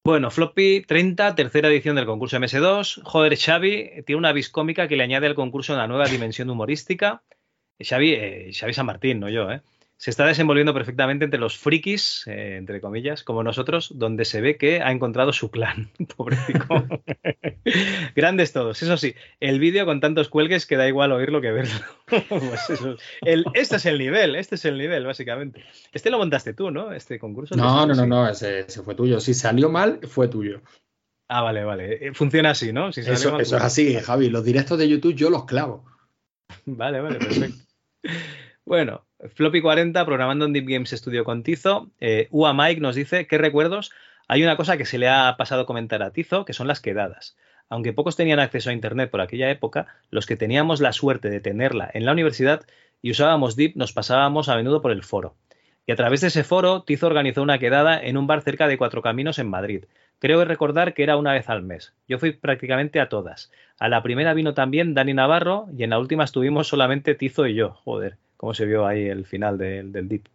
Bueno, 0.02 0.30
Floppy 0.30 0.82
30, 0.86 1.34
tercera 1.34 1.68
edición 1.68 1.96
del 1.96 2.06
concurso 2.06 2.38
MS2. 2.38 3.02
Joder, 3.02 3.36
Xavi 3.36 4.02
tiene 4.06 4.18
una 4.18 4.32
vis 4.32 4.48
cómica 4.48 4.88
que 4.88 4.96
le 4.96 5.02
añade 5.02 5.26
al 5.26 5.34
concurso 5.34 5.74
una 5.74 5.88
nueva 5.88 6.06
dimensión 6.06 6.48
humorística. 6.48 7.22
Xavi, 7.80 8.12
eh, 8.12 8.50
Xavi 8.54 8.72
San 8.72 8.86
Martín, 8.86 9.20
no 9.20 9.28
yo, 9.28 9.50
¿eh? 9.50 9.60
Se 9.98 10.10
está 10.10 10.26
desenvolviendo 10.26 10.74
perfectamente 10.74 11.24
entre 11.24 11.40
los 11.40 11.56
frikis, 11.56 12.24
eh, 12.26 12.56
entre 12.56 12.82
comillas, 12.82 13.24
como 13.24 13.42
nosotros, 13.42 13.92
donde 13.94 14.26
se 14.26 14.42
ve 14.42 14.58
que 14.58 14.82
ha 14.82 14.92
encontrado 14.92 15.32
su 15.32 15.50
clan. 15.50 15.90
Pobrecito. 16.16 16.66
Grandes 18.14 18.52
todos. 18.52 18.82
Eso 18.82 18.96
sí, 18.98 19.14
el 19.40 19.58
vídeo 19.58 19.86
con 19.86 20.00
tantos 20.00 20.28
cuelgues 20.28 20.66
que 20.66 20.76
da 20.76 20.86
igual 20.86 21.12
oírlo 21.12 21.40
que 21.40 21.50
verlo. 21.50 21.74
pues 22.28 22.70
eso, 22.70 22.96
el, 23.22 23.46
este 23.54 23.76
es 23.76 23.86
el 23.86 23.98
nivel, 23.98 24.36
este 24.36 24.56
es 24.56 24.64
el 24.66 24.76
nivel, 24.76 25.06
básicamente. 25.06 25.64
Este 25.92 26.10
lo 26.10 26.18
montaste 26.18 26.52
tú, 26.52 26.70
¿no? 26.70 26.92
Este 26.92 27.18
concurso. 27.18 27.56
No, 27.56 27.86
no, 27.86 27.94
no, 27.94 28.06
no, 28.06 28.28
ese, 28.28 28.60
ese, 28.60 28.82
fue 28.82 28.94
tuyo. 28.94 29.18
Si 29.18 29.32
salió 29.32 29.70
mal, 29.70 30.00
fue 30.06 30.28
tuyo. 30.28 30.60
Ah, 31.28 31.40
vale, 31.40 31.64
vale. 31.64 32.12
Funciona 32.12 32.50
así, 32.50 32.72
¿no? 32.72 32.92
Si 32.92 33.00
eso, 33.00 33.32
mal, 33.32 33.40
eso 33.40 33.56
es 33.56 33.62
así, 33.62 33.94
Javi. 33.94 34.28
Los 34.28 34.44
directos 34.44 34.78
de 34.78 34.88
YouTube 34.88 35.14
yo 35.14 35.30
los 35.30 35.46
clavo. 35.46 35.86
Vale, 36.66 37.00
vale, 37.00 37.18
perfecto. 37.18 37.64
Bueno, 38.64 39.05
Floppy 39.34 39.62
40, 39.62 40.04
programando 40.04 40.44
en 40.44 40.52
Deep 40.52 40.66
Games 40.68 40.90
Studio 40.90 41.24
con 41.24 41.42
Tizo. 41.42 41.90
Eh, 42.00 42.28
Ua 42.30 42.52
Mike 42.52 42.82
nos 42.82 42.94
dice, 42.94 43.26
¿qué 43.26 43.38
recuerdos? 43.38 43.90
Hay 44.28 44.42
una 44.42 44.56
cosa 44.56 44.76
que 44.76 44.84
se 44.84 44.98
le 44.98 45.08
ha 45.08 45.36
pasado 45.38 45.62
a 45.62 45.66
comentar 45.66 46.02
a 46.02 46.10
Tizo, 46.10 46.44
que 46.44 46.52
son 46.52 46.66
las 46.66 46.80
quedadas. 46.80 47.36
Aunque 47.70 47.94
pocos 47.94 48.14
tenían 48.14 48.40
acceso 48.40 48.68
a 48.68 48.74
Internet 48.74 49.10
por 49.10 49.22
aquella 49.22 49.50
época, 49.50 49.86
los 50.10 50.26
que 50.26 50.36
teníamos 50.36 50.80
la 50.80 50.92
suerte 50.92 51.30
de 51.30 51.40
tenerla 51.40 51.90
en 51.94 52.04
la 52.04 52.12
universidad 52.12 52.66
y 53.00 53.10
usábamos 53.10 53.56
Deep 53.56 53.76
nos 53.76 53.94
pasábamos 53.94 54.50
a 54.50 54.56
menudo 54.56 54.82
por 54.82 54.92
el 54.92 55.02
foro. 55.02 55.34
Y 55.86 55.92
a 55.92 55.96
través 55.96 56.20
de 56.20 56.26
ese 56.26 56.44
foro, 56.44 56.82
Tizo 56.82 57.06
organizó 57.06 57.42
una 57.42 57.58
quedada 57.58 57.98
en 57.98 58.18
un 58.18 58.26
bar 58.26 58.42
cerca 58.42 58.68
de 58.68 58.76
Cuatro 58.76 59.00
Caminos 59.00 59.38
en 59.38 59.48
Madrid. 59.48 59.84
Creo 60.18 60.44
recordar 60.44 60.92
que 60.92 61.02
era 61.02 61.16
una 61.16 61.32
vez 61.32 61.48
al 61.48 61.62
mes. 61.62 61.94
Yo 62.06 62.18
fui 62.18 62.32
prácticamente 62.32 63.00
a 63.00 63.08
todas. 63.08 63.50
A 63.78 63.88
la 63.88 64.02
primera 64.02 64.34
vino 64.34 64.52
también 64.52 64.92
Dani 64.92 65.14
Navarro 65.14 65.68
y 65.76 65.84
en 65.84 65.90
la 65.90 65.98
última 65.98 66.24
estuvimos 66.24 66.68
solamente 66.68 67.14
Tizo 67.14 67.46
y 67.46 67.54
yo. 67.54 67.70
Joder 67.84 68.18
cómo 68.36 68.54
se 68.54 68.66
vio 68.66 68.86
ahí 68.86 69.06
el 69.06 69.24
final 69.24 69.58
de, 69.58 69.82
del 69.82 70.08
DIP. 70.08 70.26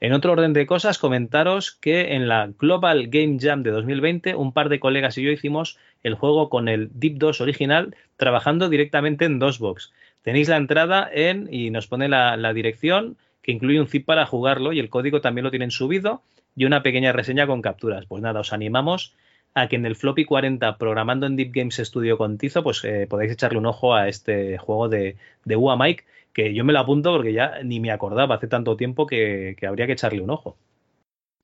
En 0.00 0.12
otro 0.12 0.32
orden 0.32 0.52
de 0.52 0.66
cosas, 0.66 0.98
comentaros 0.98 1.70
que 1.70 2.14
en 2.14 2.26
la 2.26 2.50
Global 2.58 3.06
Game 3.06 3.38
Jam 3.40 3.62
de 3.62 3.70
2020 3.70 4.34
un 4.34 4.52
par 4.52 4.68
de 4.68 4.80
colegas 4.80 5.16
y 5.16 5.22
yo 5.22 5.30
hicimos 5.30 5.78
el 6.02 6.14
juego 6.14 6.48
con 6.48 6.68
el 6.68 6.90
Deep 6.92 7.18
2 7.18 7.40
original 7.40 7.94
trabajando 8.16 8.68
directamente 8.68 9.26
en 9.26 9.38
DOSBox. 9.38 9.92
Tenéis 10.22 10.48
la 10.48 10.56
entrada 10.56 11.08
en 11.12 11.48
y 11.52 11.70
nos 11.70 11.86
pone 11.86 12.08
la, 12.08 12.36
la, 12.36 12.52
dirección 12.52 13.16
que 13.42 13.52
incluye 13.52 13.80
un 13.80 13.86
zip 13.86 14.04
para 14.04 14.26
jugarlo 14.26 14.72
y 14.72 14.80
el 14.80 14.90
código 14.90 15.20
también 15.20 15.44
lo 15.44 15.50
tienen 15.50 15.70
subido 15.70 16.22
y 16.56 16.64
una 16.64 16.82
pequeña 16.82 17.12
reseña 17.12 17.46
con 17.46 17.62
capturas. 17.62 18.04
Pues 18.06 18.22
nada, 18.22 18.40
os 18.40 18.52
animamos 18.52 19.14
a 19.54 19.68
que 19.68 19.76
en 19.76 19.86
el 19.86 19.96
Floppy 19.96 20.24
40 20.24 20.78
programando 20.78 21.26
en 21.26 21.36
Deep 21.36 21.52
Games 21.52 21.76
Studio 21.76 22.18
con 22.18 22.38
Tizo 22.38 22.62
pues 22.62 22.84
eh, 22.84 23.06
podáis 23.08 23.32
echarle 23.32 23.58
un 23.58 23.66
ojo 23.66 23.94
a 23.94 24.08
este 24.08 24.58
juego 24.58 24.88
de, 24.88 25.16
de 25.44 25.56
UA 25.56 25.76
Mike 25.76 26.04
que 26.32 26.54
yo 26.54 26.64
me 26.64 26.72
lo 26.72 26.80
apunto 26.80 27.12
porque 27.12 27.32
ya 27.32 27.62
ni 27.62 27.80
me 27.80 27.90
acordaba 27.90 28.36
hace 28.36 28.48
tanto 28.48 28.76
tiempo 28.76 29.06
que, 29.06 29.56
que 29.58 29.66
habría 29.66 29.86
que 29.86 29.92
echarle 29.92 30.22
un 30.22 30.30
ojo. 30.30 30.56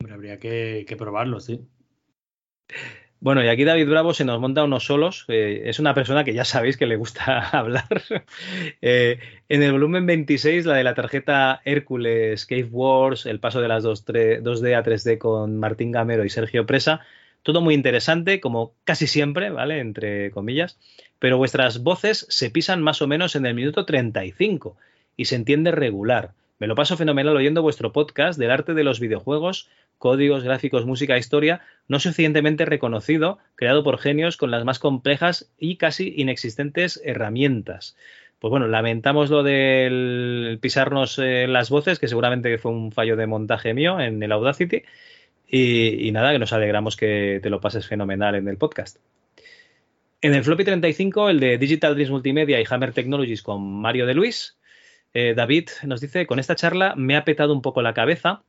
Hombre, 0.01 0.15
habría 0.15 0.39
que, 0.39 0.85
que, 0.89 0.97
probarlo, 0.97 1.41
sí. 1.41 1.61
Bueno, 3.21 3.43
y 3.43 3.49
aquí 3.49 3.65
David 3.65 3.89
Bravo 3.89 4.15
se 4.15 4.25
nos 4.25 4.39
monta 4.41 4.63
unos 4.63 4.85
solos. 4.85 5.25
Eh, 5.27 5.63
es 5.65 5.81
una 5.81 5.93
persona 5.93 6.23
que 6.23 6.35
ya 6.35 6.45
sabéis 6.45 6.77
que 6.77 6.87
le 6.87 6.97
gusta 6.97 7.49
hablar. 7.51 8.03
eh, 8.81 9.19
en 9.49 9.63
el 9.63 9.73
volumen 9.73 10.07
26, 10.07 10.67
la 10.67 10.77
de 10.77 10.85
la 10.85 10.95
tarjeta 10.95 11.61
Hércules, 11.65 12.47
Cave 12.47 12.69
Wars, 12.71 13.27
el 13.27 13.41
paso 13.41 13.61
de 13.61 13.69
las 13.69 13.83
2, 13.83 14.05
3, 14.05 14.43
2D 14.45 14.77
a 14.77 14.85
3D 14.85 15.19
con 15.19 15.59
Martín 15.59 15.91
Gamero 15.91 16.25
y 16.25 16.31
Sergio 16.31 16.65
Presa, 16.65 17.01
todo 17.43 17.61
muy 17.61 17.75
interesante, 17.75 18.41
como 18.41 18.73
casi 18.85 19.07
siempre, 19.07 19.51
¿vale? 19.51 19.81
Entre 19.81 20.31
comillas, 20.31 20.79
pero 21.19 21.39
vuestras 21.39 21.83
voces 21.83 22.27
se 22.29 22.51
pisan 22.51 22.83
más 22.83 23.03
o 23.03 23.07
menos 23.07 23.37
en 23.37 23.47
el 23.47 23.55
minuto 23.55 23.85
35 23.85 24.77
y 25.17 25.27
se 25.27 25.37
entiende 25.37 25.71
regular. 25.71 26.33
Me 26.59 26.67
lo 26.67 26.75
paso 26.75 26.97
fenomenal 26.97 27.37
oyendo 27.37 27.63
vuestro 27.63 27.93
podcast 27.93 28.39
del 28.39 28.51
arte 28.51 28.75
de 28.75 28.85
los 28.85 28.99
videojuegos, 28.99 29.69
códigos, 29.99 30.43
gráficos, 30.43 30.87
música, 30.87 31.19
historia, 31.19 31.61
no 31.87 32.01
suficientemente 32.01 32.65
reconocido, 32.65 33.39
creado 33.55 33.85
por 33.85 33.99
genios 33.99 34.37
con 34.37 34.51
las 34.51 34.65
más 34.65 34.79
complejas 34.79 35.51
y 35.59 35.77
casi 35.77 36.15
inexistentes 36.17 37.01
herramientas. 37.05 37.97
Pues 38.39 38.51
bueno, 38.51 38.69
lamentamos 38.69 39.31
lo 39.31 39.43
del 39.43 40.59
pisarnos 40.61 41.19
eh, 41.19 41.47
las 41.49 41.71
voces, 41.71 41.99
que 41.99 42.07
seguramente 42.07 42.57
fue 42.59 42.71
un 42.71 42.93
fallo 42.93 43.17
de 43.17 43.27
montaje 43.27 43.75
mío 43.75 43.99
en 44.01 44.23
el 44.23 44.31
Audacity. 44.31 44.83
Y, 45.51 46.11
nada, 46.13 46.33
que 46.33 46.39
nos 46.39 46.53
alegramos 46.53 46.97
que 46.97 47.41
te 47.43 47.49
lo 47.49 47.61
pases 47.61 47.87
fenomenal 47.87 48.35
en 48.35 48.49
el 48.49 48.59
podcast. 48.59 48.99
En 50.21 50.35
el 50.35 50.45
Floppy 50.45 50.65
35, 50.65 51.31
el 51.31 51.41
de 51.41 51.59
Digital 51.59 51.95
Dreams 51.95 52.11
Multimedia 52.11 52.61
y 52.61 52.65
Hammer 52.69 52.93
Technologies 52.93 53.43
con 53.43 53.63
Mario 53.81 54.05
de 54.05 54.15
Luis, 54.15 54.59
eh, 55.15 55.35
David 55.35 55.71
nos 55.85 56.01
dice, 56.01 56.27
con 56.27 56.39
esta 56.39 56.55
charla 56.55 56.95
me 56.97 57.17
ha 57.17 57.25
petado 57.25 57.55
un 57.55 57.63
poco 57.63 57.81
la 57.81 57.95
cabeza. 57.95 58.43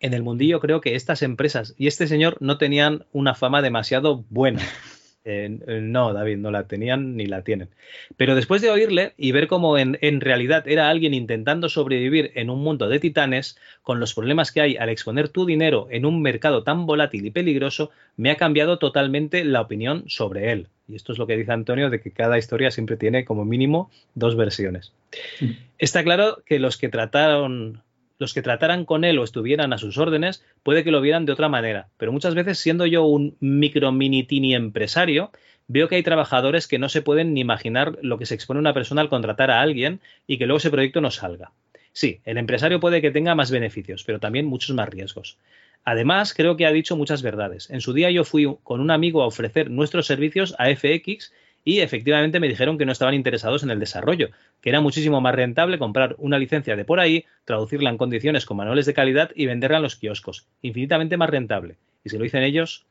En 0.00 0.12
el 0.14 0.22
mundillo 0.22 0.60
creo 0.60 0.80
que 0.80 0.96
estas 0.96 1.22
empresas 1.22 1.74
y 1.76 1.86
este 1.86 2.06
señor 2.06 2.36
no 2.40 2.58
tenían 2.58 3.06
una 3.12 3.34
fama 3.34 3.62
demasiado 3.62 4.24
buena. 4.28 4.60
Eh, 5.24 5.48
no, 5.82 6.12
David, 6.12 6.38
no 6.38 6.50
la 6.50 6.66
tenían 6.66 7.16
ni 7.16 7.26
la 7.26 7.42
tienen. 7.42 7.68
Pero 8.16 8.34
después 8.34 8.62
de 8.62 8.70
oírle 8.70 9.12
y 9.18 9.32
ver 9.32 9.46
cómo 9.46 9.76
en, 9.76 9.98
en, 10.00 10.20
realidad 10.20 10.66
era 10.66 10.88
alguien 10.88 11.12
intentando 11.12 11.68
sobrevivir 11.68 12.32
en 12.34 12.50
un 12.50 12.60
mundo 12.62 12.88
de 12.88 12.98
titanes, 12.98 13.58
con 13.82 14.00
los 14.00 14.14
problemas 14.14 14.52
que 14.52 14.60
hay 14.60 14.76
al 14.76 14.88
exponer 14.88 15.28
tu 15.28 15.44
dinero 15.44 15.88
en 15.90 16.06
un 16.06 16.22
mercado 16.22 16.62
tan 16.62 16.86
volátil 16.86 17.26
y 17.26 17.30
peligroso, 17.30 17.90
me 18.16 18.30
ha 18.30 18.36
cambiado 18.36 18.78
totalmente 18.78 19.44
la 19.44 19.60
opinión 19.60 20.04
sobre 20.06 20.52
él. 20.52 20.68
Y 20.88 20.96
esto 20.96 21.12
es 21.12 21.18
lo 21.18 21.26
que 21.26 21.36
dice 21.36 21.52
Antonio, 21.52 21.90
de 21.90 22.00
que 22.00 22.10
cada 22.10 22.38
historia 22.38 22.70
siempre 22.70 22.96
tiene 22.96 23.24
como 23.24 23.44
mínimo 23.44 23.90
dos 24.14 24.36
versiones. 24.36 24.92
Mm. 25.40 25.50
Está 25.78 26.02
claro 26.02 26.42
que 26.46 26.58
los 26.58 26.78
que 26.78 26.88
trataron 26.88 27.82
los 28.18 28.34
que 28.34 28.42
trataran 28.42 28.84
con 28.84 29.04
él 29.04 29.18
o 29.18 29.24
estuvieran 29.24 29.72
a 29.72 29.78
sus 29.78 29.98
órdenes, 29.98 30.44
puede 30.62 30.84
que 30.84 30.90
lo 30.90 31.00
vieran 31.00 31.24
de 31.24 31.32
otra 31.32 31.48
manera. 31.48 31.88
Pero 31.96 32.12
muchas 32.12 32.34
veces, 32.34 32.58
siendo 32.58 32.86
yo 32.86 33.04
un 33.04 33.36
micro 33.40 33.92
mini 33.92 34.24
tini 34.24 34.54
empresario, 34.54 35.30
veo 35.68 35.88
que 35.88 35.96
hay 35.96 36.02
trabajadores 36.02 36.66
que 36.66 36.78
no 36.78 36.88
se 36.88 37.02
pueden 37.02 37.34
ni 37.34 37.40
imaginar 37.40 37.98
lo 38.02 38.18
que 38.18 38.26
se 38.26 38.34
expone 38.34 38.60
una 38.60 38.74
persona 38.74 39.02
al 39.02 39.08
contratar 39.08 39.50
a 39.50 39.60
alguien 39.60 40.00
y 40.26 40.38
que 40.38 40.46
luego 40.46 40.58
ese 40.58 40.70
proyecto 40.70 41.00
no 41.00 41.10
salga. 41.10 41.52
Sí, 41.92 42.20
el 42.24 42.38
empresario 42.38 42.80
puede 42.80 43.00
que 43.00 43.10
tenga 43.10 43.34
más 43.34 43.50
beneficios, 43.50 44.04
pero 44.04 44.20
también 44.20 44.46
muchos 44.46 44.74
más 44.74 44.88
riesgos. 44.88 45.38
Además, 45.84 46.34
creo 46.34 46.56
que 46.56 46.66
ha 46.66 46.72
dicho 46.72 46.96
muchas 46.96 47.22
verdades. 47.22 47.70
En 47.70 47.80
su 47.80 47.92
día 47.92 48.10
yo 48.10 48.24
fui 48.24 48.56
con 48.62 48.80
un 48.80 48.90
amigo 48.90 49.22
a 49.22 49.26
ofrecer 49.26 49.70
nuestros 49.70 50.06
servicios 50.06 50.54
a 50.58 50.68
FX 50.74 51.32
y 51.64 51.80
efectivamente 51.80 52.40
me 52.40 52.48
dijeron 52.48 52.78
que 52.78 52.86
no 52.86 52.92
estaban 52.92 53.14
interesados 53.14 53.62
en 53.62 53.70
el 53.70 53.80
desarrollo, 53.80 54.30
que 54.60 54.70
era 54.70 54.80
muchísimo 54.80 55.20
más 55.20 55.34
rentable 55.34 55.78
comprar 55.78 56.14
una 56.18 56.38
licencia 56.38 56.76
de 56.76 56.84
por 56.84 57.00
ahí, 57.00 57.24
traducirla 57.44 57.90
en 57.90 57.98
condiciones 57.98 58.46
con 58.46 58.56
manuales 58.56 58.86
de 58.86 58.94
calidad 58.94 59.30
y 59.34 59.46
venderla 59.46 59.76
en 59.76 59.82
los 59.82 59.96
kioscos. 59.96 60.46
Infinitamente 60.62 61.16
más 61.16 61.30
rentable. 61.30 61.76
Y 62.04 62.10
si 62.10 62.16
lo 62.16 62.24
dicen 62.24 62.42
ellos, 62.42 62.86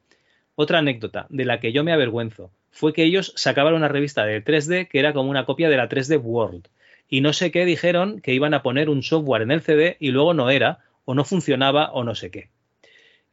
otra 0.56 0.80
anécdota 0.80 1.28
de 1.30 1.46
la 1.46 1.60
que 1.60 1.72
yo 1.72 1.84
me 1.84 1.92
avergüenzo 1.92 2.52
fue 2.72 2.94
que 2.94 3.04
ellos 3.04 3.34
sacaban 3.36 3.74
una 3.74 3.88
revista 3.88 4.26
de 4.26 4.44
3D 4.44 4.88
que 4.88 5.00
era 5.00 5.14
como 5.14 5.30
una 5.30 5.46
copia 5.46 5.70
de 5.70 5.78
la 5.78 5.90
3D 5.90 6.22
World. 6.22 6.68
Y 7.10 7.22
no 7.22 7.34
sé 7.34 7.52
qué 7.52 7.66
dijeron 7.66 8.22
que 8.22 8.34
iban 8.34 8.54
a 8.54 8.62
poner 8.62 8.90
un 8.90 9.02
software 9.02 9.42
en 9.42 9.52
el 9.52 9.62
CD 9.62 9.98
y 10.00 10.12
luego 10.12 10.34
no 10.34 10.50
era, 10.50 10.80
o 11.06 11.16
no 11.16 11.24
funcionaba, 11.24 11.92
o 11.94 12.04
no 12.04 12.16
sé 12.16 12.32
qué. 12.32 12.50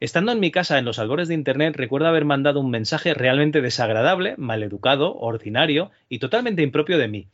Estando 0.01 0.33
en 0.33 0.41
mi 0.41 0.51
casa 0.51 0.77
en 0.77 0.83
los 0.83 0.99
albores 0.99 1.29
de 1.29 1.35
Internet, 1.35 1.77
recuerdo 1.77 2.07
haber 2.07 2.25
mandado 2.25 2.59
un 2.59 2.69
mensaje 2.69 3.13
realmente 3.13 3.61
desagradable, 3.61 4.35
maleducado, 4.37 5.15
ordinario 5.15 5.89
y 6.09 6.19
totalmente 6.19 6.63
impropio 6.63 6.97
de 6.97 7.07
mí. 7.07 7.27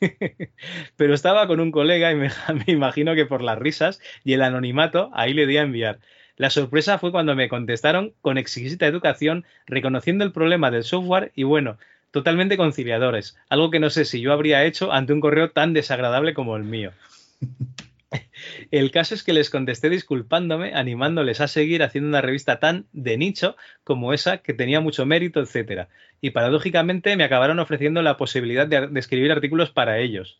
Pero 0.96 1.14
estaba 1.14 1.46
con 1.46 1.60
un 1.60 1.70
colega 1.70 2.10
y 2.12 2.14
me, 2.16 2.30
imagino 2.66 3.14
que 3.14 3.26
por 3.26 3.42
las 3.42 3.58
risas 3.58 4.00
y 4.24 4.32
el 4.32 4.42
anonimato 4.42 5.10
ahí 5.12 5.34
le 5.34 5.46
di 5.46 5.58
a 5.58 5.62
enviar. 5.62 5.98
La 6.36 6.48
sorpresa 6.48 6.98
fue 6.98 7.12
cuando 7.12 7.36
me 7.36 7.50
contestaron 7.50 8.14
con 8.22 8.38
exquisita 8.38 8.86
educación, 8.86 9.44
reconociendo 9.66 10.24
el 10.24 10.32
problema 10.32 10.70
del 10.70 10.82
software 10.82 11.30
y 11.36 11.42
bueno, 11.42 11.76
totalmente 12.10 12.56
conciliadores, 12.56 13.36
algo 13.50 13.70
que 13.70 13.80
no 13.80 13.90
sé 13.90 14.06
si 14.06 14.20
yo 14.20 14.32
habría 14.32 14.64
hecho 14.64 14.92
ante 14.92 15.12
un 15.12 15.20
correo 15.20 15.50
tan 15.50 15.74
desagradable 15.74 16.32
como 16.32 16.56
el 16.56 16.64
mío. 16.64 16.92
El 18.70 18.90
caso 18.90 19.14
es 19.14 19.22
que 19.22 19.32
les 19.32 19.50
contesté 19.50 19.90
disculpándome, 19.90 20.74
animándoles 20.74 21.40
a 21.40 21.48
seguir 21.48 21.82
haciendo 21.82 22.08
una 22.08 22.20
revista 22.20 22.58
tan 22.58 22.86
de 22.92 23.16
nicho 23.16 23.56
como 23.82 24.12
esa, 24.12 24.38
que 24.38 24.54
tenía 24.54 24.80
mucho 24.80 25.06
mérito, 25.06 25.40
etcétera. 25.40 25.88
Y 26.20 26.30
paradójicamente 26.30 27.16
me 27.16 27.24
acabaron 27.24 27.58
ofreciendo 27.58 28.02
la 28.02 28.16
posibilidad 28.16 28.66
de, 28.66 28.88
de, 28.88 29.00
escribir 29.00 29.32
artículos 29.32 29.70
para 29.70 29.98
ellos. 29.98 30.38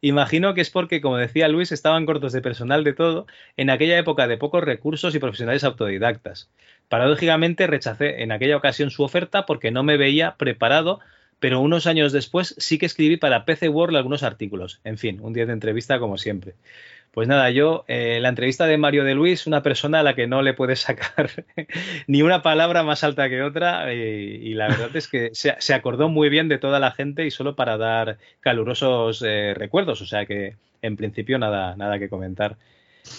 Imagino 0.00 0.54
que 0.54 0.62
es 0.62 0.70
porque, 0.70 1.02
como 1.02 1.18
decía 1.18 1.48
Luis, 1.48 1.70
estaban 1.70 2.06
cortos 2.06 2.32
de 2.32 2.40
personal 2.40 2.82
de 2.82 2.94
todo 2.94 3.26
en 3.56 3.68
aquella 3.68 3.98
época 3.98 4.26
de 4.26 4.38
pocos 4.38 4.64
recursos 4.64 5.14
y 5.14 5.18
profesionales 5.18 5.64
autodidactas. 5.64 6.50
Paradójicamente 6.88 7.66
rechacé 7.66 8.22
en 8.22 8.32
aquella 8.32 8.56
ocasión 8.56 8.90
su 8.90 9.02
oferta 9.02 9.44
porque 9.44 9.70
no 9.70 9.82
me 9.82 9.98
veía 9.98 10.36
preparado 10.36 11.00
pero 11.40 11.60
unos 11.60 11.86
años 11.86 12.12
después 12.12 12.54
sí 12.58 12.78
que 12.78 12.86
escribí 12.86 13.16
para 13.16 13.44
PC 13.46 13.68
World 13.68 13.96
algunos 13.96 14.22
artículos. 14.22 14.80
En 14.84 14.98
fin, 14.98 15.18
un 15.22 15.32
día 15.32 15.46
de 15.46 15.54
entrevista 15.54 15.98
como 15.98 16.18
siempre. 16.18 16.54
Pues 17.12 17.26
nada, 17.26 17.50
yo, 17.50 17.84
eh, 17.88 18.20
la 18.20 18.28
entrevista 18.28 18.66
de 18.66 18.78
Mario 18.78 19.02
de 19.02 19.14
Luis, 19.14 19.48
una 19.48 19.64
persona 19.64 20.00
a 20.00 20.02
la 20.04 20.14
que 20.14 20.28
no 20.28 20.42
le 20.42 20.54
puedes 20.54 20.80
sacar 20.80 21.30
ni 22.06 22.22
una 22.22 22.40
palabra 22.40 22.84
más 22.84 23.02
alta 23.02 23.28
que 23.28 23.42
otra, 23.42 23.92
y 23.92 24.54
la 24.54 24.68
verdad 24.68 24.94
es 24.94 25.08
que 25.08 25.30
se, 25.32 25.74
acordó 25.74 26.08
muy 26.08 26.28
bien 26.28 26.48
de 26.48 26.58
toda 26.58 26.78
la 26.78 26.92
gente 26.92 27.26
y 27.26 27.32
solo 27.32 27.56
para 27.56 27.76
dar 27.76 28.18
calurosos 28.38 29.24
eh, 29.26 29.54
recuerdos, 29.56 30.00
o 30.02 30.06
sea 30.06 30.24
que 30.24 30.56
en 30.82 30.96
principio 30.96 31.36
nada, 31.38 31.74
nada 31.74 31.98
que 31.98 32.08
comentar. 32.08 32.56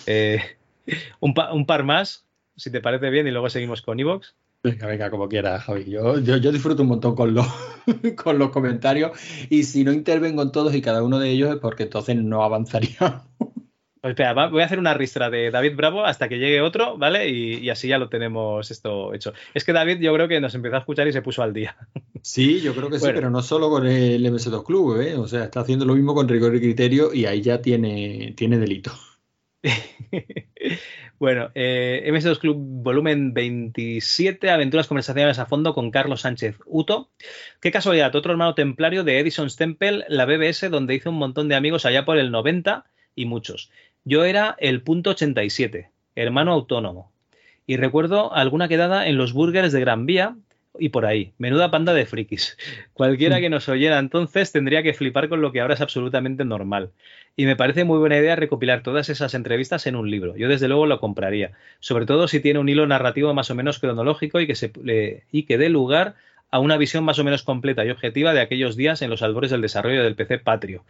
Eh, 0.08 0.40
un, 1.20 1.34
pa 1.34 1.52
un, 1.52 1.66
par 1.66 1.84
más, 1.84 2.26
si 2.56 2.72
te 2.72 2.80
parece 2.80 3.10
bien, 3.10 3.28
y 3.28 3.32
luego 3.32 3.50
seguimos 3.50 3.82
con 3.82 4.00
Evox. 4.00 4.36
Venga, 4.64 4.86
venga, 4.86 5.10
como 5.10 5.28
quieras, 5.28 5.64
Javi. 5.64 5.86
Yo, 5.90 6.18
disfruto 6.20 6.84
un 6.84 6.90
montón 6.90 7.16
con 8.16 8.40
los 8.40 8.50
comentarios 8.52 9.12
y 9.50 9.64
si 9.64 9.84
no 9.84 9.92
intervengo 9.92 10.44
en 10.44 10.52
todos 10.52 10.76
y 10.76 10.82
cada 10.82 11.02
uno 11.02 11.18
de 11.18 11.32
ellos 11.32 11.50
es 11.50 11.58
porque 11.58 11.84
entonces 11.84 12.16
no 12.16 12.44
avanzaría. 12.44 13.24
Pues 14.02 14.14
espera, 14.14 14.48
voy 14.48 14.64
a 14.64 14.66
hacer 14.66 14.80
una 14.80 14.96
ristra 14.96 15.30
de 15.30 15.52
David 15.52 15.76
Bravo 15.76 16.04
hasta 16.04 16.28
que 16.28 16.40
llegue 16.40 16.60
otro, 16.60 16.98
¿vale? 16.98 17.30
Y, 17.30 17.58
y, 17.60 17.70
así 17.70 17.88
ya 17.88 18.00
lo 18.00 18.10
tenemos 18.10 18.72
esto 18.72 19.14
hecho. 19.14 19.32
Es 19.54 19.64
que 19.64 19.74
David 19.74 20.00
yo 20.00 20.12
creo 20.16 20.28
que 20.28 20.42
nos 20.42 20.56
empezó 20.56 20.76
a 20.78 20.80
escuchar 20.80 21.08
y 21.08 21.14
se 21.14 21.22
puso 21.22 21.44
al 21.44 21.54
día. 21.54 21.78
Sí, 22.24 22.62
yo 22.62 22.74
creo 22.76 22.88
que 22.88 23.00
bueno. 23.00 23.06
sí, 23.08 23.12
pero 23.16 23.32
no 23.32 23.42
solo 23.42 23.72
con 23.72 23.88
el 23.88 24.24
MS2 24.24 24.64
Club, 24.64 25.02
¿eh? 25.02 25.16
O 25.16 25.28
sea, 25.28 25.46
está 25.46 25.62
haciendo 25.62 25.86
lo 25.86 25.96
mismo 25.96 26.14
con 26.14 26.30
rigor 26.30 26.56
y 26.56 26.60
criterio 26.60 27.12
y 27.12 27.26
ahí 27.26 27.42
ya 27.42 27.64
tiene, 27.64 28.36
tiene 28.38 28.60
delito. 28.60 28.92
bueno, 31.20 31.50
eh, 31.56 32.08
MS2 32.14 32.38
Club 32.38 32.58
volumen 32.60 33.34
27, 33.34 34.52
aventuras 34.52 34.88
conversacionales 34.88 35.40
a 35.40 35.48
fondo 35.48 35.74
con 35.74 35.90
Carlos 35.90 36.22
Sánchez 36.22 36.58
Uto. 36.68 37.10
Qué 37.60 37.72
casualidad, 37.72 38.16
otro 38.16 38.34
hermano 38.34 38.54
templario 38.54 39.04
de 39.04 39.20
Edison's 39.20 39.56
Temple, 39.56 40.06
la 40.08 40.26
BBS, 40.26 40.70
donde 40.70 40.94
hizo 40.94 41.10
un 41.10 41.18
montón 41.18 41.48
de 41.48 41.56
amigos 41.56 41.88
allá 41.88 42.06
por 42.06 42.20
el 42.20 42.30
90 42.30 42.86
y 43.16 43.26
muchos. 43.26 43.72
Yo 44.04 44.26
era 44.26 44.56
el 44.58 44.82
punto 44.82 45.12
87, 45.12 45.92
hermano 46.16 46.54
autónomo. 46.54 47.12
Y 47.68 47.78
recuerdo 47.78 48.34
alguna 48.34 48.68
quedada 48.68 49.08
en 49.08 49.16
los 49.16 49.32
burgers 49.32 49.72
de 49.72 49.80
Gran 49.80 50.08
Vía 50.08 50.36
y 50.80 50.90
por 50.90 51.06
ahí. 51.06 51.34
Menuda 51.38 51.70
panda 51.70 51.94
de 51.94 52.08
frikis. 52.08 52.58
Cualquiera 52.94 53.40
que 53.40 53.52
nos 53.52 53.70
oyera 53.70 54.00
entonces 54.00 54.52
tendría 54.52 54.82
que 54.82 54.96
flipar 54.96 55.30
con 55.30 55.42
lo 55.42 55.52
que 55.52 55.62
ahora 55.62 55.76
es 55.76 55.82
absolutamente 55.82 56.44
normal. 56.46 56.90
Y 57.36 57.46
me 57.46 57.56
parece 57.56 57.84
muy 57.84 58.00
buena 58.00 58.18
idea 58.18 58.36
recopilar 58.36 58.82
todas 58.82 59.08
esas 59.10 59.36
entrevistas 59.36 59.86
en 59.86 59.96
un 59.96 60.10
libro. 60.10 60.36
Yo 60.36 60.50
desde 60.50 60.68
luego 60.68 60.88
lo 60.88 61.00
compraría. 61.00 61.52
Sobre 61.80 62.08
todo 62.08 62.28
si 62.28 62.40
tiene 62.40 62.60
un 62.60 62.70
hilo 62.70 62.88
narrativo 62.88 63.36
más 63.36 63.52
o 63.52 63.56
menos 63.56 63.78
cronológico 63.78 64.40
y 64.40 64.48
que, 64.48 64.56
se, 64.56 64.72
y 65.32 65.44
que 65.44 65.58
dé 65.60 65.70
lugar 65.70 66.16
a 66.50 66.58
una 66.58 66.78
visión 66.78 67.04
más 67.04 67.20
o 67.20 67.24
menos 67.24 67.44
completa 67.44 67.86
y 67.86 67.92
objetiva 67.92 68.34
de 68.34 68.42
aquellos 68.42 68.76
días 68.76 69.04
en 69.04 69.12
los 69.12 69.22
albores 69.22 69.52
del 69.52 69.62
desarrollo 69.62 70.04
del 70.04 70.16
PC 70.16 70.40
patrio 70.40 70.84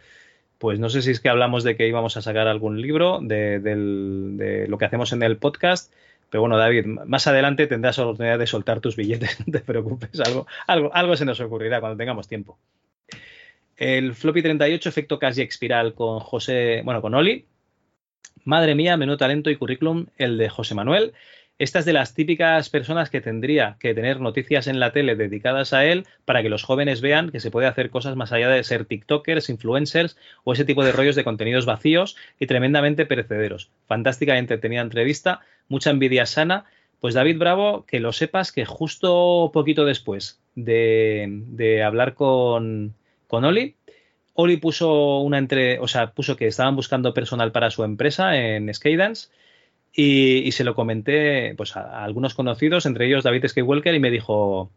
pues 0.62 0.78
no 0.78 0.88
sé 0.90 1.02
si 1.02 1.10
es 1.10 1.18
que 1.18 1.28
hablamos 1.28 1.64
de 1.64 1.76
que 1.76 1.88
íbamos 1.88 2.16
a 2.16 2.22
sacar 2.22 2.46
algún 2.46 2.80
libro, 2.80 3.18
de, 3.20 4.66
lo 4.68 4.78
que 4.78 4.84
hacemos 4.84 5.12
en 5.12 5.24
el 5.24 5.36
podcast. 5.36 5.92
Pero 6.30 6.42
bueno, 6.42 6.56
David, 6.56 6.86
más 6.86 7.26
adelante 7.26 7.66
tendrás 7.66 7.98
la 7.98 8.04
oportunidad 8.04 8.38
de 8.38 8.46
soltar 8.46 8.80
tus 8.80 8.94
billetes, 8.94 9.40
no 9.44 9.52
te 9.52 9.58
preocupes, 9.58 10.20
algo, 10.20 10.46
algo, 10.68 10.94
algo 10.94 11.16
se 11.16 11.24
nos 11.24 11.40
ocurrirá 11.40 11.80
cuando 11.80 11.96
tengamos 11.96 12.28
tiempo. 12.28 12.60
El 13.76 14.14
floppy 14.14 14.40
38, 14.40 14.88
efecto 14.88 15.18
casi 15.18 15.42
expiral 15.42 15.94
con 15.94 16.20
José, 16.20 16.82
bueno, 16.84 17.02
con 17.02 17.16
Oli. 17.16 17.44
Madre 18.44 18.76
mía, 18.76 18.96
menú 18.96 19.16
talento 19.16 19.50
y 19.50 19.56
currículum, 19.56 20.06
el 20.16 20.38
de 20.38 20.48
José 20.48 20.76
Manuel. 20.76 21.12
Esta 21.58 21.78
es 21.78 21.84
de 21.84 21.92
las 21.92 22.14
típicas 22.14 22.70
personas 22.70 23.08
que 23.10 23.20
tendría 23.20 23.76
que 23.78 23.94
tener 23.94 24.20
noticias 24.20 24.66
en 24.66 24.80
la 24.80 24.92
tele 24.92 25.14
dedicadas 25.14 25.72
a 25.72 25.84
él 25.84 26.06
para 26.24 26.42
que 26.42 26.48
los 26.48 26.64
jóvenes 26.64 27.00
vean 27.00 27.30
que 27.30 27.40
se 27.40 27.50
puede 27.50 27.68
hacer 27.68 27.90
cosas 27.90 28.16
más 28.16 28.32
allá 28.32 28.48
de 28.48 28.64
ser 28.64 28.84
TikTokers, 28.84 29.48
influencers 29.48 30.16
o 30.44 30.54
ese 30.54 30.64
tipo 30.64 30.84
de 30.84 30.92
rollos 30.92 31.14
de 31.14 31.24
contenidos 31.24 31.66
vacíos 31.66 32.16
y 32.40 32.46
tremendamente 32.46 33.06
perecederos. 33.06 33.70
Fantástica 33.86 34.34
y 34.34 34.38
entretenida 34.38 34.80
entrevista, 34.80 35.40
mucha 35.68 35.90
envidia 35.90 36.26
sana. 36.26 36.64
Pues 37.00 37.14
David 37.14 37.38
Bravo, 37.38 37.84
que 37.86 38.00
lo 38.00 38.12
sepas 38.12 38.50
que 38.50 38.64
justo 38.64 39.50
poquito 39.52 39.84
después 39.84 40.40
de, 40.54 41.26
de 41.28 41.82
hablar 41.82 42.14
con, 42.14 42.94
con 43.28 43.44
Oli, 43.44 43.76
Oli 44.34 44.56
puso 44.56 45.18
una 45.18 45.38
entre, 45.38 45.78
o 45.78 45.88
sea, 45.88 46.12
puso 46.12 46.36
que 46.36 46.46
estaban 46.46 46.74
buscando 46.74 47.12
personal 47.12 47.52
para 47.52 47.70
su 47.70 47.84
empresa 47.84 48.36
en 48.36 48.72
Skydance 48.72 49.28
y, 49.94 50.38
y, 50.38 50.52
se 50.52 50.64
lo 50.64 50.74
comenté 50.74 51.54
pues, 51.56 51.76
a, 51.76 51.82
a, 51.82 52.04
algunos 52.04 52.34
conocidos, 52.34 52.86
entre 52.86 53.06
ellos 53.06 53.24
David 53.24 53.46
Skywalker, 53.46 53.94
y 53.94 54.00
me 54.00 54.10
dijo, 54.10 54.70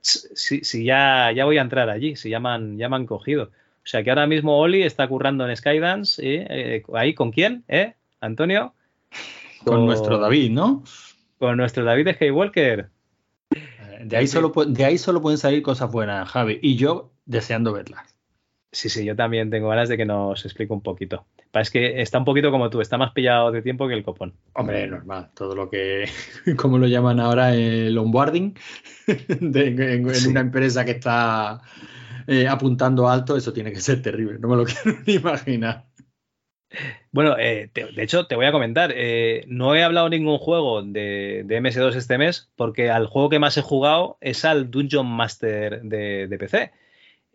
si, 0.00 0.64
si 0.64 0.84
ya, 0.84 1.32
ya, 1.32 1.44
voy 1.44 1.58
a 1.58 1.62
entrar 1.62 1.90
allí, 1.90 2.16
si 2.16 2.30
ya 2.30 2.40
me, 2.40 2.50
han, 2.50 2.78
ya 2.78 2.88
me 2.88 2.96
han 2.96 3.06
cogido. 3.06 3.44
O 3.44 3.88
sea 3.88 4.02
que 4.02 4.10
ahora 4.10 4.26
mismo 4.26 4.58
Oli 4.58 4.82
está 4.82 5.06
currando 5.08 5.48
en 5.48 5.56
Skydance, 5.56 6.20
¿eh? 6.22 6.46
Eh, 6.48 6.82
¿ahí 6.94 7.14
con 7.14 7.30
quién? 7.30 7.64
¿Eh? 7.68 7.94
¿Antonio? 8.20 8.74
Con, 9.64 9.74
con, 9.74 9.86
nuestro 9.86 10.18
David, 10.18 10.50
¿no? 10.50 10.82
Con 11.38 11.56
nuestro 11.56 11.84
David 11.84 12.14
Skywalker. 12.14 12.88
De 14.02 14.16
ahí, 14.16 14.26
solo, 14.26 14.52
de 14.66 14.84
ahí 14.84 14.98
solo 14.98 15.22
pueden 15.22 15.38
salir 15.38 15.62
cosas 15.62 15.90
buenas, 15.90 16.28
Javi, 16.28 16.58
y 16.62 16.76
yo 16.76 17.10
deseando 17.24 17.72
verlas. 17.72 18.15
Sí, 18.76 18.90
sí, 18.90 19.06
yo 19.06 19.16
también 19.16 19.48
tengo 19.48 19.70
ganas 19.70 19.88
de 19.88 19.96
que 19.96 20.04
nos 20.04 20.44
explique 20.44 20.70
un 20.70 20.82
poquito. 20.82 21.24
Es 21.54 21.70
que 21.70 22.02
está 22.02 22.18
un 22.18 22.26
poquito 22.26 22.50
como 22.50 22.68
tú, 22.68 22.82
está 22.82 22.98
más 22.98 23.12
pillado 23.12 23.50
de 23.50 23.62
tiempo 23.62 23.88
que 23.88 23.94
el 23.94 24.04
copón. 24.04 24.34
Hombre, 24.52 24.86
normal. 24.86 25.30
Todo 25.34 25.54
lo 25.54 25.70
que, 25.70 26.04
como 26.58 26.76
lo 26.76 26.86
llaman 26.86 27.18
ahora, 27.18 27.54
el 27.54 27.96
onboarding 27.96 28.52
de, 29.40 29.66
en, 29.68 29.80
en 29.80 30.14
sí. 30.14 30.28
una 30.28 30.40
empresa 30.40 30.84
que 30.84 30.90
está 30.90 31.62
eh, 32.26 32.46
apuntando 32.46 33.08
alto, 33.08 33.38
eso 33.38 33.50
tiene 33.50 33.72
que 33.72 33.80
ser 33.80 34.02
terrible. 34.02 34.38
No 34.38 34.48
me 34.48 34.56
lo 34.56 34.64
quiero 34.66 34.98
ni 35.06 35.14
imaginar. 35.14 35.86
Bueno, 37.12 37.34
eh, 37.38 37.70
te, 37.72 37.90
de 37.90 38.02
hecho, 38.02 38.26
te 38.26 38.36
voy 38.36 38.44
a 38.44 38.52
comentar. 38.52 38.92
Eh, 38.94 39.44
no 39.46 39.74
he 39.74 39.84
hablado 39.84 40.10
ningún 40.10 40.36
juego 40.36 40.82
de, 40.82 41.44
de, 41.46 41.62
MS2 41.62 41.94
este 41.94 42.18
mes 42.18 42.50
porque 42.56 42.90
al 42.90 43.06
juego 43.06 43.30
que 43.30 43.38
más 43.38 43.56
he 43.56 43.62
jugado 43.62 44.18
es 44.20 44.44
al 44.44 44.70
Dungeon 44.70 45.06
Master 45.06 45.80
de, 45.80 46.26
de 46.28 46.38
PC. 46.38 46.72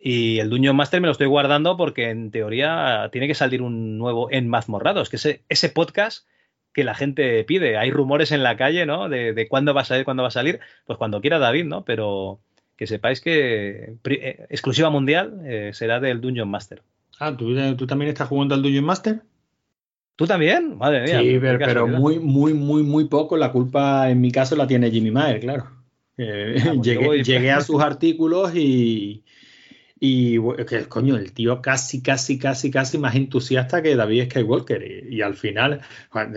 Y 0.04 0.40
el 0.40 0.50
Dungeon 0.50 0.74
Master 0.74 1.00
me 1.00 1.06
lo 1.06 1.12
estoy 1.12 1.28
guardando 1.28 1.76
porque 1.76 2.10
en 2.10 2.32
teoría 2.32 3.08
tiene 3.12 3.28
que 3.28 3.36
salir 3.36 3.62
un 3.62 3.98
nuevo 3.98 4.32
en 4.32 4.48
Mazmorrados, 4.48 5.08
que 5.08 5.14
es 5.14 5.26
ese, 5.26 5.42
ese, 5.48 5.68
podcast 5.68 6.26
que 6.74 6.82
la 6.82 6.96
gente 6.96 7.44
pide. 7.44 7.76
Hay 7.76 7.92
rumores 7.92 8.32
en 8.32 8.42
la 8.42 8.56
calle, 8.56 8.84
¿no? 8.84 9.08
De, 9.08 9.32
de, 9.32 9.46
cuándo 9.46 9.74
va 9.74 9.82
a 9.82 9.84
salir, 9.84 10.04
cuándo 10.04 10.24
va 10.24 10.28
a 10.28 10.32
salir. 10.32 10.58
Pues 10.86 10.98
cuando 10.98 11.20
quiera 11.20 11.38
David, 11.38 11.66
¿no? 11.66 11.84
Pero 11.84 12.40
que 12.76 12.88
sepáis 12.88 13.20
que 13.20 13.94
eh, 14.04 14.46
exclusiva 14.50 14.90
mundial 14.90 15.40
eh, 15.44 15.70
será 15.72 16.00
del 16.00 16.20
Dungeon 16.20 16.50
Master. 16.50 16.82
Ah, 17.20 17.36
¿tú, 17.36 17.54
¿tú, 17.76 17.86
también 17.86 18.08
estás 18.08 18.26
jugando 18.26 18.56
al 18.56 18.62
Dungeon 18.62 18.84
Master? 18.84 19.22
¿Tú 20.16 20.26
también? 20.26 20.78
Madre 20.78 21.02
mía. 21.02 21.20
Sí, 21.20 21.38
pero, 21.40 21.58
pero 21.60 21.86
muy, 21.86 22.18
muy, 22.18 22.54
muy, 22.54 22.82
muy 22.82 23.04
poco. 23.04 23.36
La 23.36 23.52
culpa 23.52 24.10
en 24.10 24.20
mi 24.20 24.32
caso 24.32 24.56
la 24.56 24.66
tiene 24.66 24.90
Jimmy 24.90 25.12
Mayer, 25.12 25.38
claro. 25.38 25.70
Eh, 26.18 26.56
ah, 26.58 26.72
pues 26.74 26.80
llegué, 26.82 27.22
llegué, 27.22 27.52
a 27.52 27.60
sus 27.60 27.80
artículos 27.80 28.52
y, 28.56 29.22
y 30.04 30.36
que 30.66 30.88
coño, 30.88 31.16
el 31.16 31.32
tío 31.32 31.62
casi, 31.62 32.02
casi, 32.02 32.36
casi, 32.36 32.72
casi 32.72 32.98
más 32.98 33.14
entusiasta 33.14 33.82
que 33.82 33.94
David 33.94 34.24
Skywalker. 34.24 34.82
Y, 34.82 35.14
y, 35.14 35.22
al 35.22 35.36
final, 35.36 35.80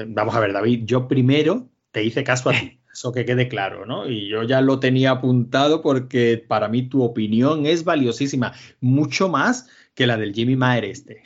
vamos 0.09 0.35
a 0.35 0.39
ver, 0.39 0.53
David, 0.53 0.83
yo 0.85 1.07
primero 1.07 1.67
te 1.89 2.03
hice 2.03 2.23
caso 2.23 2.51
a 2.51 2.53
ti. 2.53 2.79
Eso 2.93 3.11
que 3.11 3.25
quede 3.25 3.47
claro, 3.47 3.87
¿no? 3.87 4.07
Y 4.07 4.29
yo 4.29 4.43
ya 4.43 4.61
lo 4.61 4.79
tenía 4.79 5.09
apuntado 5.09 5.81
porque 5.81 6.37
para 6.47 6.67
mí 6.67 6.83
tu 6.83 7.01
opinión 7.01 7.65
es 7.65 7.83
valiosísima, 7.83 8.53
mucho 8.81 9.29
más 9.29 9.67
que 9.95 10.05
la 10.05 10.17
del 10.17 10.35
Jimmy 10.35 10.55
Mayer 10.55 10.85
este. 10.85 11.23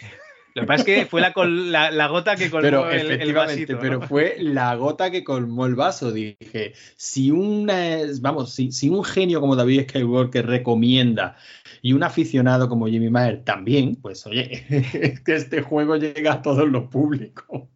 Lo 0.60 0.66
que 0.66 0.68
pasa 0.68 0.82
es 0.82 0.86
que 0.86 1.06
fue 1.06 1.22
la, 1.22 1.34
la, 1.36 1.92
la 1.92 2.08
gota 2.08 2.36
que 2.36 2.50
colmó 2.50 2.62
pero, 2.62 2.90
el, 2.90 3.12
el 3.12 3.34
vasito, 3.34 3.74
¿no? 3.74 3.80
Pero 3.80 4.02
fue 4.02 4.36
la 4.40 4.76
gota 4.76 5.10
que 5.12 5.24
colmó 5.24 5.66
el 5.66 5.76
vaso. 5.76 6.12
Dije, 6.12 6.74
si, 6.96 7.32
una, 7.32 8.00
vamos, 8.22 8.54
si, 8.54 8.72
si 8.72 8.90
un 8.90 9.04
genio 9.04 9.40
como 9.42 9.56
David 9.56 9.84
Skywalker 9.84 10.46
recomienda 10.46 11.38
y 11.82 11.94
un 11.94 12.04
aficionado 12.04 12.70
como 12.70 12.88
Jimmy 12.88 13.10
Mayer 13.10 13.44
también, 13.44 13.96
pues 13.96 14.26
oye, 14.28 14.66
que 15.26 15.36
este 15.36 15.62
juego 15.62 15.96
llega 15.96 16.34
a 16.34 16.42
todos 16.42 16.68
los 16.68 16.86
públicos. 16.90 17.70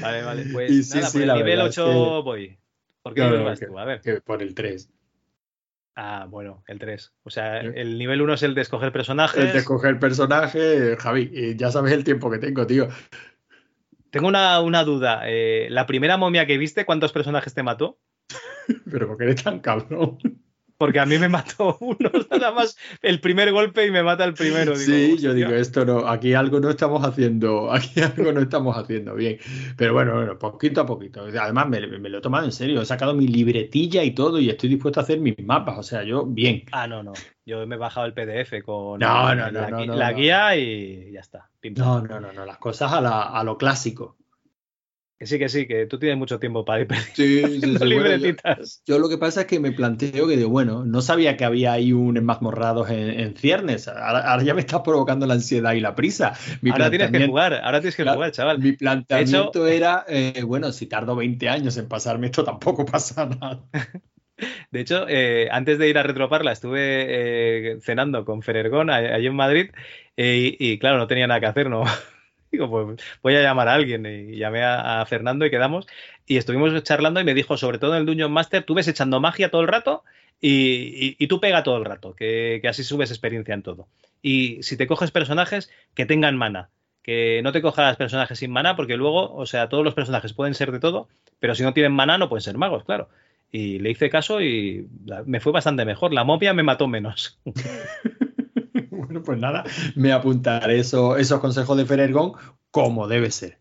Vale, 0.00 0.22
vale. 0.22 0.44
Pues 0.52 0.70
y 0.70 0.96
nada, 0.96 1.08
sí, 1.08 1.18
por 1.18 1.28
el 1.28 1.34
nivel 1.34 1.60
8 1.60 1.84
que... 1.84 2.22
voy. 2.24 2.58
¿Por 3.02 3.14
qué 3.14 3.20
no, 3.20 3.30
no, 3.30 3.44
vas 3.44 3.60
tú? 3.60 3.78
A 3.78 3.84
ver. 3.84 4.00
Que 4.00 4.20
por 4.20 4.42
el 4.42 4.54
3. 4.54 4.90
Ah, 5.96 6.26
bueno, 6.28 6.64
el 6.66 6.78
3. 6.78 7.14
O 7.22 7.30
sea, 7.30 7.60
el 7.60 7.98
nivel 7.98 8.20
1 8.20 8.34
es 8.34 8.42
el 8.42 8.54
de 8.54 8.62
escoger 8.62 8.92
personajes. 8.92 9.44
El 9.44 9.52
de 9.52 9.58
escoger 9.58 9.98
personaje, 9.98 10.96
Javi, 10.96 11.54
ya 11.56 11.70
sabes 11.70 11.92
el 11.92 12.02
tiempo 12.02 12.30
que 12.30 12.38
tengo, 12.38 12.66
tío. 12.66 12.88
Tengo 14.10 14.28
una, 14.28 14.60
una 14.60 14.84
duda. 14.84 15.22
Eh, 15.24 15.68
¿La 15.70 15.86
primera 15.86 16.16
momia 16.16 16.46
que 16.46 16.58
viste, 16.58 16.84
cuántos 16.84 17.12
personajes 17.12 17.54
te 17.54 17.62
mató? 17.62 17.98
Pero 18.90 19.08
porque 19.08 19.24
eres 19.24 19.42
tan 19.42 19.60
cabrón. 19.60 20.18
Porque 20.84 21.00
a 21.00 21.06
mí 21.06 21.16
me 21.16 21.30
mató 21.30 21.78
uno, 21.80 22.10
nada 22.30 22.52
más 22.52 22.76
el 23.00 23.18
primer 23.18 23.52
golpe 23.52 23.86
y 23.86 23.90
me 23.90 24.02
mata 24.02 24.22
el 24.24 24.34
primero. 24.34 24.76
Digo, 24.76 24.84
sí, 24.84 25.16
yo 25.18 25.32
digo, 25.32 25.48
esto 25.52 25.86
no, 25.86 26.06
aquí 26.06 26.34
algo 26.34 26.60
no 26.60 26.68
estamos 26.68 27.02
haciendo, 27.06 27.72
aquí 27.72 28.02
algo 28.02 28.32
no 28.32 28.40
estamos 28.40 28.76
haciendo 28.76 29.14
bien. 29.14 29.38
Pero 29.78 29.94
bueno, 29.94 30.12
bueno 30.12 30.38
poquito 30.38 30.82
a 30.82 30.86
poquito. 30.86 31.22
Además, 31.22 31.70
me, 31.70 31.86
me, 31.86 32.10
lo 32.10 32.18
he 32.18 32.20
tomado 32.20 32.44
en 32.44 32.52
serio, 32.52 32.82
he 32.82 32.84
sacado 32.84 33.14
mi 33.14 33.26
libretilla 33.26 34.04
y 34.04 34.10
todo 34.10 34.38
y 34.38 34.50
estoy 34.50 34.68
dispuesto 34.68 35.00
a 35.00 35.04
hacer 35.04 35.20
mis 35.20 35.42
mapas, 35.42 35.78
o 35.78 35.82
sea, 35.82 36.02
yo 36.02 36.26
bien. 36.26 36.64
Ah, 36.72 36.86
no, 36.86 37.02
no. 37.02 37.14
Yo 37.46 37.66
me 37.66 37.76
he 37.76 37.78
bajado 37.78 38.04
el 38.04 38.12
PDF 38.12 38.62
con 38.62 39.00
no, 39.00 39.34
no, 39.34 39.50
la, 39.50 39.70
no, 39.70 39.84
la 39.86 40.12
guía 40.12 40.54
y 40.54 41.12
ya 41.12 41.20
está. 41.20 41.48
Pim, 41.60 41.72
no, 41.78 42.02
no, 42.02 42.20
no, 42.20 42.30
no, 42.30 42.44
las 42.44 42.58
cosas 42.58 42.92
a, 42.92 43.00
la, 43.00 43.22
a 43.22 43.42
lo 43.42 43.56
clásico. 43.56 44.18
Que 45.16 45.26
sí, 45.26 45.38
que 45.38 45.48
sí, 45.48 45.68
que 45.68 45.86
tú 45.86 45.98
tienes 46.00 46.18
mucho 46.18 46.40
tiempo 46.40 46.64
para 46.64 46.80
ir 46.80 46.88
sí, 47.14 47.42
sí, 47.44 47.60
sí, 47.60 47.66
libretitas. 47.84 48.82
Yo, 48.84 48.96
yo, 48.96 48.98
lo 48.98 49.08
que 49.08 49.16
pasa 49.16 49.42
es 49.42 49.46
que 49.46 49.60
me 49.60 49.70
planteo 49.70 50.26
que 50.26 50.36
digo, 50.36 50.50
bueno, 50.50 50.84
no 50.84 51.02
sabía 51.02 51.36
que 51.36 51.44
había 51.44 51.72
ahí 51.72 51.92
un 51.92 52.16
enmazmorrados 52.16 52.90
en, 52.90 53.10
en 53.20 53.36
ciernes. 53.36 53.86
Ahora, 53.86 54.30
ahora, 54.32 54.42
ya 54.42 54.54
me 54.54 54.60
estás 54.60 54.80
provocando 54.80 55.24
la 55.26 55.34
ansiedad 55.34 55.72
y 55.74 55.80
la 55.80 55.94
prisa. 55.94 56.34
Mi 56.62 56.70
ahora 56.70 56.90
tienes 56.90 57.12
que 57.12 57.26
jugar, 57.26 57.54
ahora 57.54 57.80
tienes 57.80 57.94
que 57.94 58.02
jugar, 58.04 58.32
chaval. 58.32 58.58
Mi 58.58 58.72
planteamiento 58.72 59.66
hecho... 59.66 59.68
era, 59.68 60.04
eh, 60.08 60.42
bueno, 60.44 60.72
si 60.72 60.86
tardo 60.86 61.14
20 61.14 61.48
años 61.48 61.76
en 61.76 61.86
pasarme 61.86 62.26
esto, 62.26 62.42
tampoco 62.42 62.84
pasa 62.86 63.26
nada. 63.26 63.62
De 64.72 64.80
hecho, 64.80 65.06
eh, 65.08 65.48
antes 65.52 65.78
de 65.78 65.88
ir 65.88 65.96
a 65.96 66.02
Retroparla, 66.02 66.50
estuve 66.50 66.80
eh, 66.80 67.78
cenando 67.80 68.24
con 68.24 68.42
Ferergón 68.42 68.90
allí 68.90 69.28
en 69.28 69.36
Madrid 69.36 69.70
y, 70.16 70.56
y, 70.58 70.78
claro, 70.80 70.98
no 70.98 71.06
tenía 71.06 71.28
nada 71.28 71.38
que 71.38 71.46
hacer, 71.46 71.70
no, 71.70 71.84
Digo, 72.54 72.70
pues 72.70 73.00
voy 73.20 73.34
a 73.34 73.42
llamar 73.42 73.68
a 73.68 73.74
alguien. 73.74 74.06
Y 74.06 74.36
llamé 74.36 74.62
a, 74.62 75.04
Fernando 75.06 75.44
y 75.44 75.50
quedamos. 75.50 75.86
Y 76.26 76.36
estuvimos 76.36 76.80
charlando 76.84 77.20
y 77.20 77.24
me 77.24 77.34
dijo, 77.34 77.56
sobre 77.56 77.78
todo 77.78 77.94
en 77.94 78.00
el 78.00 78.06
Dungeon 78.06 78.32
Master, 78.32 78.62
tú 78.62 78.74
ves 78.74 78.86
echando 78.86 79.20
magia 79.20 79.50
todo 79.50 79.62
el 79.62 79.68
rato 79.68 80.04
y 80.40 81.26
tú 81.26 81.40
pega 81.40 81.62
todo 81.62 81.78
el 81.78 81.84
rato, 81.84 82.14
que, 82.14 82.58
que, 82.60 82.68
así 82.68 82.84
subes 82.84 83.10
experiencia 83.10 83.54
en 83.54 83.62
todo. 83.62 83.88
Y 84.22 84.62
si 84.62 84.76
te 84.76 84.86
coges 84.86 85.10
personajes, 85.10 85.70
que 85.94 86.06
tengan 86.06 86.36
mana. 86.36 86.70
Que 87.02 87.42
no 87.42 87.52
te 87.52 87.60
cojas 87.60 87.96
personajes 87.96 88.38
sin 88.38 88.50
mana, 88.50 88.76
porque 88.76 88.96
luego, 88.96 89.34
o 89.34 89.44
sea, 89.44 89.68
todos 89.68 89.84
los 89.84 89.94
personajes 89.94 90.32
pueden 90.32 90.54
ser 90.54 90.72
de 90.72 90.80
todo, 90.80 91.08
pero 91.40 91.54
si 91.54 91.62
no 91.62 91.74
tienen 91.74 91.92
mana 91.92 92.16
no 92.16 92.30
pueden 92.30 92.42
ser 92.42 92.56
magos, 92.56 92.84
claro. 92.84 93.10
Y 93.52 93.80
le 93.80 93.90
hice 93.90 94.08
caso 94.08 94.40
y 94.40 94.88
me 95.26 95.40
fue 95.40 95.52
bastante 95.52 95.84
mejor. 95.84 96.14
La 96.14 96.24
mopia 96.24 96.54
me 96.54 96.62
mató 96.62 96.88
menos. 96.88 97.38
Bueno, 99.04 99.22
pues 99.22 99.38
nada, 99.38 99.64
me 99.94 100.12
apuntaré 100.12 100.78
eso, 100.78 101.16
esos 101.16 101.40
consejos 101.40 101.76
de 101.76 101.86
Ferergón 101.86 102.32
como 102.70 103.06
debe 103.08 103.30
ser. 103.30 103.58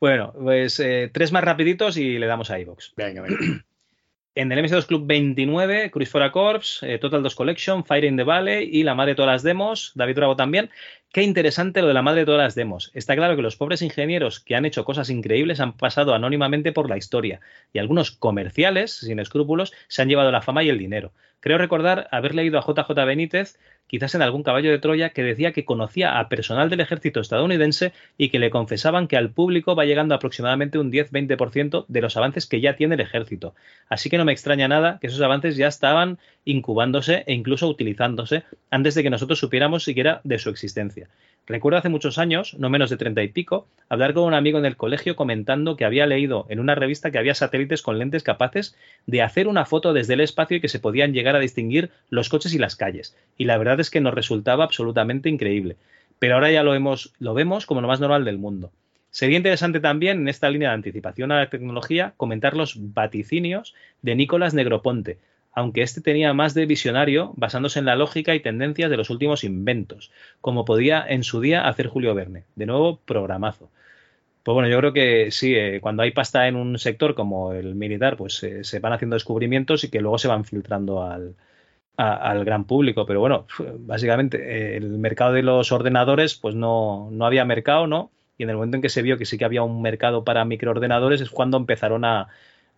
Bueno, 0.00 0.32
pues 0.32 0.78
eh, 0.80 1.10
tres 1.12 1.32
más 1.32 1.44
rapiditos 1.44 1.96
y 1.96 2.18
le 2.18 2.26
damos 2.26 2.50
a 2.50 2.58
iVox. 2.58 2.94
Venga, 2.96 3.22
venga. 3.22 3.38
En 4.34 4.52
el 4.52 4.64
MS2 4.64 4.86
Club 4.86 5.04
29, 5.04 5.90
Cruise 5.90 6.10
for 6.10 6.22
a 6.22 6.30
Corps, 6.30 6.78
eh, 6.82 6.98
Total 6.98 7.24
2 7.24 7.34
Collection, 7.34 7.84
Fire 7.84 8.04
in 8.04 8.16
the 8.16 8.22
Valley 8.22 8.70
y 8.72 8.84
la 8.84 8.94
madre 8.94 9.10
de 9.10 9.16
todas 9.16 9.32
las 9.32 9.42
demos, 9.42 9.90
David 9.96 10.14
Bravo 10.14 10.36
también. 10.36 10.70
Qué 11.10 11.22
interesante 11.22 11.80
lo 11.80 11.88
de 11.88 11.94
la 11.94 12.02
madre 12.02 12.20
de 12.20 12.26
todas 12.26 12.42
las 12.42 12.54
demos. 12.54 12.90
Está 12.92 13.16
claro 13.16 13.34
que 13.34 13.40
los 13.40 13.56
pobres 13.56 13.80
ingenieros 13.80 14.40
que 14.40 14.56
han 14.56 14.66
hecho 14.66 14.84
cosas 14.84 15.08
increíbles 15.08 15.58
han 15.58 15.72
pasado 15.72 16.12
anónimamente 16.12 16.70
por 16.70 16.90
la 16.90 16.98
historia 16.98 17.40
y 17.72 17.78
algunos 17.78 18.10
comerciales, 18.10 18.92
sin 18.92 19.18
escrúpulos, 19.18 19.72
se 19.88 20.02
han 20.02 20.08
llevado 20.08 20.30
la 20.30 20.42
fama 20.42 20.64
y 20.64 20.68
el 20.68 20.78
dinero. 20.78 21.12
Creo 21.40 21.56
recordar 21.56 22.08
haber 22.10 22.34
leído 22.34 22.58
a 22.58 22.62
JJ 22.62 22.90
Benítez, 23.06 23.58
quizás 23.86 24.14
en 24.16 24.22
algún 24.22 24.42
caballo 24.42 24.70
de 24.70 24.80
Troya, 24.80 25.10
que 25.10 25.22
decía 25.22 25.52
que 25.52 25.64
conocía 25.64 26.18
a 26.18 26.28
personal 26.28 26.68
del 26.68 26.80
ejército 26.80 27.20
estadounidense 27.20 27.92
y 28.16 28.30
que 28.30 28.40
le 28.40 28.50
confesaban 28.50 29.06
que 29.06 29.16
al 29.16 29.30
público 29.30 29.76
va 29.76 29.84
llegando 29.84 30.16
aproximadamente 30.16 30.78
un 30.78 30.90
10-20% 30.90 31.84
de 31.86 32.00
los 32.00 32.16
avances 32.16 32.46
que 32.46 32.60
ya 32.60 32.74
tiene 32.74 32.96
el 32.96 33.00
ejército. 33.00 33.54
Así 33.88 34.10
que 34.10 34.18
no 34.18 34.24
me 34.24 34.32
extraña 34.32 34.66
nada 34.66 34.98
que 35.00 35.06
esos 35.06 35.22
avances 35.22 35.56
ya 35.56 35.68
estaban 35.68 36.18
incubándose 36.44 37.22
e 37.26 37.34
incluso 37.34 37.68
utilizándose 37.68 38.42
antes 38.70 38.96
de 38.96 39.04
que 39.04 39.10
nosotros 39.10 39.38
supiéramos 39.38 39.84
siquiera 39.84 40.20
de 40.24 40.40
su 40.40 40.50
existencia. 40.50 40.97
Recuerdo 41.48 41.78
hace 41.78 41.88
muchos 41.88 42.18
años, 42.18 42.54
no 42.58 42.68
menos 42.68 42.90
de 42.90 42.98
treinta 42.98 43.22
y 43.22 43.28
pico, 43.28 43.66
hablar 43.88 44.12
con 44.12 44.24
un 44.24 44.34
amigo 44.34 44.58
en 44.58 44.66
el 44.66 44.76
colegio 44.76 45.16
comentando 45.16 45.76
que 45.76 45.86
había 45.86 46.06
leído 46.06 46.44
en 46.50 46.60
una 46.60 46.74
revista 46.74 47.10
que 47.10 47.16
había 47.16 47.34
satélites 47.34 47.80
con 47.80 47.98
lentes 47.98 48.22
capaces 48.22 48.76
de 49.06 49.22
hacer 49.22 49.48
una 49.48 49.64
foto 49.64 49.94
desde 49.94 50.12
el 50.12 50.20
espacio 50.20 50.58
y 50.58 50.60
que 50.60 50.68
se 50.68 50.78
podían 50.78 51.14
llegar 51.14 51.36
a 51.36 51.40
distinguir 51.40 51.88
los 52.10 52.28
coches 52.28 52.52
y 52.52 52.58
las 52.58 52.76
calles. 52.76 53.16
Y 53.38 53.46
la 53.46 53.56
verdad 53.56 53.80
es 53.80 53.88
que 53.88 54.02
nos 54.02 54.12
resultaba 54.12 54.64
absolutamente 54.64 55.30
increíble. 55.30 55.76
Pero 56.18 56.34
ahora 56.34 56.50
ya 56.50 56.62
lo, 56.62 56.74
hemos, 56.74 57.14
lo 57.18 57.32
vemos 57.32 57.64
como 57.64 57.80
lo 57.80 57.88
más 57.88 58.00
normal 58.00 58.26
del 58.26 58.36
mundo. 58.36 58.70
Sería 59.10 59.38
interesante 59.38 59.80
también, 59.80 60.20
en 60.20 60.28
esta 60.28 60.50
línea 60.50 60.68
de 60.68 60.74
anticipación 60.74 61.32
a 61.32 61.38
la 61.38 61.48
tecnología, 61.48 62.12
comentar 62.18 62.54
los 62.54 62.92
vaticinios 62.92 63.74
de 64.02 64.16
Nicolás 64.16 64.52
Negroponte, 64.52 65.18
aunque 65.58 65.82
este 65.82 66.00
tenía 66.00 66.32
más 66.34 66.54
de 66.54 66.66
visionario, 66.66 67.32
basándose 67.36 67.80
en 67.80 67.84
la 67.84 67.96
lógica 67.96 68.32
y 68.32 68.40
tendencias 68.40 68.90
de 68.90 68.96
los 68.96 69.10
últimos 69.10 69.42
inventos, 69.42 70.12
como 70.40 70.64
podía 70.64 71.04
en 71.06 71.24
su 71.24 71.40
día 71.40 71.66
hacer 71.66 71.88
Julio 71.88 72.14
Verne. 72.14 72.44
De 72.54 72.64
nuevo, 72.64 73.00
programazo. 73.04 73.68
Pues 74.44 74.54
bueno, 74.54 74.68
yo 74.68 74.78
creo 74.78 74.92
que 74.92 75.32
sí, 75.32 75.56
eh, 75.56 75.80
cuando 75.80 76.04
hay 76.04 76.12
pasta 76.12 76.46
en 76.46 76.54
un 76.54 76.78
sector 76.78 77.16
como 77.16 77.52
el 77.52 77.74
militar, 77.74 78.16
pues 78.16 78.40
eh, 78.44 78.62
se 78.62 78.78
van 78.78 78.92
haciendo 78.92 79.14
descubrimientos 79.14 79.82
y 79.82 79.90
que 79.90 80.00
luego 80.00 80.18
se 80.18 80.28
van 80.28 80.44
filtrando 80.44 81.02
al, 81.02 81.34
al 81.96 82.44
gran 82.44 82.64
público. 82.64 83.04
Pero 83.04 83.18
bueno, 83.18 83.46
básicamente 83.80 84.38
eh, 84.38 84.76
el 84.76 84.96
mercado 84.98 85.32
de 85.32 85.42
los 85.42 85.72
ordenadores, 85.72 86.36
pues 86.36 86.54
no, 86.54 87.08
no 87.10 87.26
había 87.26 87.44
mercado, 87.44 87.88
¿no? 87.88 88.12
Y 88.38 88.44
en 88.44 88.50
el 88.50 88.56
momento 88.56 88.76
en 88.76 88.82
que 88.82 88.90
se 88.90 89.02
vio 89.02 89.18
que 89.18 89.26
sí 89.26 89.38
que 89.38 89.44
había 89.44 89.64
un 89.64 89.82
mercado 89.82 90.22
para 90.22 90.44
microordenadores 90.44 91.20
es 91.20 91.30
cuando 91.30 91.56
empezaron 91.56 92.04
a, 92.04 92.28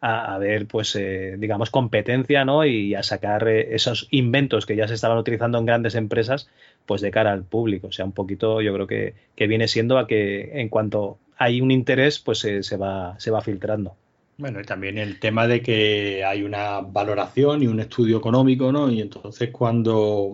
a, 0.00 0.38
ver, 0.38 0.66
pues, 0.66 0.96
eh, 0.96 1.36
digamos, 1.38 1.70
competencia, 1.70 2.44
¿no? 2.44 2.64
Y 2.64 2.94
a 2.94 3.02
sacar 3.02 3.46
eh, 3.48 3.74
esos 3.74 4.08
inventos 4.10 4.64
que 4.64 4.76
ya 4.76 4.88
se 4.88 4.94
estaban 4.94 5.18
utilizando 5.18 5.58
en 5.58 5.66
grandes 5.66 5.94
empresas, 5.94 6.48
pues 6.86 7.02
de 7.02 7.10
cara 7.10 7.32
al 7.32 7.44
público. 7.44 7.88
O 7.88 7.92
sea, 7.92 8.06
un 8.06 8.12
poquito 8.12 8.62
yo 8.62 8.72
creo 8.72 8.86
que, 8.86 9.14
que 9.36 9.46
viene 9.46 9.68
siendo 9.68 9.98
a 9.98 10.06
que 10.06 10.60
en 10.60 10.70
cuanto 10.70 11.18
hay 11.36 11.60
un 11.60 11.70
interés, 11.70 12.18
pues 12.18 12.44
eh, 12.44 12.62
se, 12.62 12.76
va, 12.78 13.18
se 13.18 13.30
va 13.30 13.42
filtrando. 13.42 13.96
Bueno, 14.38 14.60
y 14.60 14.64
también 14.64 14.96
el 14.96 15.20
tema 15.20 15.46
de 15.46 15.60
que 15.60 16.24
hay 16.24 16.42
una 16.42 16.80
valoración 16.80 17.62
y 17.62 17.66
un 17.66 17.80
estudio 17.80 18.16
económico, 18.16 18.72
¿no? 18.72 18.90
Y 18.90 19.02
entonces 19.02 19.50
cuando, 19.50 20.32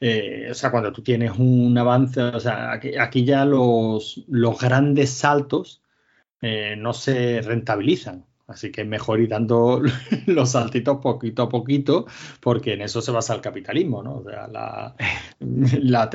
eh, 0.00 0.46
o 0.52 0.54
sea, 0.54 0.70
cuando 0.70 0.92
tú 0.92 1.02
tienes 1.02 1.32
un 1.36 1.76
avance, 1.76 2.20
o 2.20 2.38
sea, 2.38 2.70
aquí, 2.70 2.96
aquí 2.96 3.24
ya 3.24 3.44
los, 3.44 4.22
los 4.28 4.60
grandes 4.60 5.10
saltos 5.10 5.80
no 6.76 6.92
se 6.92 7.40
rentabilizan. 7.40 8.24
Así 8.52 8.70
que 8.70 8.84
mejor 8.84 9.20
ir 9.20 9.28
dando 9.28 9.82
los 10.26 10.50
saltitos 10.50 10.98
poquito 10.98 11.42
a 11.42 11.48
poquito, 11.48 12.06
porque 12.40 12.74
en 12.74 12.82
eso 12.82 13.00
se 13.00 13.10
basa 13.10 13.34
el 13.34 13.40
capitalismo, 13.40 14.02
¿no? 14.02 14.16
O 14.16 14.24
sea, 14.24 14.46
la, 14.48 14.94
la 15.40 16.10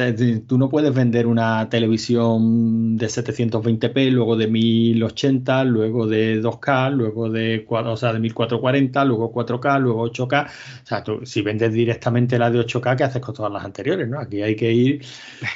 tú 0.48 0.58
no 0.58 0.70
puedes 0.70 0.94
vender 0.94 1.28
una 1.28 1.70
televisión 1.70 2.98
de 2.98 3.08
720p, 3.08 4.12
luego 4.12 4.36
de 4.36 4.48
1080, 4.48 5.64
luego 5.64 6.08
de 6.08 6.42
2K, 6.42 6.92
luego 6.92 7.30
de, 7.30 7.66
o 7.68 7.98
sea, 7.98 8.14
de 8.14 8.20
1440, 8.20 9.06
luego 9.06 9.34
4K, 9.34 9.80
luego 9.80 10.10
8K. 10.10 10.48
O 10.48 10.86
sea, 10.86 11.04
tú, 11.04 11.26
si 11.26 11.42
vendes 11.42 11.74
directamente 11.74 12.38
la 12.38 12.50
de 12.52 12.60
8K, 12.60 12.96
¿qué 12.96 13.04
haces 13.04 13.22
con 13.22 13.36
todas 13.36 13.52
las 13.52 13.66
anteriores, 13.66 14.08
no? 14.08 14.20
Aquí 14.20 14.42
hay 14.42 14.56
que 14.56 14.72
ir. 14.72 15.02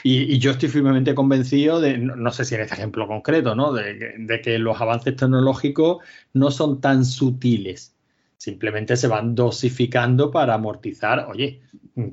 Y, 0.04 0.40
yo 0.40 0.52
estoy 0.52 0.70
firmemente 0.70 1.14
convencido 1.14 1.80
de, 1.80 1.98
no, 1.98 2.32
sé 2.32 2.46
si 2.46 2.56
en 2.56 2.62
este 2.62 2.74
ejemplo 2.76 3.08
concreto, 3.08 3.56
¿no? 3.56 3.74
De 3.74 4.42
que 4.44 4.58
los 4.58 4.80
avances 4.82 5.16
tecnológicos 5.16 5.98
no 6.34 6.52
son 6.52 6.71
tan 6.80 7.06
sutiles. 7.06 7.96
Simplemente 8.38 8.98
se 8.98 9.08
van 9.08 9.36
dosificando 9.36 10.32
para 10.32 10.56
amortizar, 10.56 11.28
oye, 11.30 11.62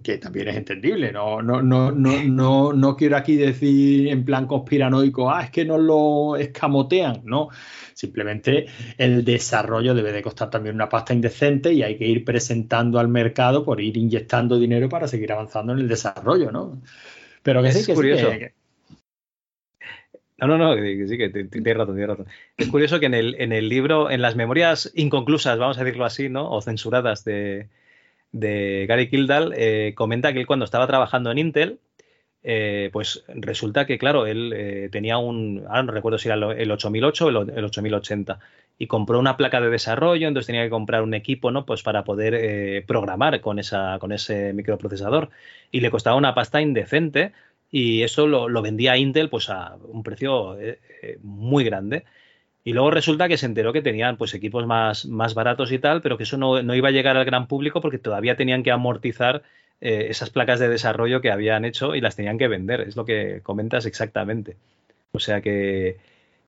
que 0.02 0.18
también 0.18 0.48
es 0.48 0.56
entendible. 0.56 1.10
No, 1.10 1.40
no, 1.40 1.62
no, 1.62 1.90
no, 1.90 2.22
no, 2.22 2.72
no 2.74 2.96
quiero 2.96 3.16
aquí 3.16 3.36
decir 3.36 4.08
en 4.08 4.26
plan 4.26 4.46
conspiranoico, 4.46 5.30
ah, 5.30 5.44
es 5.44 5.50
que 5.50 5.64
nos 5.64 5.80
lo 5.80 6.36
escamotean. 6.36 7.22
No, 7.24 7.48
simplemente 7.94 8.66
el 8.98 9.24
desarrollo 9.24 9.94
debe 9.94 10.12
de 10.12 10.22
costar 10.22 10.50
también 10.50 10.74
una 10.74 10.90
pasta 10.90 11.14
indecente 11.14 11.72
y 11.72 11.82
hay 11.82 11.96
que 11.96 12.06
ir 12.06 12.24
presentando 12.26 12.98
al 12.98 13.08
mercado 13.08 13.64
por 13.64 13.80
ir 13.80 13.96
inyectando 13.96 14.58
dinero 14.58 14.90
para 14.90 15.08
seguir 15.08 15.32
avanzando 15.32 15.72
en 15.72 15.78
el 15.78 15.88
desarrollo, 15.88 16.52
¿no? 16.52 16.82
Pero 17.42 17.62
que 17.62 17.68
Es 17.68 17.78
sí, 17.78 17.86
que 17.86 17.94
curioso. 17.94 18.28
que- 18.30 18.52
No, 20.38 20.46
no, 20.46 20.56
no, 20.56 20.74
sí, 20.76 21.18
que 21.18 21.30
tienes 21.30 21.76
razón, 21.76 21.96
tienes 21.96 22.08
razón. 22.16 22.26
Es 22.56 22.68
curioso 22.68 23.00
que 23.00 23.06
en 23.06 23.14
el, 23.14 23.34
en 23.40 23.52
el 23.52 23.68
libro, 23.68 24.08
en 24.08 24.22
las 24.22 24.36
memorias 24.36 24.92
inconclusas, 24.94 25.58
vamos 25.58 25.78
a 25.78 25.84
decirlo 25.84 26.04
así, 26.04 26.28
¿no? 26.28 26.48
O 26.50 26.62
censuradas 26.62 27.24
de, 27.24 27.68
de 28.32 28.86
Gary 28.88 29.10
Kildall, 29.10 29.54
eh, 29.56 29.94
comenta 29.96 30.32
que 30.32 30.40
él 30.40 30.46
cuando 30.46 30.64
estaba 30.66 30.86
trabajando 30.88 31.30
en 31.32 31.38
Intel, 31.38 31.80
eh, 32.44 32.90
pues 32.92 33.24
resulta 33.28 33.86
que, 33.86 33.98
claro, 33.98 34.26
él 34.26 34.52
eh, 34.56 34.88
tenía 34.92 35.18
un, 35.18 35.64
ahora 35.68 35.84
no 35.84 35.92
recuerdo 35.92 36.18
si 36.18 36.28
era 36.28 36.36
el 36.36 36.70
8008 36.72 37.26
o 37.26 37.30
el, 37.30 37.36
o- 37.38 37.42
el 37.42 37.64
8080, 37.64 38.40
y 38.78 38.86
compró 38.88 39.18
una 39.20 39.36
placa 39.36 39.60
de 39.60 39.70
desarrollo, 39.70 40.28
entonces 40.28 40.46
tenía 40.48 40.64
que 40.64 40.70
comprar 40.70 41.02
un 41.02 41.14
equipo, 41.14 41.50
¿no? 41.52 41.66
Pues 41.66 41.82
para 41.82 42.04
poder 42.04 42.84
programar 42.86 43.40
con, 43.40 43.58
esa, 43.58 43.98
con 44.00 44.12
ese 44.12 44.52
microprocesador, 44.54 45.30
y 45.70 45.80
le 45.80 45.90
costaba 45.90 46.16
una 46.16 46.34
pasta 46.34 46.60
indecente, 46.60 47.32
y 47.70 48.02
eso 48.02 48.26
lo, 48.26 48.62
vendía 48.62 48.96
Intel 48.96 49.28
pues 49.28 49.50
a 49.50 49.76
un 49.76 50.02
precio 50.02 50.58
eh, 50.58 50.78
eh, 51.02 51.18
muy 51.22 51.64
grande. 51.64 52.04
Y 52.64 52.72
luego 52.72 52.90
resulta 52.90 53.28
que 53.28 53.38
se 53.38 53.46
enteró 53.46 53.72
que 53.72 53.82
tenían 53.82 54.16
pues 54.16 54.34
equipos 54.34 54.66
más, 54.66 55.06
más 55.06 55.34
baratos 55.34 55.72
y 55.72 55.78
tal, 55.78 56.02
pero 56.02 56.16
que 56.18 56.24
eso 56.24 56.36
no, 56.36 56.62
no 56.62 56.74
iba 56.74 56.88
a 56.88 56.92
llegar 56.92 57.16
al 57.16 57.24
gran 57.24 57.46
público 57.46 57.80
porque 57.80 57.98
todavía 57.98 58.36
tenían 58.36 58.62
que 58.62 58.70
amortizar 58.70 59.42
eh, 59.80 60.08
esas 60.10 60.30
placas 60.30 60.58
de 60.58 60.68
desarrollo 60.68 61.20
que 61.20 61.30
habían 61.30 61.64
hecho 61.64 61.94
y 61.94 62.00
las 62.00 62.16
tenían 62.16 62.38
que 62.38 62.48
vender. 62.48 62.82
Es 62.82 62.96
lo 62.96 63.04
que 63.04 63.40
comentas 63.42 63.86
exactamente. 63.86 64.56
O 65.12 65.20
sea 65.20 65.40
que, 65.40 65.98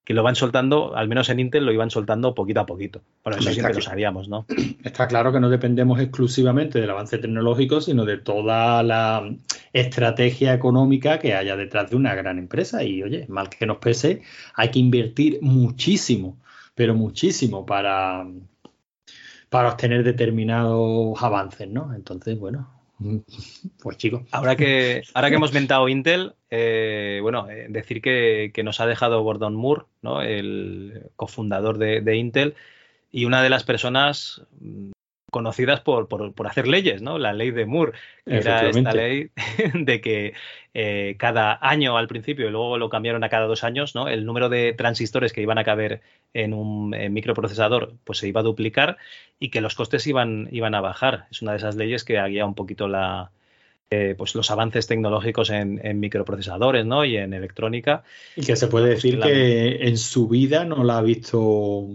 que 0.05 0.15
lo 0.15 0.23
van 0.23 0.35
soltando, 0.35 0.97
al 0.97 1.09
menos 1.09 1.29
en 1.29 1.41
Intel 1.41 1.65
lo 1.65 1.73
iban 1.73 1.91
soltando 1.91 2.35
poquito 2.35 2.61
a 2.61 2.67
poquito. 2.67 3.03
Bueno, 3.23 3.39
eso 3.39 3.53
siempre 3.53 3.75
lo 3.75 3.81
sabíamos, 3.81 4.29
¿no? 4.29 4.47
Está 4.85 5.07
claro 5.07 5.33
que 5.33 5.41
no 5.41 5.51
dependemos 5.51 6.01
exclusivamente 6.01 6.81
del 6.81 6.91
avance 6.91 7.19
tecnológico, 7.19 7.81
sino 7.81 8.05
de 8.05 8.17
toda 8.17 8.83
la 8.83 9.31
estrategia 9.73 10.55
económica 10.55 11.19
que 11.19 11.35
haya 11.35 11.57
detrás 11.57 11.91
de 11.91 11.97
una 11.97 12.15
gran 12.15 12.39
empresa. 12.39 12.83
Y 12.83 13.03
oye, 13.03 13.27
mal 13.29 13.51
que 13.51 13.67
nos 13.67 13.79
pese, 13.79 14.23
hay 14.55 14.71
que 14.71 14.79
invertir 14.79 15.39
muchísimo, 15.43 16.39
pero 16.75 16.95
muchísimo 16.95 17.67
para, 17.67 18.27
para 19.49 19.69
obtener 19.69 20.03
determinados 20.03 21.23
avances, 21.23 21.69
¿no? 21.69 21.95
Entonces, 21.95 22.39
bueno, 22.39 22.80
pues 23.83 23.97
chicos. 23.97 24.23
Ahora 24.31 24.57
que, 24.57 25.03
ahora 25.15 25.31
que 25.31 25.37
hemos 25.37 25.53
mentado 25.53 25.89
Intel, 25.89 26.35
eh, 26.51 27.19
bueno, 27.23 27.49
eh, 27.51 27.67
decir 27.69 28.03
que, 28.03 28.51
que 28.55 28.63
nos 28.63 28.81
ha 28.81 28.87
dejado 28.87 29.23
Gordon 29.23 29.55
Moore, 29.55 29.85
¿no? 30.03 30.23
el 30.23 31.11
cofundador 31.17 31.79
de, 31.79 32.17
Intel, 32.17 32.55
y 33.11 33.25
una 33.25 33.43
de 33.43 33.51
las 33.51 33.65
personas 33.65 34.43
conocidas 35.31 35.81
por, 35.81 36.09
por, 36.09 36.33
por 36.33 36.47
hacer 36.47 36.69
leyes, 36.69 37.03
¿no? 37.03 37.19
La 37.19 37.33
ley 37.33 37.51
de 37.51 37.67
Moore, 37.67 37.93
que 38.27 38.37
era 38.37 38.69
esta 38.69 38.93
ley 38.93 39.31
de 39.75 40.01
que 40.01 40.35
eh, 40.75 41.17
cada 41.19 41.59
año 41.61 41.97
al 41.97 42.09
principio 42.09 42.47
y 42.49 42.51
luego 42.51 42.79
lo 42.79 42.91
cambiaron 42.91 43.25
a 43.25 43.29
cada 43.29 43.47
dos 43.47 43.65
años, 43.65 43.95
¿no? 43.95 44.09
El 44.09 44.27
número 44.27 44.49
de 44.49 44.73
transistores 44.73 45.33
que 45.33 45.43
iban 45.43 45.59
a 45.59 45.65
caber 45.65 46.01
en 46.35 46.55
un 46.55 46.95
en 46.95 47.13
microprocesador 47.13 47.95
pues 48.05 48.19
se 48.19 48.29
iba 48.29 48.41
a 48.41 48.45
duplicar 48.45 48.99
y 49.39 49.51
que 49.51 49.61
los 49.61 49.75
costes 49.75 50.07
iban, 50.07 50.49
iban 50.53 50.75
a 50.75 50.81
bajar. 50.81 51.27
Es 51.31 51.43
una 51.43 51.53
de 51.53 51.59
esas 51.59 51.77
leyes 51.77 52.05
que 52.05 52.21
guiado 52.21 52.49
un 52.49 52.55
poquito 52.55 52.87
la, 52.87 53.31
eh, 53.93 54.15
pues 54.17 54.37
los 54.37 54.53
avances 54.53 54.87
tecnológicos 54.87 55.51
en, 55.51 55.81
en, 55.85 55.99
microprocesadores 55.99 56.87
¿no? 56.87 57.05
y 57.05 57.17
en 57.17 57.35
electrónica. 57.35 58.05
Y 58.37 58.47
que 58.47 58.55
se 58.55 58.69
puede 58.69 58.91
decir 58.91 59.19
pues, 59.19 59.29
que 59.29 59.89
en 59.89 59.99
su 59.99 60.29
vida 60.29 60.65
no 60.65 60.85
la 60.85 60.99
ha 60.99 61.03
visto 61.03 61.89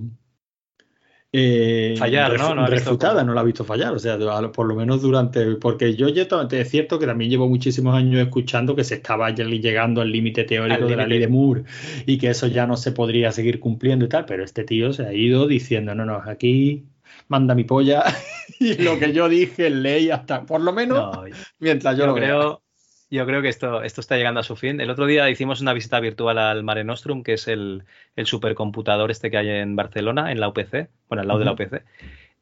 eh, 1.37 1.95
fallar, 1.97 2.37
¿no? 2.37 2.55
no 2.55 2.65
refutada, 2.65 3.23
no 3.23 3.33
la 3.33 3.41
ha 3.41 3.43
visto 3.43 3.65
fallar, 3.65 3.93
o 3.93 3.99
sea, 3.99 4.17
por 4.53 4.67
lo 4.67 4.75
menos 4.75 5.01
durante, 5.01 5.55
porque 5.55 5.95
yo 5.95 6.07
es 6.07 6.69
cierto 6.69 6.97
que 6.97 7.05
también 7.05 7.29
llevo 7.29 7.49
muchísimos 7.49 7.93
años 7.95 8.21
escuchando 8.21 8.75
que 8.75 8.83
se 8.83 8.95
estaba 8.95 9.29
llegando 9.31 10.01
al 10.01 10.11
límite 10.11 10.45
teórico 10.45 10.83
al 10.83 10.89
de 10.89 10.95
la 10.95 11.07
ley 11.07 11.19
de 11.19 11.27
Moore 11.27 11.63
y 12.05 12.17
que 12.17 12.29
eso 12.29 12.47
ya 12.47 12.65
no 12.65 12.77
se 12.77 12.93
podría 12.93 13.31
seguir 13.31 13.59
cumpliendo 13.59 14.05
y 14.05 14.09
tal, 14.09 14.25
pero 14.25 14.45
este 14.45 14.63
tío 14.63 14.93
se 14.93 15.05
ha 15.05 15.13
ido 15.13 15.45
diciendo, 15.47 15.93
no, 15.93 16.05
no, 16.05 16.21
aquí 16.25 16.85
manda 17.27 17.53
mi 17.53 17.65
polla 17.65 18.03
y 18.59 18.75
lo 18.75 18.97
que 18.97 19.11
yo 19.11 19.27
dije 19.27 19.67
en 19.67 19.83
ley 19.83 20.09
hasta, 20.11 20.45
por 20.45 20.61
lo 20.61 20.71
menos, 20.71 21.15
no, 21.15 21.23
mientras 21.59 21.97
yo, 21.97 22.03
yo 22.03 22.07
lo 22.07 22.15
creo. 22.15 22.39
vea. 22.39 22.64
Yo 23.09 23.25
creo 23.25 23.41
que 23.41 23.49
esto, 23.49 23.83
esto 23.83 24.01
está 24.01 24.17
llegando 24.17 24.39
a 24.39 24.43
su 24.43 24.55
fin. 24.55 24.81
El 24.81 24.89
otro 24.89 25.05
día 25.05 25.29
hicimos 25.29 25.61
una 25.61 25.73
visita 25.73 25.99
virtual 25.99 26.37
al 26.39 26.63
Mare 26.63 26.83
Nostrum, 26.83 27.23
que 27.23 27.33
es 27.33 27.47
el, 27.47 27.83
el 28.15 28.25
supercomputador 28.25 29.11
este 29.11 29.29
que 29.29 29.37
hay 29.37 29.49
en 29.49 29.75
Barcelona, 29.75 30.31
en 30.31 30.39
la 30.39 30.47
UPC, 30.47 30.89
bueno, 31.07 31.21
al 31.21 31.27
lado 31.27 31.39
uh 31.39 31.43
-huh. 31.43 31.57
de 31.57 31.65
la 31.65 31.77
UPC. 31.79 31.85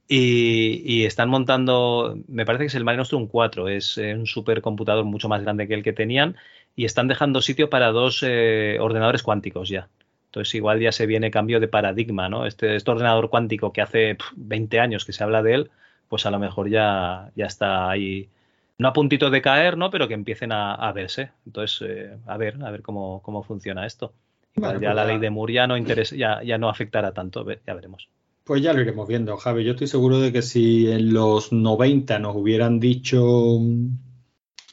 Y, 0.08 0.82
y, 0.86 1.06
están 1.06 1.30
montando, 1.30 2.18
me 2.28 2.46
parece 2.46 2.64
que 2.64 2.68
es 2.68 2.76
el 2.76 2.84
Mare 2.84 2.98
Nostrum 2.98 3.28
4, 3.28 3.70
es 3.70 3.98
un 3.98 4.26
supercomputador 4.26 5.06
mucho 5.06 5.30
más 5.30 5.42
grande 5.42 5.68
que 5.68 5.74
el 5.74 5.84
que 5.84 5.94
tenían, 5.94 6.36
y 6.76 6.86
están 6.86 7.08
dejando 7.08 7.42
sitio 7.42 7.70
para 7.70 7.92
dos 7.92 8.24
eh, 8.24 8.78
ordenadores 8.80 9.24
cuánticos 9.24 9.70
ya. 9.70 9.90
Entonces 10.26 10.56
igual 10.56 10.80
ya 10.80 10.92
se 10.92 11.06
viene 11.06 11.32
cambio 11.32 11.60
de 11.60 11.68
paradigma, 11.68 12.28
¿no? 12.28 12.46
Este, 12.46 12.76
este 12.76 12.92
ordenador 12.92 13.30
cuántico 13.30 13.72
que 13.72 13.82
hace 13.82 14.16
pff, 14.16 14.32
20 14.36 14.80
años 14.80 15.06
que 15.06 15.14
se 15.14 15.24
habla 15.24 15.44
de 15.44 15.54
él, 15.54 15.72
pues 16.10 16.26
a 16.26 16.32
lo 16.32 16.40
mejor 16.40 16.70
ya, 16.70 17.32
ya 17.36 17.46
está 17.46 17.90
ahí 17.90 18.30
no 18.78 18.88
a 18.88 18.94
puntito 18.94 19.30
de 19.30 19.42
caer, 19.42 19.78
¿no? 19.78 19.90
Pero 19.90 20.08
que 20.08 20.14
empiecen 20.14 20.52
a, 20.52 20.76
a 20.76 20.92
verse. 20.92 21.32
Entonces, 21.46 21.82
eh, 21.88 22.18
a 22.26 22.38
ver, 22.38 22.64
a 22.64 22.72
ver 22.72 22.82
cómo, 22.82 23.22
cómo 23.22 23.44
funciona 23.44 23.86
esto. 23.86 24.14
Igual 24.56 24.80
ya 24.80 24.90
pues 24.90 24.96
la 24.96 25.06
ley 25.06 25.20
de 25.20 25.30
Moore 25.30 25.54
ya 25.54 25.68
no, 25.68 25.78
interesa, 25.78 26.16
ya, 26.16 26.44
ya 26.44 26.58
no 26.58 26.70
afectará 26.70 27.12
tanto, 27.12 27.46
ya 27.66 27.74
veremos. 27.74 28.08
Pues 28.44 28.62
ya 28.62 28.74
lo 28.74 28.82
iremos 28.82 29.08
viendo, 29.08 29.38
Javi. 29.38 29.64
Yo 29.64 29.72
estoy 29.72 29.88
seguro 29.88 30.20
de 30.20 30.32
que 30.32 30.42
si 30.42 30.92
en 30.92 31.14
los 31.14 31.54
90 31.54 32.20
nos 32.20 32.36
hubieran 32.36 32.80
dicho 32.80 33.60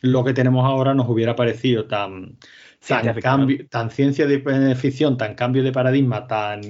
lo 0.03 0.25
que 0.25 0.35
tenemos 0.35 0.67
ahora, 0.67 0.93
nos 0.93 1.09
hubiera 1.09 1.37
parecido 1.37 1.87
tan, 1.87 2.37
tan, 2.87 3.15
cambio, 3.21 3.69
tan 3.69 3.91
ciencia 3.91 4.27
de 4.27 4.75
ficción, 4.75 5.17
tan 5.17 5.35
cambio 5.35 5.63
de 5.63 5.73
paradigma, 5.73 6.27
tan 6.27 6.61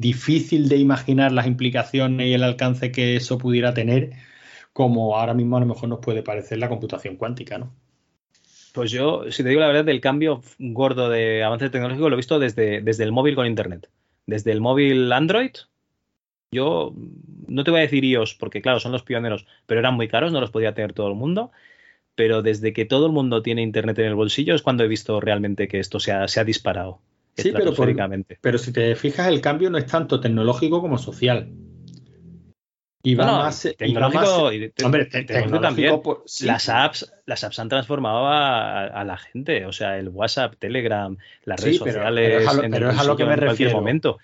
difícil 0.00 0.68
de 0.68 0.76
imaginar 0.76 1.32
las 1.32 1.46
implicaciones 1.46 2.28
y 2.28 2.34
el 2.34 2.44
alcance 2.44 2.92
que 2.92 3.16
eso 3.16 3.36
pudiera 3.36 3.74
tener 3.74 4.12
como 4.78 5.16
ahora 5.16 5.34
mismo 5.34 5.56
a 5.56 5.60
lo 5.60 5.66
mejor 5.66 5.88
nos 5.88 5.98
puede 5.98 6.22
parecer 6.22 6.58
la 6.58 6.68
computación 6.68 7.16
cuántica, 7.16 7.58
¿no? 7.58 7.74
Pues 8.72 8.92
yo, 8.92 9.24
si 9.28 9.42
te 9.42 9.48
digo 9.48 9.60
la 9.60 9.66
verdad, 9.66 9.84
del 9.84 10.00
cambio 10.00 10.40
gordo 10.60 11.10
de 11.10 11.42
avance 11.42 11.68
tecnológico 11.68 12.08
lo 12.08 12.14
he 12.14 12.16
visto 12.16 12.38
desde, 12.38 12.80
desde 12.80 13.02
el 13.02 13.10
móvil 13.10 13.34
con 13.34 13.48
internet. 13.48 13.90
Desde 14.26 14.52
el 14.52 14.60
móvil 14.60 15.10
Android, 15.10 15.50
yo 16.52 16.94
no 17.48 17.64
te 17.64 17.72
voy 17.72 17.80
a 17.80 17.82
decir 17.82 18.04
iOS, 18.04 18.36
porque 18.36 18.62
claro, 18.62 18.78
son 18.78 18.92
los 18.92 19.02
pioneros, 19.02 19.48
pero 19.66 19.80
eran 19.80 19.94
muy 19.94 20.06
caros, 20.06 20.30
no 20.30 20.40
los 20.40 20.52
podía 20.52 20.74
tener 20.74 20.92
todo 20.92 21.08
el 21.08 21.16
mundo. 21.16 21.50
Pero 22.14 22.42
desde 22.42 22.72
que 22.72 22.84
todo 22.84 23.06
el 23.06 23.12
mundo 23.12 23.42
tiene 23.42 23.62
internet 23.62 23.98
en 23.98 24.06
el 24.06 24.14
bolsillo 24.14 24.54
es 24.54 24.62
cuando 24.62 24.84
he 24.84 24.88
visto 24.88 25.20
realmente 25.20 25.66
que 25.66 25.80
esto 25.80 25.98
se 25.98 26.12
ha, 26.12 26.28
se 26.28 26.38
ha 26.38 26.44
disparado. 26.44 27.00
Sí, 27.36 27.50
pero, 27.52 27.74
por, 27.74 27.92
pero 28.40 28.58
si 28.58 28.72
te 28.72 28.94
fijas, 28.94 29.26
el 29.26 29.40
cambio 29.40 29.70
no 29.70 29.78
es 29.78 29.86
tanto 29.86 30.20
tecnológico 30.20 30.80
como 30.80 30.98
social. 30.98 31.50
Y 33.02 33.14
va 33.14 33.26
no, 33.26 33.38
más 33.38 33.68
tecnológico, 33.78 34.52
y 34.52 34.70
te, 34.70 34.84
hombre, 34.84 35.04
te, 35.06 35.22
tecnológico 35.22 35.60
también. 35.60 36.02
Por, 36.02 36.24
sí, 36.26 36.46
las 36.46 36.68
apps, 36.68 37.12
las 37.26 37.44
apps 37.44 37.58
han 37.60 37.68
transformado 37.68 38.26
a, 38.26 38.86
a, 38.86 39.04
la 39.04 39.16
gente, 39.16 39.66
o 39.66 39.72
sea, 39.72 39.98
el 39.98 40.08
WhatsApp, 40.08 40.54
Telegram, 40.58 41.16
las 41.44 41.60
redes 41.60 41.76
sí, 41.76 41.82
pero, 41.84 41.94
sociales, 41.94 42.26
pero 42.26 42.40
es 42.40 42.48
a 42.48 42.54
lo, 42.54 42.70
pero 42.70 42.90
es 42.90 42.98
a 42.98 43.04
lo 43.04 43.16
que 43.16 43.24
me 43.24 43.34
en 43.34 43.38
refiero. 43.38 43.72
momento. 43.72 44.18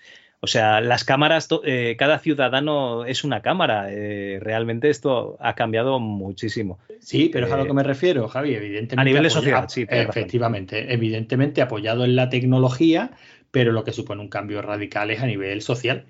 O 0.44 0.46
sea, 0.46 0.82
las 0.82 1.04
cámaras, 1.04 1.48
eh, 1.64 1.96
cada 1.98 2.18
ciudadano 2.18 3.06
es 3.06 3.24
una 3.24 3.40
cámara. 3.40 3.86
Eh, 3.88 4.38
realmente 4.42 4.90
esto 4.90 5.38
ha 5.40 5.54
cambiado 5.54 6.00
muchísimo. 6.00 6.78
Sí, 7.00 7.30
pero 7.32 7.46
es 7.46 7.52
a 7.52 7.56
lo 7.56 7.64
que 7.64 7.72
me 7.72 7.82
refiero, 7.82 8.28
Javi. 8.28 8.54
Evidentemente. 8.54 9.00
A 9.00 9.04
nivel 9.04 9.22
de 9.22 9.30
sociedad, 9.30 9.66
sí. 9.70 9.86
Efectivamente. 9.88 10.82
Razón. 10.82 10.92
Evidentemente 10.92 11.62
apoyado 11.62 12.04
en 12.04 12.14
la 12.14 12.28
tecnología, 12.28 13.12
pero 13.50 13.72
lo 13.72 13.84
que 13.84 13.92
supone 13.92 14.20
un 14.20 14.28
cambio 14.28 14.60
radical 14.60 15.10
es 15.10 15.22
a 15.22 15.26
nivel 15.26 15.62
social. 15.62 16.04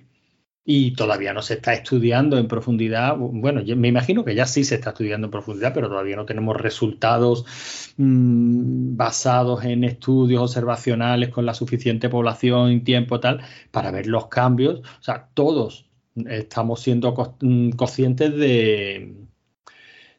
Y 0.65 0.93
todavía 0.93 1.35
no 1.35 1.43
se 1.43 1.55
está 1.55 1.74
estudiando 1.74 2.39
en 2.39 2.49
profundidad. 2.49 3.16
Bueno, 3.19 3.62
me 3.77 3.89
imagino 3.89 4.24
que 4.24 4.35
ya 4.35 4.47
sí 4.47 4.65
se 4.65 4.77
está 4.77 4.91
estudiando 4.91 5.27
en 5.27 5.31
profundidad, 5.31 5.74
pero 5.74 5.89
todavía 5.89 6.16
no 6.16 6.24
tenemos 6.24 6.57
resultados 6.57 7.45
mmm, 7.99 8.97
basados 8.97 9.65
en 9.65 9.85
estudios 9.85 10.43
observacionales 10.43 11.28
con 11.28 11.45
la 11.45 11.55
suficiente 11.55 12.09
población 12.09 12.73
y 12.73 12.81
tiempo 12.81 13.20
tal 13.20 13.43
para 13.70 13.91
ver 13.91 14.07
los 14.07 14.28
cambios. 14.28 14.81
O 14.81 15.03
sea, 15.03 15.28
todos 15.35 15.86
estamos 16.16 16.81
siendo 16.81 17.12
conscientes 17.77 18.35
de, 18.35 19.15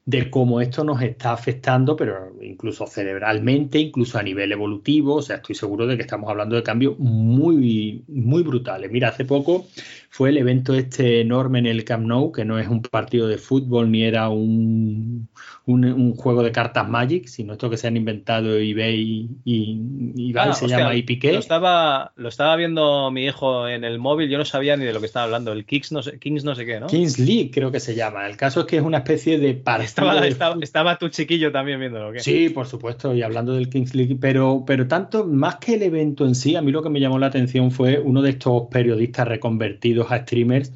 de 0.05 0.29
cómo 0.29 0.61
esto 0.61 0.83
nos 0.83 1.01
está 1.01 1.33
afectando, 1.33 1.95
pero 1.95 2.33
incluso 2.41 2.85
cerebralmente, 2.85 3.79
incluso 3.79 4.19
a 4.19 4.23
nivel 4.23 4.51
evolutivo. 4.51 5.15
O 5.15 5.21
sea, 5.23 5.37
estoy 5.37 5.55
seguro 5.55 5.87
de 5.87 5.95
que 5.95 6.03
estamos 6.03 6.29
hablando 6.29 6.55
de 6.55 6.61
cambios 6.63 6.99
muy, 6.99 8.03
muy 8.07 8.43
brutales. 8.43 8.91
Mira, 8.91 9.09
hace 9.09 9.25
poco 9.25 9.65
fue 10.09 10.29
el 10.29 10.37
evento 10.37 10.73
este 10.73 11.21
enorme 11.21 11.59
en 11.59 11.65
el 11.65 11.83
Camp 11.83 12.05
Nou, 12.05 12.31
que 12.31 12.45
no 12.45 12.59
es 12.59 12.67
un 12.67 12.81
partido 12.81 13.27
de 13.27 13.37
fútbol 13.37 13.91
ni 13.91 14.03
era 14.03 14.29
un, 14.29 15.29
un, 15.65 16.15
juego 16.15 16.43
de 16.43 16.51
cartas 16.51 16.87
Magic, 16.87 17.27
sino 17.27 17.53
esto 17.53 17.69
que 17.69 17.77
se 17.77 17.87
han 17.87 17.97
inventado 17.97 18.57
eBay 18.57 19.29
y, 19.43 20.33
Ah, 20.37 20.53
se 20.53 20.65
hostia, 20.65 20.79
llama 20.79 20.95
IPK. 20.95 21.25
Lo 21.25 21.39
estaba, 21.39 22.11
lo 22.15 22.29
estaba 22.29 22.55
viendo 22.55 23.09
mi 23.11 23.25
hijo 23.25 23.67
en 23.67 23.83
el 23.83 23.99
móvil, 23.99 24.29
yo 24.29 24.37
no 24.37 24.45
sabía 24.45 24.75
ni 24.77 24.85
de 24.85 24.93
lo 24.93 24.99
que 24.99 25.05
estaba 25.05 25.25
hablando, 25.25 25.53
el 25.53 25.65
Kings 25.65 25.91
no 25.91 26.03
sé, 26.03 26.19
Kings 26.19 26.43
no 26.43 26.55
sé 26.55 26.65
qué, 26.65 26.79
¿no? 26.79 26.87
Kings 26.87 27.19
League 27.19 27.51
creo 27.53 27.71
que 27.71 27.79
se 27.79 27.95
llama. 27.95 28.27
El 28.27 28.37
caso 28.37 28.61
es 28.61 28.65
que 28.67 28.77
es 28.77 28.83
una 28.83 28.97
especie 28.97 29.39
de 29.39 29.53
partido 29.53 29.85
Estaba, 29.85 30.55
de 30.55 30.63
estaba, 30.63 30.97
tu 30.97 31.09
chiquillo 31.09 31.51
también 31.51 31.79
viéndolo, 31.79 32.09
¿o 32.09 32.11
¿qué? 32.11 32.19
Sí, 32.19 32.49
por 32.49 32.67
supuesto, 32.67 33.13
y 33.15 33.21
hablando 33.21 33.53
del 33.53 33.69
Kings 33.69 33.95
League, 33.95 34.17
pero, 34.19 34.63
pero 34.65 34.87
tanto 34.87 35.25
más 35.25 35.57
que 35.57 35.75
el 35.75 35.83
evento 35.83 36.25
en 36.25 36.35
sí, 36.35 36.55
a 36.55 36.61
mí 36.61 36.71
lo 36.71 36.83
que 36.83 36.89
me 36.89 36.99
llamó 36.99 37.17
la 37.17 37.27
atención 37.27 37.71
fue 37.71 37.99
uno 37.99 38.21
de 38.21 38.31
estos 38.31 38.63
periodistas 38.69 39.27
reconvertidos 39.27 40.04
a 40.11 40.19
streamers 40.19 40.71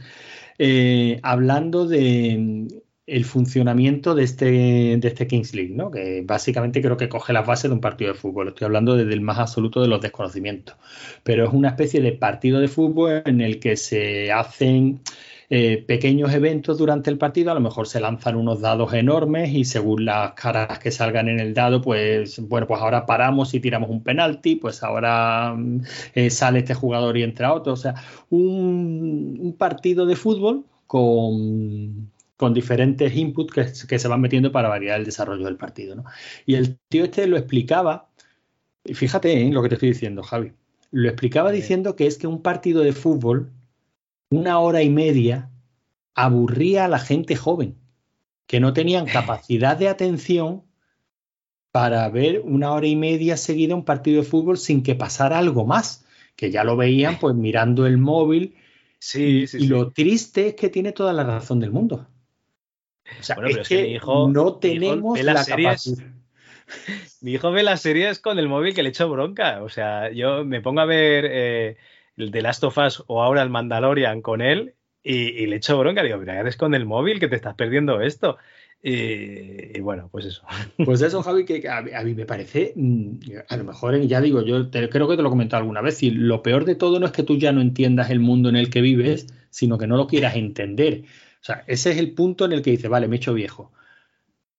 eh, 0.57 1.19
hablando 1.23 1.87
de 1.87 2.37
mm, 2.37 2.67
el 3.07 3.25
funcionamiento 3.25 4.13
de 4.13 4.23
este, 4.23 4.45
de 4.45 5.07
este 5.07 5.25
Kings 5.25 5.55
League, 5.55 5.73
¿no? 5.73 5.89
que 5.89 6.21
básicamente 6.23 6.81
creo 6.81 6.97
que 6.97 7.09
coge 7.09 7.33
las 7.33 7.47
bases 7.47 7.69
de 7.69 7.75
un 7.75 7.81
partido 7.81 8.13
de 8.13 8.19
fútbol. 8.19 8.49
Estoy 8.49 8.65
hablando 8.65 8.95
desde 8.95 9.13
el 9.13 9.21
más 9.21 9.39
absoluto 9.39 9.81
de 9.81 9.87
los 9.87 10.01
desconocimientos, 10.01 10.75
pero 11.23 11.45
es 11.47 11.53
una 11.53 11.69
especie 11.69 12.01
de 12.01 12.11
partido 12.11 12.59
de 12.59 12.67
fútbol 12.67 13.23
en 13.25 13.41
el 13.41 13.59
que 13.59 13.77
se 13.77 14.31
hacen 14.31 15.01
eh, 15.51 15.83
pequeños 15.87 16.31
eventos 16.31 16.77
durante 16.77 17.09
el 17.09 17.17
partido, 17.17 17.49
a 17.49 17.55
lo 17.55 17.59
mejor 17.59 17.87
se 17.87 17.99
lanzan 17.99 18.35
unos 18.35 18.61
dados 18.61 18.93
enormes 18.93 19.49
y 19.51 19.65
según 19.65 20.05
las 20.05 20.33
caras 20.33 20.77
que 20.77 20.91
salgan 20.91 21.27
en 21.27 21.39
el 21.39 21.55
dado, 21.55 21.81
pues 21.81 22.39
bueno, 22.47 22.67
pues 22.67 22.79
ahora 22.79 23.07
paramos 23.07 23.55
y 23.55 23.59
tiramos 23.59 23.89
un 23.89 24.03
penalti, 24.03 24.57
pues 24.57 24.83
ahora 24.83 25.55
mm, 25.57 25.81
eh, 26.13 26.29
sale 26.29 26.59
este 26.59 26.75
jugador 26.75 27.17
y 27.17 27.23
entra 27.23 27.51
otro, 27.53 27.73
o 27.73 27.77
sea, 27.77 27.95
un, 28.29 29.39
un 29.41 29.53
partido 29.57 30.05
de 30.05 30.15
fútbol 30.15 30.65
con, 30.85 32.11
con 32.37 32.53
diferentes 32.53 33.15
inputs 33.15 33.51
que, 33.51 33.87
que, 33.87 33.99
se 33.99 34.07
van 34.07 34.21
metiendo 34.21 34.51
para 34.51 34.69
variar 34.69 34.99
el 34.99 35.05
desarrollo 35.05 35.45
del 35.45 35.57
partido. 35.57 35.95
¿no? 35.95 36.05
Y 36.45 36.55
el 36.55 36.77
tío 36.89 37.05
este 37.05 37.25
lo 37.25 37.37
explicaba, 37.37 38.07
y 38.85 38.93
fíjate 38.93 39.41
en 39.41 39.53
lo 39.55 39.63
que 39.63 39.69
te 39.69 39.75
estoy 39.75 39.89
diciendo, 39.89 40.21
Javi, 40.21 40.51
lo 40.91 41.09
explicaba 41.09 41.51
diciendo 41.51 41.95
que 41.95 42.05
es 42.05 42.19
que 42.19 42.27
un 42.27 42.43
partido 42.43 42.81
de 42.81 42.93
fútbol 42.93 43.51
una 44.29 44.59
hora 44.59 44.81
y 44.83 44.89
media 44.89 45.51
aburría 46.15 46.85
a 46.85 46.87
la 46.89 46.99
gente 46.99 47.35
joven, 47.35 47.77
que 48.47 48.59
no 48.59 48.73
tenían 48.73 49.05
capacidad 49.09 49.77
de 49.77 49.89
atención 49.89 50.63
para 51.71 52.09
ver 52.09 52.41
una 52.43 52.71
hora 52.73 52.87
y 52.87 52.95
media 52.95 53.37
seguida 53.37 53.75
un 53.75 53.85
partido 53.85 54.21
de 54.21 54.27
fútbol 54.27 54.57
sin 54.57 54.81
que 54.83 54.95
pasara 54.95 55.37
algo 55.37 55.65
más, 55.65 56.05
que 56.35 56.51
ya 56.51 56.63
lo 56.63 56.75
veían 56.75 57.17
pues 57.19 57.35
mirando 57.35 57.85
el 57.85 57.97
móvil. 57.97 58.55
Sí, 58.99 59.47
sí, 59.47 59.59
y 59.59 59.61
sí. 59.63 59.67
lo 59.67 59.91
triste 59.91 60.47
es 60.47 60.55
que 60.55 60.69
tiene 60.69 60.91
toda 60.91 61.13
la 61.13 61.23
razón 61.23 61.59
del 61.59 61.71
mundo. 61.71 62.07
O 63.19 63.23
sea, 63.23 63.35
Bueno, 63.35 63.49
es, 63.49 63.53
pero 63.53 63.61
es 63.63 63.69
que 63.69 63.75
que 63.77 63.83
mi 63.83 63.93
hijo- 63.95 64.27
no 64.29 64.41
hijo 64.41 64.59
tenemos 64.59 65.23
la 65.23 65.45
capacidad. 65.45 66.05
Mi 67.21 67.33
hijo 67.33 67.51
ve 67.51 67.63
las 67.63 67.81
series 67.81 68.19
con 68.19 68.39
el 68.39 68.47
móvil 68.47 68.73
que 68.73 68.83
le 68.83 68.89
echo 68.89 69.09
bronca. 69.09 69.61
O 69.63 69.69
sea, 69.69 70.11
yo 70.11 70.45
me 70.45 70.61
pongo 70.61 70.81
a 70.81 70.85
ver 70.85 71.25
eh, 71.29 71.77
el 72.19 72.31
The 72.31 72.41
Last 72.41 72.63
of 72.63 72.77
Us 72.77 73.03
o 73.07 73.23
ahora 73.23 73.41
el 73.41 73.49
Mandalorian 73.49 74.21
con 74.21 74.41
él 74.41 74.75
y, 75.03 75.47
le 75.47 75.55
echo 75.55 75.77
bronca. 75.79 76.03
Digo, 76.03 76.17
mira, 76.17 76.39
eres 76.39 76.57
con 76.57 76.73
el 76.75 76.85
móvil 76.85 77.19
que 77.19 77.27
te 77.27 77.35
estás 77.35 77.55
perdiendo 77.55 78.01
esto. 78.01 78.37
Y, 78.81 79.77
y 79.77 79.79
bueno, 79.81 80.09
pues 80.11 80.25
eso. 80.25 80.43
Pues 80.85 81.01
eso, 81.01 81.21
Javi, 81.21 81.45
que 81.45 81.67
a, 81.67 81.81
mí 82.03 82.13
me 82.13 82.25
parece, 82.25 82.73
mm, 82.75 83.19
a 83.47 83.57
lo 83.57 83.63
mejor, 83.63 83.99
ya 84.01 84.21
digo, 84.21 84.41
yo 84.41 84.69
te- 84.69 84.89
creo 84.89 85.07
que 85.07 85.15
te 85.17 85.21
lo 85.21 85.29
he 85.29 85.31
comentado 85.31 85.61
alguna 85.61 85.81
vez, 85.81 86.01
y 86.03 86.11
lo 86.11 86.41
peor 86.43 86.65
de 86.65 86.75
todo 86.75 86.99
no 86.99 87.05
es 87.05 87.11
que 87.11 87.23
tú 87.23 87.37
ya 87.37 87.51
no 87.51 87.61
entiendas 87.61 88.09
el 88.09 88.19
mundo 88.19 88.49
en 88.49 88.55
el 88.55 88.69
que 88.69 88.81
vives, 88.81 89.27
sino 89.49 89.77
que 89.77 89.87
no 89.87 89.97
lo 89.97 90.07
quieras 90.07 90.35
entender. 90.35 91.03
O 91.41 91.43
sea, 91.43 91.63
ese 91.67 91.91
es 91.91 91.97
el 91.97 92.13
punto 92.13 92.45
en 92.45 92.53
el 92.53 92.61
que 92.61 92.71
dice, 92.71 92.87
vale, 92.87 93.07
me 93.07 93.15
he 93.15 93.17
hecho 93.17 93.33
viejo, 93.33 93.71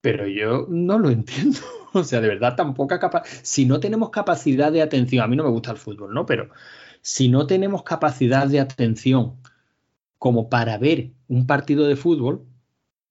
pero 0.00 0.26
yo 0.26 0.66
no 0.68 0.98
lo 0.98 1.10
entiendo. 1.10 1.58
O 1.92 2.04
sea, 2.04 2.20
de 2.20 2.28
verdad, 2.28 2.54
tan 2.54 2.72
poca 2.74 3.00
capacidad. 3.00 3.40
Si 3.42 3.64
no 3.64 3.80
tenemos 3.80 4.10
capacidad 4.10 4.70
de 4.70 4.80
atención, 4.80 5.24
a 5.24 5.26
mí 5.26 5.34
no 5.34 5.42
me 5.42 5.50
gusta 5.50 5.72
el 5.72 5.76
fútbol, 5.76 6.14
¿no? 6.14 6.24
Pero 6.24 6.48
si 7.02 7.28
no 7.28 7.46
tenemos 7.46 7.82
capacidad 7.82 8.46
de 8.46 8.60
atención 8.60 9.36
como 10.18 10.48
para 10.48 10.76
ver 10.78 11.12
un 11.28 11.46
partido 11.46 11.86
de 11.86 11.96
fútbol, 11.96 12.44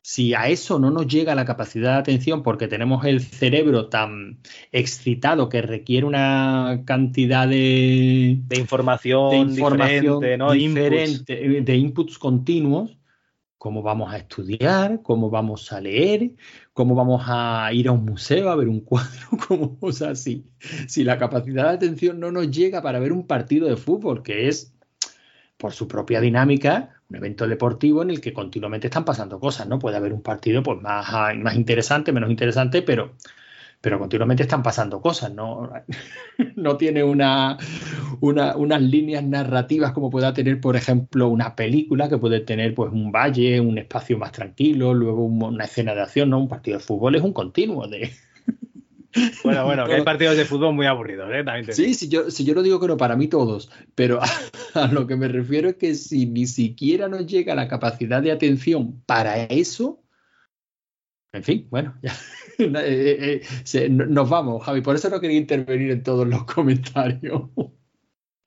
si 0.01 0.33
a 0.33 0.47
eso 0.47 0.79
no 0.79 0.91
nos 0.91 1.07
llega 1.07 1.35
la 1.35 1.45
capacidad 1.45 1.93
de 1.93 1.99
atención 1.99 2.43
porque 2.43 2.67
tenemos 2.67 3.03
el 3.05 3.21
cerebro 3.21 3.89
tan 3.89 4.39
excitado 4.71 5.49
que 5.49 5.61
requiere 5.61 6.05
una 6.05 6.83
cantidad 6.85 7.47
de, 7.47 8.39
De 8.47 8.59
información, 8.59 9.31
de 9.31 9.37
información 9.37 10.19
diferente, 10.53 11.35
diferente, 11.35 11.61
de 11.61 11.77
inputs 11.77 12.17
continuos, 12.17 12.98
cómo 13.59 13.83
vamos 13.83 14.11
a 14.11 14.17
estudiar, 14.17 15.01
cómo 15.03 15.29
vamos 15.29 15.71
a 15.73 15.81
leer, 15.81 16.31
cómo 16.73 16.95
vamos 16.95 17.23
a 17.27 17.69
ir 17.73 17.89
a 17.89 17.91
un 17.91 18.05
museo 18.05 18.49
a 18.49 18.55
ver 18.55 18.69
un 18.69 18.79
cuadro, 18.79 19.77
o 19.81 19.91
sea, 19.91 20.15
si, 20.15 20.45
si 20.87 21.03
la 21.03 21.19
capacidad 21.19 21.65
de 21.65 21.75
atención 21.75 22.19
no 22.19 22.31
nos 22.31 22.49
llega 22.49 22.81
para 22.81 22.99
ver 22.99 23.11
un 23.11 23.27
partido 23.27 23.67
de 23.67 23.75
fútbol, 23.75 24.23
que 24.23 24.47
es 24.47 24.73
por 25.57 25.73
su 25.73 25.89
propia 25.89 26.21
dinámica, 26.21 27.01
un 27.09 27.17
evento 27.17 27.47
deportivo 27.47 28.01
en 28.01 28.11
el 28.11 28.21
que 28.21 28.31
continuamente 28.31 28.87
están 28.87 29.03
pasando 29.03 29.41
cosas, 29.41 29.67
¿no? 29.67 29.77
Puede 29.77 29.97
haber 29.97 30.13
un 30.13 30.21
partido 30.21 30.63
pues 30.63 30.81
más, 30.81 31.35
más 31.35 31.55
interesante, 31.55 32.13
menos 32.13 32.29
interesante, 32.29 32.81
pero, 32.81 33.15
pero 33.81 33.97
continuamente 33.97 34.43
están 34.43 34.61
pasando 34.61 35.01
cosas, 35.01 35.33
¿no? 35.33 35.71
no 36.55 36.77
tiene 36.77 37.03
una, 37.03 37.57
una- 38.19 38.55
unas 38.57 38.81
líneas 38.81 39.23
narrativas 39.23 39.93
como 39.93 40.09
pueda 40.09 40.33
tener, 40.33 40.59
por 40.59 40.75
ejemplo, 40.75 41.27
una 41.29 41.55
película 41.55 42.09
que 42.09 42.17
puede 42.17 42.41
tener 42.41 42.75
pues 42.75 42.91
un 42.91 43.11
valle, 43.11 43.59
un 43.61 43.77
espacio 43.77 44.17
más 44.17 44.31
tranquilo, 44.33 44.93
luego 44.93 45.23
un- 45.25 45.41
una 45.43 45.65
escena 45.65 45.95
de 45.95 46.01
acción, 46.01 46.29
¿no? 46.29 46.39
Un 46.39 46.49
partido 46.49 46.77
de 46.77 46.83
fútbol 46.83 47.15
es 47.15 47.21
un 47.21 47.33
continuo 47.33 47.87
de... 47.87 48.11
Bueno, 49.43 49.65
bueno, 49.65 49.85
que 49.87 49.93
hay 49.93 50.01
partidos 50.03 50.37
de 50.37 50.45
fútbol 50.45 50.75
muy 50.75 50.85
aburridos, 50.85 51.29
¿eh? 51.33 51.43
También 51.43 51.73
Sí, 51.73 51.95
si 51.95 52.09
yo, 52.09 52.29
si 52.29 52.45
yo 52.45 52.53
no 52.53 52.61
digo 52.61 52.79
que 52.79 52.87
no, 52.87 52.95
para 52.95 53.15
mí 53.15 53.27
todos, 53.27 53.71
pero 53.95 54.19
a, 54.21 54.27
a 54.75 54.87
lo 54.87 55.07
que 55.07 55.15
me 55.15 55.27
refiero 55.27 55.67
es 55.69 55.75
que 55.77 55.95
si 55.95 56.27
ni 56.27 56.45
siquiera 56.45 57.07
nos 57.07 57.25
llega 57.25 57.55
la 57.55 57.67
capacidad 57.67 58.21
de 58.21 58.31
atención 58.31 59.01
para 59.07 59.45
eso, 59.45 60.03
en 61.33 61.43
fin, 61.43 61.67
bueno, 61.71 61.95
ya 62.03 62.13
eh, 62.83 63.41
eh, 63.41 63.41
eh, 63.73 63.89
nos 63.89 64.29
vamos, 64.29 64.63
Javi, 64.63 64.81
por 64.81 64.95
eso 64.95 65.09
no 65.09 65.19
quería 65.19 65.37
intervenir 65.37 65.91
en 65.91 66.03
todos 66.03 66.27
los 66.27 66.43
comentarios. 66.53 67.43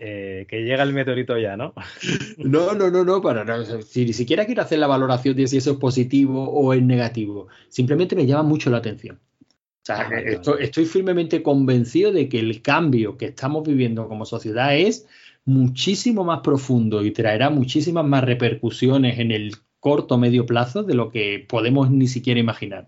Eh, 0.05 0.47
que 0.49 0.65
llega 0.65 0.83
el 0.83 0.93
meteorito 0.93 1.39
ya, 1.39 1.57
¿no? 1.57 1.75
No, 2.39 2.75
no, 2.75 2.91
no, 2.91 3.05
no, 3.05 3.23
para 3.23 3.45
no, 3.45 3.65
si 3.83 4.05
ni 4.05 4.13
siquiera 4.13 4.47
quiero 4.47 4.63
hacer 4.63 4.81
la 4.81 4.89
valoración 4.89 5.37
de 5.37 5.47
si 5.47 5.59
eso 5.59 5.73
es 5.73 5.77
positivo 5.79 6.51
o 6.51 6.73
es 6.75 6.83
negativo, 6.83 7.47
simplemente 7.69 8.17
me 8.17 8.27
llama 8.27 8.43
mucho 8.43 8.69
la 8.71 8.79
atención. 8.79 9.21
O 9.21 9.85
sea, 9.85 10.01
Ah, 10.03 10.09
vale. 10.11 10.33
estoy, 10.35 10.63
estoy 10.65 10.87
firmemente 10.87 11.43
convencido 11.43 12.13
de 12.13 12.29
que 12.29 12.41
el 12.41 12.63
cambio 12.63 13.17
que 13.17 13.27
estamos 13.27 13.67
viviendo 13.67 14.09
como 14.09 14.27
sociedad 14.27 14.77
es 14.77 15.07
muchísimo 15.45 16.25
más 16.25 16.41
profundo 16.41 17.05
y 17.05 17.13
traerá 17.13 17.51
muchísimas 17.51 18.05
más 18.05 18.25
repercusiones 18.25 19.19
en 19.19 19.31
el 19.33 19.55
corto 19.81 20.15
o 20.17 20.19
medio 20.19 20.47
plazo 20.47 20.83
de 20.85 20.95
lo 20.95 21.11
que 21.11 21.45
podemos 21.49 21.91
ni 21.91 22.07
siquiera 22.09 22.41
imaginar. 22.41 22.87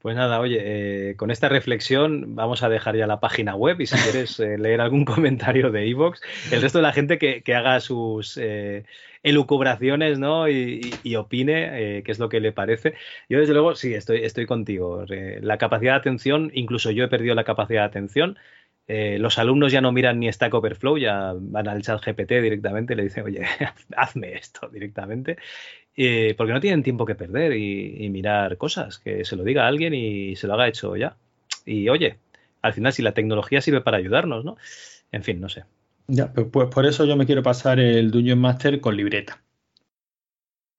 Pues 0.00 0.16
nada, 0.16 0.40
oye, 0.40 1.10
eh, 1.10 1.16
con 1.16 1.30
esta 1.30 1.48
reflexión 1.48 2.34
vamos 2.34 2.62
a 2.62 2.68
dejar 2.70 2.96
ya 2.96 3.06
la 3.06 3.20
página 3.20 3.54
web 3.54 3.80
y 3.80 3.86
si 3.86 3.96
quieres 3.98 4.40
eh, 4.40 4.56
leer 4.58 4.80
algún 4.80 5.04
comentario 5.04 5.70
de 5.70 5.86
Evox, 5.88 6.20
el 6.50 6.62
resto 6.62 6.78
de 6.78 6.82
la 6.82 6.92
gente 6.92 7.18
que, 7.18 7.42
que 7.42 7.54
haga 7.54 7.78
sus 7.80 8.38
eh, 8.40 8.84
elucubraciones 9.22 10.18
¿no? 10.18 10.48
y, 10.48 10.98
y- 11.04 11.10
y 11.10 11.16
opine 11.16 12.02
qué 12.04 12.10
es 12.12 12.18
lo 12.18 12.28
que 12.30 12.40
le 12.40 12.52
parece. 12.52 12.94
Yo 13.28 13.38
desde 13.38 13.52
luego 13.52 13.74
sí, 13.74 13.92
estoy, 13.94 14.24
estoy 14.24 14.46
contigo. 14.46 15.04
La 15.42 15.58
capacidad 15.58 15.92
de 15.92 15.98
atención, 15.98 16.50
incluso 16.54 16.90
yo 16.90 17.04
he 17.04 17.08
perdido 17.08 17.34
la 17.34 17.44
capacidad 17.44 17.82
de 17.82 17.86
atención. 17.88 18.38
Eh, 18.92 19.18
los 19.20 19.38
alumnos 19.38 19.70
ya 19.70 19.80
no 19.80 19.92
miran 19.92 20.18
ni 20.18 20.32
Stack 20.32 20.52
Overflow, 20.52 20.98
ya 20.98 21.32
van 21.36 21.68
al 21.68 21.82
chat 21.82 22.04
GPT 22.04 22.42
directamente 22.42 22.96
le 22.96 23.04
dicen, 23.04 23.24
oye, 23.24 23.42
hazme 23.96 24.34
esto 24.34 24.68
directamente. 24.68 25.36
Porque 26.36 26.52
no 26.52 26.60
tienen 26.60 26.82
tiempo 26.82 27.06
que 27.06 27.14
perder 27.14 27.52
y, 27.52 28.04
y 28.04 28.10
mirar 28.10 28.56
cosas, 28.56 28.98
que 28.98 29.24
se 29.24 29.36
lo 29.36 29.44
diga 29.44 29.64
a 29.64 29.68
alguien 29.68 29.94
y 29.94 30.34
se 30.34 30.46
lo 30.46 30.54
haga 30.54 30.66
hecho 30.66 30.96
ya. 30.96 31.16
Y 31.66 31.88
oye, 31.88 32.18
al 32.62 32.72
final 32.72 32.92
si 32.92 33.02
la 33.02 33.12
tecnología 33.12 33.60
sirve 33.60 33.80
para 33.80 33.98
ayudarnos, 33.98 34.44
¿no? 34.44 34.56
En 35.12 35.22
fin, 35.22 35.40
no 35.40 35.48
sé. 35.48 35.64
Ya, 36.08 36.32
pues, 36.32 36.48
pues 36.50 36.68
por 36.68 36.86
eso 36.86 37.04
yo 37.04 37.16
me 37.16 37.26
quiero 37.26 37.42
pasar 37.42 37.78
el 37.78 38.10
Dungeon 38.10 38.40
Master 38.40 38.80
con 38.80 38.96
libreta. 38.96 39.40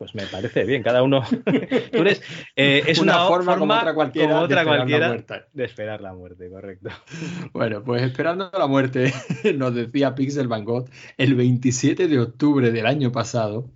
Pues 0.01 0.15
me 0.15 0.25
parece 0.25 0.63
bien, 0.63 0.81
cada 0.81 1.03
uno. 1.03 1.21
Tú 1.91 1.97
eres, 1.99 2.23
eh, 2.55 2.81
es 2.87 2.97
Una 2.97 3.17
una, 3.17 3.27
forma 3.27 3.51
forma, 3.51 3.57
como 3.59 3.73
otra 3.75 3.93
cualquiera 3.93 4.29
como 4.29 4.47
de 4.47 4.55
esperar 4.55 4.65
la 4.65 4.75
cualquiera 4.77 5.07
muerte. 5.09 5.35
de 5.53 5.63
esperar 5.63 6.01
la 6.01 6.13
muerte, 6.15 6.49
correcto. 6.49 6.89
Bueno, 7.53 7.83
pues 7.83 8.01
esperando 8.01 8.49
la 8.51 8.65
muerte, 8.65 9.13
nos 9.55 9.75
decía 9.75 10.15
Pixel 10.15 10.47
Van 10.47 10.65
Gogh 10.65 10.89
el 11.17 11.35
27 11.35 12.07
de 12.07 12.19
octubre 12.19 12.71
del 12.71 12.87
año 12.87 13.11
pasado, 13.11 13.69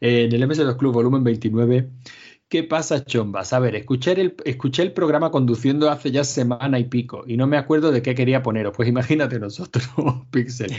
en 0.00 0.32
el 0.32 0.42
MS2 0.48 0.78
Club 0.78 0.94
volumen 0.94 1.22
29. 1.22 1.90
¿Qué 2.48 2.64
pasa, 2.64 3.04
chombas? 3.04 3.52
A 3.52 3.58
ver, 3.58 3.76
escuché 3.76 4.12
el, 4.12 4.34
escuché 4.46 4.82
el 4.82 4.92
programa 4.92 5.30
conduciendo 5.30 5.90
hace 5.90 6.10
ya 6.10 6.24
semana 6.24 6.78
y 6.78 6.84
pico 6.84 7.24
y 7.26 7.36
no 7.36 7.46
me 7.46 7.58
acuerdo 7.58 7.92
de 7.92 8.00
qué 8.00 8.14
quería 8.14 8.42
poneros. 8.42 8.72
Pues 8.74 8.88
imagínate 8.88 9.38
nosotros, 9.40 9.86
Pixel. 10.30 10.72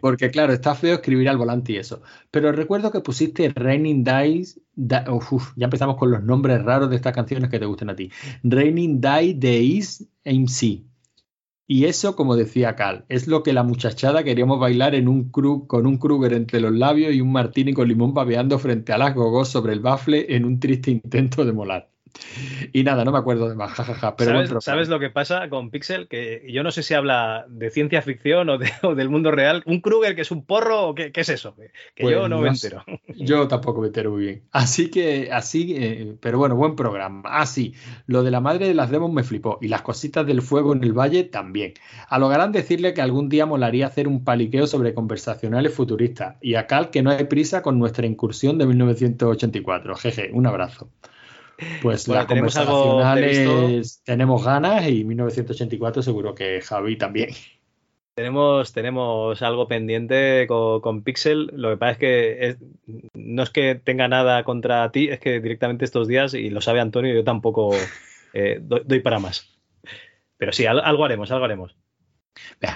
Porque 0.00 0.30
claro, 0.30 0.52
está 0.52 0.76
feo 0.76 0.94
escribir 0.94 1.28
al 1.28 1.36
volante 1.36 1.72
y 1.72 1.76
eso. 1.78 2.02
Pero 2.30 2.52
recuerdo 2.52 2.92
que 2.92 3.00
pusiste 3.00 3.48
Raining 3.48 4.04
Dice. 4.04 4.60
Ya 4.76 5.64
empezamos 5.64 5.96
con 5.96 6.12
los 6.12 6.22
nombres 6.22 6.62
raros 6.62 6.88
de 6.90 6.96
estas 6.96 7.12
canciones 7.12 7.50
que 7.50 7.58
te 7.58 7.66
gustan 7.66 7.90
a 7.90 7.96
ti. 7.96 8.10
Raining 8.44 9.00
Die 9.00 9.34
Days 9.34 10.06
MC. 10.24 10.89
Y 11.72 11.84
eso, 11.84 12.16
como 12.16 12.34
decía 12.34 12.74
Cal, 12.74 13.04
es 13.08 13.28
lo 13.28 13.44
que 13.44 13.52
la 13.52 13.62
muchachada 13.62 14.24
queríamos 14.24 14.58
bailar 14.58 14.96
en 14.96 15.06
un 15.06 15.30
con 15.30 15.86
un 15.86 15.98
Kruger 15.98 16.32
entre 16.32 16.58
los 16.58 16.72
labios 16.72 17.14
y 17.14 17.20
un 17.20 17.30
martini 17.30 17.72
con 17.74 17.86
limón 17.86 18.12
babeando 18.12 18.58
frente 18.58 18.92
a 18.92 18.98
las 18.98 19.14
gogos 19.14 19.50
sobre 19.50 19.72
el 19.74 19.78
bafle 19.78 20.34
en 20.34 20.46
un 20.46 20.58
triste 20.58 20.90
intento 20.90 21.44
de 21.44 21.52
molar. 21.52 21.88
Y 22.72 22.84
nada, 22.84 23.04
no 23.04 23.12
me 23.12 23.18
acuerdo 23.18 23.48
de 23.48 23.54
más, 23.54 23.72
jajaja. 23.72 24.16
Pero 24.16 24.60
¿Sabes, 24.60 24.88
lo 24.88 24.98
que 25.00 25.10
pasa 25.10 25.48
con 25.48 25.70
Pixel? 25.70 26.08
Que 26.08 26.44
yo 26.52 26.62
no 26.62 26.70
sé 26.70 26.82
si 26.82 26.94
habla 26.94 27.46
de 27.48 27.70
ciencia 27.70 28.02
ficción 28.02 28.48
o, 28.48 28.58
de- 28.58 28.70
o 28.82 28.94
del 28.94 29.08
mundo 29.10 29.30
real. 29.30 29.62
¿Un 29.66 29.80
Kruger 29.80 30.14
que 30.14 30.22
es 30.22 30.30
un 30.30 30.44
porro 30.44 30.88
o 30.88 30.94
qué, 30.94 31.12
qué 31.12 31.22
es 31.22 31.28
eso? 31.28 31.54
Que, 31.56 31.70
que 31.94 32.04
Pues 32.04 32.14
yo 32.14 32.28
no 32.28 32.38
me 32.38 32.46
no 32.46 32.52
entero. 32.52 32.84
Yo 33.16 33.48
tampoco 33.48 33.80
me 33.80 33.88
entero 33.88 34.12
muy 34.12 34.22
bien. 34.22 34.42
Así 34.50 34.90
que, 34.90 35.30
así, 35.32 35.74
eh, 35.76 36.14
pero 36.20 36.38
bueno, 36.38 36.56
buen 36.56 36.76
programa. 36.76 37.22
Ah, 37.24 37.46
sí, 37.46 37.74
lo 38.06 38.22
de 38.22 38.30
la 38.30 38.40
madre 38.40 38.66
de 38.66 38.74
las 38.74 38.90
demos 38.90 39.12
me 39.12 39.22
flipó. 39.24 39.58
Y 39.60 39.68
las 39.68 39.82
cositas 39.82 40.26
del 40.26 40.42
fuego 40.42 40.72
en 40.72 40.82
el 40.84 40.92
valle 40.92 41.24
también. 41.24 41.74
A 42.08 42.18
lo 42.18 42.28
gran 42.28 42.52
decirle 42.52 42.94
que 42.94 43.02
algún 43.02 43.28
día 43.28 43.46
molaría 43.46 43.86
hacer 43.86 44.08
un 44.08 44.24
paliqueo 44.24 44.66
sobre 44.66 44.94
conversacionales 44.94 45.74
futuristas. 45.74 46.36
Y 46.40 46.54
a 46.54 46.66
Cal 46.66 46.90
que 46.90 47.02
no 47.02 47.10
hay 47.10 47.24
prisa 47.24 47.62
con 47.62 47.78
nuestra 47.78 48.06
incursión 48.06 48.58
de 48.58 48.66
1984. 48.66 49.94
Jeje, 49.96 50.30
un 50.32 50.46
abrazo. 50.46 50.88
Pues 51.80 52.06
Bueno, 52.06 52.20
las 52.22 52.28
tenemos 52.28 52.56
algo 52.56 52.82
conversacionales 52.82 54.02
tenemos 54.04 54.44
ganas 54.44 54.88
y 54.88 55.04
1984 55.04 56.02
seguro 56.02 56.34
que 56.34 56.60
Javi 56.60 56.96
también. 56.96 57.30
Tenemos, 58.14 58.72
tenemos 58.72 59.40
algo 59.40 59.66
pendiente 59.66 60.46
con, 60.46 60.80
con 60.80 61.02
Pixel. 61.02 61.50
Lo 61.54 61.70
que 61.70 61.76
pasa 61.76 61.92
es 61.92 61.98
que 61.98 62.48
es- 62.48 62.56
no 63.14 63.42
es 63.42 63.50
que 63.50 63.76
tenga 63.76 64.08
nada 64.08 64.44
contra 64.44 64.90
ti, 64.92 65.08
es 65.08 65.20
que 65.20 65.40
directamente 65.40 65.84
estos 65.84 66.06
días, 66.08 66.34
y 66.34 66.50
lo 66.50 66.60
sabe 66.60 66.80
Antonio, 66.80 67.14
yo 67.14 67.24
tampoco 67.24 67.70
eh, 68.34 68.58
doy, 68.60 68.82
doy 68.84 69.00
para 69.00 69.18
más. 69.20 69.56
Pero 70.36 70.52
sí, 70.52 70.66
al- 70.66 70.80
algo 70.80 71.04
haremos, 71.04 71.30
algo 71.30 71.44
haremos. 71.44 71.76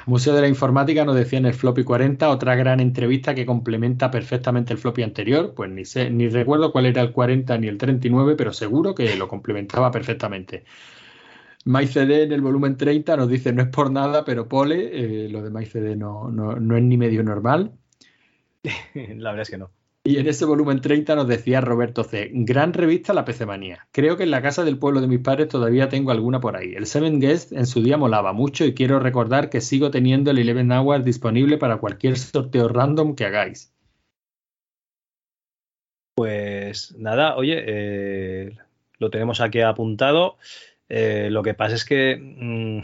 Museo 0.06 0.34
de 0.34 0.40
la 0.40 0.48
Informática 0.48 1.04
nos 1.04 1.14
decía 1.14 1.38
en 1.38 1.46
el 1.46 1.54
floppy 1.54 1.84
40, 1.84 2.28
otra 2.28 2.54
gran 2.54 2.80
entrevista 2.80 3.34
que 3.34 3.46
complementa 3.46 4.10
perfectamente 4.10 4.72
el 4.72 4.78
floppy 4.78 5.02
anterior. 5.02 5.54
Pues 5.54 5.70
ni 5.70 5.84
sé, 5.84 6.10
ni 6.10 6.28
recuerdo 6.28 6.72
cuál 6.72 6.86
era 6.86 7.02
el 7.02 7.12
40 7.12 7.58
ni 7.58 7.68
el 7.68 7.78
39, 7.78 8.34
pero 8.36 8.52
seguro 8.52 8.94
que 8.94 9.16
lo 9.16 9.28
complementaba 9.28 9.90
perfectamente. 9.90 10.64
MyCD 11.64 12.24
en 12.24 12.32
el 12.32 12.42
volumen 12.42 12.76
30 12.76 13.16
nos 13.16 13.28
dice, 13.28 13.52
no 13.52 13.62
es 13.62 13.68
por 13.68 13.90
nada, 13.90 14.24
pero 14.24 14.48
Pole, 14.48 15.24
eh, 15.24 15.28
lo 15.30 15.42
de 15.42 15.50
MyCD 15.50 15.96
no, 15.96 16.30
no, 16.30 16.56
no 16.56 16.76
es 16.76 16.82
ni 16.82 16.96
medio 16.96 17.22
normal. 17.22 17.72
La 18.94 19.30
verdad 19.30 19.42
es 19.42 19.50
que 19.50 19.58
no. 19.58 19.70
Y 20.06 20.18
en 20.18 20.28
ese 20.28 20.44
volumen 20.44 20.82
30 20.82 21.16
nos 21.16 21.26
decía 21.26 21.62
Roberto 21.62 22.04
C. 22.04 22.28
Gran 22.30 22.74
revista 22.74 23.14
La 23.14 23.24
PC 23.24 23.46
Manía. 23.46 23.88
Creo 23.90 24.18
que 24.18 24.24
en 24.24 24.30
la 24.30 24.42
casa 24.42 24.62
del 24.62 24.78
pueblo 24.78 25.00
de 25.00 25.06
mis 25.06 25.20
padres 25.20 25.48
todavía 25.48 25.88
tengo 25.88 26.10
alguna 26.10 26.40
por 26.40 26.56
ahí. 26.56 26.74
El 26.74 26.84
Seven 26.84 27.20
Guest 27.20 27.52
en 27.52 27.64
su 27.64 27.82
día 27.82 27.96
molaba 27.96 28.34
mucho 28.34 28.66
y 28.66 28.74
quiero 28.74 29.00
recordar 29.00 29.48
que 29.48 29.62
sigo 29.62 29.90
teniendo 29.90 30.30
el 30.30 30.38
Eleven 30.38 30.70
Hour 30.72 31.04
disponible 31.04 31.56
para 31.56 31.78
cualquier 31.78 32.18
sorteo 32.18 32.68
random 32.68 33.14
que 33.14 33.24
hagáis. 33.24 33.72
Pues 36.14 36.94
nada, 36.98 37.36
oye, 37.36 37.64
eh, 37.66 38.58
lo 38.98 39.08
tenemos 39.08 39.40
aquí 39.40 39.62
apuntado. 39.62 40.36
Eh, 40.90 41.28
lo 41.30 41.42
que 41.42 41.54
pasa 41.54 41.76
es 41.76 41.84
que. 41.86 42.18
mm, 42.20 42.82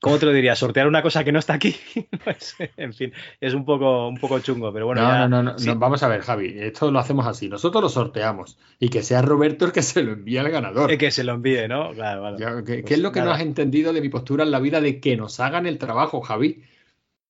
¿Cómo 0.00 0.18
te 0.18 0.26
lo 0.26 0.32
diría? 0.32 0.54
Sortear 0.54 0.86
una 0.86 1.02
cosa 1.02 1.24
que 1.24 1.32
no 1.32 1.38
está 1.40 1.54
aquí. 1.54 1.74
Pues, 2.24 2.56
en 2.76 2.92
fin, 2.94 3.12
es 3.40 3.54
un 3.54 3.64
poco, 3.64 4.06
un 4.08 4.16
poco 4.18 4.38
chungo, 4.40 4.72
pero 4.72 4.86
bueno. 4.86 5.02
no, 5.02 5.08
ya- 5.08 5.18
no, 5.20 5.28
no, 5.28 5.42
no, 5.52 5.58
sí. 5.58 5.66
no, 5.66 5.76
Vamos 5.76 6.02
a 6.02 6.08
ver, 6.08 6.20
Javi. 6.20 6.54
Esto 6.56 6.90
lo 6.90 6.98
hacemos 6.98 7.26
así. 7.26 7.48
Nosotros 7.48 7.82
lo 7.82 7.88
sorteamos. 7.88 8.58
Y 8.78 8.90
que 8.90 9.02
sea 9.02 9.22
Roberto 9.22 9.64
el 9.64 9.72
que 9.72 9.82
se 9.82 10.02
lo 10.02 10.12
envíe 10.12 10.38
al 10.38 10.50
ganador. 10.50 10.92
Eh, 10.92 10.98
que 10.98 11.10
se 11.10 11.24
lo 11.24 11.32
envíe, 11.34 11.66
¿no? 11.68 11.92
Claro, 11.94 12.22
vale. 12.22 12.36
¿Qué, 12.38 12.44
Pues 12.62 12.84
qué 12.84 12.94
es 12.94 13.00
lo 13.00 13.12
que 13.12 13.22
no 13.22 13.32
has 13.32 13.40
entendido 13.40 13.92
de 13.92 14.00
mi 14.00 14.08
postura 14.08 14.44
en 14.44 14.50
la 14.50 14.60
vida 14.60 14.80
de 14.80 15.00
que 15.00 15.16
nos 15.16 15.40
hagan 15.40 15.66
el 15.66 15.78
trabajo, 15.78 16.20
Javi? 16.20 16.62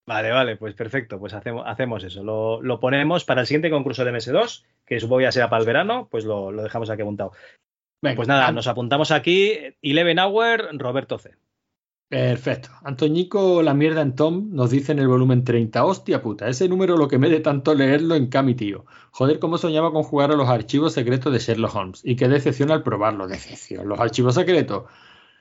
Vale, 0.07 0.31
vale, 0.31 0.57
pues 0.57 0.75
perfecto, 0.75 1.19
pues 1.19 1.35
hacemos, 1.35 1.65
hacemos 1.67 2.03
eso. 2.03 2.23
Lo, 2.25 2.63
lo 2.63 2.81
ponemos 2.81 3.25
para 3.25 3.43
el 3.43 3.47
siguiente 3.47 3.71
concurso 3.71 4.05
de 4.07 4.13
MS2, 4.13 4.65
que 4.87 5.01
supongo 5.01 5.21
ya 5.21 5.33
será 5.33 5.51
para 5.51 5.61
el 5.61 5.67
verano, 5.67 6.09
pues 6.11 6.25
lo, 6.25 6.51
lo 6.51 6.63
dejamos 6.63 6.89
aquí 6.89 7.03
apuntado. 7.03 7.33
Venga, 8.01 8.17
Pues 8.17 8.27
nada, 8.29 8.51
nos 8.53 8.67
apuntamos 8.69 9.11
aquí, 9.11 9.53
Eleven 9.83 10.19
Hour, 10.19 10.71
Roberto 10.79 11.19
C. 11.19 11.33
Perfecto. 12.09 12.71
Antoñico, 12.85 13.63
la 13.63 13.75
mierda 13.75 14.01
en 14.01 14.15
Tom, 14.15 14.49
nos 14.53 14.71
dice 14.71 14.93
en 14.93 14.99
el 14.99 15.09
volumen 15.09 15.45
30. 15.45 15.85
Hostia 15.85 16.23
puta, 16.23 16.49
ese 16.49 16.67
número 16.67 16.97
lo 16.97 17.07
que 17.07 17.19
me 17.19 17.29
de 17.29 17.41
tanto 17.41 17.75
leerlo 17.75 18.15
en 18.15 18.29
Cami, 18.29 18.55
tío. 18.55 18.87
Joder, 19.11 19.39
cómo 19.39 19.59
soñaba 19.59 19.93
con 19.93 20.03
jugar 20.05 20.31
a 20.33 20.37
los 20.37 20.49
archivos 20.49 20.95
secretos 20.95 21.31
de 21.33 21.39
Sherlock 21.39 21.75
Holmes. 21.75 22.01
Y 22.05 22.17
qué 22.17 22.29
decepción 22.29 22.71
al 22.71 22.83
probarlo. 22.83 23.29
Decepción. 23.29 23.87
Los 23.87 24.01
archivos 24.01 24.35
secretos. 24.37 24.85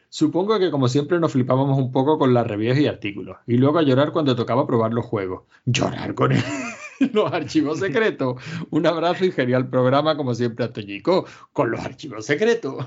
Supongo 0.10 0.60
que 0.60 0.70
como 0.70 0.90
siempre 0.90 1.20
nos 1.22 1.32
flipábamos 1.32 1.78
un 1.78 1.92
poco 1.94 2.18
con 2.18 2.34
las 2.34 2.46
reviews 2.46 2.78
y 2.80 2.88
artículos. 2.88 3.38
Y 3.48 3.56
luego 3.58 3.80
a 3.80 3.84
llorar 3.84 4.12
cuando 4.12 4.36
tocaba 4.36 4.68
probar 4.68 4.94
los 4.94 5.06
juegos. 5.06 5.44
Llorar 5.66 6.16
con 6.16 6.34
el- 6.34 6.44
los 7.14 7.32
archivos 7.32 7.80
secretos. 7.80 8.42
Un 8.72 8.88
abrazo 8.88 9.24
y 9.24 9.32
genial 9.32 9.70
programa 9.70 10.18
como 10.18 10.36
siempre, 10.36 10.66
Antoñico. 10.66 11.26
Con 11.54 11.72
los 11.72 11.80
archivos 11.80 12.26
secretos. 12.26 12.86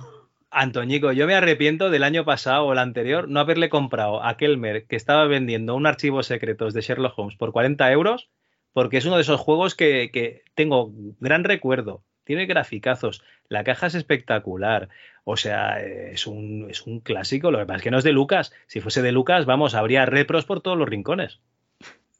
Antoñico, 0.50 1.12
yo 1.12 1.26
me 1.26 1.34
arrepiento 1.34 1.90
del 1.90 2.02
año 2.02 2.24
pasado 2.24 2.64
o 2.64 2.72
el 2.72 2.78
anterior 2.78 3.28
no 3.28 3.40
haberle 3.40 3.68
comprado 3.68 4.22
a 4.22 4.36
Kelmer 4.36 4.86
que 4.86 4.96
estaba 4.96 5.24
vendiendo 5.26 5.76
un 5.76 5.86
archivo 5.86 6.22
secretos 6.22 6.74
de 6.74 6.80
Sherlock 6.80 7.18
Holmes 7.18 7.36
por 7.36 7.52
40 7.52 7.90
euros, 7.92 8.30
porque 8.72 8.96
es 8.96 9.04
uno 9.04 9.16
de 9.16 9.22
esos 9.22 9.40
juegos 9.40 9.74
que, 9.74 10.10
que 10.12 10.42
tengo 10.54 10.92
gran 11.20 11.44
recuerdo. 11.44 12.02
Tiene 12.24 12.46
graficazos, 12.46 13.22
la 13.48 13.64
caja 13.64 13.86
es 13.86 13.94
espectacular, 13.94 14.88
o 15.24 15.36
sea, 15.36 15.80
es 15.80 16.26
un, 16.26 16.68
es 16.70 16.86
un 16.86 17.00
clásico. 17.00 17.50
Lo 17.50 17.58
que 17.58 17.66
pasa 17.66 17.78
es 17.78 17.82
que 17.82 17.90
no 17.90 17.98
es 17.98 18.04
de 18.04 18.12
Lucas. 18.12 18.52
Si 18.66 18.80
fuese 18.80 19.02
de 19.02 19.12
Lucas, 19.12 19.46
vamos, 19.46 19.74
habría 19.74 20.06
repros 20.06 20.44
por 20.44 20.60
todos 20.60 20.76
los 20.76 20.88
rincones. 20.88 21.40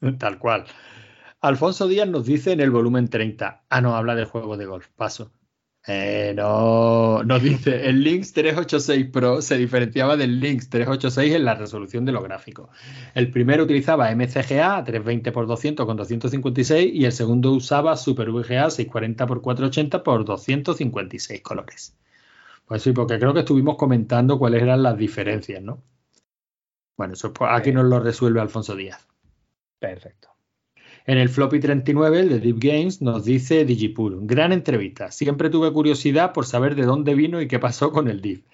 Tal 0.18 0.38
cual. 0.38 0.64
Alfonso 1.40 1.88
Díaz 1.88 2.08
nos 2.08 2.26
dice 2.26 2.52
en 2.52 2.60
el 2.60 2.70
volumen 2.70 3.08
30. 3.08 3.64
Ah, 3.68 3.80
no, 3.80 3.96
habla 3.96 4.14
del 4.14 4.26
juego 4.26 4.56
de 4.56 4.66
golf. 4.66 4.88
Paso. 4.96 5.32
Eh, 5.86 6.34
no, 6.36 7.22
nos 7.24 7.42
dice, 7.42 7.88
el 7.88 8.02
Lynx 8.02 8.32
386 8.34 9.06
Pro 9.10 9.40
se 9.40 9.56
diferenciaba 9.56 10.16
del 10.16 10.38
Lynx 10.38 10.68
386 10.68 11.34
en 11.34 11.44
la 11.44 11.54
resolución 11.54 12.04
de 12.04 12.12
los 12.12 12.22
gráficos. 12.22 12.68
El 13.14 13.30
primero 13.30 13.64
utilizaba 13.64 14.14
MCGA 14.14 14.84
320x200 14.84 15.86
con 15.86 15.96
256 15.96 16.92
y 16.94 17.04
el 17.06 17.12
segundo 17.12 17.52
usaba 17.52 17.96
Super 17.96 18.30
VGA 18.30 18.66
640x480 18.66 20.02
por 20.02 20.24
256 20.24 21.40
colores. 21.40 21.96
Pues 22.66 22.82
sí, 22.82 22.92
porque 22.92 23.18
creo 23.18 23.32
que 23.32 23.40
estuvimos 23.40 23.76
comentando 23.76 24.38
cuáles 24.38 24.62
eran 24.62 24.82
las 24.82 24.96
diferencias, 24.96 25.62
¿no? 25.62 25.82
Bueno, 26.96 27.14
eso 27.14 27.32
pues, 27.32 27.50
aquí 27.52 27.72
nos 27.72 27.86
lo 27.86 27.98
resuelve 27.98 28.40
Alfonso 28.40 28.76
Díaz. 28.76 29.08
Perfecto. 29.78 30.29
En 31.10 31.18
el 31.18 31.28
floppy 31.28 31.58
39, 31.58 32.20
el 32.20 32.28
de 32.28 32.38
Deep 32.38 32.58
Games, 32.60 33.02
nos 33.02 33.24
dice 33.24 33.64
Digipur, 33.64 34.16
gran 34.22 34.52
entrevista. 34.52 35.10
Siempre 35.10 35.50
tuve 35.50 35.72
curiosidad 35.72 36.32
por 36.32 36.46
saber 36.46 36.76
de 36.76 36.84
dónde 36.84 37.16
vino 37.16 37.40
y 37.40 37.48
qué 37.48 37.58
pasó 37.58 37.90
con 37.90 38.06
el 38.06 38.20
Deep. 38.20 38.44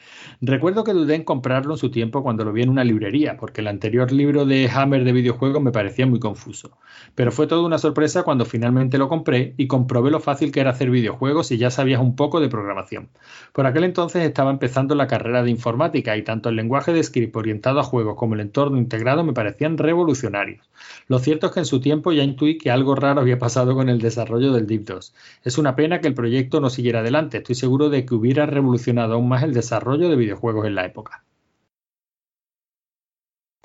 Recuerdo 0.41 0.83
que 0.83 0.95
dudé 0.95 1.17
en 1.17 1.25
comprarlo 1.25 1.75
en 1.75 1.79
su 1.79 1.91
tiempo 1.91 2.23
cuando 2.23 2.47
lo 2.47 2.55
vi 2.55 2.63
en 2.63 2.71
una 2.71 2.83
librería, 2.83 3.37
porque 3.37 3.61
el 3.61 3.67
anterior 3.67 4.11
libro 4.11 4.47
de 4.47 4.71
Hammer 4.71 5.05
de 5.05 5.13
videojuegos 5.13 5.63
me 5.63 5.71
parecía 5.71 6.07
muy 6.07 6.19
confuso. 6.19 6.79
Pero 7.15 7.31
fue 7.31 7.47
toda 7.47 7.63
una 7.63 7.77
sorpresa 7.77 8.23
cuando 8.23 8.47
finalmente 8.47 8.97
lo 8.97 9.11
compré 9.11 9.53
y 9.59 9.67
comprobé 9.67 10.11
lo 10.11 10.21
fácil 10.21 10.51
que 10.51 10.61
era 10.61 10.71
hacer 10.71 10.89
videojuegos 10.89 11.53
y 11.53 11.59
ya 11.59 11.71
sabías 11.71 12.01
un 12.01 12.17
poco 12.17 12.41
de 12.41 12.49
programación. 12.49 13.11
Por 13.53 13.67
aquel 13.67 13.85
entonces 13.85 14.23
estaba 14.23 14.51
empezando 14.51 14.95
la 14.95 15.09
carrera 15.09 15.43
de 15.43 15.51
informática 15.51 16.17
y 16.17 16.23
tanto 16.23 16.49
el 16.49 16.57
lenguaje 16.57 16.95
de 16.95 17.03
script 17.03 17.37
orientado 17.37 17.81
a 17.81 17.85
juegos 17.85 18.17
como 18.17 18.33
el 18.33 18.41
entorno 18.41 18.79
integrado 18.79 19.25
me 19.25 19.35
parecían 19.35 19.77
revolucionarios. 19.77 20.65
Lo 21.07 21.19
cierto 21.19 21.49
es 21.49 21.53
que 21.53 21.61
en 21.61 21.67
su 21.67 21.81
tiempo 21.81 22.13
ya 22.13 22.23
intuí 22.23 22.46
que 22.55 22.71
algo 22.71 22.95
raro 22.95 23.21
había 23.21 23.39
pasado 23.39 23.75
con 23.75 23.89
el 23.89 24.01
desarrollo 24.01 24.53
del 24.53 24.67
Deep 24.67 24.85
2. 24.85 25.15
Es 25.45 25.59
una 25.59 25.77
pena 25.77 26.01
que 26.01 26.09
el 26.09 26.15
proyecto 26.15 26.61
no 26.61 26.71
siguiera 26.71 27.01
adelante. 27.01 27.39
Estoy 27.39 27.55
seguro 27.57 27.91
de 27.91 28.07
que 28.07 28.15
hubiera 28.15 28.47
revolucionado 28.47 29.15
aún 29.15 29.29
más 29.29 29.43
el 29.43 29.53
desarrollo 29.55 30.09
de 30.09 30.17
videojuegos 30.17 30.67
en 30.67 30.75
la 30.75 30.87
época. 30.87 31.25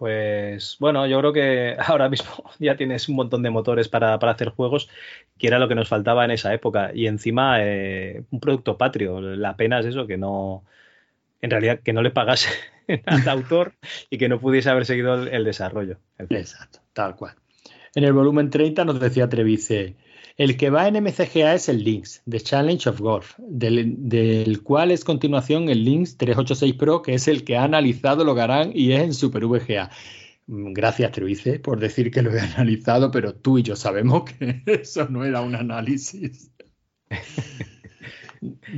Pues 0.01 0.77
bueno, 0.79 1.05
yo 1.05 1.19
creo 1.19 1.31
que 1.31 1.77
ahora 1.85 2.09
mismo 2.09 2.43
ya 2.59 2.75
tienes 2.75 3.07
un 3.07 3.15
montón 3.15 3.43
de 3.43 3.51
motores 3.51 3.87
para, 3.87 4.17
para 4.17 4.31
hacer 4.31 4.49
juegos, 4.49 4.89
que 5.37 5.45
era 5.45 5.59
lo 5.59 5.67
que 5.67 5.75
nos 5.75 5.89
faltaba 5.89 6.25
en 6.25 6.31
esa 6.31 6.53
época. 6.53 6.91
Y 6.93 7.05
encima, 7.05 7.57
eh, 7.63 8.23
un 8.31 8.39
producto 8.39 8.77
patrio. 8.77 9.21
La 9.21 9.55
pena 9.55 9.79
es 9.79 9.85
eso, 9.85 10.07
que 10.07 10.17
no, 10.17 10.63
en 11.41 11.51
realidad, 11.51 11.81
que 11.81 11.93
no 11.93 12.01
le 12.01 12.11
pagase 12.11 12.49
al 13.05 13.29
autor 13.29 13.73
y 14.09 14.17
que 14.17 14.29
no 14.29 14.39
pudiese 14.39 14.71
haber 14.71 14.85
seguido 14.85 15.13
el, 15.13 15.27
el 15.27 15.43
desarrollo. 15.43 15.97
Exacto, 16.17 16.79
tal 16.93 17.15
cual. 17.15 17.35
En 17.95 18.03
el 18.03 18.13
volumen 18.13 18.49
30 18.49 18.85
nos 18.85 18.99
decía 18.99 19.27
Trevice, 19.27 19.95
el 20.37 20.55
que 20.57 20.69
va 20.69 20.87
en 20.87 20.95
MCGA 21.03 21.53
es 21.55 21.67
el 21.69 21.83
Lynx, 21.83 22.21
The 22.29 22.39
Challenge 22.39 22.89
of 22.89 22.99
Golf, 23.01 23.33
del, 23.37 23.95
del 24.09 24.63
cual 24.63 24.91
es 24.91 25.03
continuación 25.03 25.67
el 25.69 25.83
Lynx 25.83 26.15
386 26.17 26.73
Pro, 26.75 27.01
que 27.01 27.13
es 27.15 27.27
el 27.27 27.43
que 27.43 27.57
ha 27.57 27.63
analizado 27.65 28.23
lo 28.23 28.39
harán 28.39 28.71
y 28.73 28.93
es 28.93 29.01
en 29.01 29.13
Super 29.13 29.45
VGA. 29.45 29.89
Mm, 30.47 30.71
Gracias, 30.73 31.11
Trevice, 31.11 31.59
por 31.59 31.79
decir 31.79 32.11
que 32.11 32.21
lo 32.21 32.31
he 32.33 32.39
analizado, 32.55 33.11
pero 33.11 33.35
tú 33.35 33.57
y 33.57 33.63
yo 33.63 33.75
sabemos 33.75 34.23
que 34.23 34.61
eso 34.65 35.07
no 35.09 35.25
era 35.25 35.41
un 35.41 35.55
análisis. 35.55 36.49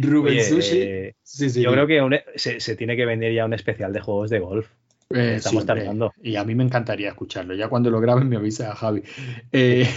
Rubén 0.01 0.33
Oye, 0.33 0.43
Sushi. 0.43 0.77
eh, 0.81 1.15
Sí, 1.23 1.49
sí. 1.49 1.61
Yo 1.61 1.71
creo 1.71 1.87
que 1.87 2.01
un- 2.01 2.15
se, 2.35 2.59
se 2.59 2.75
tiene 2.75 2.95
que 2.97 3.05
venir 3.05 3.31
ya 3.33 3.45
un 3.45 3.53
especial 3.53 3.93
de 3.93 4.01
juegos 4.01 4.29
de 4.29 4.39
golf. 4.39 4.67
Eh, 5.09 5.35
Estamos 5.37 5.63
sí, 5.63 5.67
tardando. 5.67 6.13
Y 6.21 6.35
a 6.35 6.43
mí 6.43 6.55
me 6.55 6.63
encantaría 6.63 7.09
escucharlo. 7.09 7.53
Ya 7.55 7.67
cuando 7.67 7.89
lo 7.89 7.99
graben 7.99 8.29
me 8.29 8.35
avisa 8.35 8.71
a 8.71 8.75
Javi. 8.75 9.03
Eh, 9.51 9.87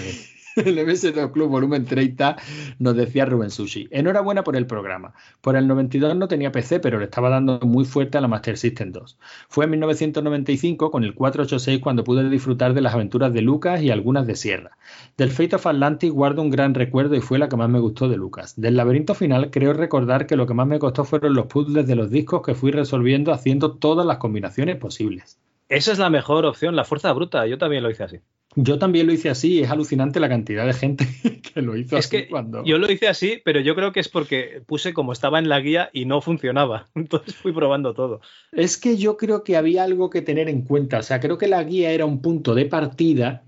el 0.64 0.78
MS2 0.78 1.32
Club 1.32 1.50
volumen 1.50 1.84
30 1.84 2.36
nos 2.78 2.96
decía 2.96 3.26
Rubén 3.26 3.50
Sushi. 3.50 3.88
Enhorabuena 3.90 4.42
por 4.42 4.56
el 4.56 4.66
programa. 4.66 5.12
Por 5.42 5.54
el 5.54 5.68
92 5.68 6.16
no 6.16 6.28
tenía 6.28 6.50
PC, 6.50 6.80
pero 6.80 6.98
le 6.98 7.04
estaba 7.04 7.28
dando 7.28 7.60
muy 7.60 7.84
fuerte 7.84 8.16
a 8.16 8.22
la 8.22 8.28
Master 8.28 8.56
System 8.56 8.90
2. 8.90 9.18
Fue 9.50 9.66
en 9.66 9.72
1995 9.72 10.90
con 10.90 11.04
el 11.04 11.14
486 11.14 11.80
cuando 11.82 12.04
pude 12.04 12.30
disfrutar 12.30 12.72
de 12.72 12.80
las 12.80 12.94
aventuras 12.94 13.34
de 13.34 13.42
Lucas 13.42 13.82
y 13.82 13.90
algunas 13.90 14.26
de 14.26 14.34
Sierra. 14.34 14.78
Del 15.18 15.30
Fate 15.30 15.56
of 15.56 15.66
Atlantis 15.66 16.10
guardo 16.10 16.40
un 16.40 16.48
gran 16.48 16.72
recuerdo 16.72 17.16
y 17.16 17.20
fue 17.20 17.38
la 17.38 17.50
que 17.50 17.56
más 17.56 17.68
me 17.68 17.80
gustó 17.80 18.08
de 18.08 18.16
Lucas. 18.16 18.58
Del 18.58 18.76
laberinto 18.76 19.14
final 19.14 19.50
creo 19.50 19.74
recordar 19.74 20.26
que 20.26 20.36
lo 20.36 20.46
que 20.46 20.54
más 20.54 20.66
me 20.66 20.78
costó 20.78 21.04
fueron 21.04 21.34
los 21.34 21.48
puzzles 21.48 21.86
de 21.86 21.96
los 21.96 22.10
discos 22.10 22.40
que 22.40 22.54
fui 22.54 22.70
resolviendo 22.70 23.30
haciendo 23.30 23.72
todas 23.72 24.06
las 24.06 24.16
combinaciones 24.16 24.76
posibles. 24.76 25.38
Esa 25.68 25.92
es 25.92 25.98
la 25.98 26.08
mejor 26.08 26.46
opción, 26.46 26.76
la 26.76 26.84
fuerza 26.84 27.12
bruta. 27.12 27.46
Yo 27.46 27.58
también 27.58 27.82
lo 27.82 27.90
hice 27.90 28.04
así. 28.04 28.20
Yo 28.58 28.78
también 28.78 29.06
lo 29.06 29.12
hice 29.12 29.28
así 29.28 29.54
y 29.54 29.60
es 29.62 29.70
alucinante 29.70 30.18
la 30.18 30.28
cantidad 30.30 30.64
de 30.66 30.72
gente 30.72 31.06
que 31.54 31.60
lo 31.62 31.76
hizo 31.76 31.96
Es 31.98 32.06
así 32.06 32.16
que 32.16 32.28
cuando... 32.28 32.64
yo 32.64 32.78
lo 32.78 32.90
hice 32.90 33.06
así, 33.06 33.40
pero 33.44 33.60
yo 33.60 33.74
creo 33.74 33.92
que 33.92 34.00
es 34.00 34.08
porque 34.08 34.62
puse 34.66 34.94
como 34.94 35.12
estaba 35.12 35.38
en 35.38 35.48
la 35.50 35.60
guía 35.60 35.90
y 35.92 36.06
no 36.06 36.20
funcionaba. 36.22 36.86
Entonces 36.94 37.34
fui 37.36 37.52
probando 37.52 37.92
todo. 37.94 38.20
Es 38.52 38.78
que 38.78 38.96
yo 38.96 39.16
creo 39.18 39.44
que 39.44 39.56
había 39.56 39.84
algo 39.84 40.08
que 40.10 40.22
tener 40.22 40.48
en 40.48 40.62
cuenta. 40.62 40.98
O 40.98 41.02
sea, 41.02 41.20
creo 41.20 41.36
que 41.38 41.48
la 41.48 41.62
guía 41.64 41.90
era 41.92 42.06
un 42.06 42.22
punto 42.22 42.54
de 42.54 42.64
partida 42.66 43.44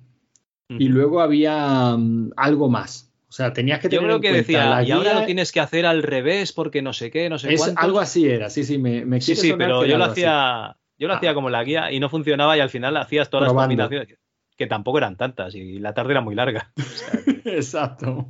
y 0.68 0.88
luego 0.88 1.22
había 1.22 1.96
mm, 1.96 2.32
algo 2.36 2.68
más. 2.68 3.10
O 3.30 3.32
sea, 3.32 3.52
tenías 3.54 3.78
que 3.80 3.86
Yo 3.88 4.00
tener 4.00 4.04
creo 4.04 4.16
en 4.16 4.22
que 4.22 4.28
cuenta 4.28 4.42
decía, 4.52 4.66
la 4.70 4.82
y 4.82 4.90
ahora 4.92 5.10
guía- 5.12 5.20
lo 5.20 5.26
tienes 5.26 5.52
que 5.52 5.60
hacer 5.60 5.86
al 5.86 6.02
revés 6.02 6.52
porque 6.52 6.82
no 6.82 6.92
sé 6.92 7.10
qué, 7.10 7.30
no 7.30 7.38
sé 7.38 7.52
es 7.54 7.60
cuántos. 7.60 7.82
algo 7.82 8.00
así 8.00 8.28
era, 8.28 8.50
sí, 8.50 8.64
sí, 8.64 8.76
me, 8.78 9.04
me 9.06 9.20
Sí, 9.22 9.34
sí, 9.36 9.54
pero 9.56 9.86
yo 9.86 9.96
lo 9.96 10.04
así. 10.04 10.20
hacía, 10.20 10.76
yo 10.98 11.08
lo 11.08 11.14
hacía 11.14 11.32
como 11.34 11.48
la 11.48 11.64
guía 11.64 11.90
y 11.92 12.00
no 12.00 12.10
funcionaba 12.10 12.56
y 12.56 12.60
al 12.60 12.68
final 12.70 12.96
hacías 12.98 13.30
todas 13.30 13.50
Probando. 13.50 13.74
las 13.76 13.86
combinaciones 13.88 14.18
que, 14.58 14.66
tampoco 14.66 14.98
eran 14.98 15.16
tantas 15.16 15.54
y 15.54 15.78
la 15.78 15.94
tarde 15.94 16.10
era 16.12 16.20
muy 16.20 16.34
larga. 16.34 16.72
Exacto. 17.44 18.28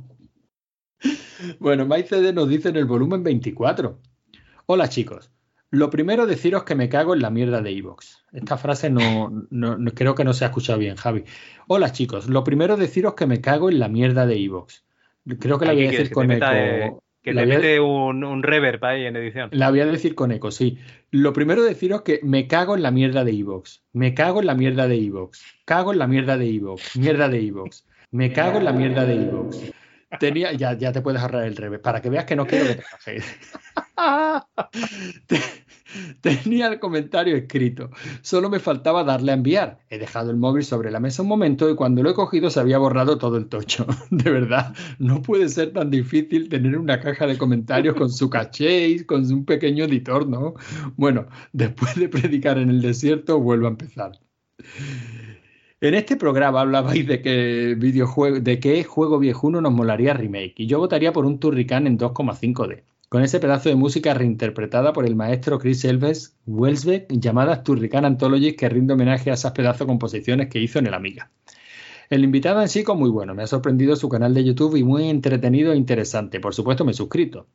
Bueno, 1.59 1.85
MyCD 1.85 2.33
nos 2.33 2.47
dice 2.47 2.69
en 2.69 2.75
el 2.77 2.85
volumen 2.85 3.23
24. 3.23 3.99
Hola 4.67 4.87
chicos. 4.89 5.31
Lo 5.71 5.89
primero 5.89 6.25
deciros 6.25 6.63
que 6.63 6.75
me 6.75 6.89
cago 6.89 7.13
en 7.13 7.21
la 7.21 7.29
mierda 7.29 7.61
de 7.61 7.71
Evox. 7.71 8.25
Esta 8.31 8.57
frase 8.57 8.89
no, 8.89 9.29
no- 9.49 9.77
no- 9.77 9.91
creo 9.91 10.15
que 10.15 10.23
no 10.23 10.33
se 10.33 10.43
ha 10.43 10.47
escuchado 10.47 10.79
bien, 10.79 10.95
Javi. 10.95 11.25
Hola 11.67 11.91
chicos. 11.91 12.27
Lo 12.27 12.43
primero 12.43 12.75
deciros 12.77 13.13
que 13.13 13.27
me 13.27 13.39
cago 13.41 13.69
en 13.69 13.79
la 13.79 13.87
mierda 13.87 14.25
de 14.25 14.43
Evox. 14.43 14.83
Creo 15.39 15.59
que 15.59 15.65
la 15.65 15.73
¿Qué 15.73 15.77
voy 15.77 15.87
a 15.87 15.91
decir 15.91 16.11
con 16.11 16.31
eco. 16.31 17.03
Que 17.33 17.41
a- 17.41 17.45
mete 17.45 17.79
un, 17.79 18.23
un 18.23 18.43
reverb 18.43 18.83
ahí 18.85 19.05
en 19.05 19.15
edición. 19.15 19.49
la 19.53 19.69
voy 19.69 19.79
a 19.81 19.85
decir 19.85 20.15
con 20.15 20.31
eco, 20.31 20.51
sí. 20.51 20.77
Lo 21.11 21.33
primero 21.33 21.63
deciros 21.63 22.01
que 22.03 22.19
me 22.23 22.47
cago 22.47 22.75
en 22.75 22.83
la 22.83 22.91
mierda 22.91 23.23
de 23.23 23.31
Evox. 23.31 23.83
Me 23.93 24.13
cago 24.13 24.39
en 24.41 24.47
la 24.47 24.55
mierda 24.55 24.87
de 24.87 24.95
Evox. 25.03 25.43
Cago 25.65 25.91
en 25.93 25.99
la 25.99 26.07
mierda 26.07 26.37
de 26.37 26.49
Evox. 26.49 26.95
Mierda 26.97 27.29
de 27.29 27.39
Evox. 27.45 27.85
Me 28.11 28.31
cago 28.33 28.57
en 28.59 28.65
la 28.65 28.73
mierda 28.73 29.05
de 29.05 29.15
Evox. 29.15 29.59
Tenía, 30.19 30.53
ya, 30.53 30.73
ya 30.73 30.91
te 30.91 31.01
puedes 31.01 31.21
ahorrar 31.21 31.43
el 31.45 31.55
revés, 31.55 31.79
para 31.81 32.01
que 32.01 32.09
veas 32.09 32.25
que 32.25 32.35
no 32.35 32.47
quiero 32.47 32.65
que. 33.05 33.21
Te- 35.27 35.37
Tenía 36.21 36.67
el 36.67 36.79
comentario 36.79 37.35
escrito. 37.35 37.89
Solo 38.21 38.49
me 38.49 38.59
faltaba 38.59 39.03
darle 39.03 39.31
a 39.31 39.35
enviar. 39.35 39.79
He 39.89 39.97
dejado 39.97 40.31
el 40.31 40.37
móvil 40.37 40.63
sobre 40.63 40.91
la 40.91 40.99
mesa 40.99 41.21
un 41.21 41.27
momento 41.27 41.69
y 41.69 41.75
cuando 41.75 42.03
lo 42.03 42.11
he 42.11 42.13
cogido 42.13 42.49
se 42.49 42.59
había 42.59 42.77
borrado 42.77 43.17
todo 43.17 43.37
el 43.37 43.47
tocho. 43.47 43.85
De 44.09 44.29
verdad, 44.29 44.73
no 44.99 45.21
puede 45.21 45.49
ser 45.49 45.73
tan 45.73 45.89
difícil 45.89 46.49
tener 46.49 46.77
una 46.77 46.99
caja 46.99 47.27
de 47.27 47.37
comentarios 47.37 47.95
con 47.95 48.09
su 48.09 48.29
caché 48.29 48.87
y 48.89 49.05
con 49.05 49.31
un 49.31 49.45
pequeño 49.45 49.85
editor, 49.85 50.27
¿no? 50.27 50.55
Bueno, 50.95 51.27
después 51.53 51.95
de 51.95 52.09
predicar 52.09 52.57
en 52.57 52.69
el 52.69 52.81
desierto, 52.81 53.39
vuelvo 53.39 53.67
a 53.67 53.71
empezar. 53.71 54.19
En 55.81 55.93
este 55.93 56.17
programa 56.17 56.61
hablabais 56.61 57.07
de 57.07 57.21
que 57.21 57.75
videojuego, 57.77 58.39
de 58.41 58.59
qué 58.59 58.83
juego 58.83 59.17
viejuno 59.17 59.61
nos 59.61 59.71
molaría 59.71 60.13
remake, 60.13 60.55
y 60.57 60.67
yo 60.67 60.77
votaría 60.77 61.13
por 61.13 61.25
un 61.25 61.39
Turrican 61.39 61.87
en 61.87 61.97
2,5D, 61.97 62.83
con 63.09 63.23
ese 63.23 63.39
pedazo 63.39 63.69
de 63.69 63.75
música 63.75 64.13
reinterpretada 64.13 64.93
por 64.93 65.05
el 65.05 65.15
maestro 65.15 65.57
Chris 65.57 65.83
Elves 65.83 66.37
Welsbeck, 66.45 67.11
llamadas 67.11 67.63
Turrican 67.63 68.05
Anthologies, 68.05 68.55
que 68.55 68.69
rinde 68.69 68.93
homenaje 68.93 69.31
a 69.31 69.33
esas 69.33 69.51
pedazos 69.51 69.79
de 69.79 69.85
composiciones 69.87 70.47
que 70.47 70.59
hizo 70.59 70.77
en 70.77 70.85
el 70.85 70.93
Amiga. 70.93 71.31
El 72.11 72.23
invitado 72.23 72.61
en 72.61 72.69
sí, 72.69 72.83
con 72.83 72.99
muy 72.99 73.09
bueno, 73.09 73.33
me 73.33 73.43
ha 73.43 73.47
sorprendido 73.47 73.95
su 73.95 74.09
canal 74.09 74.33
de 74.35 74.43
YouTube 74.43 74.75
y 74.75 74.83
muy 74.83 75.09
entretenido 75.09 75.73
e 75.73 75.77
interesante. 75.77 76.39
Por 76.39 76.53
supuesto, 76.53 76.85
me 76.85 76.91
he 76.91 76.95
suscrito. 76.95 77.47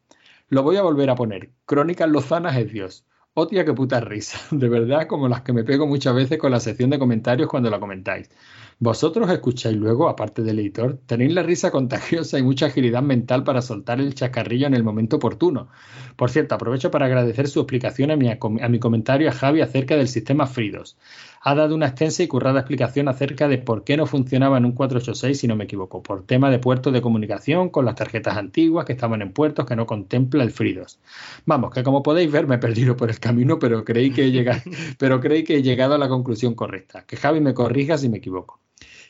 Lo 0.48 0.62
voy 0.64 0.76
a 0.76 0.82
volver 0.82 1.09
a 1.10 1.14
poner. 1.14 1.51
Crónicas 1.66 2.09
Lozanas 2.09 2.56
es 2.56 2.72
Dios. 2.72 3.06
Hostia, 3.35 3.64
qué 3.64 3.72
puta 3.72 4.01
risa. 4.01 4.39
De 4.56 4.68
verdad, 4.68 5.06
como 5.06 5.28
las 5.28 5.43
que 5.43 5.52
me 5.52 5.64
pego 5.64 5.86
muchas 5.86 6.14
veces 6.14 6.39
con 6.39 6.52
la 6.52 6.60
sección 6.60 6.90
de 6.90 6.98
comentarios 6.98 7.48
cuando 7.48 7.70
la 7.70 7.81
comentáis. 7.81 8.28
Vosotros 8.81 9.31
escucháis 9.31 9.77
luego, 9.77 10.09
aparte 10.09 10.43
del 10.43 10.59
editor, 10.59 10.99
tenéis 11.07 11.33
la 11.33 11.45
risa 11.45 11.71
contagiosa 11.71 12.39
y 12.39 12.43
mucha 12.43 12.67
agilidad 12.67 13.03
mental 13.03 13.45
para 13.45 13.63
soltar 13.63 14.01
el 14.01 14.15
chacarrillo 14.15 14.67
en 14.67 14.75
el 14.75 14.83
momento 14.83 15.17
oportuno. 15.17 15.69
Por 16.17 16.31
cierto, 16.31 16.57
aprovecho 16.57 16.91
para 16.91 17.07
agradecer 17.07 17.47
su 17.47 17.61
explicación 17.61 18.11
a 18.11 18.17
mi, 18.17 18.29
a 18.31 18.69
mi 18.69 18.79
comentario 18.81 19.29
a 19.29 19.33
Javi 19.33 19.61
acerca 19.61 19.97
del 19.97 20.09
sistema 20.09 20.47
FreeDOS. 20.47 20.97
Ha 21.41 21.55
dado 21.55 21.75
una 21.75 21.87
extensa 21.87 22.23
y 22.23 22.27
currada 22.27 22.61
explicación 22.61 23.07
acerca 23.07 23.49
de 23.49 23.59
por 23.59 23.85
qué 23.85 23.97
no 23.97 24.07
funcionaba 24.07 24.59
en 24.59 24.65
un 24.65 24.73
486, 24.73 25.39
si 25.39 25.47
no 25.47 25.57
me 25.57 25.65
equivoco, 25.65 26.03
por 26.03 26.27
tema 26.27 26.51
de 26.51 26.59
puertos 26.59 26.93
de 26.93 27.03
comunicación 27.03 27.69
con 27.69 27.85
las 27.85 27.95
tarjetas 27.95 28.37
antiguas 28.37 28.87
que 28.87 28.95
estaban 28.95 29.23
en 29.23 29.33
puertos 29.33 29.67
que 29.67 29.77
no 29.77 29.87
contempla 29.87 30.43
el 30.43 30.51
FreeDOS. 30.51 30.99
Vamos, 31.47 31.71
que 31.73 31.85
como 31.85 32.03
podéis 32.03 32.33
ver 32.33 32.49
me 32.49 32.57
he 32.57 32.59
perdido 32.59 32.97
por 32.97 33.11
el 33.11 33.21
camino, 33.21 33.59
pero 33.59 33.85
creí 33.85 34.11
que 34.11 34.25
he 34.25 34.31
llegado, 34.33 34.63
pero 34.99 35.21
creí 35.21 35.45
que 35.45 35.57
he 35.57 35.63
llegado 35.63 35.95
a 35.95 35.99
la 35.99 36.09
conclusión 36.09 36.55
correcta. 36.55 37.05
Que 37.07 37.17
Javi 37.17 37.41
me 37.41 37.55
corrija 37.55 37.99
si 37.99 38.09
me 38.09 38.19
equivoco 38.19 38.64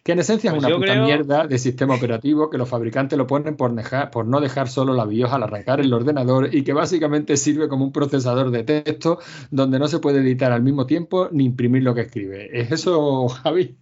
que 0.04 0.12
en 0.12 0.18
esencia 0.20 0.50
es 0.50 0.54
Pues 0.54 0.66
una 0.66 0.76
puta 0.76 0.92
creo- 0.92 1.04
mierda 1.04 1.46
de 1.46 1.58
sistema 1.58 1.94
operativo 1.94 2.50
que 2.50 2.58
los 2.58 2.68
fabricantes 2.68 3.16
lo 3.18 3.26
ponen 3.26 3.56
por, 3.56 3.74
dejar- 3.74 4.10
por 4.10 4.26
no 4.26 4.40
dejar 4.40 4.68
solo 4.68 4.92
la 4.94 5.06
BIOS 5.06 5.32
al 5.32 5.42
arrancar 5.42 5.80
el 5.80 5.92
ordenador 5.92 6.54
y 6.54 6.62
que 6.62 6.72
básicamente 6.74 7.36
sirve 7.38 7.68
como 7.68 7.84
un 7.86 7.92
procesador 7.92 8.50
de 8.50 8.64
texto 8.64 9.18
donde 9.50 9.78
no 9.78 9.88
se 9.88 9.98
puede 10.00 10.20
editar 10.20 10.52
al 10.52 10.62
mismo 10.62 10.86
tiempo 10.86 11.28
ni 11.32 11.44
imprimir 11.46 11.82
lo 11.82 11.94
que 11.94 12.02
escribe. 12.02 12.50
¿Es 12.60 12.70
eso, 12.70 13.28
Javi? 13.28 13.76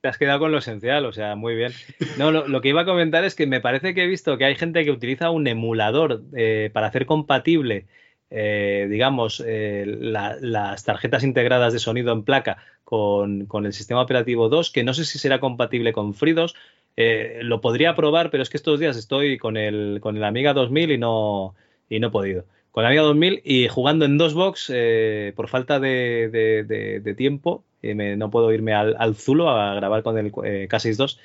Te 0.00 0.08
has 0.08 0.16
quedado 0.16 0.38
con 0.38 0.52
lo 0.52 0.58
esencial, 0.58 1.04
o 1.06 1.12
sea, 1.12 1.34
muy 1.36 1.54
bien. 1.56 1.72
No, 2.18 2.30
lo, 2.30 2.46
lo 2.48 2.60
que 2.60 2.68
iba 2.68 2.82
a 2.82 2.84
comentar 2.86 3.24
es 3.24 3.34
que 3.34 3.46
me 3.48 3.60
parece 3.60 3.94
que 3.94 4.04
he 4.04 4.06
visto 4.06 4.38
que 4.38 4.44
hay 4.44 4.54
gente 4.54 4.84
que 4.84 4.92
utiliza 4.92 5.30
un 5.30 5.46
emulador 5.48 6.22
eh, 6.36 6.70
para 6.72 6.86
hacer 6.86 7.04
compatible, 7.04 7.86
eh, 8.30 8.86
digamos, 8.90 9.42
eh, 9.46 9.84
la- 9.86 10.36
las 10.40 10.84
tarjetas 10.84 11.24
integradas 11.24 11.72
de 11.72 11.78
sonido 11.78 12.12
en 12.12 12.24
placa 12.24 12.58
con, 12.84 13.46
con 13.46 13.66
el 13.66 13.72
sistema 13.72 14.02
operativo 14.02 14.48
2, 14.48 14.70
que 14.70 14.84
no 14.84 14.94
sé 14.94 15.04
si 15.04 15.18
será 15.18 15.40
compatible 15.40 15.92
con 15.92 16.14
FreeDOS. 16.14 16.54
Eh, 16.96 17.40
lo 17.42 17.60
podría 17.60 17.94
probar, 17.94 18.30
pero 18.30 18.42
es 18.42 18.50
que 18.50 18.56
estos 18.56 18.80
días 18.80 18.96
estoy 18.96 19.38
con 19.38 19.56
el, 19.56 19.98
con 20.00 20.16
el 20.16 20.24
Amiga 20.24 20.52
2000 20.52 20.90
y 20.90 20.98
no, 20.98 21.54
y 21.88 22.00
no 22.00 22.08
he 22.08 22.10
podido. 22.10 22.44
Con 22.70 22.84
el 22.84 22.88
Amiga 22.88 23.02
2000 23.02 23.40
y 23.44 23.68
jugando 23.68 24.04
en 24.04 24.18
dos 24.18 24.34
box 24.34 24.70
eh, 24.74 25.32
por 25.36 25.48
falta 25.48 25.80
de, 25.80 27.14
tiempo, 27.16 27.64
no 27.82 28.30
puedo 28.30 28.52
irme 28.52 28.74
al, 28.74 29.14
Zulo 29.14 29.48
a 29.50 29.74
grabar 29.74 30.02
con 30.02 30.18
el 30.18 30.26
eh, 30.44 30.68
K62 30.68 31.18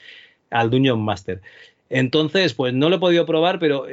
al 0.51 0.69
Dungeon 0.69 1.01
Master. 1.01 1.41
Entonces, 1.89 2.53
pues 2.53 2.73
no 2.73 2.89
lo 2.89 2.95
he 2.95 2.99
podido 2.99 3.25
probar, 3.25 3.59
pero 3.59 3.87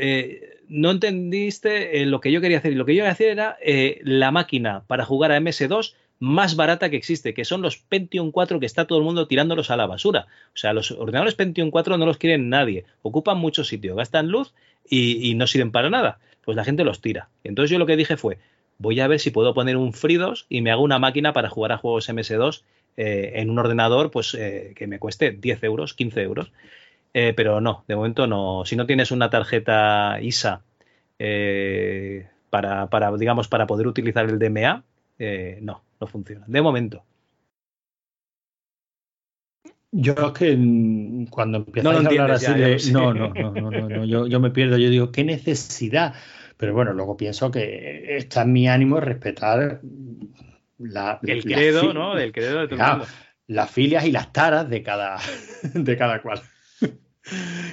no 0.70 0.92
entendiste 0.92 2.00
eh, 2.00 2.06
lo 2.06 2.20
que 2.20 2.32
yo 2.32 2.40
quería 2.40 2.58
hacer. 2.58 2.72
Y 2.72 2.76
lo 2.76 2.86
que 2.86 2.94
yo 2.94 3.00
quería 3.00 3.12
hacer 3.12 3.28
era 3.28 3.58
eh, 3.60 4.00
la 4.04 4.30
máquina 4.30 4.84
para 4.86 5.04
jugar 5.04 5.32
a 5.32 5.38
MS2 5.38 5.94
más 6.20 6.54
barata 6.54 6.90
que 6.90 6.96
existe, 6.96 7.34
que 7.34 7.44
son 7.44 7.60
los 7.60 7.78
Pentium 7.78 8.30
4 8.30 8.60
que 8.60 8.66
está 8.66 8.86
todo 8.86 8.98
el 8.98 9.04
mundo 9.04 9.26
tirándolos 9.26 9.70
a 9.70 9.76
la 9.76 9.86
basura. 9.86 10.28
O 10.54 10.56
sea, 10.56 10.72
los 10.72 10.92
ordenadores 10.92 11.34
Pentium 11.34 11.70
4 11.70 11.98
no 11.98 12.06
los 12.06 12.18
quieren 12.18 12.48
nadie, 12.50 12.84
ocupan 13.02 13.38
mucho 13.38 13.64
sitio, 13.64 13.96
gastan 13.96 14.28
luz 14.28 14.54
y, 14.88 15.34
no 15.34 15.46
sirven 15.46 15.72
para 15.72 15.90
nada. 15.90 16.18
Pues 16.44 16.56
la 16.56 16.64
gente 16.64 16.84
los 16.84 17.00
tira. 17.00 17.28
Entonces 17.42 17.70
yo 17.70 17.78
lo 17.78 17.86
que 17.86 17.96
dije 17.96 18.16
fue, 18.16 18.38
voy 18.78 19.00
a 19.00 19.08
ver 19.08 19.18
si 19.18 19.30
puedo 19.30 19.54
poner 19.54 19.76
un 19.76 19.92
FreeDOS 19.92 20.46
y 20.48 20.60
me 20.60 20.70
hago 20.70 20.82
una 20.82 20.98
máquina 20.98 21.32
para 21.32 21.48
jugar 21.48 21.72
a 21.72 21.78
juegos 21.78 22.08
MS2 22.08 22.62
eh, 22.96 23.32
en 23.36 23.50
un 23.50 23.58
ordenador 23.58 24.10
pues 24.10 24.34
eh, 24.34 24.72
que 24.76 24.86
me 24.86 24.98
cueste 24.98 25.32
10 25.32 25.64
euros, 25.64 25.94
15 25.94 26.22
euros. 26.22 26.52
Eh, 27.12 27.32
pero 27.34 27.60
no, 27.60 27.84
de 27.88 27.96
momento 27.96 28.26
no. 28.26 28.64
Si 28.64 28.76
no 28.76 28.86
tienes 28.86 29.10
una 29.10 29.30
tarjeta 29.30 30.18
ISA 30.20 30.62
eh, 31.18 32.28
para, 32.50 32.88
para, 32.88 33.14
digamos, 33.16 33.48
para 33.48 33.66
poder 33.66 33.86
utilizar 33.86 34.26
el 34.26 34.38
DMA, 34.38 34.84
eh, 35.18 35.58
no, 35.62 35.82
no 36.00 36.06
funciona. 36.06 36.44
De 36.46 36.62
momento. 36.62 37.04
Yo 39.92 40.12
es 40.12 40.32
que 40.32 41.26
cuando 41.30 41.58
empiezas 41.58 41.92
No 41.92 41.98
a 41.98 42.00
hablar 42.00 42.30
así 42.30 42.46
ya, 42.46 42.54
de... 42.54 42.78
No, 42.92 43.12
no, 43.12 43.32
no, 43.34 43.50
no, 43.50 43.70
no, 43.70 43.88
no, 43.88 44.04
yo, 44.04 44.28
yo 44.28 44.38
me 44.38 44.50
pierdo, 44.50 44.78
yo 44.78 44.88
digo, 44.88 45.10
¿qué 45.10 45.24
necesidad? 45.24 46.14
Pero 46.56 46.74
bueno, 46.74 46.92
luego 46.92 47.16
pienso 47.16 47.50
que 47.50 48.16
está 48.16 48.42
en 48.42 48.52
mi 48.52 48.68
ánimo 48.68 49.00
respetar 49.00 49.80
la, 50.78 51.18
El 51.22 51.42
credo, 51.42 51.92
¿no? 51.92 52.16
El 52.16 52.30
credo 52.30 52.60
de 52.60 52.68
todo 52.68 52.80
el 52.80 52.86
mundo. 52.86 53.06
las 53.48 53.70
filias 53.70 54.04
y 54.04 54.12
las 54.12 54.32
taras 54.32 54.70
de 54.70 54.82
cada, 54.82 55.18
de 55.74 55.96
cada 55.96 56.22
cual. 56.22 56.40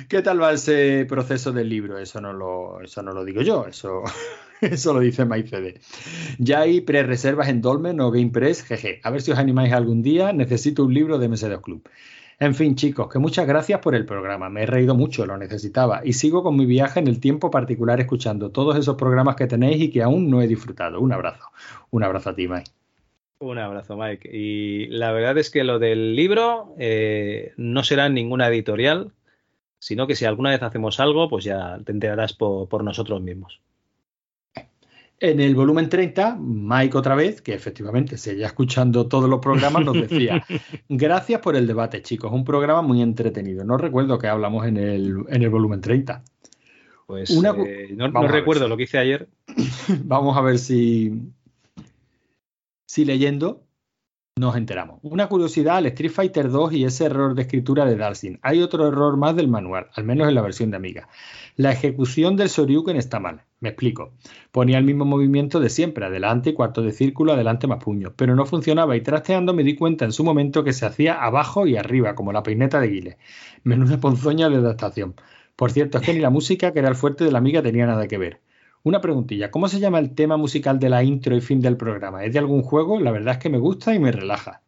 ¿Qué 0.08 0.22
tal 0.22 0.42
va 0.42 0.54
ese 0.54 1.06
proceso 1.08 1.52
del 1.52 1.70
libro? 1.70 1.98
Eso 1.98 2.22
no 2.22 2.34
lo, 2.34 2.82
eso 2.82 3.02
no 3.02 3.14
lo 3.14 3.26
digo 3.26 3.42
yo, 3.42 3.66
eso, 3.68 4.04
eso 4.62 4.94
lo 4.94 5.00
dice 5.00 5.26
MyCD. 5.26 5.80
Ya 6.38 6.62
hay 6.62 6.82
pre-reservas 6.82 7.50
en 7.50 7.62
Dolmen 7.62 8.00
o 8.02 8.12
GamePress, 8.12 8.64
jeje. 8.64 9.00
A 9.04 9.10
ver 9.10 9.22
si 9.22 9.32
os 9.32 9.40
animáis 9.40 9.74
algún 9.74 10.02
día. 10.02 10.34
Necesito 10.34 10.86
un 10.86 10.94
libro 10.94 11.18
de 11.18 11.30
MS2 11.30 11.62
Club. 11.62 11.90
En 12.40 12.54
fin, 12.54 12.76
chicos, 12.76 13.12
que 13.12 13.18
muchas 13.18 13.48
gracias 13.48 13.80
por 13.80 13.96
el 13.96 14.06
programa. 14.06 14.48
Me 14.50 14.64
he 14.64 14.66
reído 14.68 14.94
mucho, 14.94 15.26
lo 15.26 15.38
necesitaba. 15.38 16.02
Y 16.04 16.14
sigo 16.14 16.44
con 16.44 16.56
mi 16.56 16.68
viaje 16.68 17.00
en 17.00 17.08
el 17.08 17.20
tiempo 17.20 17.50
particular 17.50 18.00
escuchando 18.00 18.52
todos 18.52 18.78
esos 18.78 18.96
programas 18.96 19.36
que 19.36 19.48
tenéis 19.48 19.82
y 19.82 19.90
que 19.90 20.04
aún 20.04 20.30
no 20.30 20.42
he 20.44 20.48
disfrutado. 20.48 21.00
Un 21.02 21.14
abrazo. 21.14 21.46
Un 21.90 22.04
abrazo 22.04 22.30
a 22.30 22.36
ti, 22.36 22.48
Mike. 22.48 22.70
Un 23.40 23.58
abrazo, 23.58 23.98
Mike. 23.98 24.30
Y 24.32 24.88
la 24.88 25.12
verdad 25.12 25.38
es 25.40 25.50
que 25.50 25.64
lo 25.64 25.80
del 25.80 26.16
libro 26.16 26.76
eh, 26.78 27.54
no 27.58 27.84
será 27.84 28.08
ninguna 28.10 28.48
editorial, 28.48 29.14
sino 29.80 30.08
que 30.08 30.16
si 30.16 30.26
alguna 30.26 30.49
vez 30.52 30.62
hacemos 30.64 30.99
algo, 30.99 31.30
pues 31.30 31.44
ya 31.45 31.80
te 31.86 31.91
enterarás 31.91 32.34
por, 32.34 32.68
por 32.68 32.84
nosotros 32.84 33.22
mismos. 33.22 33.62
En 35.20 35.40
el 35.40 35.56
volumen 35.56 35.90
30, 35.90 36.38
Mike 36.40 36.95
otra 36.95 37.16
vez, 37.16 37.41
que 37.41 37.56
efectivamente 37.56 38.18
seguía 38.18 38.45
escuchando 38.45 39.08
todos 39.08 39.28
los 39.28 39.40
programas, 39.40 39.84
nos 39.84 39.95
decía, 39.99 40.44
gracias 40.90 41.41
por 41.41 41.56
el 41.56 41.66
debate, 41.66 42.04
chicos, 42.04 42.32
un 42.32 42.45
programa 42.45 42.84
muy 42.84 43.02
entretenido. 43.02 43.64
No 43.64 43.78
recuerdo 43.78 44.20
que 44.20 44.28
hablamos 44.28 44.68
en 44.68 44.78
el, 44.78 45.16
en 45.30 45.41
el 45.41 45.49
volumen 45.49 45.82
30. 45.82 46.24
Pues 47.08 47.32
Una- 47.32 47.56
eh, 47.66 47.95
no, 47.95 48.28
recuerdo 48.28 48.66
si- 48.66 48.70
lo 48.70 48.78
que 48.78 48.84
hice 48.84 48.99
ayer. 48.99 49.28
Vamos 50.04 50.38
a 50.38 50.41
ver 50.41 50.60
si, 50.60 51.12
si 52.86 53.04
leyendo 53.06 53.64
nos 54.38 54.56
enteramos. 54.56 55.00
Una 55.02 55.28
curiosidad 55.28 55.78
al 55.78 55.88
Street 55.88 56.12
Fighter 56.12 56.50
2 56.50 56.74
y 56.74 56.86
ese 56.86 57.06
error 57.06 57.36
de 57.36 57.42
escritura 57.42 57.86
de 57.86 57.96
Dalsin. 57.96 58.40
Hay 58.42 58.62
otro 58.62 58.88
error 58.88 59.18
más 59.18 59.36
del 59.36 59.48
manual, 59.48 59.88
al 59.94 60.04
menos 60.04 60.28
en 60.28 60.36
la 60.36 60.42
versión 60.42 60.72
de 60.72 60.78
Amiga. 60.78 61.10
La 61.56 61.72
ejecución 61.72 62.36
del 62.36 62.50
Soryuken 62.50 62.98
está 62.98 63.20
mal. 63.20 63.42
Me 63.60 63.70
explico. 63.70 64.14
Ponía 64.52 64.78
el 64.78 64.84
mismo 64.84 65.06
movimiento 65.06 65.60
de 65.60 65.70
siempre, 65.70 66.06
adelante, 66.06 66.54
cuarto 66.54 66.84
de 66.84 66.92
círculo, 66.92 67.34
adelante 67.34 67.66
más 67.66 67.84
puño, 67.84 68.14
pero 68.16 68.36
no 68.36 68.46
funcionaba 68.46 68.96
y 68.96 69.02
trasteando 69.02 69.54
me 69.54 69.64
di 69.64 69.76
cuenta 69.76 70.06
en 70.06 70.12
su 70.12 70.24
momento 70.24 70.64
que 70.64 70.74
se 70.74 70.86
hacía 70.86 71.16
abajo 71.16 71.66
y 71.66 71.76
arriba, 71.76 72.14
como 72.14 72.32
la 72.32 72.44
peineta 72.44 72.80
de 72.80 72.88
Guile. 72.88 73.18
Menuda 73.64 74.00
ponzoña 74.00 74.50
de 74.50 74.58
adaptación. 74.58 75.16
Por 75.56 75.72
cierto, 75.72 75.98
es 75.98 76.06
que 76.06 76.14
ni 76.14 76.20
la 76.20 76.30
música, 76.30 76.72
que 76.72 76.80
era 76.80 76.90
el 76.90 76.96
fuerte 76.96 77.24
de 77.24 77.32
la 77.32 77.40
amiga, 77.40 77.64
tenía 77.64 77.88
nada 77.88 78.08
que 78.08 78.20
ver. 78.20 78.42
Una 78.88 79.02
preguntilla, 79.02 79.52
¿cómo 79.52 79.68
se 79.68 79.82
llama 79.82 80.00
el 80.00 80.16
tema 80.16 80.38
musical 80.38 80.80
de 80.80 80.88
la 80.88 81.04
intro 81.04 81.36
y 81.36 81.42
fin 81.42 81.60
del 81.60 81.76
programa? 81.76 82.24
¿Es 82.24 82.32
de 82.32 82.40
algún 82.40 82.62
juego? 82.62 83.02
La 83.02 83.12
verdad 83.12 83.34
es 83.34 83.40
que 83.40 83.50
me 83.50 83.58
gusta 83.58 83.94
y 83.94 84.00
me 84.00 84.14
relaja. 84.14 84.62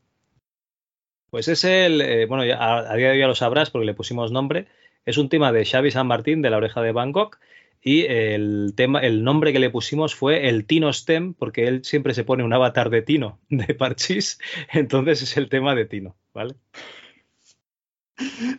Pues 1.30 1.48
es 1.48 1.64
el, 1.64 2.02
eh, 2.02 2.26
bueno, 2.26 2.44
ya, 2.44 2.58
a, 2.58 2.80
a 2.80 2.96
día 2.98 3.08
de 3.08 3.14
hoy 3.14 3.20
ya 3.20 3.28
lo 3.28 3.36
sabrás 3.36 3.70
porque 3.70 3.86
le 3.86 3.94
pusimos 3.94 4.34
nombre. 4.34 4.68
Es 5.06 5.18
un 5.18 5.30
tema 5.30 5.54
de 5.54 5.64
Xavi 5.64 5.92
San 5.92 6.08
Martín 6.08 6.42
de 6.42 6.50
La 6.50 6.58
Oreja 6.58 6.82
de 6.82 6.92
Bangkok 6.92 7.40
y 7.82 8.08
el 8.08 8.74
tema, 8.76 9.00
el 9.00 9.24
nombre 9.24 9.54
que 9.54 9.60
le 9.60 9.70
pusimos 9.70 10.16
fue 10.16 10.50
el 10.50 10.66
Tino 10.66 10.92
Stem 10.92 11.34
porque 11.34 11.70
él 11.70 11.86
siempre 11.86 12.14
se 12.14 12.26
pone 12.26 12.44
un 12.44 12.52
avatar 12.52 12.90
de 12.90 13.02
Tino 13.02 13.40
de 13.50 13.74
Parchís, 13.74 14.38
entonces 14.74 15.22
es 15.22 15.38
el 15.38 15.48
tema 15.48 15.76
de 15.76 15.86
Tino, 15.86 16.18
¿vale? 16.34 16.56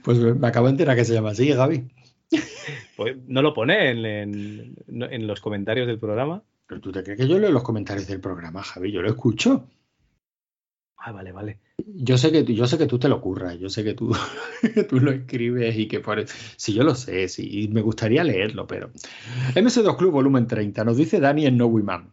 Pues 0.05 0.17
me 0.17 0.49
acabo 0.49 0.69
de 0.69 0.73
enterar 0.73 0.97
que 0.97 1.05
se 1.05 1.13
llama 1.13 1.33
así, 1.33 1.51
Gaby. 1.51 1.85
Pues 2.97 3.17
no 3.27 3.43
lo 3.43 3.53
pone 3.55 3.91
en, 3.91 4.05
en- 4.05 4.75
en 4.89 5.27
los 5.27 5.41
comentarios 5.41 5.87
del 5.87 5.99
programa. 5.99 6.43
¿Pero 6.67 6.81
tú 6.81 6.93
te 6.93 7.03
crees 7.03 7.19
que 7.19 7.27
yo 7.29 7.39
leo 7.39 7.51
los 7.51 7.63
comentarios 7.65 8.07
del 8.07 8.21
programa, 8.21 8.63
Javi? 8.63 8.93
Yo 8.93 9.03
lo 9.03 9.09
escucho. 9.09 9.67
Ah, 10.97 11.13
vale, 11.13 11.33
vale. 11.33 11.59
Yo 11.79 12.19
sé 12.19 12.31
que, 12.31 12.45
yo 12.45 12.67
sé 12.67 12.77
que 12.77 12.87
tú 12.87 12.99
te 12.99 13.09
lo 13.09 13.21
curras, 13.23 13.59
yo 13.59 13.71
sé 13.71 13.83
que 13.83 13.95
tú, 13.95 14.15
que 14.75 14.85
tú 14.85 15.01
lo 15.01 15.11
escribes 15.13 15.77
y 15.79 15.89
que 15.89 16.01
por 16.01 16.23
Sí, 16.29 16.75
yo 16.75 16.83
lo 16.85 16.95
sé, 16.95 17.27
sí, 17.29 17.49
y 17.65 17.69
me 17.69 17.81
gustaría 17.81 18.23
leerlo, 18.23 18.67
pero... 18.67 18.91
MS2 19.55 19.97
Club 19.97 20.13
volumen 20.13 20.47
30, 20.47 20.85
nos 20.85 20.99
dice 20.99 21.19
Dani 21.19 21.47
en 21.47 21.57
No 21.57 21.67
We 21.67 21.83
Man. 21.83 22.13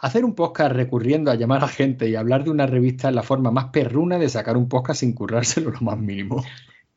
Hacer 0.00 0.24
un 0.24 0.34
podcast 0.34 0.74
recurriendo 0.74 1.30
a 1.30 1.36
llamar 1.36 1.62
a 1.64 1.68
gente 1.68 2.08
y 2.08 2.16
hablar 2.16 2.42
de 2.44 2.50
una 2.50 2.66
revista 2.66 3.08
es 3.08 3.14
la 3.14 3.22
forma 3.22 3.50
más 3.52 3.66
perruna 3.66 4.18
de 4.18 4.28
sacar 4.28 4.56
un 4.56 4.68
podcast 4.68 5.00
sin 5.00 5.12
currárselo 5.14 5.70
lo 5.70 5.80
más 5.80 5.98
mínimo. 5.98 6.44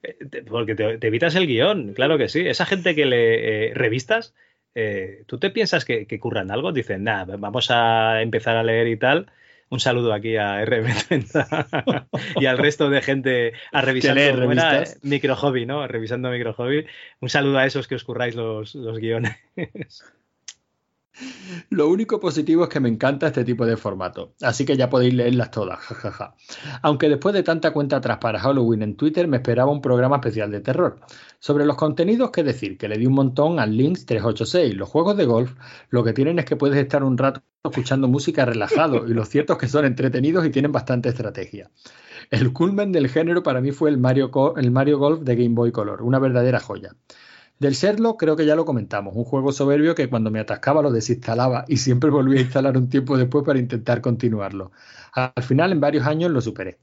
Eh, 0.04 0.44
Porque 0.48 0.76
te, 0.76 0.98
te 0.98 1.08
evitas 1.08 1.36
el 1.36 1.48
guion, 1.48 1.94
claro 1.94 2.18
que 2.18 2.30
sí. 2.30 2.48
Esa 2.48 2.66
gente 2.66 2.96
que 2.96 3.06
le 3.06 3.70
eh, 3.70 3.74
revistas, 3.74 4.36
eh, 4.76 5.24
¿tú 5.28 5.40
te 5.40 5.50
piensas 5.50 5.86
que, 5.86 6.06
que 6.08 6.20
curran 6.20 6.52
algo? 6.52 6.72
Dicen, 6.72 7.04
nada, 7.04 7.36
vamos 7.38 7.72
a 7.72 8.22
empezar 8.22 8.58
a 8.58 8.64
leer 8.64 8.88
y 8.88 8.98
tal. 8.98 9.32
Un 9.70 9.82
saludo 9.82 10.14
aquí 10.14 10.38
a 10.38 10.64
RM30 10.64 12.08
y 12.40 12.46
al 12.46 12.58
resto 12.58 12.90
de 12.90 13.02
gente 13.02 13.54
a 13.74 13.82
revisar 13.82 14.16
revistas. 14.16 14.98
micro 15.04 15.36
hobby, 15.36 15.66
¿no? 15.66 15.86
Revisando 15.88 16.30
micro 16.30 16.54
hobby. 16.54 16.86
Un 17.20 17.28
saludo 17.30 17.58
a 17.58 17.66
esos 17.66 17.88
que 17.88 17.96
os 17.96 18.06
curráis 18.06 18.34
los, 18.36 18.76
los 18.76 18.98
guiones. 19.00 19.36
Lo 21.70 21.90
único 21.90 22.20
positivo 22.20 22.64
es 22.64 22.70
que 22.70 22.80
me 22.80 22.90
encanta 22.90 23.28
este 23.28 23.44
tipo 23.44 23.66
de 23.66 23.78
formato, 23.78 24.34
así 24.42 24.66
que 24.66 24.78
ya 24.78 24.90
podéis 24.90 25.14
leerlas 25.14 25.52
todas, 25.52 25.80
jajaja. 25.80 26.36
Aunque 26.82 27.10
después 27.10 27.34
de 27.34 27.44
tanta 27.44 27.72
cuenta 27.72 27.98
atrás 27.98 28.18
para 28.20 28.40
Halloween 28.40 28.84
en 28.84 28.96
Twitter 28.96 29.28
me 29.28 29.38
esperaba 29.38 29.72
un 29.72 29.82
programa 29.82 30.18
especial 30.18 30.52
de 30.52 30.62
terror. 30.62 31.00
Sobre 31.40 31.66
los 31.66 31.76
contenidos, 31.76 32.32
qué 32.32 32.44
decir, 32.44 32.78
que 32.78 32.88
le 32.88 32.98
di 32.98 33.06
un 33.06 33.14
montón 33.14 33.60
al 33.60 33.76
Lynx 33.76 34.06
386. 34.06 34.76
Los 34.76 34.90
juegos 34.90 35.18
de 35.18 35.26
golf 35.26 35.54
lo 35.90 36.04
que 36.04 36.14
tienen 36.14 36.40
es 36.40 36.46
que 36.46 36.56
puedes 36.56 36.78
estar 36.78 37.04
un 37.04 37.18
rato 37.18 37.42
escuchando 37.64 38.08
música 38.08 38.46
relajado 38.46 39.08
y 39.08 39.14
lo 39.14 39.26
cierto 39.26 39.54
es 39.54 39.60
que 39.60 39.68
son 39.68 39.86
entretenidos 39.86 40.46
y 40.46 40.50
tienen 40.50 40.72
bastante 40.72 41.10
estrategia. 41.10 41.70
El 42.30 42.54
culmen 42.54 42.92
del 42.92 43.10
género 43.10 43.44
para 43.44 43.62
mí 43.62 43.72
fue 43.72 43.90
el 43.90 43.98
Mario 43.98 44.30
Golf 44.30 45.22
de 45.22 45.36
Game 45.36 45.56
Boy 45.56 45.72
Color, 45.72 46.02
una 46.02 46.20
verdadera 46.20 46.60
joya. 46.60 46.96
Del 47.60 47.74
Sherlock 47.74 48.20
creo 48.20 48.36
que 48.36 48.46
ya 48.46 48.56
lo 48.56 48.66
comentamos, 48.66 49.16
un 49.16 49.24
juego 49.24 49.52
soberbio 49.52 49.96
que 49.96 50.10
cuando 50.10 50.30
me 50.30 50.40
atascaba 50.40 50.84
lo 50.84 50.92
desinstalaba 50.92 51.66
y 51.68 51.78
siempre 51.78 52.12
volvía 52.12 52.40
a 52.40 52.44
instalar 52.44 52.78
un 52.78 52.90
tiempo 52.90 53.18
después 53.18 53.44
para 53.44 53.58
intentar 53.60 54.02
continuarlo. 54.02 54.72
Al 55.14 55.44
final 55.44 55.72
en 55.72 55.80
varios 55.80 56.06
años 56.06 56.32
lo 56.32 56.42
superé. 56.42 56.78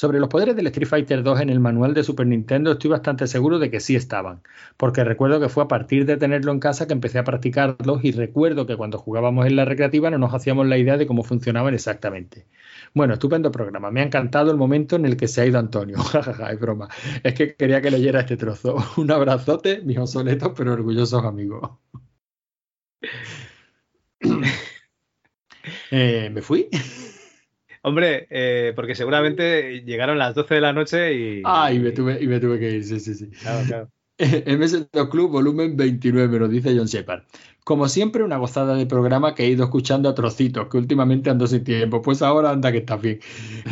Sobre 0.00 0.18
los 0.18 0.30
poderes 0.30 0.56
del 0.56 0.66
Street 0.68 0.88
Fighter 0.88 1.22
2 1.22 1.42
en 1.42 1.50
el 1.50 1.60
manual 1.60 1.92
de 1.92 2.02
Super 2.02 2.26
Nintendo 2.26 2.72
estoy 2.72 2.88
bastante 2.88 3.26
seguro 3.26 3.58
de 3.58 3.70
que 3.70 3.80
sí 3.80 3.96
estaban, 3.96 4.40
porque 4.78 5.04
recuerdo 5.04 5.40
que 5.40 5.50
fue 5.50 5.62
a 5.62 5.68
partir 5.68 6.06
de 6.06 6.16
tenerlo 6.16 6.52
en 6.52 6.58
casa 6.58 6.86
que 6.86 6.94
empecé 6.94 7.18
a 7.18 7.24
practicarlos 7.24 8.02
y 8.02 8.12
recuerdo 8.12 8.66
que 8.66 8.78
cuando 8.78 8.96
jugábamos 8.96 9.44
en 9.44 9.56
la 9.56 9.66
recreativa 9.66 10.08
no 10.08 10.16
nos 10.16 10.32
hacíamos 10.32 10.66
la 10.68 10.78
idea 10.78 10.96
de 10.96 11.06
cómo 11.06 11.22
funcionaban 11.22 11.74
exactamente. 11.74 12.46
Bueno, 12.94 13.12
estupendo 13.12 13.52
programa. 13.52 13.90
Me 13.90 14.00
ha 14.00 14.04
encantado 14.04 14.50
el 14.50 14.56
momento 14.56 14.96
en 14.96 15.04
el 15.04 15.18
que 15.18 15.28
se 15.28 15.42
ha 15.42 15.44
ido 15.44 15.58
Antonio. 15.58 15.98
Jajaja, 16.02 16.50
es 16.50 16.58
broma. 16.58 16.88
Es 17.22 17.34
que 17.34 17.54
quería 17.54 17.82
que 17.82 17.90
leyera 17.90 18.20
este 18.20 18.38
trozo. 18.38 18.76
Un 18.96 19.10
abrazote, 19.10 19.82
mis 19.82 19.98
obsoletos 19.98 20.52
pero 20.56 20.72
orgullosos 20.72 21.22
amigos. 21.22 21.72
Eh, 25.92 26.30
¿Me 26.32 26.40
fui? 26.40 26.68
Hombre, 27.82 28.26
eh, 28.30 28.72
porque 28.76 28.94
seguramente 28.94 29.82
llegaron 29.84 30.18
las 30.18 30.34
12 30.34 30.54
de 30.56 30.60
la 30.60 30.72
noche 30.72 31.14
y... 31.14 31.42
Ah, 31.44 31.72
y 31.72 31.78
me 31.78 31.92
tuve, 31.92 32.22
y 32.22 32.26
me 32.26 32.38
tuve 32.38 32.58
que 32.58 32.70
ir, 32.70 32.84
sí, 32.84 33.00
sí, 33.00 33.14
sí. 33.14 33.30
Claro, 33.30 33.66
claro. 33.66 33.90
MS2 34.18 35.08
Club, 35.08 35.30
volumen 35.30 35.76
29, 35.78 36.38
nos 36.40 36.50
dice 36.50 36.76
John 36.76 36.86
Shepard. 36.86 37.22
Como 37.64 37.88
siempre, 37.88 38.22
una 38.22 38.36
gozada 38.36 38.74
de 38.74 38.84
programa 38.84 39.34
que 39.34 39.44
he 39.44 39.48
ido 39.48 39.64
escuchando 39.64 40.08
a 40.10 40.14
trocitos, 40.14 40.68
que 40.68 40.76
últimamente 40.76 41.30
ando 41.30 41.46
sin 41.46 41.64
tiempo. 41.64 42.02
Pues 42.02 42.20
ahora 42.20 42.50
anda 42.50 42.70
que 42.72 42.78
está 42.78 42.96
bien. 42.96 43.20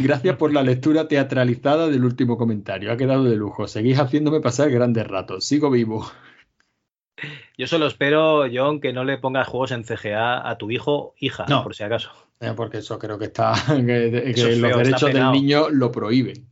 Gracias 0.02 0.36
por 0.36 0.52
la 0.52 0.62
lectura 0.62 1.06
teatralizada 1.08 1.88
del 1.88 2.04
último 2.04 2.38
comentario. 2.38 2.92
Ha 2.92 2.96
quedado 2.96 3.24
de 3.24 3.36
lujo. 3.36 3.66
Seguís 3.66 3.98
haciéndome 3.98 4.40
pasar 4.40 4.70
grandes 4.70 5.06
ratos. 5.06 5.44
Sigo 5.44 5.70
vivo. 5.70 6.06
Yo 7.56 7.66
solo 7.66 7.86
espero, 7.86 8.44
John, 8.52 8.80
que 8.80 8.92
no 8.92 9.04
le 9.04 9.18
pongas 9.18 9.48
juegos 9.48 9.72
en 9.72 9.84
CGA 9.84 10.48
a 10.48 10.56
tu 10.58 10.70
hijo, 10.70 11.14
hija, 11.18 11.46
No. 11.48 11.62
por 11.64 11.74
si 11.74 11.82
acaso. 11.82 12.10
Eh, 12.40 12.52
porque 12.56 12.78
eso 12.78 12.98
creo 12.98 13.18
que 13.18 13.26
está. 13.26 13.54
que, 13.66 13.84
que 13.84 14.30
Eso 14.30 14.48
es 14.48 14.58
los 14.58 14.70
feo, 14.70 14.78
derechos 14.78 15.12
del 15.12 15.32
niño 15.32 15.68
lo 15.70 15.90
prohíben. 15.90 16.48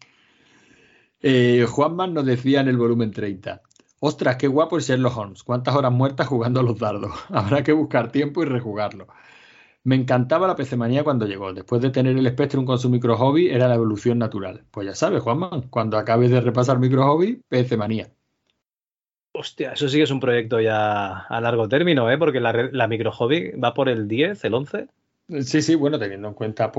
Eh, 1.20 1.66
Juanman 1.68 2.14
nos 2.14 2.24
decía 2.26 2.60
en 2.60 2.68
el 2.68 2.76
volumen 2.76 3.10
30. 3.10 3.62
Ostras, 4.00 4.36
qué 4.36 4.48
guapo 4.48 4.76
el 4.76 4.82
Sherlock 4.82 5.16
Holmes. 5.16 5.42
Cuántas 5.42 5.74
horas 5.74 5.92
muertas 5.92 6.26
jugando 6.26 6.60
a 6.60 6.62
los 6.62 6.78
dardos. 6.78 7.12
Habrá 7.30 7.62
que 7.62 7.72
buscar 7.72 8.12
tiempo 8.12 8.42
y 8.42 8.46
rejugarlo. 8.46 9.06
Me 9.84 9.94
encantaba 9.94 10.48
la 10.48 10.56
PC 10.56 10.76
manía 10.76 11.04
cuando 11.04 11.26
llegó. 11.26 11.52
Después 11.52 11.80
de 11.80 11.90
tener 11.90 12.16
el 12.16 12.28
Spectrum 12.28 12.64
con 12.64 12.78
su 12.78 12.90
micro 12.90 13.16
hobby, 13.16 13.48
era 13.48 13.68
la 13.68 13.76
evolución 13.76 14.18
natural. 14.18 14.64
Pues 14.70 14.86
ya 14.86 14.94
sabes, 14.94 15.22
Juanman, 15.22 15.62
cuando 15.68 15.96
acabes 15.96 16.30
de 16.30 16.40
repasar 16.40 16.80
micro 16.80 17.04
hobby, 17.04 17.40
PC 17.48 17.76
manía. 17.76 18.10
Hostia, 19.32 19.72
eso 19.72 19.88
sí 19.88 19.98
que 19.98 20.02
es 20.04 20.10
un 20.10 20.18
proyecto 20.18 20.60
ya 20.60 21.18
a 21.20 21.40
largo 21.40 21.68
término, 21.68 22.10
¿eh? 22.10 22.18
Porque 22.18 22.40
la, 22.40 22.52
la 22.72 22.88
micro 22.88 23.12
hobby 23.12 23.50
va 23.52 23.74
por 23.74 23.88
el 23.88 24.08
10, 24.08 24.44
el 24.44 24.54
11. 24.54 24.88
Sí, 25.42 25.62
sí, 25.62 25.74
bueno, 25.74 25.98
teniendo 25.98 26.28
en 26.28 26.34
cuenta 26.34 26.70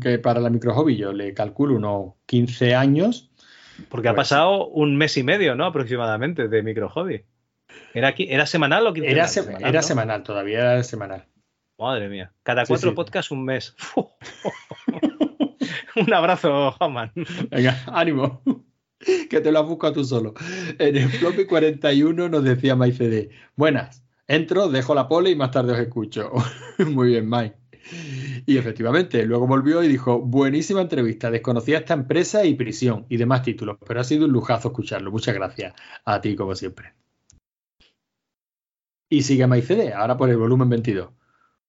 que 0.00 0.18
para 0.18 0.40
la 0.40 0.50
micro 0.50 0.74
hobby 0.74 0.96
yo 0.96 1.12
le 1.12 1.34
calculo 1.34 1.76
unos 1.76 2.14
15 2.26 2.74
años. 2.74 3.30
Porque 3.90 4.08
ha 4.08 4.14
Pues- 4.14 4.28
pasado 4.28 4.68
un 4.68 4.96
mes 4.96 5.16
y 5.18 5.22
medio, 5.22 5.54
¿no? 5.54 5.66
Aproximadamente 5.66 6.48
de 6.48 6.62
micro 6.62 6.88
hobby. 6.88 7.24
¿Era, 7.92 8.08
aquí, 8.08 8.26
¿Era 8.30 8.46
semanal 8.46 8.86
o 8.86 8.94
quincenal? 8.94 9.16
Era, 9.18 9.28
se- 9.28 9.52
era 9.60 9.72
¿no? 9.72 9.82
semanal, 9.82 10.22
todavía 10.22 10.60
era 10.72 10.82
semanal. 10.82 11.26
Madre 11.78 12.08
mía. 12.08 12.32
Cada 12.42 12.64
Sí, 12.64 12.72
cuatro 12.72 12.90
sí. 12.90 12.96
podcasts 12.96 13.30
un 13.30 13.44
mes. 13.44 13.76
un 15.96 16.14
abrazo, 16.14 16.74
Haman. 16.80 17.12
Venga, 17.50 17.82
ánimo. 17.92 18.42
Que 19.30 19.42
te 19.42 19.52
lo 19.52 19.60
has 19.60 19.66
buscado 19.66 19.92
tú 19.92 20.04
solo. 20.04 20.32
En 20.78 20.96
el 20.96 21.08
floppy 21.10 21.44
41 21.44 22.30
nos 22.30 22.42
decía 22.42 22.74
MyCD. 22.74 23.28
Buenas, 23.54 24.02
entro, 24.26 24.68
dejo 24.68 24.94
la 24.94 25.06
pole 25.06 25.30
y 25.30 25.36
más 25.36 25.50
tarde 25.50 25.74
os 25.74 25.78
escucho. 25.78 26.32
Muy 26.78 27.08
bien, 27.08 27.28
Mike. 27.28 27.54
Y 28.46 28.58
efectivamente, 28.58 29.24
luego 29.24 29.46
volvió 29.46 29.82
y 29.82 29.88
dijo, 29.88 30.20
buenísima 30.20 30.80
entrevista, 30.80 31.30
desconocía 31.30 31.78
esta 31.78 31.94
empresa 31.94 32.44
y 32.44 32.54
prisión 32.54 33.06
y 33.08 33.16
demás 33.16 33.42
títulos, 33.42 33.78
pero 33.86 34.00
ha 34.00 34.04
sido 34.04 34.26
un 34.26 34.32
lujazo 34.32 34.68
escucharlo. 34.68 35.10
Muchas 35.10 35.34
gracias 35.34 35.74
a 36.04 36.20
ti, 36.20 36.36
como 36.36 36.54
siempre. 36.54 36.94
Y 39.08 39.22
sigue 39.22 39.46
MyCD, 39.46 39.92
ahora 39.94 40.16
por 40.16 40.30
el 40.30 40.36
volumen 40.36 40.68
22. 40.68 41.10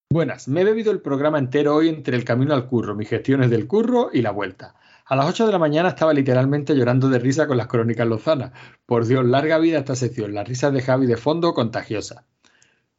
Buenas, 0.10 0.48
me 0.48 0.61
he 0.61 0.64
bebido 0.64 0.91
el 0.91 1.02
programa 1.02 1.38
entero 1.38 1.76
hoy 1.76 1.89
entre 1.89 2.15
el 2.15 2.23
camino 2.23 2.53
al 2.53 2.68
curro, 2.68 2.95
mis 2.95 3.10
gestiones 3.10 3.49
del 3.49 3.68
curro 3.68 4.10
y 4.14 4.22
la 4.22 4.31
vuelta. 4.31 4.76
A 5.06 5.15
las 5.15 5.26
8 5.27 5.45
de 5.45 5.52
la 5.53 5.60
mañana 5.60 5.89
estaba 5.89 6.14
literalmente 6.14 6.76
llorando 6.76 7.10
de 7.10 7.19
risa 7.19 7.48
con 7.48 7.57
las 7.57 7.68
crónicas 7.68 8.07
lozanas. 8.07 8.52
Por 8.85 9.06
Dios, 9.06 9.26
larga 9.26 9.57
vida 9.57 9.80
esta 9.80 9.95
sección. 9.95 10.34
Las 10.34 10.48
risas 10.48 10.73
de 10.73 10.81
Javi 10.81 11.07
de 11.07 11.15
fondo 11.15 11.53
contagiosa. 11.53 12.26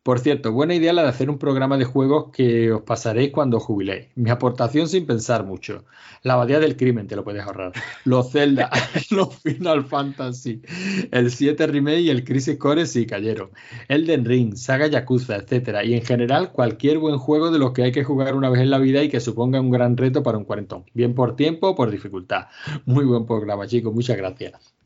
Por 0.03 0.21
cierto, 0.21 0.53
buena 0.53 0.75
idea 0.75 0.93
la 0.93 1.03
de 1.03 1.09
hacer 1.09 1.29
un 1.29 1.39
programa 1.39 1.77
de 1.77 1.85
juegos 1.85 2.31
que 2.33 2.73
os 2.73 2.83
pasaréis 2.83 3.31
cuando 3.31 3.61
jubiléis. 3.61 4.09
Mi 4.15 4.31
aportación 4.31 4.89
sin 4.89 5.07
pensar 5.07 5.45
mucho. 5.45 5.85
La 6.23 6.35
abadía 6.35 6.61
del 6.61 6.77
crimen, 6.77 7.07
te 7.07 7.17
lo 7.17 7.25
puedes 7.25 7.43
ahorrar. 7.43 7.73
Los 8.05 8.33
Zelda, 8.33 8.71
los 9.11 9.37
Final 9.37 9.85
Fantasy, 9.85 10.63
el 11.11 11.31
7 11.31 11.67
Remake 11.67 12.01
y 12.01 12.11
el 12.11 12.25
Crisis 12.25 12.57
Core 12.57 12.87
sí 12.87 13.07
cayeron. 13.07 13.51
Elden 13.89 14.25
Ring, 14.25 14.57
Saga 14.57 14.87
Yakuza, 14.87 15.37
etcétera. 15.37 15.85
Y 15.85 15.95
en 15.95 16.03
general 16.03 16.53
cualquier 16.53 16.99
buen 16.99 17.19
juego 17.19 17.51
de 17.51 17.59
los 17.59 17.73
que 17.73 17.83
hay 17.83 17.93
que 17.93 18.05
jugar 18.05 18.35
una 18.35 18.49
vez 18.51 18.63
en 18.63 18.71
la 18.71 18.79
vida 18.79 19.03
y 19.03 19.11
que 19.11 19.21
suponga 19.21 19.61
un 19.61 19.71
gran 19.71 19.97
reto 19.97 20.23
para 20.23 20.39
un 20.39 20.45
cuarentón. 20.45 20.85
Bien 20.95 21.15
por 21.15 21.37
tiempo 21.37 21.69
o 21.69 21.75
por 21.75 21.91
dificultad. 21.91 22.47
Muy 22.87 23.05
buen 23.05 23.27
programa, 23.27 23.67
chicos. 23.67 23.93
Muchas 23.93 24.17
gracias. 24.17 24.78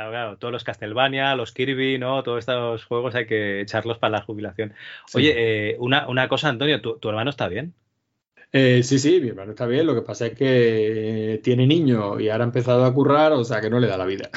Claro, 0.00 0.12
claro, 0.12 0.36
todos 0.38 0.52
los 0.52 0.64
Castlevania, 0.64 1.34
los 1.34 1.52
Kirby, 1.52 1.98
¿no? 1.98 2.22
Todos 2.22 2.38
estos 2.38 2.86
juegos 2.86 3.14
hay 3.14 3.26
que 3.26 3.60
echarlos 3.60 3.98
para 3.98 4.12
la 4.12 4.22
jubilación. 4.22 4.72
Sí. 5.06 5.18
Oye, 5.18 5.34
eh, 5.36 5.76
una, 5.78 6.08
una 6.08 6.26
cosa, 6.26 6.48
Antonio, 6.48 6.80
¿tu, 6.80 6.98
tu 6.98 7.10
hermano 7.10 7.28
está 7.28 7.48
bien? 7.48 7.74
Eh, 8.50 8.82
sí, 8.82 8.98
sí, 8.98 9.20
mi 9.20 9.28
hermano 9.28 9.50
está 9.50 9.66
bien. 9.66 9.84
Lo 9.84 9.94
que 9.94 10.00
pasa 10.00 10.28
es 10.28 10.34
que 10.34 11.34
eh, 11.34 11.38
tiene 11.38 11.66
niño 11.66 12.18
y 12.18 12.30
ahora 12.30 12.44
ha 12.44 12.46
empezado 12.46 12.86
a 12.86 12.94
currar, 12.94 13.32
o 13.32 13.44
sea 13.44 13.60
que 13.60 13.68
no 13.68 13.78
le 13.78 13.88
da 13.88 13.98
la 13.98 14.06
vida. 14.06 14.30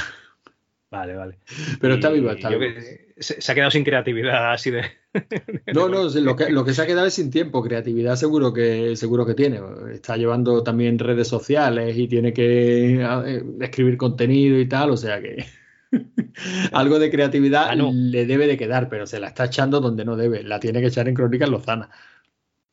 Vale, 0.94 1.16
vale. 1.16 1.38
Pero 1.82 1.96
está 1.96 2.12
Y 2.12 2.14
vivo, 2.14 2.30
está 2.32 2.50
que- 2.50 3.14
se, 3.18 3.42
se 3.42 3.52
ha 3.52 3.56
quedado 3.56 3.72
sin 3.72 3.84
creatividad 3.84 4.54
así 4.54 4.70
de. 4.72 4.84
No, 5.74 5.90
no, 5.90 6.04
lo 6.08 6.36
que, 6.36 6.50
lo 6.52 6.64
que 6.64 6.74
se 6.74 6.82
ha 6.84 6.86
quedado 6.86 7.08
es 7.08 7.14
sin 7.16 7.32
tiempo. 7.32 7.64
Creatividad 7.64 8.16
seguro 8.16 8.54
que, 8.54 8.96
seguro 8.96 9.26
que 9.26 9.34
tiene. 9.34 9.60
Está 9.92 10.18
llevando 10.18 10.62
también 10.64 11.00
redes 11.00 11.28
sociales 11.28 11.98
y 11.98 12.08
tiene 12.08 12.32
que 12.34 13.02
eh, 13.02 13.44
escribir 13.62 13.98
contenido 13.98 14.60
y 14.60 14.68
tal, 14.68 14.92
o 14.92 14.98
sea 14.98 15.20
que 15.22 15.46
algo 16.72 17.00
de 17.00 17.10
creatividad 17.12 17.68
Manu. 17.68 17.92
le 17.94 18.26
debe 18.26 18.48
de 18.48 18.58
quedar, 18.58 18.90
pero 18.90 19.06
se 19.08 19.20
la 19.20 19.28
está 19.28 19.46
echando 19.46 19.80
donde 19.80 20.06
no 20.06 20.16
debe. 20.16 20.44
La 20.44 20.60
tiene 20.60 20.82
que 20.82 20.88
echar 20.88 21.08
en 21.08 21.16
Crónicas 21.16 21.50
Lozana. 21.50 21.90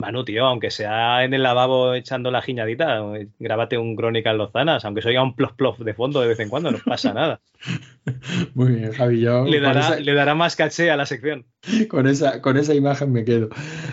Manu, 0.01 0.25
tío, 0.25 0.47
aunque 0.47 0.71
sea 0.71 1.23
en 1.25 1.35
el 1.35 1.43
lavabo 1.43 1.95
echando 1.95 2.31
la 2.31 2.43
giñadita, 2.43 3.01
grábate 3.39 3.79
un 3.79 3.95
Crónicas 3.95 4.35
Lozanas, 4.35 4.85
aunque 4.85 5.03
se 5.03 5.09
oiga 5.11 5.23
un 5.23 5.37
plof 5.37 5.53
plof 5.53 5.79
de 5.79 5.95
fondo 5.95 6.21
de 6.21 6.29
vez 6.29 6.41
en 6.41 6.49
cuando, 6.49 6.71
no 6.71 6.79
pasa 6.85 7.13
nada. 7.15 7.41
Muy 8.55 8.73
bien, 8.73 8.93
Javi. 8.93 9.21
Yo 9.21 9.45
Le 9.45 9.59
con 9.61 9.63
dará, 9.63 9.81
esa- 9.81 10.01
le 10.01 10.15
dará 10.15 10.35
más 10.35 10.57
caché 10.57 10.91
a 10.91 10.97
la 10.97 11.07
sección. 11.07 11.45
Con 11.89 12.07
esa, 12.07 12.41
con 12.41 12.57
esa 12.57 12.75
imagen 12.75 13.13
me 13.13 13.25
quedo. 13.25 13.51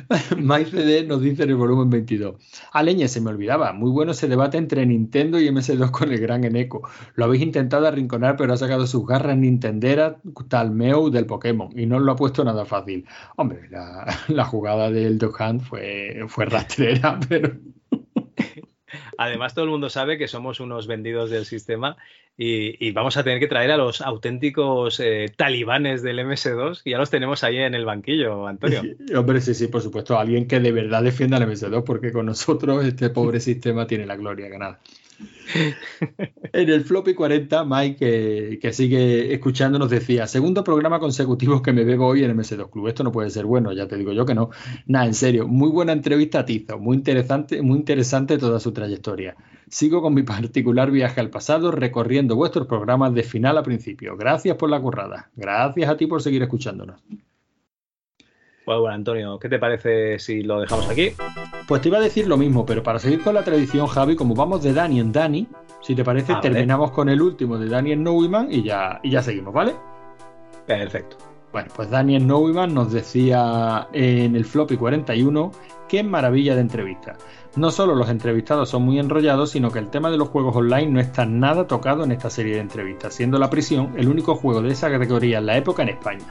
MyCD 0.37 1.05
nos 1.05 1.21
dice 1.21 1.43
en 1.43 1.49
el 1.49 1.57
volumen 1.57 1.89
22. 1.89 2.35
A 2.71 2.81
leña, 2.81 3.09
se 3.09 3.19
me 3.19 3.29
olvidaba. 3.29 3.73
Muy 3.73 3.91
bueno 3.91 4.13
ese 4.13 4.29
debate 4.29 4.57
entre 4.57 4.85
Nintendo 4.85 5.37
y 5.37 5.49
MS2 5.49 5.91
con 5.91 6.11
el 6.11 6.19
gran 6.19 6.45
Eneco. 6.45 6.87
Lo 7.15 7.25
habéis 7.25 7.43
intentado 7.43 7.85
arrinconar, 7.85 8.37
pero 8.37 8.53
ha 8.53 8.57
sacado 8.57 8.87
sus 8.87 9.05
garras 9.05 9.37
Nintendera 9.37 10.21
tal 10.47 10.71
Meow 10.71 11.09
del 11.09 11.25
Pokémon 11.25 11.77
y 11.77 11.85
no 11.85 11.99
lo 11.99 12.13
ha 12.13 12.15
puesto 12.15 12.45
nada 12.45 12.63
fácil. 12.63 13.05
Hombre, 13.35 13.67
la, 13.69 14.45
jugada 14.45 14.89
del 14.89 15.19
Hunt 15.21 15.61
fue, 15.61 16.23
fue 16.29 16.45
rastrera, 16.45 17.19
pero 17.29 17.51
Además, 19.17 19.53
todo 19.53 19.65
el 19.65 19.71
mundo 19.71 19.89
sabe 19.89 20.17
que 20.17 20.27
somos 20.27 20.59
unos 20.59 20.87
vendidos 20.87 21.29
del 21.29 21.45
sistema 21.45 21.97
y, 22.37 22.85
y 22.85 22.91
vamos 22.91 23.17
a 23.17 23.23
tener 23.23 23.39
que 23.39 23.47
traer 23.47 23.71
a 23.71 23.77
los 23.77 24.01
auténticos 24.01 24.99
eh, 24.99 25.33
talibanes 25.35 26.03
del 26.03 26.19
MS2 26.19 26.81
y 26.85 26.91
ya 26.91 26.99
los 26.99 27.09
tenemos 27.09 27.43
ahí 27.43 27.57
en 27.57 27.73
el 27.73 27.85
banquillo, 27.85 28.45
Antonio. 28.47 28.83
Hombre, 29.15 29.41
sí, 29.41 29.55
sí, 29.55 29.67
por 29.67 29.81
supuesto, 29.81 30.19
alguien 30.19 30.47
que 30.47 30.59
de 30.59 30.71
verdad 30.71 31.01
defienda 31.01 31.37
al 31.37 31.49
MS2, 31.49 31.83
porque 31.83 32.11
con 32.11 32.27
nosotros 32.27 32.85
este 32.85 33.09
pobre 33.09 33.39
sistema 33.41 33.87
tiene 33.87 34.05
la 34.05 34.15
gloria 34.15 34.49
ganada. 34.49 34.79
En 36.53 36.69
el 36.69 36.83
Floppy 36.83 37.13
40, 37.13 37.65
Mike, 37.65 38.59
que, 38.61 38.73
sigue 38.73 39.33
escuchando, 39.33 39.79
nos 39.79 39.89
decía: 39.89 40.27
segundo 40.27 40.63
programa 40.63 40.99
consecutivo 40.99 41.61
que 41.61 41.73
me 41.73 41.83
bebo 41.83 42.07
hoy 42.07 42.23
en 42.23 42.35
MS2 42.35 42.69
Club. 42.69 42.87
Esto 42.87 43.03
no 43.03 43.11
puede 43.11 43.29
ser 43.29 43.45
bueno, 43.45 43.71
ya 43.73 43.87
te 43.87 43.97
digo 43.97 44.13
yo 44.13 44.25
que 44.25 44.35
no. 44.35 44.49
Nada, 44.85 45.05
en 45.05 45.13
serio, 45.13 45.47
muy 45.47 45.69
buena 45.69 45.93
entrevista 45.93 46.39
a 46.39 46.45
Tizo, 46.45 46.77
muy 46.77 46.97
interesante, 46.97 47.61
muy 47.61 47.77
interesante 47.77 48.37
toda 48.37 48.59
su 48.59 48.71
trayectoria. 48.71 49.35
Sigo 49.69 50.01
con 50.01 50.13
mi 50.13 50.23
particular 50.23 50.91
viaje 50.91 51.19
al 51.19 51.29
pasado, 51.29 51.71
recorriendo 51.71 52.35
vuestros 52.35 52.67
programas 52.67 53.13
de 53.13 53.23
final 53.23 53.57
a 53.57 53.63
principio. 53.63 54.17
Gracias 54.17 54.57
por 54.57 54.69
la 54.69 54.81
currada. 54.81 55.31
Gracias 55.35 55.89
a 55.89 55.97
ti 55.97 56.07
por 56.07 56.21
seguir 56.21 56.43
escuchándonos. 56.43 57.01
Pues 58.67 58.79
bueno, 58.79 58.95
Antonio, 58.95 59.39
¿qué 59.39 59.47
te 59.47 59.59
parece 59.59 60.19
si 60.19 60.41
lo 60.43 60.59
dejamos 60.59 60.89
aquí? 60.89 61.13
Pues 61.69 61.81
te 61.81 61.87
iba 61.87 61.99
a 61.99 62.01
decir 62.01 62.27
lo 62.27 62.35
mismo, 62.35 62.65
pero 62.65 62.83
para 62.83 62.99
seguir 62.99 63.23
con 63.23 63.33
la 63.33 63.41
tradición, 63.41 63.87
Javi, 63.87 64.17
como 64.17 64.35
vamos 64.35 64.61
de 64.61 64.73
Dani 64.73 64.99
en 64.99 65.13
Dani, 65.13 65.47
si 65.81 65.95
te 65.95 66.03
parece, 66.03 66.33
Ah, 66.33 66.35
vale. 66.35 66.49
terminamos 66.49 66.91
con 66.91 67.07
el 67.07 67.21
último 67.21 67.57
de 67.57 67.69
Daniel 67.69 68.03
Neumann 68.03 68.49
y 68.51 68.63
ya, 68.63 68.99
y 69.03 69.11
ya 69.11 69.23
seguimos, 69.23 69.53
¿vale? 69.53 69.73
Perfecto. 70.65 71.15
Bueno, 71.53 71.69
pues 71.73 71.89
Daniel 71.89 72.27
Neumann 72.27 72.73
nos 72.73 72.91
decía 72.91 73.87
en 73.93 74.35
el 74.35 74.43
Floppy 74.43 74.75
41 74.75 75.53
qué 75.87 76.03
maravilla 76.03 76.53
de 76.53 76.59
entrevista. 76.59 77.15
No 77.55 77.71
solo 77.71 77.95
los 77.95 78.09
entrevistados 78.09 78.67
son 78.69 78.83
muy 78.83 78.99
enrollados, 78.99 79.51
sino 79.51 79.71
que 79.71 79.79
el 79.79 79.89
tema 79.89 80.11
de 80.11 80.17
los 80.17 80.27
juegos 80.27 80.53
online 80.53 80.87
no 80.91 80.99
está 80.99 81.25
nada 81.25 81.67
tocado 81.67 82.03
en 82.03 82.11
esta 82.11 82.29
serie 82.29 82.55
de 82.55 82.59
entrevistas, 82.59 83.13
siendo 83.13 83.39
La 83.39 83.49
Prisión 83.49 83.93
el 83.95 84.09
único 84.09 84.35
juego 84.35 84.61
de 84.61 84.73
esa 84.73 84.91
categoría 84.91 85.37
en 85.37 85.45
la 85.45 85.55
época 85.55 85.83
en 85.83 85.89
España. 85.89 86.25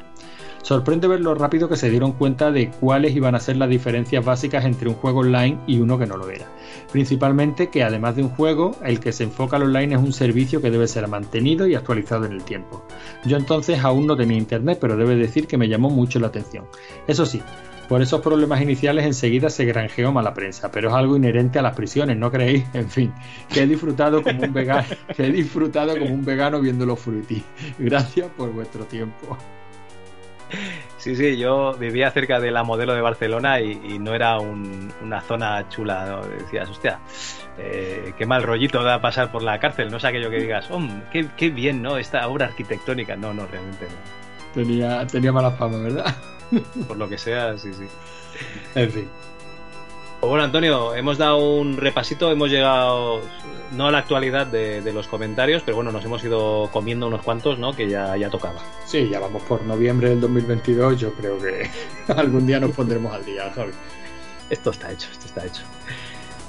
Sorprende 0.67 1.07
ver 1.07 1.21
lo 1.21 1.37
rápido 1.37 1.69
que 1.69 1.77
se 1.77 1.91
dieron 1.91 2.11
cuenta 2.11 2.51
de 2.51 2.71
cuáles 2.71 3.15
iban 3.15 3.37
a 3.37 3.39
ser 3.39 3.57
las 3.57 3.69
diferencias 3.69 4.25
básicas 4.25 4.65
entre 4.65 4.89
un 4.89 4.97
juego 4.97 5.21
online 5.21 5.61
y 5.69 5.79
uno 5.79 5.97
que 5.97 6.09
no 6.09 6.17
lo 6.17 6.29
era. 6.29 6.47
Principalmente 6.91 7.69
que 7.69 7.85
además 7.85 8.17
de 8.17 8.25
un 8.25 8.31
juego, 8.31 8.75
el 8.83 8.99
que 8.99 9.13
se 9.13 9.23
enfoca 9.23 9.59
al 9.59 9.63
online 9.63 9.95
es 9.95 10.01
un 10.01 10.13
servicio 10.13 10.61
que 10.61 10.73
debe 10.73 10.89
ser 10.89 11.07
mantenido 11.07 11.69
y 11.69 11.77
actualizado 11.77 12.25
en 12.25 12.33
el 12.33 12.43
tiempo. 12.43 12.85
Yo 13.25 13.37
entonces 13.37 13.79
aún 13.85 14.09
no 14.09 14.17
tenía 14.17 14.39
internet, 14.39 14.79
pero 14.81 14.97
debe 14.97 15.15
decir 15.15 15.47
que 15.47 15.57
me 15.57 15.69
llamó 15.69 15.89
mucho 15.89 16.19
la 16.19 16.27
atención. 16.27 16.65
Eso 17.07 17.27
sí, 17.27 17.41
por 17.89 18.03
esos 18.03 18.21
problemas 18.21 18.61
iniciales 18.61 19.07
enseguida 19.07 19.51
se 19.51 19.67
granjeó 19.67 20.11
mala 20.11 20.35
prensa, 20.35 20.73
pero 20.73 20.89
es 20.89 20.97
algo 20.97 21.17
inherente 21.17 21.61
a 21.61 21.63
las 21.63 21.77
prisiones, 21.77 22.17
¿no 22.17 22.33
creéis? 22.33 22.65
En 22.75 22.91
fin, 22.91 23.13
que 23.55 23.63
he 23.63 23.67
disfrutado 23.69 24.21
como 24.21 24.43
un 24.43 24.53
vegano, 24.53 24.89
que 25.17 25.27
he 25.27 25.31
disfrutado 25.31 25.97
como 25.97 26.13
un 26.13 26.25
vegano 26.25 26.61
viendo 26.61 26.85
los 26.85 26.99
fruitis. 26.99 27.45
Gracias 27.79 28.27
por 28.37 28.53
vuestro 28.53 28.85
tiempo. 28.87 29.39
Sí, 30.99 31.15
sí, 31.15 31.37
yo 31.37 31.73
vivía 31.75 32.11
cerca 32.11 32.41
de 32.41 32.51
la 32.51 32.65
modelo 32.65 32.93
de 32.95 33.01
Barcelona 33.01 33.61
y, 33.61 33.73
y 33.91 33.99
no 34.01 34.13
era 34.15 34.39
un- 34.41 34.93
una 35.03 35.21
zona 35.21 35.69
chula. 35.69 36.05
¿no? 36.07 36.27
Decías, 36.27 36.69
hostia, 36.69 36.99
eh, 37.59 38.13
qué 38.19 38.27
mal 38.27 38.43
rollito 38.43 38.83
da 38.83 39.01
pasar 39.01 39.31
por 39.31 39.43
la 39.45 39.61
cárcel. 39.61 39.89
No 39.91 39.99
es 39.99 40.05
aquello 40.05 40.31
que 40.31 40.41
digas, 40.41 40.69
oh, 40.71 40.81
qué, 41.13 41.29
qué 41.37 41.51
bien, 41.51 41.81
¿no? 41.83 41.97
Esta 41.99 42.27
obra 42.27 42.47
arquitectónica. 42.47 43.15
No, 43.15 43.33
no, 43.33 43.47
realmente 43.47 43.87
no. 43.87 44.53
Tenía, 44.63 45.07
tenía 45.07 45.31
mala 45.33 45.53
fama, 45.53 45.79
¿verdad? 45.79 46.17
Por 46.89 46.97
lo 46.97 47.09
que 47.09 47.19
sea, 47.19 47.57
sí, 47.59 47.73
sí. 47.73 47.87
En 48.75 48.91
fin. 48.91 49.09
Pues 50.21 50.31
bueno, 50.31 50.45
Antonio, 50.45 50.95
hemos 50.95 51.19
dado 51.19 51.39
un 51.39 51.77
repasito, 51.77 52.33
hemos 52.33 52.51
llegado 52.51 53.21
no 53.73 53.87
a 53.87 53.91
la 53.91 53.99
actualidad 53.99 54.47
de, 54.47 54.81
de 54.81 54.93
los 54.93 55.07
comentarios, 55.07 55.63
pero 55.65 55.77
bueno, 55.77 55.93
nos 55.93 56.05
hemos 56.05 56.25
ido 56.25 56.71
comiendo 56.73 57.07
unos 57.07 57.23
cuantos, 57.23 57.59
¿no? 57.59 57.73
Que 57.75 57.89
ya, 57.89 58.17
ya 58.17 58.31
tocaba. 58.31 58.61
Sí, 58.87 59.09
ya 59.11 59.21
vamos 59.21 59.43
por 59.43 59.63
noviembre 59.65 60.09
del 60.09 60.21
2022, 60.21 60.99
yo 60.99 61.13
creo 61.13 61.39
que 61.39 61.71
algún 62.13 62.47
día 62.47 62.59
nos 62.59 62.71
pondremos 62.71 63.13
al 63.13 63.25
día, 63.25 63.53
Javi. 63.55 63.73
Esto 64.49 64.71
está 64.71 64.91
hecho, 64.91 65.09
esto 65.13 65.27
está 65.27 65.45
hecho. 65.45 65.63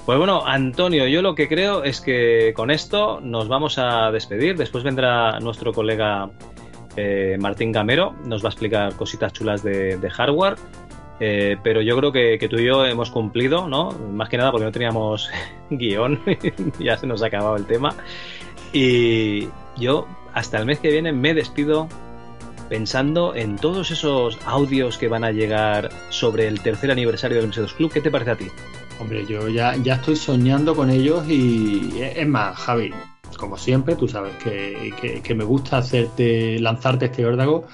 Pues 0.06 0.18
bueno, 0.18 0.46
Antonio, 0.46 1.06
yo 1.08 1.22
lo 1.22 1.36
que 1.36 1.50
creo 1.50 1.84
es 1.84 2.00
que 2.00 2.54
con 2.56 2.72
esto 2.72 3.20
nos 3.22 3.50
vamos 3.50 3.78
a 3.78 4.10
despedir. 4.12 4.56
Después 4.56 4.86
vendrá 4.86 5.40
nuestro 5.42 5.74
colega 5.74 6.30
eh, 6.96 7.36
Martín 7.42 7.74
Gamero, 7.74 8.16
nos 8.24 8.42
va 8.42 8.48
a 8.48 8.52
explicar 8.52 8.96
cositas 8.96 9.34
chulas 9.34 9.64
de, 9.64 9.98
de 9.98 10.10
hardware. 10.10 10.56
Eh, 11.20 11.58
pero 11.64 11.82
yo 11.82 11.98
creo 11.98 12.12
que, 12.12 12.48
tú 12.50 12.58
y 12.58 12.66
yo 12.66 12.86
hemos 12.86 13.10
cumplido, 13.10 13.68
¿no? 13.68 13.92
Más 13.92 14.30
que 14.30 14.38
nada 14.38 14.52
porque 14.52 14.66
no 14.66 14.72
teníamos 14.72 15.30
guion, 15.70 16.22
ya 16.80 16.98
se 16.98 17.08
nos 17.08 17.24
ha 17.24 17.28
acabado 17.28 17.56
el 17.56 17.66
tema. 17.66 17.96
Y 18.74 19.48
yo 19.78 20.08
hasta 20.34 20.60
el 20.60 20.66
mes 20.66 20.80
que 20.80 20.90
viene 20.92 21.12
me 21.14 21.34
despido 21.34 21.88
pensando 22.70 23.34
en 23.34 23.56
todos 23.56 23.92
esos 23.92 24.38
audios 24.46 24.98
que 24.98 25.08
van 25.08 25.24
a 25.24 25.32
llegar 25.32 25.90
sobre 26.10 26.48
el 26.48 26.60
tercer 26.62 26.92
aniversario 26.92 27.38
del 27.42 27.50
MS2 27.52 27.74
Club. 27.74 27.92
¿Qué 27.92 28.02
te 28.02 28.12
parece 28.12 28.32
a 28.32 28.36
ti? 28.36 28.48
Hombre, 29.00 29.26
yo 29.26 29.48
ya, 29.48 29.76
ya 29.78 29.96
estoy 29.96 30.16
soñando 30.16 30.76
con 30.76 30.90
ellos 30.90 31.28
y 31.30 31.94
es 32.02 32.28
más, 32.28 32.58
Javi, 32.58 32.92
como 33.38 33.58
siempre, 33.58 33.96
tú 33.96 34.08
sabes 34.08 34.36
que, 34.44 34.92
que- 35.00 35.22
que 35.22 35.36
me 35.36 35.44
gusta 35.44 35.78
hacerte, 35.78 36.60
lanzarte 36.60 37.06
este 37.06 37.26
órdago. 37.26 37.66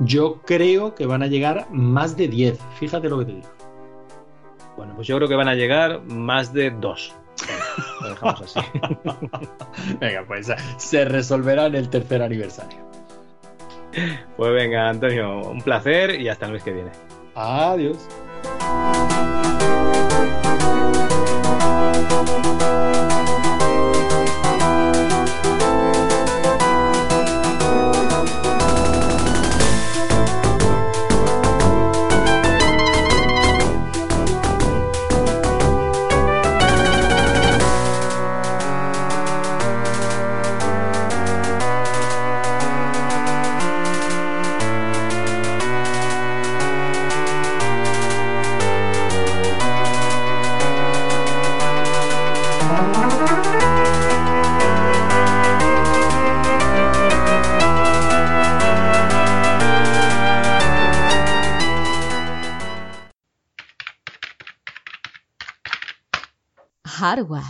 Yo 0.00 0.40
creo 0.44 0.94
que 0.94 1.06
van 1.06 1.22
a 1.22 1.26
llegar 1.26 1.68
más 1.70 2.16
de 2.16 2.28
10. 2.28 2.58
Fíjate 2.78 3.08
lo 3.08 3.18
que 3.20 3.24
te 3.24 3.32
digo. 3.32 3.48
Bueno, 4.76 4.92
pues 4.94 5.08
yo 5.08 5.16
creo 5.16 5.28
que 5.28 5.34
van 5.34 5.48
a 5.48 5.54
llegar 5.54 6.02
más 6.04 6.52
de 6.52 6.70
dos. 6.70 7.14
Venga, 7.46 7.64
Lo 8.02 8.08
dejamos 8.10 8.42
así. 8.42 8.60
Venga, 10.00 10.24
pues 10.26 10.52
se 10.76 11.04
resolverá 11.04 11.66
en 11.66 11.76
el 11.76 11.88
tercer 11.88 12.22
aniversario. 12.22 12.78
Pues 14.36 14.52
venga, 14.52 14.90
Antonio, 14.90 15.40
un 15.40 15.62
placer 15.62 16.20
y 16.20 16.28
hasta 16.28 16.44
el 16.44 16.52
mes 16.52 16.62
que 16.62 16.72
viene. 16.72 16.90
Adiós. 17.34 17.96
Hardware. 67.16 67.42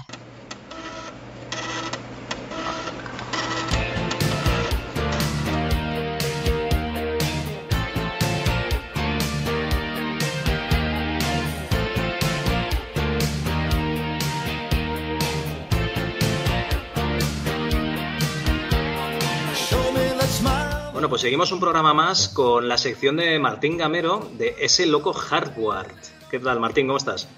Bueno, 20.92 21.08
pues 21.08 21.22
seguimos 21.22 21.50
un 21.50 21.58
programa 21.58 21.92
más 21.92 22.28
con 22.28 22.68
la 22.68 22.78
sección 22.78 23.16
de 23.16 23.38
Martín 23.40 23.76
Gamero 23.76 24.30
de 24.38 24.54
ese 24.60 24.86
loco 24.86 25.12
hardware. 25.12 25.88
¿Qué 26.30 26.38
tal, 26.38 26.60
Martín? 26.60 26.86
¿Cómo 26.86 26.98
estás? 26.98 27.28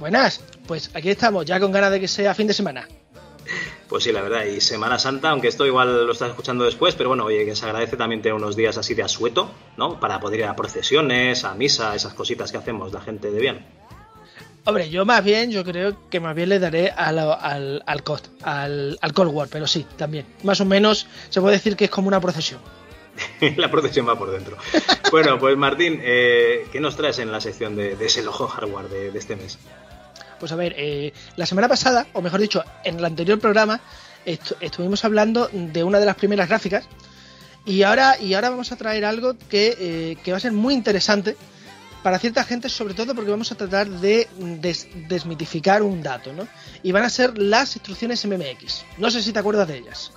Buenas, 0.00 0.43
pues 0.66 0.90
aquí 0.94 1.10
estamos, 1.10 1.44
ya 1.44 1.60
con 1.60 1.72
ganas 1.72 1.90
de 1.90 2.00
que 2.00 2.08
sea 2.08 2.34
fin 2.34 2.46
de 2.46 2.54
semana. 2.54 2.86
Pues 3.88 4.04
sí, 4.04 4.12
la 4.12 4.22
verdad, 4.22 4.44
y 4.46 4.60
Semana 4.60 4.98
Santa, 4.98 5.30
aunque 5.30 5.48
esto 5.48 5.66
igual 5.66 6.06
lo 6.06 6.12
estás 6.12 6.30
escuchando 6.30 6.64
después, 6.64 6.94
pero 6.94 7.10
bueno, 7.10 7.26
oye, 7.26 7.44
que 7.44 7.54
se 7.54 7.66
agradece 7.66 7.96
también 7.96 8.22
tener 8.22 8.34
unos 8.34 8.56
días 8.56 8.78
así 8.78 8.94
de 8.94 9.02
asueto, 9.02 9.50
¿no? 9.76 10.00
Para 10.00 10.18
poder 10.20 10.40
ir 10.40 10.46
a 10.46 10.56
procesiones, 10.56 11.44
a 11.44 11.54
misa, 11.54 11.94
esas 11.94 12.14
cositas 12.14 12.50
que 12.50 12.56
hacemos 12.58 12.92
la 12.92 13.00
gente 13.02 13.30
de 13.30 13.38
bien. 13.40 13.66
Hombre, 14.64 14.88
yo 14.88 15.04
más 15.04 15.22
bien, 15.22 15.50
yo 15.50 15.62
creo 15.62 16.08
que 16.08 16.20
más 16.20 16.34
bien 16.34 16.48
le 16.48 16.58
daré 16.58 16.90
a 16.90 17.12
la- 17.12 17.34
al, 17.34 17.82
al, 17.86 18.02
cost, 18.02 18.28
al, 18.42 18.98
al 19.02 19.12
Cold 19.12 19.30
War, 19.34 19.48
pero 19.50 19.66
sí, 19.66 19.84
también. 19.98 20.24
Más 20.42 20.58
o 20.62 20.64
menos 20.64 21.06
se 21.28 21.40
puede 21.42 21.56
decir 21.56 21.76
que 21.76 21.84
es 21.84 21.90
como 21.90 22.08
una 22.08 22.20
procesión. 22.22 22.60
la 23.58 23.70
procesión 23.70 24.08
va 24.08 24.18
por 24.18 24.30
dentro. 24.30 24.56
bueno, 25.10 25.38
pues 25.38 25.54
Martín, 25.58 26.00
eh, 26.02 26.66
¿qué 26.72 26.80
nos 26.80 26.96
traes 26.96 27.18
en 27.18 27.30
la 27.30 27.42
sección 27.42 27.76
de, 27.76 27.94
de 27.94 28.06
ese 28.06 28.22
loco 28.22 28.48
hardware 28.48 28.88
de, 28.88 29.10
de 29.10 29.18
este 29.18 29.36
mes? 29.36 29.58
Pues 30.44 30.52
a 30.52 30.56
ver, 30.56 30.74
eh, 30.76 31.10
la 31.36 31.46
semana 31.46 31.68
pasada, 31.68 32.06
o 32.12 32.20
mejor 32.20 32.38
dicho, 32.38 32.62
en 32.84 32.98
el 32.98 33.04
anterior 33.06 33.38
programa, 33.40 33.80
estu- 34.26 34.54
estuvimos 34.60 35.02
hablando 35.02 35.48
de 35.50 35.82
una 35.82 35.98
de 35.98 36.04
las 36.04 36.16
primeras 36.16 36.50
gráficas. 36.50 36.84
Y 37.64 37.82
ahora, 37.82 38.20
y 38.20 38.34
ahora 38.34 38.50
vamos 38.50 38.70
a 38.70 38.76
traer 38.76 39.06
algo 39.06 39.36
que, 39.48 39.74
eh, 39.80 40.16
que 40.22 40.32
va 40.32 40.36
a 40.36 40.40
ser 40.40 40.52
muy 40.52 40.74
interesante 40.74 41.34
para 42.02 42.18
cierta 42.18 42.44
gente, 42.44 42.68
sobre 42.68 42.92
todo 42.92 43.14
porque 43.14 43.30
vamos 43.30 43.50
a 43.52 43.54
tratar 43.54 43.88
de 43.88 44.28
des- 44.38 44.86
desmitificar 45.08 45.82
un 45.82 46.02
dato, 46.02 46.34
¿no? 46.34 46.46
Y 46.82 46.92
van 46.92 47.04
a 47.04 47.08
ser 47.08 47.38
las 47.38 47.74
instrucciones 47.76 48.22
MMX. 48.26 48.84
No 48.98 49.10
sé 49.10 49.22
si 49.22 49.32
te 49.32 49.38
acuerdas 49.38 49.66
de 49.66 49.78
ellas. 49.78 50.12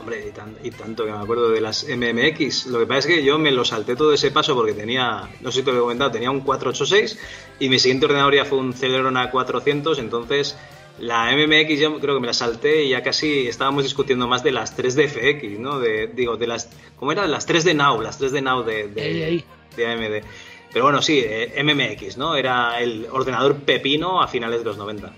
Hombre, 0.00 0.26
y, 0.28 0.32
tan- 0.32 0.56
y 0.62 0.70
tanto 0.72 1.04
que 1.04 1.12
me 1.12 1.18
acuerdo 1.18 1.50
de 1.50 1.60
las 1.60 1.86
MMX. 1.88 2.66
Lo 2.66 2.80
que 2.80 2.86
pasa 2.86 3.00
es 3.00 3.06
que 3.06 3.22
yo 3.24 3.38
me 3.38 3.52
lo 3.52 3.64
salté 3.64 3.94
todo 3.94 4.12
ese 4.12 4.30
paso 4.32 4.54
porque 4.54 4.72
tenía, 4.72 5.28
no 5.40 5.52
sé 5.52 5.60
si 5.60 5.64
te 5.64 5.70
lo 5.70 5.78
he 5.78 5.80
comentado, 5.80 6.10
tenía 6.10 6.30
un 6.30 6.40
486 6.40 7.18
y 7.60 7.68
mi 7.68 7.78
siguiente 7.78 8.06
ordenador 8.06 8.34
ya 8.34 8.44
fue 8.44 8.58
un 8.58 8.72
Celeron 8.74 9.14
A400, 9.14 9.98
entonces 9.98 10.56
la 10.98 11.30
MMX 11.32 11.78
yo 11.80 11.98
creo 12.00 12.14
que 12.16 12.20
me 12.20 12.26
la 12.26 12.32
salté 12.34 12.84
y 12.84 12.90
ya 12.90 13.02
casi 13.02 13.46
estábamos 13.46 13.84
discutiendo 13.84 14.26
más 14.26 14.42
de 14.42 14.50
las 14.52 14.74
3 14.76 14.94
de 14.96 15.08
FX, 15.08 15.58
¿no? 15.60 15.78
De, 15.78 16.08
digo, 16.08 16.36
de 16.36 16.48
las, 16.48 16.68
¿cómo 16.98 17.12
era? 17.12 17.26
Las 17.28 17.46
3 17.46 17.64
de 17.64 17.74
Now, 17.74 18.00
las 18.00 18.18
3 18.18 18.32
de 18.32 18.42
Now 18.42 18.64
de, 18.64 18.88
de, 18.88 19.00
Ahí, 19.02 19.22
ahí. 19.22 19.44
de 19.76 19.86
AMD. 19.86 20.24
Pero 20.72 20.84
bueno, 20.86 21.00
sí, 21.02 21.22
eh, 21.24 21.62
MMX, 21.62 22.16
¿no? 22.16 22.34
Era 22.34 22.80
el 22.80 23.06
ordenador 23.12 23.56
pepino 23.58 24.20
a 24.20 24.26
finales 24.26 24.58
de 24.58 24.64
los 24.64 24.76
90. 24.76 25.12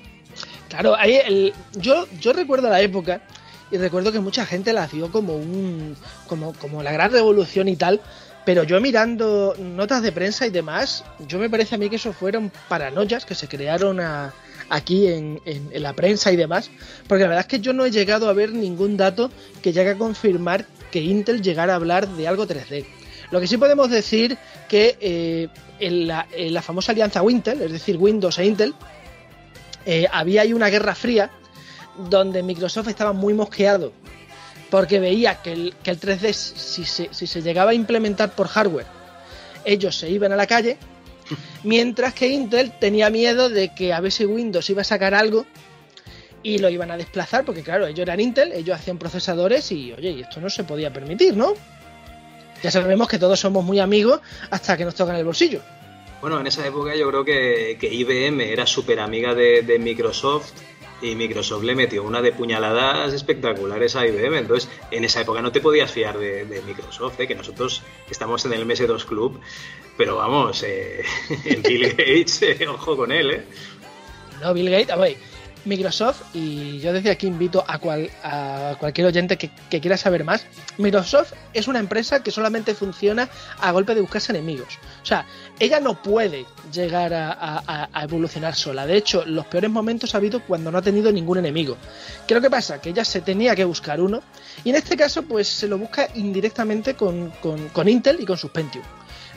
Claro, 0.69 0.95
ahí 0.97 1.15
el, 1.25 1.55
yo, 1.77 2.07
yo 2.21 2.33
recuerdo 2.35 2.69
la 2.69 2.83
época 2.83 3.23
y 3.71 3.79
recuerdo 3.79 4.13
que 4.13 4.21
mucha 4.21 4.47
gente 4.47 4.73
la 4.73 4.87
vio 4.87 5.11
como 5.11 5.35
un 5.37 5.97
como, 6.29 6.53
como 6.55 6.83
la 6.83 6.93
gran 6.93 7.11
revolución 7.13 7.69
y 7.69 7.77
tal, 7.77 8.01
pero 8.45 8.63
yo 8.63 8.81
mirando 8.81 9.55
notas 9.59 10.03
de 10.03 10.13
prensa 10.13 10.47
y 10.47 10.51
demás, 10.51 11.05
yo 11.27 11.39
me 11.39 11.51
parece 11.51 11.75
a 11.75 11.79
mí 11.79 11.89
que 11.91 11.97
eso 11.97 12.13
fueron 12.13 12.53
paranoias 12.69 13.25
que 13.25 13.35
se 13.35 13.49
crearon 13.49 13.99
a- 14.01 14.33
aquí 14.69 15.09
en, 15.09 15.41
en- 15.45 15.71
la 15.83 15.93
prensa 15.95 16.31
y 16.33 16.37
demás, 16.37 16.71
porque 17.09 17.23
la 17.25 17.29
verdad 17.31 17.41
es 17.47 17.49
que 17.49 17.61
yo 17.61 17.73
no 17.73 17.85
he 17.85 17.91
llegado 17.91 18.29
a 18.29 18.33
ver 18.33 18.53
ningún 18.53 18.97
dato 18.97 19.31
que 19.63 19.73
llegue 19.73 19.91
a 19.91 19.99
confirmar 19.99 20.65
que 20.91 21.01
Intel 21.01 21.43
llegara 21.43 21.73
a 21.73 21.77
hablar 21.77 22.09
de 22.09 22.29
algo 22.29 22.47
3D. 22.47 22.85
Lo 23.33 23.41
que 23.41 23.49
sí 23.49 23.57
podemos 23.57 23.91
decir 23.91 24.39
que 24.69 24.97
eh, 25.01 25.49
en, 25.81 26.07
la, 26.07 26.27
en 26.33 26.55
la 26.55 26.63
famosa 26.63 26.93
alianza 26.93 27.23
Wintel, 27.23 27.61
es 27.63 27.73
decir, 27.73 27.97
Windows 27.97 28.39
e 28.39 28.47
Intel, 28.47 28.75
eh, 29.85 30.07
había 30.13 30.43
ahí 30.43 30.53
una 30.53 30.69
guerra 30.69 30.95
fría 30.95 31.31
donde 31.99 32.43
Microsoft 32.43 32.89
estaba 32.89 33.13
muy 33.13 33.35
mosqueado 33.35 33.93
porque 34.71 34.99
veía 35.01 35.43
que 35.43 35.53
el, 35.53 35.75
que 35.83 35.91
el 35.91 36.01
3D 36.01 36.33
si 36.33 36.85
se, 36.85 37.09
si 37.13 37.27
se 37.27 37.43
llegaba 37.43 37.71
a 37.71 37.75
implementar 37.75 38.35
por 38.35 38.49
hardware 38.49 38.87
ellos 39.65 39.97
se 39.97 40.11
iban 40.11 40.33
a 40.33 40.37
la 40.37 40.47
calle 40.47 40.77
mientras 41.65 42.15
que 42.15 42.29
Intel 42.29 42.73
tenía 42.79 43.11
miedo 43.11 43.49
de 43.49 43.75
que 43.75 43.93
a 43.93 44.11
si 44.11 44.25
Windows 44.25 44.69
iba 44.71 44.83
a 44.83 44.85
sacar 44.85 45.15
algo 45.15 45.47
y 46.43 46.59
lo 46.59 46.69
iban 46.69 46.91
a 46.91 46.97
desplazar 46.97 47.45
porque 47.45 47.63
claro 47.63 47.87
ellos 47.87 48.01
eran 48.01 48.21
Intel 48.21 48.53
ellos 48.53 48.77
hacían 48.77 48.99
procesadores 48.99 49.71
y 49.73 49.93
oye 49.93 50.11
y 50.11 50.21
esto 50.23 50.41
no 50.41 50.51
se 50.51 50.65
podía 50.65 50.93
permitir 50.93 51.37
¿no? 51.37 51.55
ya 52.63 52.71
sabemos 52.71 53.09
que 53.09 53.19
todos 53.19 53.39
somos 53.39 53.65
muy 53.65 53.81
amigos 53.81 54.21
hasta 54.51 54.77
que 54.77 54.85
nos 54.85 54.95
tocan 54.95 55.17
el 55.17 55.25
bolsillo 55.25 55.61
Bueno, 56.21 56.41
en 56.41 56.47
esa 56.47 56.67
época 56.67 56.95
yo 56.97 57.09
creo 57.09 57.25
que, 57.25 57.77
que 57.81 57.93
IBM 57.93 58.41
era 58.41 58.67
súper 58.67 59.01
amiga 59.01 59.35
de, 59.35 59.63
de 59.63 59.79
Microsoft 59.79 60.53
y 61.03 61.15
Microsoft 61.15 61.63
le 61.63 61.75
metió 61.75 62.03
una 62.03 62.23
de 62.23 62.33
puñaladas 62.33 63.13
espectaculares 63.13 63.97
a 63.97 64.07
IBM. 64.07 64.39
Entonces, 64.39 64.71
en 64.91 65.05
esa 65.05 65.21
época 65.21 65.43
no 65.43 65.53
te 65.53 65.61
podías 65.61 65.91
fiar 65.91 66.19
de, 66.19 66.45
de 66.45 66.63
Microsoft, 66.63 67.21
¿eh? 67.21 67.27
que 67.27 67.35
nosotros 67.35 67.83
estamos 68.11 68.45
en 68.45 68.53
el 68.55 68.67
MS2 68.67 69.05
Club, 69.05 69.41
pero 69.97 70.17
vamos, 70.17 70.63
eh, 70.63 71.03
Bill 71.67 71.89
Gates, 71.97 72.43
eh, 72.43 72.67
ojo 72.69 72.97
con 72.97 73.13
él, 73.13 73.31
¿eh? 73.31 73.45
No, 74.41 74.53
Bill 74.53 74.71
Gates, 74.71 74.91
a 74.91 74.97
ver, 74.97 75.17
Microsoft, 75.67 76.23
y 76.35 76.79
yo 76.79 76.93
desde 76.93 77.11
aquí 77.11 77.27
invito 77.27 77.65
a, 77.67 77.79
cual, 77.79 78.09
a 78.23 78.77
cualquier 78.81 79.09
oyente 79.09 79.37
que, 79.37 79.51
que 79.69 79.81
quiera 79.81 79.97
saber 79.97 80.25
más, 80.25 80.47
Microsoft 80.79 81.33
es 81.53 81.69
una 81.69 81.79
empresa 81.81 82.23
que 82.23 82.31
solamente 82.31 82.75
funciona 82.75 83.29
a 83.61 83.73
golpe 83.73 83.95
de 83.95 84.01
buscarse 84.01 84.33
enemigos. 84.33 84.79
O 85.03 85.07
sea, 85.07 85.27
ella 85.59 85.81
no 85.81 86.01
puede 86.03 86.47
llegar 86.73 87.13
a, 87.13 87.33
a- 87.33 87.89
a 87.93 88.05
evolucionar 88.05 88.55
sola. 88.55 88.87
De 88.87 88.97
hecho, 88.97 89.25
los 89.27 89.47
peores 89.47 89.71
momentos 89.71 90.15
ha 90.15 90.19
habido 90.19 90.41
cuando 90.41 90.71
no 90.73 90.79
ha 90.79 90.83
tenido 90.83 91.11
ningún 91.13 91.39
enemigo. 91.39 91.77
¿Qué 92.27 92.35
lo 92.35 92.41
que 92.41 92.49
pasa? 92.51 92.81
Que 92.81 92.91
ella 92.91 93.05
se 93.05 93.21
tenía 93.21 93.55
que 93.57 93.65
buscar 93.65 94.01
uno, 94.01 94.23
y 94.65 94.71
en 94.71 94.77
este 94.77 94.97
caso, 94.97 95.23
pues 95.23 95.49
se 95.49 95.69
lo 95.69 95.79
busca 95.79 96.09
indirectamente 96.15 96.95
con, 96.95 97.31
con- 97.43 97.69
con 97.71 97.89
Intel 97.89 98.19
y 98.21 98.25
con 98.25 98.39
sus 98.39 98.51
Pentium. 98.51 98.85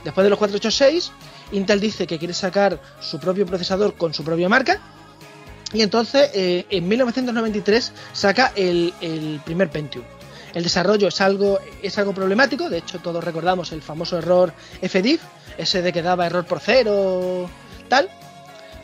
Después 0.03 0.23
de 0.23 0.29
los 0.29 0.39
486, 0.39 1.11
Intel 1.51 1.79
dice 1.79 2.07
que 2.07 2.17
quiere 2.19 2.33
sacar 2.33 2.79
su 3.01 3.19
propio 3.19 3.45
procesador 3.45 3.95
con 3.95 4.13
su 4.13 4.23
propia 4.23 4.47
marca. 4.47 4.79
Y 5.73 5.81
entonces, 5.81 6.31
eh, 6.33 6.65
en 6.69 6.87
1993, 6.87 7.91
saca 8.13 8.51
el, 8.55 8.93
el 9.01 9.39
primer 9.45 9.69
Pentium. 9.69 10.03
El 10.53 10.63
desarrollo 10.63 11.07
es 11.07 11.21
algo, 11.21 11.59
es 11.81 11.97
algo 11.97 12.13
problemático, 12.13 12.69
de 12.69 12.79
hecho 12.79 12.99
todos 12.99 13.23
recordamos 13.23 13.71
el 13.71 13.81
famoso 13.81 14.17
error 14.17 14.53
FDIF, 14.81 15.21
ese 15.57 15.81
de 15.81 15.93
que 15.93 16.01
daba 16.01 16.25
error 16.25 16.45
por 16.45 16.59
cero, 16.59 17.49
tal. 17.87 18.09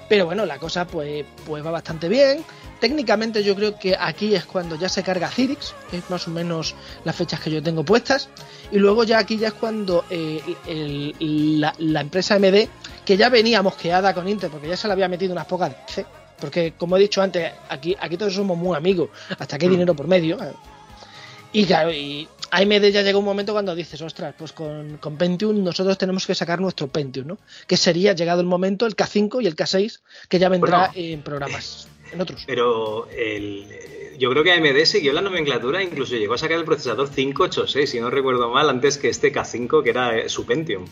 Pero 0.08 0.26
bueno, 0.26 0.46
la 0.46 0.60
cosa 0.60 0.86
pues, 0.86 1.26
pues 1.48 1.66
va 1.66 1.72
bastante 1.72 2.08
bien. 2.08 2.44
Técnicamente 2.80 3.44
yo 3.44 3.56
creo 3.56 3.80
que 3.80 3.96
aquí 4.00 4.36
es 4.36 4.46
cuando 4.46 4.76
ya 4.76 4.88
se 4.88 5.02
carga 5.02 5.30
Cyrix, 5.30 5.74
es 5.92 6.08
más 6.12 6.28
o 6.28 6.32
menos 6.32 6.76
las 7.04 7.16
fechas 7.16 7.40
que 7.40 7.50
yo 7.50 7.64
tengo 7.64 7.84
puestas. 7.84 8.30
Y 8.72 8.78
luego 8.78 9.04
ya 9.04 9.18
aquí 9.18 9.38
ya 9.38 9.48
es 9.48 9.54
cuando 9.56 10.06
eh, 10.12 11.16
la, 11.20 11.74
la 11.80 12.02
empresa 12.02 12.38
MD, 12.38 12.68
que 13.04 13.18
ya 13.18 13.30
venía 13.30 13.64
mosqueada 13.64 14.14
con 14.14 14.28
Intel, 14.28 14.52
porque 14.52 14.68
ya 14.68 14.78
se 14.78 14.88
le 14.88 14.94
había 14.94 15.08
metido 15.08 15.32
unas 15.32 15.48
pocas 15.48 15.72
veces, 15.88 16.06
porque 16.40 16.74
como 16.78 16.98
he 16.98 17.00
dicho 17.00 17.22
antes, 17.22 17.52
aquí, 17.70 17.96
aquí 18.00 18.18
todos 18.18 18.34
somos 18.34 18.58
muy 18.58 18.76
amigos, 18.76 19.10
hasta 19.38 19.58
que 19.58 19.66
hay 19.66 19.72
dinero 19.72 19.96
por 19.96 20.08
medio. 20.08 20.42
eh. 20.44 20.54
Y 21.54 21.66
claro, 21.66 21.94
y 21.94 22.28
AMD 22.52 22.86
ya 22.92 23.02
llega 23.02 23.18
un 23.18 23.24
momento 23.24 23.54
cuando 23.54 23.74
dices, 23.74 24.02
ostras, 24.02 24.36
pues 24.38 24.52
con, 24.52 24.98
con 24.98 25.18
Pentium 25.18 25.64
nosotros 25.64 25.98
tenemos 25.98 26.28
que 26.28 26.36
sacar 26.36 26.60
nuestro 26.60 26.88
Pentium, 26.88 27.28
¿no? 27.28 27.38
Que 27.66 27.78
sería, 27.78 28.14
llegado 28.14 28.42
el 28.42 28.48
momento, 28.48 28.86
el 28.86 28.96
K5 28.96 29.42
y 29.42 29.48
el 29.48 29.56
K6, 29.56 30.00
que 30.28 30.38
ya 30.40 30.50
vendrá 30.50 30.92
Bueno. 30.94 31.14
en 31.14 31.22
programas, 31.22 31.88
en 32.12 32.20
otros. 32.20 32.44
Pero 32.46 33.08
el, 33.10 33.68
yo 34.20 34.30
creo 34.32 34.44
que 34.44 34.52
AMD 34.52 34.84
siguió 34.86 35.14
la 35.14 35.22
nomenclatura, 35.22 35.82
incluso 35.82 36.16
llegó 36.16 36.34
a 36.34 36.38
sacar 36.38 36.58
el 36.58 36.66
procesador 36.66 37.10
586, 37.10 37.90
si 37.90 38.00
no 38.02 38.10
recuerdo 38.10 38.50
mal, 38.50 38.70
antes 38.70 38.98
que 38.98 39.08
este 39.08 39.32
K5, 39.34 39.82
que 39.84 39.90
era 39.90 40.18
eh, 40.18 40.28
su 40.28 40.46
Pentium. 40.46 40.86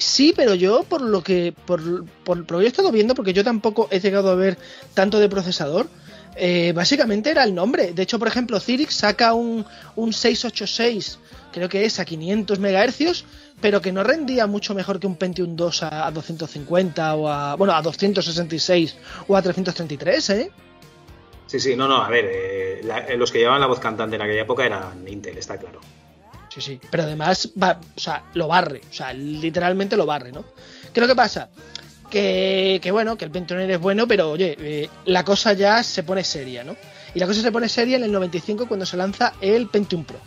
Sí, 0.00 0.32
pero 0.34 0.54
yo 0.54 0.82
por 0.84 1.02
lo 1.02 1.22
que 1.22 1.52
por, 1.66 2.06
por, 2.24 2.46
por 2.46 2.52
lo 2.52 2.58
que 2.58 2.64
he 2.64 2.68
estado 2.68 2.90
viendo, 2.90 3.14
porque 3.14 3.34
yo 3.34 3.44
tampoco 3.44 3.86
he 3.90 4.00
llegado 4.00 4.30
a 4.30 4.34
ver 4.34 4.56
tanto 4.94 5.18
de 5.18 5.28
procesador, 5.28 5.88
eh, 6.36 6.72
básicamente 6.74 7.30
era 7.30 7.44
el 7.44 7.54
nombre. 7.54 7.92
De 7.92 8.02
hecho, 8.02 8.18
por 8.18 8.26
ejemplo, 8.26 8.58
Cyrix 8.60 8.94
saca 8.94 9.34
un, 9.34 9.66
un 9.96 10.12
686, 10.14 11.18
creo 11.52 11.68
que 11.68 11.84
es 11.84 12.00
a 12.00 12.06
500 12.06 12.58
MHz, 12.58 13.24
pero 13.60 13.82
que 13.82 13.92
no 13.92 14.02
rendía 14.02 14.46
mucho 14.46 14.74
mejor 14.74 15.00
que 15.00 15.06
un 15.06 15.16
Pentium 15.16 15.54
2 15.54 15.82
a, 15.82 16.06
a 16.06 16.10
250 16.10 17.14
o 17.16 17.28
a, 17.28 17.56
bueno, 17.56 17.74
a 17.74 17.82
266 17.82 18.96
o 19.28 19.36
a 19.36 19.42
333, 19.42 20.30
¿eh? 20.30 20.50
Sí, 21.46 21.60
sí, 21.60 21.76
no, 21.76 21.86
no, 21.86 22.02
a 22.02 22.08
ver, 22.08 22.24
eh, 22.24 22.80
eh, 23.08 23.16
los 23.18 23.30
que 23.30 23.38
llevaban 23.38 23.60
la 23.60 23.66
voz 23.66 23.80
cantante 23.80 24.16
en 24.16 24.22
aquella 24.22 24.42
época 24.42 24.64
eran 24.64 25.06
Intel, 25.06 25.36
está 25.36 25.58
claro. 25.58 25.80
Sí, 26.52 26.60
sí. 26.60 26.80
Pero 26.90 27.04
además, 27.04 27.50
va, 27.60 27.80
o 27.96 28.00
sea, 28.00 28.24
lo 28.34 28.48
barre. 28.48 28.80
O 28.90 28.92
sea, 28.92 29.12
literalmente 29.12 29.96
lo 29.96 30.04
barre, 30.04 30.32
¿no? 30.32 30.44
¿Qué 30.92 31.00
es 31.00 31.02
lo 31.02 31.06
que 31.06 31.16
pasa? 31.16 31.48
Que, 32.10 32.80
que 32.82 32.90
bueno, 32.90 33.16
que 33.16 33.24
el 33.24 33.30
Pentium 33.30 33.60
es 33.60 33.80
bueno, 33.80 34.08
pero 34.08 34.30
oye, 34.30 34.56
eh, 34.58 34.90
la 35.04 35.24
cosa 35.24 35.52
ya 35.52 35.82
se 35.84 36.02
pone 36.02 36.24
seria, 36.24 36.64
¿no? 36.64 36.76
Y 37.14 37.20
la 37.20 37.26
cosa 37.26 37.40
se 37.40 37.52
pone 37.52 37.68
seria 37.68 37.96
en 37.96 38.04
el 38.04 38.12
95 38.12 38.66
cuando 38.66 38.84
se 38.84 38.96
lanza 38.96 39.34
el 39.40 39.68
Pentium 39.68 40.04
Pro. 40.04 40.18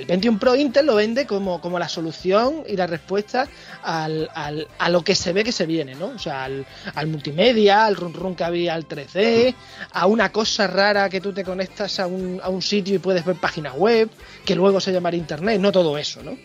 El 0.00 0.06
Pentium 0.06 0.38
Pro 0.38 0.56
Intel 0.56 0.86
lo 0.86 0.94
vende 0.94 1.26
como, 1.26 1.60
como 1.60 1.78
la 1.78 1.88
solución 1.88 2.64
y 2.66 2.74
la 2.74 2.86
respuesta 2.86 3.46
al, 3.82 4.30
al- 4.34 4.66
a 4.78 4.88
lo 4.88 5.02
que 5.04 5.14
se 5.14 5.34
ve 5.34 5.44
que 5.44 5.52
se 5.52 5.66
viene, 5.66 5.94
¿no? 5.94 6.06
O 6.06 6.18
sea, 6.18 6.44
al, 6.44 6.64
al 6.94 7.06
multimedia, 7.06 7.84
al 7.84 7.96
run 7.96 8.14
run 8.14 8.34
que 8.34 8.44
había 8.44 8.72
al 8.74 8.88
3D, 8.88 9.54
a 9.92 10.06
una 10.06 10.32
cosa 10.32 10.66
rara 10.66 11.10
que 11.10 11.20
tú 11.20 11.34
te 11.34 11.44
conectas 11.44 12.00
a 12.00 12.06
un, 12.06 12.40
a 12.42 12.48
un 12.48 12.62
sitio 12.62 12.94
y 12.94 12.98
puedes 12.98 13.24
ver 13.26 13.36
páginas 13.36 13.74
web, 13.74 14.08
que 14.46 14.54
luego 14.54 14.80
se 14.80 14.90
llamará 14.90 15.16
Internet, 15.16 15.60
no 15.60 15.70
todo 15.70 15.98
eso, 15.98 16.22
¿no? 16.22 16.36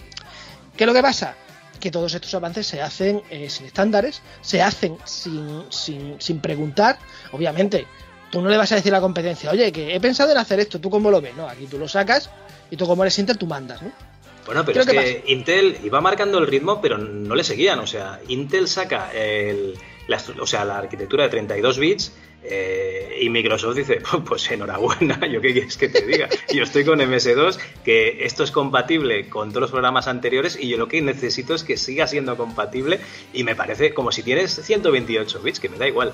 ¿Qué 0.76 0.84
es 0.84 0.88
lo 0.88 0.94
que 0.94 1.02
pasa? 1.02 1.36
Que 1.80 1.92
todos 1.92 2.14
estos 2.14 2.34
avances 2.34 2.68
se 2.68 2.82
hacen 2.82 3.22
eh, 3.30 3.50
sin 3.50 3.68
estándares, 3.68 4.22
se 4.42 4.62
hacen 4.62 4.98
sin, 5.06 5.64
sin, 5.70 6.20
sin 6.20 6.42
preguntar, 6.42 7.00
obviamente. 7.32 7.88
Tú 8.32 8.42
no 8.42 8.50
le 8.50 8.58
vas 8.58 8.70
a 8.74 8.76
decir 8.76 8.92
a 8.94 8.98
la 8.98 9.02
competencia, 9.02 9.50
oye, 9.52 9.72
que 9.72 9.96
he 9.96 10.00
pensado 10.02 10.32
en 10.32 10.38
hacer 10.38 10.60
esto, 10.60 10.82
¿tú 10.82 10.90
cómo 10.90 11.10
lo 11.10 11.22
ves? 11.22 11.36
No, 11.38 11.48
aquí 11.48 11.68
tú 11.68 11.78
lo 11.78 11.88
sacas 11.88 12.30
y 12.70 12.78
tú 12.78 12.88
como 12.88 13.04
eres 13.04 13.18
Intel, 13.20 13.38
tú 13.38 13.48
mandas, 13.48 13.82
¿no? 13.82 13.92
Bueno, 14.46 14.64
pero 14.64 14.84
Creo 14.84 14.96
es 15.00 15.06
que 15.06 15.22
que, 15.24 15.34
Intel 15.34 15.78
iba 15.84 16.02
marcando 16.02 16.38
el 16.38 16.48
ritmo, 16.48 16.80
pero 16.82 16.98
no 16.98 17.34
le 17.36 17.44
seguían. 17.44 17.80
O 17.80 17.88
sea, 17.88 18.20
Intel 18.28 18.68
saca 18.68 19.12
el, 19.12 19.76
la, 20.08 20.22
o 20.40 20.46
sea, 20.46 20.66
la 20.66 20.78
arquitectura 20.78 21.24
de 21.24 21.30
32 21.30 21.80
bits 21.80 22.12
eh, 22.48 23.18
y 23.22 23.30
Microsoft 23.30 23.76
dice, 23.76 24.02
pues 24.26 24.50
enhorabuena, 24.52 25.20
yo 25.32 25.42
qué 25.42 25.52
quieres 25.52 25.78
que 25.78 25.90
te 25.90 26.06
diga. 26.06 26.30
Yo 26.54 26.64
estoy 26.64 26.86
con 26.86 27.00
MS2, 27.00 27.58
que 27.84 28.24
esto 28.26 28.44
es 28.44 28.52
compatible 28.52 29.28
con 29.30 29.50
todos 29.50 29.62
los 29.62 29.72
programas 29.72 30.08
anteriores 30.08 30.58
y 30.60 30.70
yo 30.70 30.78
lo 30.78 30.88
que 30.88 31.02
necesito 31.02 31.56
es 31.56 31.64
que 31.64 31.78
siga 31.78 32.08
siendo 32.08 32.38
compatible 32.38 33.00
y 33.34 33.44
me 33.44 33.56
parece 33.56 33.94
como 33.94 34.12
si 34.12 34.22
tienes 34.22 34.54
128 34.54 35.40
bits, 35.42 35.60
que 35.60 35.70
me 35.70 35.78
da 35.78 35.88
igual. 35.88 36.14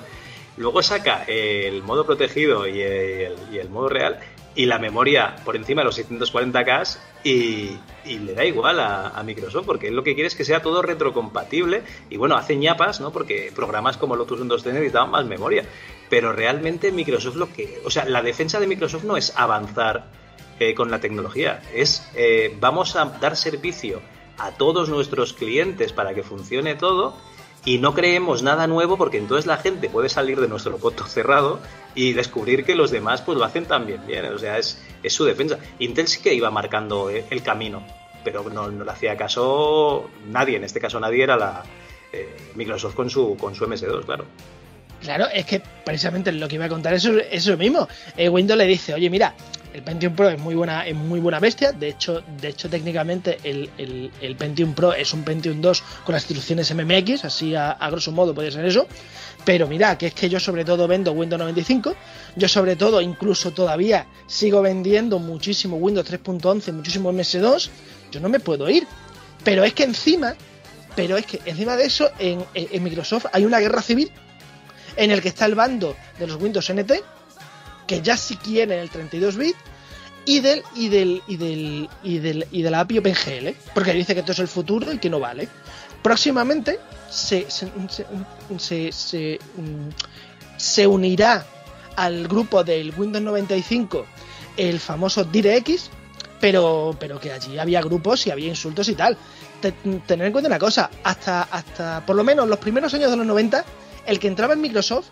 Luego 0.56 0.82
saca 0.82 1.24
el 1.24 1.82
modo 1.82 2.04
protegido 2.04 2.66
y 2.66 2.80
el, 2.80 3.34
y 3.52 3.58
el 3.58 3.68
modo 3.68 3.88
real 3.88 4.18
y 4.54 4.66
la 4.66 4.78
memoria 4.78 5.36
por 5.44 5.56
encima 5.56 5.82
de 5.82 5.86
los 5.86 5.98
640K 5.98 6.98
y, 7.24 7.70
y 8.04 8.18
le 8.18 8.34
da 8.34 8.44
igual 8.44 8.80
a, 8.80 9.22
Microsoft 9.24 9.66
porque 9.66 9.88
él 9.88 9.94
lo 9.94 10.02
que 10.02 10.14
quiere 10.14 10.26
es 10.26 10.34
que 10.34 10.44
sea 10.44 10.60
todo 10.60 10.82
retrocompatible 10.82 11.82
y 12.10 12.16
bueno, 12.16 12.36
hace 12.36 12.56
ñapas, 12.56 13.00
¿no? 13.00 13.12
Porque 13.12 13.52
programas 13.54 13.96
como 13.96 14.16
Lotus 14.16 14.40
Windows 14.40 14.64
10 14.64 14.74
necesitaban 14.74 15.10
más 15.10 15.24
memoria, 15.24 15.64
pero 16.10 16.32
realmente 16.32 16.92
Microsoft 16.92 17.36
lo 17.36 17.52
que, 17.52 17.80
o 17.84 17.90
sea, 17.90 18.04
la 18.04 18.22
defensa 18.22 18.60
de 18.60 18.66
Microsoft 18.66 19.04
no 19.04 19.16
es 19.16 19.32
avanzar 19.36 20.06
eh, 20.58 20.74
con 20.74 20.90
la 20.90 21.00
tecnología, 21.00 21.62
es 21.74 22.08
eh, 22.14 22.56
vamos 22.60 22.96
a 22.96 23.04
dar 23.04 23.36
servicio 23.36 24.02
a 24.38 24.50
todos 24.52 24.88
nuestros 24.88 25.32
clientes 25.32 25.92
para 25.92 26.14
que 26.14 26.22
funcione 26.22 26.74
todo 26.74 27.16
y 27.64 27.78
no 27.78 27.94
creemos 27.94 28.42
nada 28.42 28.66
nuevo 28.66 28.96
porque 28.96 29.18
entonces 29.18 29.46
la 29.46 29.56
gente 29.56 29.88
puede 29.88 30.08
salir 30.08 30.40
de 30.40 30.48
nuestro 30.48 30.78
coto 30.78 31.06
cerrado 31.06 31.60
y 31.94 32.12
descubrir 32.12 32.64
que 32.64 32.74
los 32.74 32.90
demás 32.90 33.22
pues 33.22 33.38
lo 33.38 33.44
hacen 33.44 33.66
también 33.66 34.04
bien. 34.06 34.24
O 34.26 34.38
sea, 34.38 34.58
es, 34.58 34.82
es 35.02 35.12
su 35.12 35.24
defensa. 35.24 35.58
Intel 35.78 36.08
sí 36.08 36.20
que 36.20 36.34
iba 36.34 36.50
marcando 36.50 37.10
eh, 37.10 37.24
el 37.30 37.42
camino, 37.42 37.84
pero 38.24 38.42
no, 38.50 38.70
no 38.70 38.84
le 38.84 38.90
hacía 38.90 39.16
caso 39.16 40.10
nadie. 40.28 40.56
En 40.56 40.64
este 40.64 40.80
caso 40.80 40.98
nadie 40.98 41.22
era 41.22 41.36
la 41.36 41.62
eh, 42.12 42.36
Microsoft 42.54 42.94
con 42.94 43.08
su, 43.08 43.36
con 43.36 43.54
su 43.54 43.64
MS2, 43.66 44.04
claro. 44.04 44.24
Claro, 45.00 45.26
es 45.32 45.44
que 45.46 45.60
precisamente 45.84 46.30
lo 46.30 46.46
que 46.46 46.54
iba 46.56 46.66
a 46.66 46.68
contar 46.68 46.94
es 46.94 47.04
eso, 47.04 47.18
es 47.18 47.46
eso 47.46 47.56
mismo. 47.56 47.88
Eh, 48.16 48.28
Windows 48.28 48.58
le 48.58 48.66
dice, 48.66 48.94
oye, 48.94 49.10
mira, 49.10 49.34
el 49.72 49.82
Pentium 49.82 50.14
Pro 50.14 50.28
es 50.28 50.38
muy 50.38 50.54
buena, 50.54 50.86
es 50.86 50.94
muy 50.94 51.20
buena 51.20 51.40
bestia. 51.40 51.72
De 51.72 51.88
hecho, 51.88 52.22
de 52.40 52.48
hecho 52.48 52.68
técnicamente 52.68 53.38
el, 53.44 53.70
el- 53.78 54.36
Pentium 54.36 54.74
Pro 54.74 54.92
es 54.92 55.12
un 55.12 55.22
Pentium 55.24 55.60
2 55.60 55.82
con 56.04 56.12
las 56.14 56.22
instrucciones 56.30 56.74
MMX, 56.74 57.24
así 57.24 57.54
a, 57.54 57.76
grosso 57.90 58.12
modo 58.12 58.34
puede 58.34 58.50
ser 58.50 58.64
eso. 58.64 58.86
Pero 59.44 59.66
mira, 59.66 59.96
que 59.98 60.06
es 60.08 60.14
que 60.14 60.28
yo 60.28 60.38
sobre 60.38 60.64
todo 60.64 60.86
vendo 60.86 61.12
Windows 61.12 61.38
95, 61.40 61.94
yo 62.36 62.48
sobre 62.48 62.76
todo 62.76 63.00
incluso 63.00 63.50
todavía 63.52 64.06
sigo 64.26 64.62
vendiendo 64.62 65.18
muchísimo 65.18 65.76
Windows 65.76 66.08
3.11, 66.10 66.72
muchísimo 66.72 67.12
MS2, 67.12 67.68
yo 68.10 68.20
no 68.20 68.28
me 68.28 68.40
puedo 68.40 68.68
ir. 68.70 68.86
Pero 69.44 69.64
es 69.64 69.72
que 69.74 69.82
encima, 69.84 70.34
pero 70.94 71.16
es 71.16 71.26
que 71.26 71.40
encima 71.46 71.76
de 71.76 71.84
eso, 71.86 72.10
en- 72.18 72.44
en 72.54 72.82
Microsoft 72.82 73.26
hay 73.32 73.44
una 73.44 73.58
guerra 73.58 73.82
civil 73.82 74.10
en 74.96 75.10
el 75.10 75.20
que 75.22 75.28
está 75.28 75.46
el 75.46 75.54
bando 75.54 75.96
de 76.18 76.26
los 76.26 76.36
Windows 76.40 76.68
NT, 76.70 76.92
que 77.86 78.00
ya 78.02 78.16
sí 78.16 78.36
quieren 78.36 78.78
el 78.78 78.90
32 78.90 79.36
bit, 79.36 79.56
y 80.24 80.40
del 80.40 80.62
y 80.76 80.88
del 80.88 81.22
y 81.26 81.36
del 81.36 81.88
y 82.04 82.18
del 82.18 82.46
y 82.52 82.62
de 82.62 82.70
la 82.70 82.80
API 82.80 82.98
OpenGL, 82.98 83.48
porque 83.74 83.92
dice 83.92 84.14
que 84.14 84.20
esto 84.20 84.32
es 84.32 84.38
el 84.38 84.48
futuro 84.48 84.92
y 84.92 84.98
que 84.98 85.10
no 85.10 85.18
vale. 85.20 85.48
Próximamente 86.02 86.78
se 87.10 87.46
se, 87.50 88.92
se, 88.92 89.38
se 90.56 90.86
unirá 90.86 91.44
al 91.96 92.26
grupo 92.28 92.64
del 92.64 92.92
Windows 92.96 93.22
95 93.24 94.06
el 94.56 94.80
famoso 94.80 95.24
DirectX, 95.24 95.90
pero 96.40 96.96
pero 96.98 97.18
que 97.20 97.32
allí 97.32 97.58
había 97.58 97.80
grupos 97.82 98.26
y 98.26 98.30
había 98.30 98.48
insultos 98.48 98.88
y 98.88 98.94
tal. 98.94 99.16
Te- 99.60 99.72
tener 100.06 100.26
en 100.26 100.32
cuenta 100.32 100.48
una 100.48 100.58
cosa, 100.58 100.90
hasta 101.04 101.42
hasta 101.42 102.04
por 102.06 102.16
lo 102.16 102.24
menos 102.24 102.48
los 102.48 102.58
primeros 102.58 102.92
años 102.94 103.10
de 103.10 103.16
los 103.16 103.26
90 103.26 103.64
el 104.06 104.18
que 104.18 104.26
entraba 104.28 104.54
en 104.54 104.60
Microsoft 104.60 105.06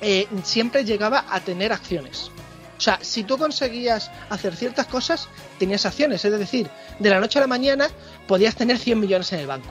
eh, 0.00 0.26
siempre 0.42 0.84
llegaba 0.84 1.24
a 1.28 1.40
tener 1.40 1.72
acciones. 1.72 2.30
O 2.76 2.80
sea, 2.80 2.98
si 3.02 3.24
tú 3.24 3.36
conseguías 3.38 4.10
hacer 4.30 4.54
ciertas 4.54 4.86
cosas, 4.86 5.28
tenías 5.58 5.84
acciones. 5.84 6.24
Es 6.24 6.38
decir, 6.38 6.70
de 6.98 7.10
la 7.10 7.18
noche 7.18 7.38
a 7.38 7.42
la 7.42 7.48
mañana 7.48 7.88
podías 8.26 8.54
tener 8.54 8.78
100 8.78 9.00
millones 9.00 9.32
en 9.32 9.40
el 9.40 9.46
banco. 9.48 9.68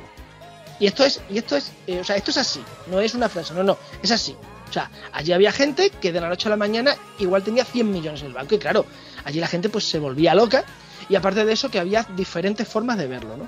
Y 0.79 0.87
esto 0.87 1.05
es, 1.05 1.21
y 1.29 1.37
esto 1.37 1.55
es, 1.55 1.71
eh, 1.87 2.01
o 2.01 2.03
sea, 2.03 2.17
esto 2.17 2.31
es 2.31 2.37
así. 2.37 2.61
No 2.87 2.99
es 2.99 3.15
una 3.15 3.29
frase, 3.29 3.53
no, 3.53 3.63
no, 3.63 3.77
es 4.03 4.11
así. 4.11 4.35
O 4.69 4.73
sea, 4.73 4.91
allí 5.13 5.31
había 5.31 5.51
gente 5.51 5.89
que 5.89 6.11
de 6.11 6.19
la 6.19 6.27
noche 6.27 6.49
a 6.49 6.51
la 6.51 6.57
mañana 6.57 6.95
igual 7.19 7.43
tenía 7.43 7.63
100 7.63 7.89
millones 7.89 8.21
en 8.21 8.27
el 8.27 8.33
banco 8.33 8.55
y 8.55 8.59
claro, 8.59 8.85
allí 9.23 9.39
la 9.39 9.47
gente 9.47 9.69
pues 9.69 9.85
se 9.85 9.97
volvía 9.97 10.35
loca 10.35 10.65
y 11.07 11.15
aparte 11.15 11.45
de 11.45 11.53
eso 11.53 11.71
que 11.71 11.79
había 11.79 12.05
diferentes 12.15 12.67
formas 12.67 12.97
de 12.97 13.07
verlo, 13.07 13.37
¿no? 13.37 13.47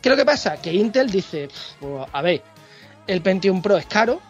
¿Qué 0.00 0.08
es 0.08 0.10
lo 0.10 0.16
que 0.16 0.24
pasa? 0.24 0.56
Que 0.56 0.72
Intel 0.72 1.10
dice, 1.10 1.48
pues, 1.78 2.08
a 2.10 2.22
ver, 2.22 2.42
el 3.06 3.20
Pentium 3.20 3.60
Pro 3.60 3.76
es 3.76 3.86
caro, 3.86 4.20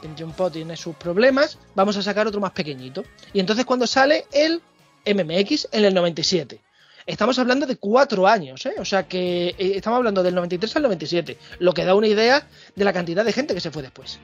Pentium 0.00 0.32
Pro 0.32 0.50
tiene 0.50 0.76
sus 0.76 0.94
problemas, 0.96 1.58
vamos 1.74 1.96
a 1.96 2.02
sacar 2.02 2.26
otro 2.26 2.40
más 2.40 2.52
pequeñito. 2.52 3.04
Y 3.32 3.40
entonces 3.40 3.64
cuando 3.64 3.86
sale 3.86 4.26
el 4.32 4.60
MMX 5.06 5.68
en 5.72 5.84
el 5.84 5.94
97. 5.94 6.60
Estamos 7.06 7.38
hablando 7.38 7.66
de 7.66 7.76
cuatro 7.76 8.26
años, 8.26 8.66
¿eh? 8.66 8.74
o 8.78 8.84
sea 8.84 9.08
que 9.08 9.48
eh, 9.56 9.72
estamos 9.76 9.96
hablando 9.96 10.22
del 10.22 10.34
93 10.34 10.76
al 10.76 10.82
97, 10.82 11.38
lo 11.58 11.72
que 11.72 11.86
da 11.86 11.94
una 11.94 12.06
idea 12.06 12.46
de 12.76 12.84
la 12.84 12.92
cantidad 12.92 13.24
de 13.24 13.32
gente 13.32 13.54
que 13.54 13.60
se 13.60 13.70
fue 13.70 13.80
después. 13.82 14.18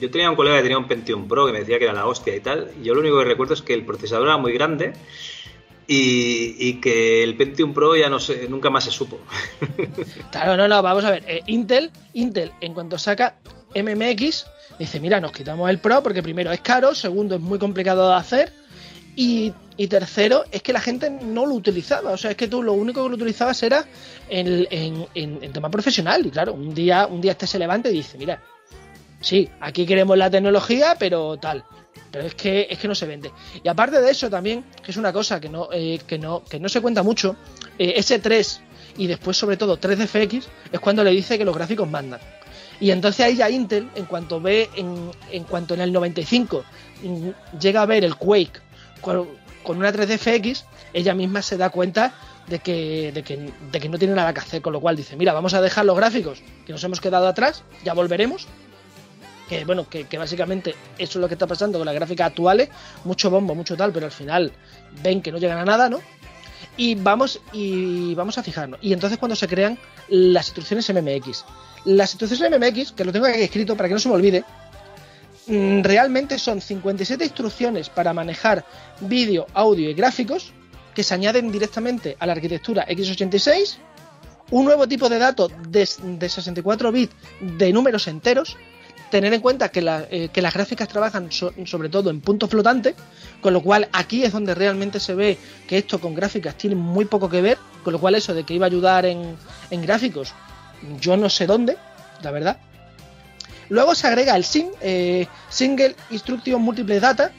Yo 0.00 0.10
tenía 0.10 0.30
un 0.30 0.36
colega 0.36 0.56
que 0.56 0.62
tenía 0.62 0.78
un 0.78 0.86
Pentium 0.88 1.28
Pro 1.28 1.44
que 1.44 1.52
me 1.52 1.58
decía 1.60 1.78
que 1.78 1.84
era 1.84 1.92
la 1.92 2.06
hostia 2.06 2.34
y 2.34 2.40
tal. 2.40 2.70
y 2.80 2.84
Yo 2.84 2.94
lo 2.94 3.00
único 3.00 3.18
que 3.18 3.24
recuerdo 3.26 3.52
es 3.52 3.60
que 3.62 3.74
el 3.74 3.84
procesador 3.84 4.28
era 4.28 4.36
muy 4.38 4.52
grande 4.54 4.94
y, 5.86 6.56
y 6.58 6.80
que 6.80 7.22
el 7.22 7.36
Pentium 7.36 7.74
Pro 7.74 7.94
ya 7.94 8.08
no 8.08 8.20
sé, 8.20 8.46
nunca 8.48 8.70
más 8.70 8.84
se 8.84 8.90
supo. 8.90 9.18
Claro, 10.30 10.56
no, 10.56 10.68
no, 10.68 10.82
vamos 10.82 11.04
a 11.04 11.10
ver. 11.10 11.24
eh, 11.26 11.42
Intel, 11.46 11.90
Intel, 12.14 12.52
en 12.60 12.74
cuanto 12.74 12.96
saca 12.96 13.36
MMX, 13.74 14.46
dice, 14.78 15.00
mira, 15.00 15.20
nos 15.20 15.32
quitamos 15.32 15.68
el 15.70 15.78
Pro 15.78 16.02
porque 16.02 16.22
primero 16.22 16.52
es 16.52 16.60
caro, 16.60 16.94
segundo 16.94 17.34
es 17.36 17.40
muy 17.40 17.58
complicado 17.58 18.08
de 18.08 18.14
hacer 18.14 18.52
y, 19.14 19.52
y 19.76 19.86
tercero 19.88 20.44
es 20.50 20.62
que 20.62 20.72
la 20.72 20.80
gente 20.80 21.08
no 21.10 21.46
lo 21.46 21.54
utilizaba. 21.54 22.12
O 22.12 22.16
sea, 22.16 22.32
es 22.32 22.36
que 22.36 22.48
tú 22.48 22.62
lo 22.62 22.74
único 22.74 23.02
que 23.02 23.08
lo 23.08 23.14
utilizabas 23.14 23.62
era 23.62 23.84
en, 24.28 24.66
en, 24.70 25.06
en- 25.14 25.52
tema 25.52 25.70
profesional. 25.70 26.26
Y 26.26 26.30
claro, 26.30 26.52
un 26.54 26.74
día, 26.74 27.06
un 27.06 27.20
día 27.20 27.32
este 27.32 27.46
se 27.46 27.58
levanta 27.58 27.88
y 27.88 27.94
dice, 27.94 28.18
mira, 28.18 28.42
sí, 29.20 29.48
aquí 29.60 29.86
queremos 29.86 30.16
la 30.18 30.30
tecnología, 30.30 30.96
pero 30.98 31.36
tal. 31.38 31.64
Pero 32.10 32.26
es 32.26 32.34
que, 32.34 32.66
es 32.70 32.78
que 32.78 32.88
no 32.88 32.94
se 32.94 33.06
vende. 33.06 33.30
Y 33.62 33.68
aparte 33.68 34.00
de 34.00 34.10
eso 34.10 34.28
también, 34.30 34.64
que 34.82 34.90
es 34.90 34.96
una 34.96 35.12
cosa 35.12 35.40
que 35.40 35.48
no, 35.48 35.68
eh, 35.72 35.98
que 36.06 36.18
no, 36.18 36.44
que 36.44 36.60
no 36.60 36.68
se 36.68 36.80
cuenta 36.80 37.02
mucho, 37.02 37.36
eh, 37.78 37.94
S3 37.98 38.58
y 38.98 39.06
después 39.06 39.36
sobre 39.36 39.56
todo 39.56 39.78
3DFX 39.78 40.44
es 40.72 40.80
cuando 40.80 41.02
le 41.04 41.10
dice 41.10 41.36
que 41.38 41.44
los 41.44 41.54
gráficos 41.56 41.88
mandan. 41.88 42.20
Y 42.80 42.90
entonces 42.90 43.24
ahí 43.24 43.36
ya 43.36 43.48
Intel, 43.50 43.88
en 43.94 44.04
cuanto 44.04 44.40
ve, 44.40 44.68
en, 44.76 45.10
en 45.30 45.44
cuanto 45.44 45.74
en 45.74 45.80
el 45.80 45.92
95 45.92 46.64
mm, 47.02 47.58
llega 47.58 47.82
a 47.82 47.86
ver 47.86 48.04
el 48.04 48.16
Quake 48.16 48.60
con, 49.00 49.28
con 49.62 49.78
una 49.78 49.92
3DFX, 49.92 50.64
ella 50.92 51.14
misma 51.14 51.42
se 51.42 51.56
da 51.56 51.70
cuenta 51.70 52.14
de 52.46 52.58
que, 52.60 53.12
de, 53.12 53.22
que, 53.22 53.52
de 53.72 53.80
que 53.80 53.88
no 53.88 53.98
tiene 53.98 54.14
nada 54.14 54.32
que 54.32 54.40
hacer, 54.40 54.62
con 54.62 54.72
lo 54.72 54.80
cual 54.80 54.96
dice, 54.96 55.16
mira, 55.16 55.32
vamos 55.32 55.54
a 55.54 55.60
dejar 55.60 55.84
los 55.84 55.96
gráficos 55.96 56.42
que 56.64 56.72
nos 56.72 56.82
hemos 56.84 57.00
quedado 57.00 57.26
atrás, 57.26 57.64
ya 57.84 57.92
volveremos, 57.92 58.46
que 59.48 59.64
bueno, 59.64 59.88
que, 59.88 60.04
que 60.04 60.18
básicamente 60.18 60.74
eso 60.98 61.18
es 61.18 61.20
lo 61.20 61.28
que 61.28 61.34
está 61.34 61.46
pasando 61.46 61.78
con 61.78 61.86
las 61.86 61.94
gráficas 61.94 62.28
actuales, 62.28 62.68
mucho 63.04 63.30
bombo, 63.30 63.54
mucho 63.54 63.76
tal, 63.76 63.92
pero 63.92 64.06
al 64.06 64.12
final 64.12 64.52
ven 65.02 65.22
que 65.22 65.32
no 65.32 65.38
llegan 65.38 65.58
a 65.58 65.64
nada, 65.64 65.88
¿no? 65.88 66.00
Y 66.76 66.94
vamos, 66.94 67.40
y 67.52 68.14
vamos 68.14 68.38
a 68.38 68.42
fijarnos. 68.42 68.78
Y 68.82 68.92
entonces 68.92 69.18
cuando 69.18 69.34
se 69.34 69.48
crean 69.48 69.78
las 70.08 70.46
instrucciones 70.48 70.88
MMX. 70.90 71.44
Las 71.86 72.12
instrucciones 72.12 72.60
MMX, 72.60 72.92
que 72.92 73.04
lo 73.04 73.12
tengo 73.12 73.26
aquí 73.26 73.40
escrito 73.40 73.76
para 73.76 73.88
que 73.88 73.94
no 73.94 74.00
se 74.00 74.08
me 74.08 74.14
olvide, 74.16 74.44
mm, 75.46 75.82
realmente 75.82 76.38
son 76.38 76.60
57 76.60 77.24
instrucciones 77.24 77.88
para 77.88 78.12
manejar 78.12 78.64
vídeo, 79.00 79.46
audio 79.54 79.88
y 79.88 79.94
gráficos 79.94 80.52
que 80.94 81.02
se 81.02 81.14
añaden 81.14 81.52
directamente 81.52 82.16
a 82.18 82.26
la 82.26 82.32
arquitectura 82.32 82.86
x86, 82.88 83.76
un 84.50 84.64
nuevo 84.64 84.86
tipo 84.88 85.08
de 85.08 85.18
datos 85.18 85.52
de, 85.68 85.88
de 86.18 86.28
64 86.28 86.90
bits 86.92 87.14
de 87.40 87.72
números 87.72 88.08
enteros, 88.08 88.56
tener 89.10 89.32
en 89.34 89.40
cuenta 89.40 89.68
que, 89.68 89.80
eh, 90.10 90.30
las 90.42 90.54
gráficas 90.54 90.88
trabajan 90.88 91.30
so- 91.30 91.52
sobre 91.66 91.88
todo 91.88 92.10
en 92.10 92.20
punto 92.20 92.48
flotante, 92.48 92.94
con 93.40 93.52
lo 93.52 93.62
cual 93.62 93.88
aquí 93.92 94.24
es 94.24 94.32
donde 94.32 94.54
realmente 94.54 94.98
se 94.98 95.14
ve 95.14 95.38
que 95.68 95.78
esto 95.78 96.00
con 96.00 96.14
gráficas 96.14 96.56
tiene 96.56 96.74
muy 96.74 97.04
poco 97.04 97.28
que 97.28 97.40
ver, 97.42 97.58
con 97.84 97.92
lo 97.92 98.00
cual 98.00 98.16
eso 98.16 98.34
de 98.34 98.42
que 98.42 98.54
iba 98.54 98.66
a 98.66 98.68
ayudar 98.68 99.06
en 99.06 99.36
gráficos, 99.70 100.32
yo 101.00 101.16
no 101.16 101.28
sé 101.30 101.46
dónde, 101.46 101.76
la 102.22 102.30
verdad. 102.30 102.58
Luego 103.68 103.94
se 103.94 104.06
agrega 104.06 104.36
el 104.36 104.44
SIM, 104.44 104.68
eh, 104.80 105.26
Single 105.48 105.96
Instruction 106.10 106.60
Multiple 106.62 107.00
Data, 107.00 107.32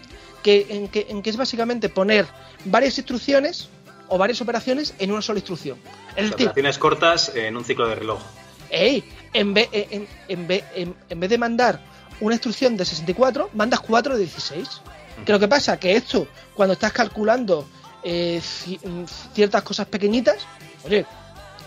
que, 0.43 0.65
en, 0.69 0.88
que, 0.89 1.07
en 1.09 1.22
que 1.22 1.30
es 1.30 1.38
básicamente 1.38 1.89
poner 1.89 2.26
varias 2.65 2.97
instrucciones 2.97 3.69
o 4.09 4.18
varias 4.18 4.41
operaciones 4.41 4.93
en 4.99 5.11
una 5.11 5.22
sola 5.22 5.39
instrucción. 5.39 5.77
Es 6.15 6.30
decir, 6.31 6.47
Operaciones 6.47 6.77
cortas 6.77 7.31
en 7.35 7.55
un 7.55 7.64
ciclo 7.64 7.88
de 7.88 7.95
reloj. 7.95 8.19
Ey, 8.69 9.03
en 9.34 9.53
vez, 9.53 9.69
en, 9.72 10.07
en 10.27 10.47
vez- 10.47 10.64
en- 10.76 11.19
vez 11.19 11.30
de 11.30 11.38
mandar 11.38 11.80
una 12.19 12.35
instrucción 12.35 12.76
de 12.76 12.84
64, 12.85 13.49
mandas 13.53 13.80
4 13.80 14.14
de 14.18 14.19
16. 14.23 14.68
Que 15.26 15.31
lo 15.31 15.39
que 15.39 15.47
pasa 15.47 15.80
que 15.80 15.95
esto, 15.95 16.27
cuando 16.53 16.73
estás 16.73 16.91
calculando 16.91 17.68
eh, 18.03 18.41
mm, 18.84 19.03
ciertas 19.34 19.64
cosas 19.64 19.88
pequeñitas, 19.88 20.38
oye, 20.85 21.05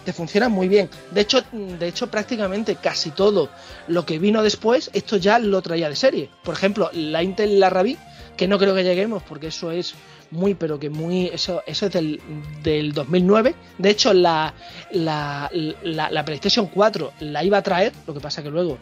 te 0.04 0.12
funciona 0.12 0.48
muy 0.48 0.68
bien. 0.68 0.88
De 1.10 1.20
hecho, 1.20 1.42
de 1.52 1.88
hecho, 1.88 2.10
prácticamente 2.10 2.76
casi 2.76 3.10
todo 3.10 3.50
lo 3.88 4.04
que 4.06 4.18
vino 4.18 4.42
después, 4.42 4.90
esto 4.92 5.16
ya 5.16 5.38
lo 5.38 5.60
traía 5.62 5.88
de 5.88 5.96
serie. 5.96 6.30
Por 6.42 6.54
ejemplo, 6.54 6.90
la 6.92 7.22
Intel 7.22 7.60
la 7.60 7.70
Rabi, 7.70 7.96
que 8.36 8.48
no 8.48 8.58
creo 8.58 8.74
que 8.74 8.84
lleguemos 8.84 9.22
porque 9.22 9.48
eso 9.48 9.70
es 9.70 9.94
muy, 10.30 10.54
pero 10.54 10.78
que 10.78 10.90
muy. 10.90 11.26
Eso, 11.26 11.62
eso 11.66 11.86
es 11.86 11.92
del, 11.92 12.20
del 12.62 12.92
2009. 12.92 13.54
De 13.78 13.90
hecho, 13.90 14.12
la, 14.14 14.54
la, 14.92 15.50
la, 15.82 16.10
la 16.10 16.24
PlayStation 16.24 16.66
4 16.66 17.12
la 17.20 17.44
iba 17.44 17.58
a 17.58 17.62
traer, 17.62 17.92
lo 18.06 18.14
que 18.14 18.20
pasa 18.20 18.42
que 18.42 18.50
luego, 18.50 18.78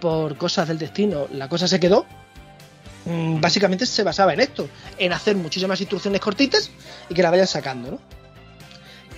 por 0.00 0.36
cosas 0.36 0.68
del 0.68 0.78
destino, 0.78 1.28
la 1.32 1.48
cosa 1.48 1.68
se 1.68 1.78
quedó. 1.78 2.06
Mm, 3.04 3.40
Básicamente 3.40 3.86
se 3.86 4.02
basaba 4.02 4.34
en 4.34 4.40
esto, 4.40 4.68
en 4.98 5.12
hacer 5.12 5.36
muchísimas 5.36 5.80
instrucciones 5.80 6.20
cortitas 6.20 6.70
y 7.08 7.14
que 7.14 7.22
la 7.22 7.30
vayan 7.30 7.46
sacando, 7.46 7.92
¿no? 7.92 7.98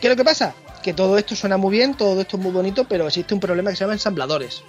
¿Qué 0.01 0.07
es 0.09 0.11
lo 0.11 0.17
que 0.17 0.25
pasa? 0.25 0.55
Que 0.83 0.95
todo 0.95 1.19
esto 1.19 1.35
suena 1.37 1.57
muy 1.57 1.73
bien, 1.77 1.95
todo 1.95 2.21
esto 2.21 2.37
es 2.37 2.43
muy 2.43 2.53
bonito, 2.53 2.85
pero 2.85 3.07
existe 3.07 3.35
un 3.35 3.41
problema 3.41 3.71
que 3.71 3.77
se 3.77 3.81
llama 3.85 3.95
ensambladores. 3.95 4.63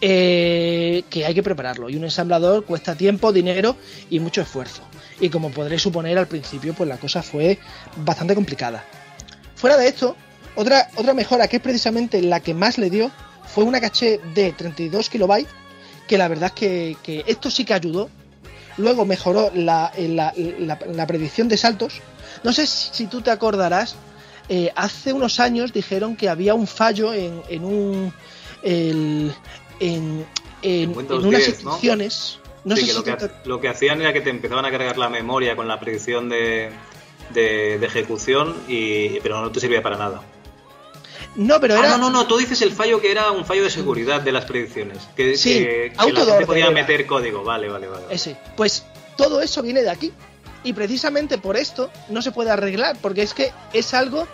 Eh, 0.00 1.02
que 1.10 1.26
hay 1.26 1.34
que 1.34 1.42
prepararlo. 1.42 1.90
Y 1.90 1.96
un 1.96 2.04
ensamblador 2.04 2.64
cuesta 2.64 2.94
tiempo, 2.94 3.32
dinero 3.32 3.76
y 4.10 4.20
mucho 4.20 4.40
esfuerzo. 4.40 4.82
Y 5.20 5.28
como 5.28 5.50
podréis 5.50 5.82
suponer 5.82 6.16
al 6.18 6.28
principio, 6.28 6.72
pues 6.74 6.88
la 6.88 6.98
cosa 6.98 7.22
fue 7.22 7.58
bastante 7.96 8.34
complicada. 8.34 8.84
Fuera 9.56 9.76
de 9.76 9.88
esto, 9.88 10.14
otra, 10.54 10.88
otra 10.96 11.14
mejora 11.14 11.48
que 11.48 11.56
es 11.56 11.62
precisamente 11.62 12.22
la 12.22 12.38
que 12.40 12.54
más 12.54 12.78
le 12.78 12.90
dio 12.90 13.10
fue 13.52 13.64
una 13.64 13.80
caché 13.80 14.20
de 14.34 14.52
32 14.52 15.08
kilobytes, 15.10 15.52
que 16.06 16.16
la 16.16 16.28
verdad 16.28 16.46
es 16.46 16.52
que, 16.52 16.96
que 17.02 17.24
esto 17.26 17.50
sí 17.50 17.64
que 17.64 17.74
ayudó. 17.74 18.08
Luego 18.76 19.04
mejoró 19.04 19.50
la, 19.54 19.92
la- 19.98 20.32
la- 20.36 21.06
predicción 21.08 21.48
de 21.48 21.56
saltos. 21.56 22.00
No 22.44 22.52
sé 22.52 22.64
si 22.68 23.06
tú 23.08 23.20
te 23.20 23.32
acordarás, 23.32 23.96
eh, 24.48 24.72
hace 24.76 25.12
unos 25.12 25.40
años 25.40 25.72
dijeron 25.72 26.16
que 26.16 26.28
había 26.28 26.54
un 26.54 26.66
fallo 26.66 27.12
en, 27.14 27.42
en 27.48 27.64
un... 27.64 28.12
el- 28.62 29.32
en, 29.80 30.26
en- 30.62 30.90
unas 30.90 31.08
10, 31.08 31.30
¿no? 31.30 31.36
instrucciones. 31.36 32.38
No 32.64 32.74
Sí, 32.76 32.82
sé 32.82 32.86
que 32.86 32.92
si 32.92 32.98
lo, 32.98 33.04
que, 33.04 33.12
te- 33.14 33.48
lo 33.48 33.60
que 33.60 33.68
hacían 33.68 34.00
era 34.00 34.12
que 34.12 34.20
te 34.20 34.30
empezaban 34.30 34.64
a 34.64 34.70
cargar 34.70 34.98
la 34.98 35.08
memoria 35.08 35.54
con 35.56 35.68
la 35.68 35.78
predicción 35.78 36.28
de, 36.28 36.70
de- 37.32 37.78
de 37.78 37.86
ejecución, 37.86 38.56
y, 38.68 39.20
pero 39.20 39.40
no 39.40 39.50
te 39.52 39.60
servía 39.60 39.82
para 39.82 39.96
nada. 39.96 40.22
No, 41.36 41.60
pero 41.60 41.74
Ah, 41.76 41.78
era... 41.80 41.88
no, 41.90 41.98
no, 41.98 42.10
no, 42.10 42.26
tú 42.26 42.36
dices 42.38 42.60
el 42.62 42.72
fallo 42.72 43.00
que 43.00 43.10
era 43.12 43.30
un 43.30 43.44
fallo 43.44 43.62
de 43.62 43.70
seguridad 43.70 44.20
de 44.20 44.32
las 44.32 44.44
predicciones. 44.44 44.98
Que, 45.14 45.36
Sí, 45.36 45.60
que, 45.60 45.92
que 46.04 46.12
la 46.12 46.24
gente 46.24 46.46
podía 46.46 46.70
meter 46.70 47.06
código. 47.06 47.44
Vale, 47.44 47.68
vale, 47.68 47.86
vale. 47.86 48.02
vale. 48.04 48.14
Ese. 48.14 48.36
Pues 48.56 48.84
todo 49.16 49.40
eso 49.40 49.62
viene 49.62 49.82
de 49.82 49.90
aquí. 49.90 50.12
Y 50.64 50.72
precisamente 50.72 51.38
por 51.38 51.56
esto 51.56 51.90
no 52.08 52.22
se 52.22 52.32
puede 52.32 52.50
arreglar, 52.50 52.96
porque 53.00 53.22
es 53.22 53.34
que 53.34 53.52
es 53.72 53.94
algo 53.94 54.26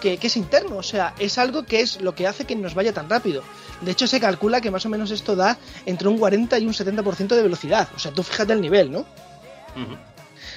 que, 0.00 0.18
que 0.18 0.26
es 0.26 0.36
interno, 0.36 0.76
o 0.76 0.82
sea, 0.82 1.14
es 1.18 1.38
algo 1.38 1.64
que 1.64 1.80
es 1.80 2.00
lo 2.00 2.14
que 2.14 2.26
hace 2.26 2.44
que 2.44 2.56
nos 2.56 2.74
vaya 2.74 2.92
tan 2.92 3.08
rápido. 3.08 3.42
De 3.80 3.92
hecho, 3.92 4.06
se 4.06 4.20
calcula 4.20 4.60
que 4.60 4.70
más 4.70 4.84
o 4.84 4.88
menos 4.88 5.10
esto 5.10 5.36
da 5.36 5.58
entre 5.86 6.08
un 6.08 6.18
40 6.18 6.58
y 6.58 6.66
un 6.66 6.72
70% 6.72 7.28
de 7.28 7.42
velocidad. 7.42 7.88
O 7.96 7.98
sea, 7.98 8.12
tú 8.12 8.22
fíjate 8.22 8.52
el 8.52 8.60
nivel, 8.60 8.90
¿no? 8.90 9.06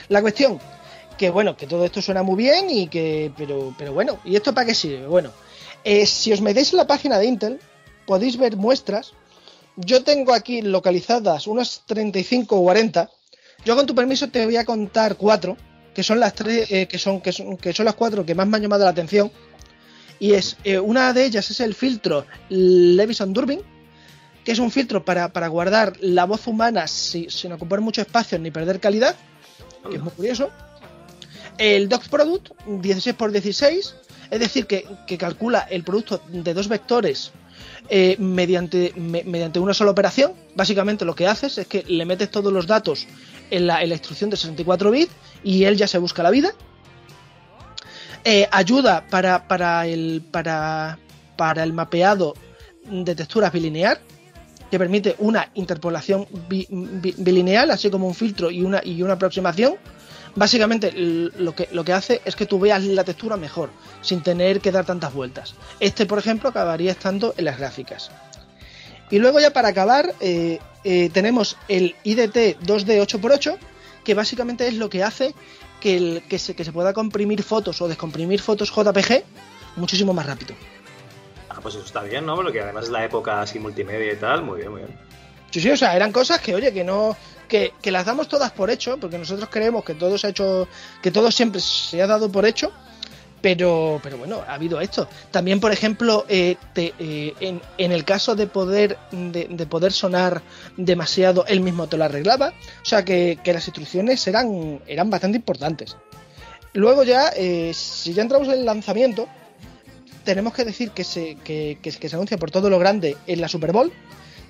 La 0.10 0.22
cuestión, 0.22 0.60
que 1.18 1.30
bueno, 1.30 1.56
que 1.56 1.68
todo 1.68 1.86
esto 1.86 2.02
suena 2.02 2.24
muy 2.24 2.36
bien 2.36 2.70
y 2.70 2.88
que. 2.88 3.32
Pero, 3.38 3.74
pero 3.78 3.94
bueno, 3.94 4.20
¿y 4.26 4.36
esto 4.36 4.54
para 4.54 4.68
qué 4.68 4.76
sirve? 4.76 5.08
Bueno, 5.08 5.32
eh, 5.84 6.06
si 6.06 6.34
os 6.34 6.42
metéis 6.42 6.74
en 6.74 6.78
la 6.78 6.88
página 6.88 7.18
de 7.18 7.26
Intel, 7.26 7.60
podéis 8.06 8.38
ver 8.38 8.58
muestras. 8.58 9.14
Yo 9.76 10.04
tengo 10.04 10.34
aquí 10.34 10.62
localizadas 10.62 11.48
unas 11.48 11.84
35 11.86 12.56
o 12.58 12.64
40. 12.64 13.10
Yo 13.66 13.76
con 13.76 13.86
tu 13.86 13.96
permiso 13.96 14.28
te 14.30 14.46
voy 14.46 14.58
a 14.58 14.66
contar 14.66 15.16
cuatro, 15.16 15.58
que 15.94 16.04
son 16.04 16.20
las 16.20 16.34
tres, 16.34 16.70
eh, 16.72 16.88
que 16.88 16.98
son, 16.98 17.22
que 17.22 17.32
son, 17.32 17.56
que 17.58 17.74
son 17.74 17.86
las 17.86 17.96
cuatro 17.96 18.26
que 18.26 18.36
más 18.36 18.48
me 18.48 18.58
han 18.58 18.64
llamado 18.64 18.84
la 18.84 18.90
atención. 18.90 19.32
Y 20.20 20.34
es, 20.34 20.58
eh, 20.64 20.80
una 20.80 21.14
de 21.14 21.26
ellas 21.26 21.50
es 21.52 21.60
el 21.60 21.74
filtro 21.74 22.26
Levison 22.50 23.34
Durbin, 23.34 23.62
que 24.44 24.52
es 24.52 24.60
un 24.60 24.72
filtro 24.72 25.06
para, 25.06 25.32
para 25.32 25.48
guardar 25.48 25.94
la 26.02 26.26
voz 26.26 26.48
humana 26.48 26.88
si- 26.88 27.30
sin 27.30 27.54
ocupar 27.54 27.80
mucho 27.82 28.02
espacio 28.02 28.38
ni 28.40 28.52
perder 28.52 28.80
calidad, 28.80 29.16
es 29.92 30.02
muy 30.02 30.12
curioso. 30.12 30.50
El 31.58 31.88
Doc 31.88 32.08
Product 32.10 32.50
16x16, 32.68 33.94
es 34.32 34.40
decir, 34.40 34.66
que, 34.66 34.86
que 35.08 35.18
calcula 35.18 35.60
el 35.70 35.84
producto 35.84 36.22
de 36.30 36.54
dos 36.54 36.68
vectores 36.68 37.32
eh, 37.90 38.16
mediante, 38.18 38.94
me- 38.96 39.24
mediante 39.24 39.60
una 39.60 39.74
sola 39.74 39.92
operación. 39.92 40.34
Básicamente 40.56 41.06
lo 41.06 41.16
que 41.16 41.28
haces 41.28 41.58
es 41.58 41.68
que 41.68 41.84
le 41.88 42.06
metes 42.06 42.32
todos 42.32 42.52
los 42.52 42.66
datos 42.66 43.08
en 43.50 43.68
la, 43.68 43.82
en 43.84 43.90
la 43.90 43.96
instrucción 43.96 44.30
de 44.30 44.38
64 44.38 44.92
bits 44.92 45.12
y 45.44 45.64
él 45.66 45.78
ya 45.78 45.88
se 45.88 45.98
busca 45.98 46.24
la 46.24 46.30
vida. 46.32 46.52
Eh, 48.26 48.48
ayuda 48.52 49.06
para, 49.10 49.48
para, 49.48 49.86
el, 49.86 50.24
para, 50.32 50.98
para 51.36 51.64
el 51.64 51.74
mapeado 51.74 52.36
de 52.86 53.16
texturas 53.16 53.52
bilineal, 53.52 54.00
que 54.72 54.80
permite 54.80 55.16
una 55.20 55.50
interpolación 55.56 56.26
bi- 56.48 56.68
bi- 56.70 57.16
bilineal, 57.18 57.70
así 57.72 57.90
como 57.90 58.08
un 58.08 58.16
filtro 58.16 58.50
y 58.50 58.64
una, 58.64 58.82
y 58.84 59.02
una 59.02 59.14
aproximación. 59.14 59.76
Básicamente 60.36 60.92
lo 60.96 61.54
que, 61.54 61.70
lo 61.74 61.84
que 61.84 61.94
hace 61.94 62.22
es 62.26 62.36
que 62.36 62.48
tú 62.48 62.60
veas 62.60 62.84
la 62.84 63.04
textura 63.04 63.38
mejor, 63.38 63.70
sin 64.02 64.22
tener 64.24 64.62
que 64.62 64.72
dar 64.72 64.84
tantas 64.86 65.14
vueltas. 65.14 65.54
Este, 65.80 66.08
por 66.08 66.18
ejemplo, 66.18 66.50
acabaría 66.50 66.92
estando 66.92 67.36
en 67.38 67.46
las 67.46 67.60
gráficas. 67.60 68.10
Y 69.10 69.20
luego 69.20 69.40
ya 69.40 69.52
para 69.54 69.70
acabar, 69.70 70.14
eh, 70.20 70.60
eh, 70.84 71.10
tenemos 71.14 71.58
el 71.68 71.96
IDT 72.04 72.60
2D 72.62 73.00
8x8, 73.02 73.58
que 74.04 74.14
básicamente 74.14 74.68
es 74.68 74.74
lo 74.76 74.90
que 74.90 75.04
hace 75.04 75.34
que, 75.80 75.98
el- 75.98 76.24
que 76.28 76.40
se, 76.40 76.56
que 76.56 76.64
se 76.64 76.72
pueda 76.72 76.94
comprimir 76.94 77.44
fotos 77.44 77.82
o 77.82 77.88
descomprimir 77.88 78.42
fotos 78.42 78.72
JPG 78.74 79.24
muchísimo 79.76 80.14
más 80.14 80.26
rápido. 80.26 80.56
Ah, 81.50 81.60
pues 81.62 81.76
eso 81.76 81.86
está 81.86 82.02
bien, 82.04 82.26
¿no? 82.26 82.36
Porque 82.36 82.62
además 82.62 82.86
es 82.86 82.90
la 82.90 83.04
época 83.06 83.42
así 83.42 83.60
multimedia 83.60 84.14
y 84.14 84.16
tal. 84.16 84.44
Muy 84.44 84.60
bien, 84.60 84.72
muy 84.72 84.82
bien. 84.82 84.98
Sí, 85.52 85.62
sí, 85.62 85.70
o 85.70 85.78
sea, 85.78 85.96
eran 85.96 86.12
cosas 86.12 86.40
que, 86.42 86.56
oye, 86.56 86.74
que 86.74 86.84
no. 86.84 87.16
Que, 87.48 87.74
que 87.82 87.92
las 87.92 88.06
damos 88.06 88.28
todas 88.28 88.52
por 88.52 88.72
hecho, 88.72 88.98
porque 88.98 89.18
nosotros 89.20 89.48
creemos 89.52 89.84
que 89.84 89.94
todo 89.94 90.18
se 90.18 90.26
ha 90.28 90.30
hecho. 90.32 90.68
que 91.02 91.12
todo 91.12 91.30
siempre 91.30 91.62
se 91.62 92.02
ha 92.02 92.08
dado 92.08 92.32
por 92.32 92.46
hecho. 92.46 92.72
Pero, 93.44 94.00
pero 94.02 94.18
bueno, 94.18 94.42
ha 94.48 94.54
habido 94.54 94.80
esto. 94.80 95.10
También, 95.30 95.60
por 95.60 95.74
ejemplo, 95.74 96.26
eh, 96.30 96.56
eh, 96.76 97.34
en, 97.42 97.62
en 97.78 97.92
el 97.92 98.06
caso 98.06 98.36
de 98.36 98.48
poder, 98.48 98.98
de, 99.12 99.48
de 99.50 99.66
poder 99.66 99.92
sonar 99.92 100.42
demasiado, 100.78 101.46
él 101.48 101.60
mismo 101.60 101.88
te 101.88 101.98
lo 101.98 102.06
arreglaba. 102.06 102.54
O 102.82 102.86
sea 102.86 103.04
que, 103.04 103.38
que 103.44 103.52
las 103.52 103.68
instrucciones 103.68 104.26
eran, 104.28 104.80
eran 104.88 105.10
bastante 105.10 105.38
importantes. 105.38 105.98
Luego 106.72 107.04
ya, 107.04 107.34
eh, 107.36 107.72
si 107.76 108.14
ya 108.14 108.22
entramos 108.22 108.48
en 108.48 108.54
el 108.54 108.66
lanzamiento, 108.66 109.28
tenemos 110.24 110.54
que 110.54 110.64
decir 110.64 110.92
que 110.92 111.04
se, 111.04 111.36
que, 111.44 111.78
que- 111.82 111.92
que 111.92 112.08
se 112.10 112.16
anuncia 112.16 112.38
por 112.38 112.50
todo 112.50 112.70
lo 112.70 112.80
grande 112.80 113.18
en 113.28 113.42
la 113.42 113.50
Super 113.50 113.74
Bowl. 113.74 113.92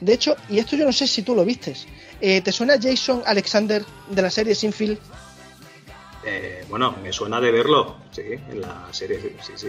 De 0.01 0.13
hecho, 0.13 0.35
y 0.49 0.59
esto 0.59 0.75
yo 0.75 0.85
no 0.85 0.93
sé 0.93 1.07
si 1.07 1.23
tú 1.23 1.33
lo 1.33 1.43
vistes, 1.45 1.87
eh, 2.21 2.41
¿te 2.41 2.51
suena 2.51 2.75
Jason 2.79 3.23
Alexander 3.25 3.83
de 4.11 4.21
la 4.21 4.29
serie 4.29 4.53
Sinfield? 4.53 4.99
Eh, 6.25 6.63
bueno, 6.69 6.95
me 7.03 7.11
suena 7.11 7.39
de 7.41 7.51
verlo, 7.51 7.97
sí, 8.11 8.21
en 8.49 8.61
la 8.61 8.87
serie, 8.91 9.19
sí, 9.41 9.51
sí. 9.55 9.67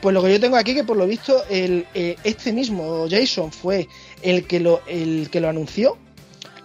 Pues 0.00 0.14
lo 0.14 0.22
que 0.22 0.32
yo 0.32 0.40
tengo 0.40 0.56
aquí 0.56 0.74
que 0.74 0.84
por 0.84 0.96
lo 0.96 1.06
visto 1.06 1.42
el, 1.50 1.86
eh, 1.94 2.16
este 2.24 2.52
mismo 2.52 3.06
Jason 3.10 3.50
fue 3.50 3.88
el 4.22 4.46
que 4.46 4.60
lo 4.60 4.80
el 4.86 5.28
que 5.30 5.40
lo 5.40 5.48
anunció. 5.48 5.96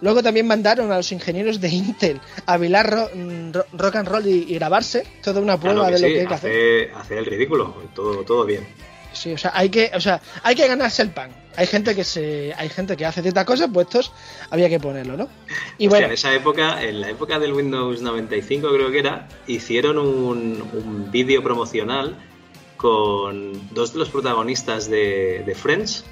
Luego 0.00 0.22
también 0.22 0.46
mandaron 0.46 0.92
a 0.92 0.96
los 0.98 1.10
ingenieros 1.12 1.60
de 1.60 1.68
Intel 1.68 2.20
a 2.46 2.58
bailar 2.58 2.90
ro- 2.90 3.10
mm, 3.14 3.52
ro- 3.52 3.66
rock 3.72 3.96
and 3.96 4.08
roll 4.08 4.26
y, 4.26 4.44
y 4.48 4.54
grabarse. 4.54 5.04
Toda 5.22 5.40
una 5.40 5.58
prueba 5.58 5.90
de 5.90 5.98
lo 6.00 6.06
que 6.08 6.20
hay 6.20 6.26
que 6.26 6.34
hacer. 6.34 6.50
hace, 6.50 6.92
hace 6.94 7.18
el 7.18 7.26
ridículo, 7.26 7.74
todo, 7.94 8.22
todo 8.24 8.44
bien. 8.44 8.66
Sí, 9.14 9.32
o 9.32 9.38
sea, 9.38 9.52
hay 9.54 9.70
que, 9.70 9.90
o 9.94 10.00
sea, 10.00 10.20
hay 10.42 10.54
que 10.54 10.66
ganarse 10.68 11.02
el 11.02 11.10
pan. 11.10 11.30
Hay 11.56 11.66
gente 11.66 11.94
que 11.94 12.04
se, 12.04 12.52
hay 12.56 12.68
gente 12.68 12.96
que 12.96 13.06
hace 13.06 13.22
ciertas 13.22 13.44
cosas, 13.44 13.70
pues 13.72 13.86
estos 13.86 14.12
había 14.50 14.68
que 14.68 14.80
ponerlo, 14.80 15.16
¿no? 15.16 15.28
Y 15.78 15.86
bueno, 15.86 16.06
en 16.06 16.12
esa 16.12 16.34
época, 16.34 16.82
en 16.82 17.00
la 17.00 17.10
época 17.10 17.38
del 17.38 17.52
Windows 17.52 18.02
95 18.02 18.68
creo 18.72 18.90
que 18.90 18.98
era, 18.98 19.28
hicieron 19.46 19.98
un, 19.98 20.62
un 20.72 21.10
vídeo 21.12 21.42
promocional 21.42 22.16
con 22.76 23.52
dos 23.72 23.92
de 23.92 24.00
los 24.00 24.10
protagonistas 24.10 24.90
de, 24.90 25.44
de 25.46 25.54
Friends, 25.54 26.04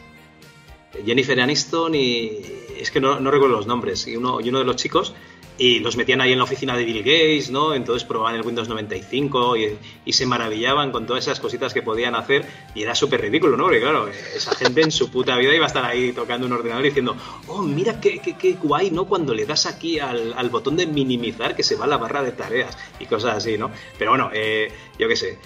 Jennifer 1.05 1.41
Aniston 1.41 1.95
y 1.95 2.41
es 2.79 2.91
que 2.91 3.01
no, 3.01 3.21
no 3.21 3.31
recuerdo 3.31 3.57
los 3.57 3.67
nombres, 3.67 4.07
y 4.07 4.17
uno, 4.17 4.41
y 4.41 4.49
uno 4.49 4.61
de 4.61 4.65
los 4.65 4.77
chicos, 4.77 5.15
y 5.63 5.79
los 5.79 5.97
metían 5.97 6.21
ahí 6.21 6.33
en 6.33 6.39
la 6.39 6.45
oficina 6.45 6.77
de 6.77 6.85
Bill 6.85 7.05
Gates, 7.05 7.53
¿no? 7.53 7.73
Entonces 7.73 8.03
probaban 8.03 8.35
el 8.35 8.43
Windows 8.43 8.69
95 8.69 9.57
y, 9.57 9.79
y 10.05 10.13
se 10.13 10.27
maravillaban 10.27 10.91
con 10.91 11.07
todas 11.07 11.23
esas 11.23 11.39
cositas 11.39 11.73
que 11.73 11.83
podían 11.83 12.17
hacer 12.17 12.45
y 12.75 12.83
era 12.83 12.97
súper 12.97 13.21
ridículo, 13.21 13.57
¿no? 13.57 13.63
Porque 13.63 13.81
claro, 13.81 14.09
esa 14.09 14.57
gente 14.57 14.81
en 14.81 14.91
su 14.91 15.09
puta 15.13 15.37
vida 15.37 15.55
iba 15.55 15.67
a 15.67 15.69
estar 15.69 15.85
ahí 15.85 16.11
tocando 16.11 16.49
un 16.49 16.53
ordenador 16.53 16.83
diciendo, 16.83 17.17
oh, 17.47 17.63
mira 17.63 18.01
qué, 18.01 18.19
qué, 18.19 18.37
qué 18.37 18.55
guay, 18.61 18.91
¿no? 18.91 19.05
Cuando 19.05 19.35
le 19.35 19.47
das 19.47 19.67
aquí 19.67 20.01
al, 20.01 20.51
botón 20.51 20.77
de 20.77 20.85
minimizar 20.85 21.55
que 21.55 21.63
se 21.63 21.77
va 21.77 21.87
la 21.87 21.97
barra 21.97 22.25
de 22.25 22.33
tareas 22.33 22.77
y 22.99 23.07
cosas 23.07 23.37
así, 23.37 23.57
¿no? 23.57 23.71
Pero 24.01 24.11
bueno, 24.11 24.31
eh, 24.35 24.69
yo 24.99 25.07
qué 25.07 25.15
sé, 25.15 25.39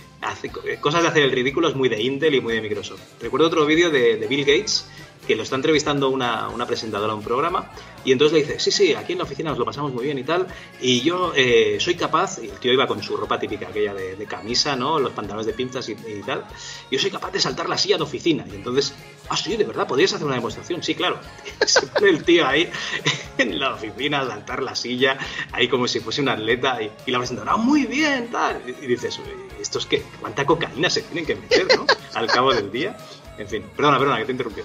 cosas 0.80 1.02
de 1.02 1.08
hacer 1.08 1.24
el 1.24 1.30
ridículo 1.32 1.68
es 1.68 1.74
muy 1.74 1.90
de 1.90 2.00
Intel 2.00 2.36
y 2.36 2.40
muy 2.40 2.54
de 2.54 2.62
Microsoft. 2.62 3.02
Recuerdo 3.20 3.48
otro 3.48 3.66
vídeo 3.66 3.90
de, 3.90 4.16
de 4.16 4.26
Bill 4.26 4.46
Gates 4.46 4.88
que 5.26 5.36
lo 5.36 5.42
está 5.42 5.56
entrevistando 5.56 6.08
una, 6.08 6.48
una 6.48 6.66
presentadora 6.66 7.12
de 7.12 7.18
un 7.18 7.24
programa 7.24 7.70
y 8.06 8.12
entonces 8.12 8.34
le 8.34 8.44
dice, 8.44 8.60
sí, 8.60 8.70
sí, 8.70 8.94
aquí 8.94 9.12
en 9.12 9.18
la 9.18 9.24
oficina 9.24 9.50
nos 9.50 9.58
lo 9.58 9.64
pasamos 9.64 9.92
muy 9.92 10.04
bien 10.04 10.16
y 10.16 10.22
tal, 10.22 10.46
y 10.80 11.00
yo 11.00 11.32
eh, 11.34 11.76
soy 11.80 11.96
capaz, 11.96 12.38
y 12.40 12.48
el 12.48 12.58
tío 12.60 12.72
iba 12.72 12.86
con 12.86 13.02
su 13.02 13.16
ropa 13.16 13.36
típica, 13.36 13.66
aquella 13.66 13.94
de, 13.94 14.26
camisa, 14.26 14.76
¿no? 14.76 15.00
Los 15.00 15.12
pantalones 15.12 15.44
de 15.46 15.52
pinzas 15.52 15.88
y, 15.88 15.92
y 15.92 16.22
tal, 16.24 16.44
yo 16.88 17.00
soy 17.00 17.10
capaz 17.10 17.32
de 17.32 17.40
saltar 17.40 17.68
la 17.68 17.76
silla 17.76 17.96
de 17.96 18.04
oficina, 18.04 18.44
y 18.48 18.54
entonces, 18.54 18.94
ah, 19.28 19.36
sí, 19.36 19.56
de 19.56 19.64
verdad, 19.64 19.88
¿podrías 19.88 20.12
hacer 20.12 20.24
una 20.24 20.36
demostración? 20.36 20.84
Sí, 20.84 20.94
claro. 20.94 21.18
Se 21.66 21.84
pone 21.88 22.10
el 22.10 22.22
tío 22.22 22.46
ahí 22.46 22.70
en 23.38 23.58
la 23.58 23.74
oficina 23.74 24.20
a 24.20 24.28
saltar 24.28 24.62
la 24.62 24.76
silla, 24.76 25.18
ahí 25.50 25.66
como 25.66 25.88
si 25.88 25.98
fuese 25.98 26.22
un 26.22 26.28
atleta, 26.28 26.80
y, 26.80 27.10
la 27.10 27.18
presentadora, 27.18 27.54
ah, 27.54 27.56
muy 27.56 27.86
bien, 27.86 28.28
tal, 28.30 28.62
y, 28.68 28.86
dices, 28.86 29.18
¿esto 29.60 29.80
es 29.80 29.86
qué? 29.86 30.04
¿Cuánta 30.20 30.46
cocaína 30.46 30.88
se 30.88 31.02
tienen 31.02 31.26
que 31.26 31.34
meter, 31.34 31.66
¿no? 31.76 31.86
Al 32.14 32.28
cabo 32.28 32.54
del 32.54 32.70
día. 32.70 32.96
En 33.36 33.48
fin, 33.48 33.64
perdona, 33.76 33.98
perdona, 33.98 34.18
que 34.18 34.26
te 34.26 34.32
interrumpí. 34.32 34.62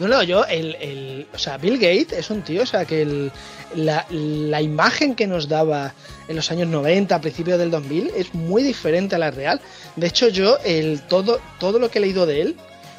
No, 0.00 0.08
no, 0.08 0.22
yo, 0.22 0.44
el, 0.46 0.74
el, 0.80 1.26
o 1.32 1.38
sea, 1.38 1.56
Bill 1.58 1.74
Gates 1.78 2.12
es 2.12 2.30
un 2.30 2.42
tío, 2.42 2.62
o 2.62 2.66
sea, 2.66 2.84
que 2.84 3.02
el, 3.02 3.30
la, 3.76 4.04
la 4.10 4.60
imagen 4.62 5.14
que 5.14 5.26
nos 5.26 5.48
daba 5.48 5.92
en 6.26 6.34
los 6.36 6.50
años 6.50 6.66
90, 6.68 7.14
a 7.14 7.20
principios 7.20 7.58
del 7.58 7.70
2000, 7.70 8.10
es 8.16 8.34
muy 8.34 8.62
diferente 8.62 9.14
a 9.14 9.18
la 9.18 9.30
real. 9.30 9.60
De 9.96 10.06
hecho, 10.06 10.28
yo, 10.28 10.58
el 10.64 11.02
todo, 11.02 11.40
todo 11.58 11.78
lo 11.78 11.90
que 11.90 11.98
he 11.98 12.02
leído 12.02 12.26
de 12.26 12.40
él, 12.42 12.56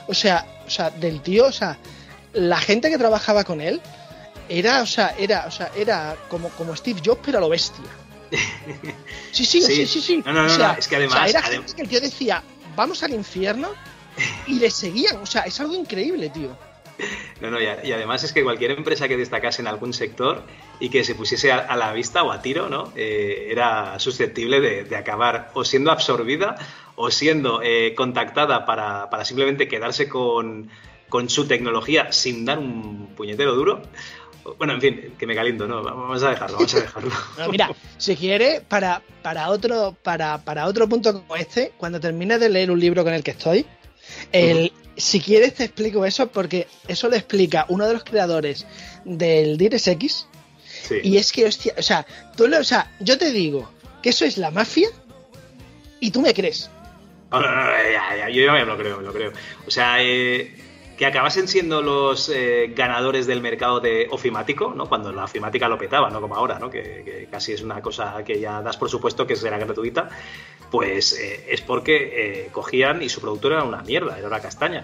o 0.08 0.14
sea, 0.14 0.46
o 0.66 0.70
sea, 0.70 0.90
del 0.92 1.22
tío, 1.22 1.46
o 1.48 1.52
sea, 1.52 1.78
la 2.34 2.58
gente 2.60 2.90
que 2.90 2.98
trabajaba 2.98 3.44
con 3.44 3.60
él 3.62 3.82
era, 4.48 4.82
o 4.82 4.86
sea, 4.86 5.16
era, 5.18 5.46
o 5.48 5.52
sea, 5.52 5.72
era 5.76 6.16
como, 6.30 6.50
como 6.50 6.76
Steve 6.76 7.02
Jobs, 7.04 7.22
pero 7.26 7.40
a 7.40 7.42
lo 7.42 7.50
bestia. 7.50 7.84
Sí, 9.32 9.46
sí, 9.46 9.62
sí, 9.62 9.76
Sí. 9.76 9.86
sí, 9.88 10.02
sí. 10.02 10.24
No, 10.26 10.34
no, 10.34 10.44
no, 10.44 10.48
o 10.48 10.56
sea, 10.56 10.74
no, 10.74 10.80
es 10.80 10.88
que 10.88 10.96
o 10.98 11.10
sea, 11.10 11.22
además- 11.22 11.30
era 11.30 11.42
adem- 11.42 11.52
gente 11.52 11.74
que 11.76 11.82
el 11.82 11.88
tío 11.90 12.02
decía, 12.02 12.44
vamos 12.76 13.02
al 13.04 13.14
infierno, 13.14 13.70
y 14.46 14.56
le 14.60 14.70
seguían. 14.70 15.18
O 15.18 15.26
sea, 15.26 15.44
es 15.44 15.58
algo 15.62 15.74
increíble, 15.74 16.30
tío. 16.30 16.56
No, 17.42 17.50
no, 17.50 17.60
y, 17.60 17.66
a- 17.66 17.84
y 17.84 17.92
además 17.92 18.24
es 18.24 18.34
que 18.34 18.44
cualquier 18.44 18.72
empresa 18.72 19.08
que 19.08 19.18
destacase 19.18 19.62
en 19.62 19.68
algún 19.68 19.94
sector 19.94 20.44
y 20.80 20.90
que 20.90 21.04
se 21.04 21.16
pusiese 21.16 21.52
a, 21.52 21.58
a 21.60 21.76
la 21.76 21.92
vista 21.94 22.24
o 22.24 22.32
a 22.32 22.42
tiro, 22.42 22.70
¿no? 22.70 22.92
Eh, 22.96 23.48
era 23.50 23.98
susceptible 24.00 24.62
de, 24.62 24.84
de 24.84 24.96
acabar 24.96 25.50
o 25.54 25.64
siendo 25.66 25.92
absorbida 25.92 26.56
o 26.96 27.10
siendo 27.10 27.62
eh, 27.64 27.94
contactada 27.96 28.66
para, 28.66 29.10
para 29.10 29.26
simplemente 29.26 29.68
quedarse 29.68 30.08
con, 30.08 30.70
con 31.10 31.30
su 31.30 31.48
tecnología 31.48 32.12
sin 32.12 32.46
dar 32.46 32.60
un 32.60 33.08
puñetero 33.16 33.56
duro. 33.56 33.82
Bueno, 34.58 34.74
en 34.74 34.82
fin, 34.82 35.14
que 35.20 35.28
me 35.28 35.36
caliento, 35.36 35.68
¿no? 35.68 35.84
Vamos 35.84 36.22
a 36.24 36.30
dejarlo, 36.32 36.58
vamos 36.58 36.74
a 36.76 36.80
dejarlo. 36.82 37.12
Mira, 37.52 37.70
si 37.98 38.16
quiere, 38.16 38.62
para, 38.68 39.02
para 39.22 39.50
otro, 39.50 39.96
para, 40.04 40.40
para 40.44 40.66
otro 40.68 40.88
punto 40.90 41.14
como 41.14 41.36
este, 41.36 41.74
cuando 41.78 42.00
termine 42.00 42.38
de 42.40 42.50
leer 42.50 42.72
un 42.72 42.80
libro 42.80 43.04
con 43.04 43.14
el 43.14 43.24
que 43.24 43.32
estoy, 43.32 43.66
el, 44.32 44.72
si 44.98 45.20
quieres 45.20 45.56
te 45.56 45.66
explico 45.66 46.06
eso, 46.06 46.28
porque 46.28 46.68
eso 46.88 47.10
lo 47.10 47.16
explica 47.16 47.66
uno 47.70 47.88
de 47.88 47.94
los 47.94 48.04
creadores 48.04 48.66
del 49.06 49.58
DirectX. 49.58 50.28
Sí. 50.84 51.00
Y 51.04 51.18
es 51.18 51.32
que, 51.32 51.46
hostia, 51.46 51.74
o 51.78 51.82
sea, 51.82 52.06
tú 52.36 52.48
lo, 52.48 52.60
o 52.60 52.64
sea, 52.64 52.92
yo 53.00 53.18
te 53.18 53.32
digo 53.32 53.70
que 54.02 54.10
eso 54.10 54.26
es 54.26 54.38
la 54.38 54.52
mafia 54.52 54.90
y 56.00 56.12
tú 56.12 56.22
me 56.22 56.34
crees. 56.34 56.70
No, 57.32 57.40
no, 57.40 57.50
no, 57.50 57.72
ya, 57.92 58.18
ya, 58.18 58.30
yo 58.30 58.44
ya 58.44 58.52
me 58.52 58.66
lo 58.66 58.78
creo, 58.78 58.98
me 58.98 59.04
lo 59.04 59.14
creo. 59.14 59.32
O 59.66 59.72
sea, 59.72 60.04
eh, 60.04 60.54
que 60.98 61.06
acabasen 61.06 61.48
siendo 61.48 61.82
los 61.82 62.30
eh, 62.30 62.74
ganadores 62.76 63.26
del 63.26 63.42
mercado 63.42 63.80
de 63.80 64.08
ofimático, 64.12 64.74
¿no? 64.76 64.88
Cuando 64.88 65.12
la 65.12 65.24
ofimática 65.24 65.68
lo 65.68 65.78
petaba, 65.78 66.10
no 66.10 66.20
como 66.20 66.36
ahora, 66.36 66.60
¿no? 66.60 66.70
Que, 66.70 67.04
que 67.06 67.28
casi 67.32 67.54
es 67.54 67.62
una 67.62 67.82
cosa 67.82 68.22
que 68.24 68.40
ya 68.40 68.62
das 68.62 68.78
por 68.78 68.90
supuesto 68.90 69.26
que 69.26 69.36
será 69.36 69.58
gratuita, 69.58 70.10
pues 70.72 71.14
eh, 71.14 71.46
es 71.50 71.62
porque 71.62 72.46
eh, 72.46 72.50
cogían 72.52 73.04
y 73.04 73.10
su 73.10 73.22
producto 73.22 73.50
era 73.50 73.64
una 73.64 73.84
mierda, 73.84 74.18
era 74.18 74.28
una 74.28 74.40
castaña. 74.40 74.84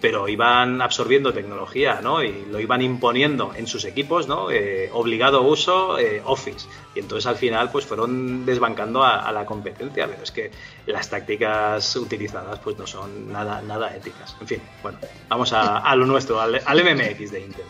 Pero 0.00 0.28
iban 0.28 0.80
absorbiendo 0.80 1.32
tecnología, 1.32 2.00
¿no? 2.00 2.22
Y 2.22 2.46
lo 2.48 2.60
iban 2.60 2.82
imponiendo 2.82 3.52
en 3.56 3.66
sus 3.66 3.84
equipos, 3.84 4.28
¿no? 4.28 4.48
Eh, 4.48 4.90
obligado 4.92 5.42
uso 5.42 5.98
eh, 5.98 6.22
Office. 6.24 6.68
Y 6.94 7.00
entonces 7.00 7.26
al 7.26 7.34
final, 7.34 7.72
pues 7.72 7.84
fueron 7.84 8.46
desbancando 8.46 9.02
a, 9.02 9.32
la 9.32 9.44
competencia. 9.44 10.06
Pero 10.06 10.22
es 10.22 10.30
que 10.30 10.52
las 10.86 11.10
tácticas 11.10 11.96
utilizadas, 11.96 12.60
pues 12.60 12.78
no 12.78 12.86
son 12.86 13.32
nada, 13.32 13.60
nada 13.60 13.96
éticas. 13.96 14.36
En 14.40 14.46
fin, 14.46 14.62
bueno, 14.84 14.98
vamos 15.28 15.52
a, 15.52 15.78
a 15.78 15.96
lo 15.96 16.06
nuestro, 16.06 16.40
al, 16.40 16.60
al 16.64 16.84
MMX 16.84 17.32
de 17.32 17.40
Intel. 17.40 17.66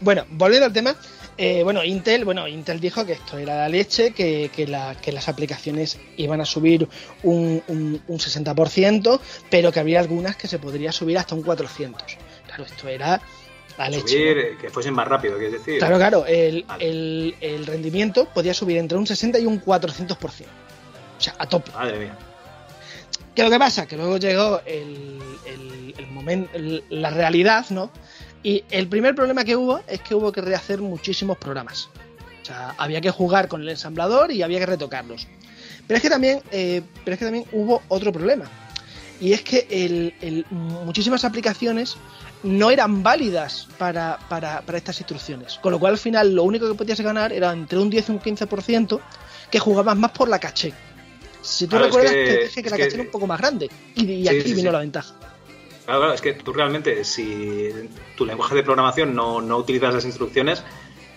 Bueno, 0.00 0.24
volviendo 0.30 0.66
al 0.66 0.72
tema, 0.74 0.94
eh, 1.36 1.62
bueno, 1.64 1.82
Intel, 1.84 2.24
bueno, 2.24 2.46
Intel 2.48 2.80
dijo 2.80 3.04
que 3.04 3.12
esto 3.12 3.38
era 3.38 3.56
la 3.56 3.68
leche, 3.68 4.12
que, 4.12 4.50
que, 4.54 4.66
la- 4.66 4.94
que 5.00 5.12
las 5.12 5.28
aplicaciones 5.28 5.98
iban 6.16 6.40
a 6.40 6.44
subir 6.44 6.88
un, 7.22 7.62
un- 7.68 8.02
un 8.06 8.18
60%, 8.18 9.20
pero 9.50 9.72
que 9.72 9.80
habría 9.80 10.00
algunas 10.00 10.36
que 10.36 10.48
se 10.48 10.58
podría 10.58 10.92
subir 10.92 11.18
hasta 11.18 11.34
un 11.34 11.42
400%. 11.44 11.94
claro, 12.46 12.64
esto 12.64 12.88
era 12.88 13.20
la 13.78 13.88
leche. 13.88 14.08
Subir, 14.08 14.36
¿no? 14.36 14.42
eh, 14.42 14.56
que 14.60 14.70
fuesen 14.70 14.94
más 14.94 15.08
rápido, 15.08 15.36
quieres 15.36 15.52
decir. 15.64 15.78
Claro, 15.78 15.96
claro, 15.96 16.24
el, 16.26 16.62
Vale. 16.64 16.86
el- 16.88 17.34
el 17.40 17.66
rendimiento 17.66 18.26
podía 18.32 18.54
subir 18.54 18.76
entre 18.78 18.96
un 18.98 19.06
60 19.06 19.38
y 19.40 19.46
un 19.46 19.60
400%. 19.60 20.16
O 21.18 21.20
sea, 21.20 21.34
a 21.38 21.46
tope. 21.48 21.70
Madre 21.72 21.98
mía. 21.98 22.16
¿Qué 23.34 23.42
es 23.42 23.48
lo 23.48 23.50
que 23.52 23.58
pasa? 23.58 23.86
Que 23.86 23.96
luego 23.96 24.16
llegó 24.18 24.60
el, 24.64 25.18
el, 25.98 26.06
momento, 26.08 26.50
la 26.90 27.10
realidad, 27.10 27.66
¿no? 27.70 27.90
Y 28.44 28.62
el 28.70 28.86
primer 28.88 29.14
problema 29.16 29.42
que 29.44 29.56
hubo 29.56 29.80
es 29.88 30.00
que 30.02 30.14
hubo 30.14 30.30
que 30.30 30.40
rehacer 30.42 30.80
muchísimos 30.80 31.36
programas. 31.38 31.88
O 32.42 32.44
sea, 32.44 32.74
había 32.78 33.00
que 33.00 33.10
jugar 33.10 33.48
con 33.48 33.62
el 33.62 33.68
ensamblador 33.70 34.30
y 34.30 34.42
había 34.42 34.58
que 34.60 34.66
retocarlos. 34.66 35.26
Pero 35.88 35.96
es 35.96 36.02
que 36.02 36.10
también, 36.10 36.40
eh, 36.52 36.82
pero 37.04 37.14
es 37.14 37.18
que 37.18 37.24
también 37.24 37.46
hubo 37.52 37.82
otro 37.88 38.12
problema. 38.12 38.44
Y 39.20 39.32
es 39.32 39.42
que 39.42 39.66
el- 39.70 40.14
el- 40.20 40.44
muchísimas 40.50 41.24
aplicaciones 41.24 41.96
no 42.42 42.70
eran 42.70 43.02
válidas 43.02 43.66
para, 43.78 44.18
para- 44.28 44.60
para 44.60 44.76
estas 44.76 45.00
instrucciones. 45.00 45.54
Con 45.62 45.72
lo 45.72 45.78
cual 45.80 45.92
al 45.94 45.98
final 45.98 46.34
lo 46.34 46.42
único 46.42 46.68
que 46.68 46.74
podías 46.74 47.00
ganar 47.00 47.32
era 47.32 47.50
entre 47.52 47.78
un 47.78 47.88
10 47.88 48.08
y 48.10 48.12
un 48.12 48.18
15% 48.20 49.00
que 49.50 49.58
jugabas 49.58 49.96
más 49.96 50.10
por 50.10 50.28
la 50.28 50.38
caché. 50.38 50.74
Si 51.40 51.64
tú 51.66 51.70
Claro, 51.70 51.86
es 51.86 51.90
recuerdas, 51.92 52.12
que- 52.14 52.24
te 52.24 52.44
dije 52.44 52.62
que 52.62 52.70
la 52.70 52.76
que- 52.76 52.82
caché 52.84 52.94
era 52.96 53.04
un 53.04 53.10
poco 53.10 53.26
más 53.26 53.40
grande. 53.40 53.70
Y, 53.94 54.04
y 54.04 54.22
Sí, 54.22 54.28
aquí 54.28 54.40
sí, 54.48 54.54
vino 54.54 54.68
sí. 54.68 54.72
la 54.72 54.78
ventaja. 54.80 55.14
Claro, 55.84 56.00
claro, 56.00 56.14
es 56.14 56.20
que 56.20 56.32
tú 56.32 56.52
realmente, 56.52 57.04
si 57.04 57.70
tu 58.16 58.24
lenguaje 58.24 58.54
de 58.54 58.62
programación 58.62 59.14
no, 59.14 59.40
no 59.40 59.58
utilizas 59.58 59.92
las 59.92 60.04
instrucciones, 60.04 60.62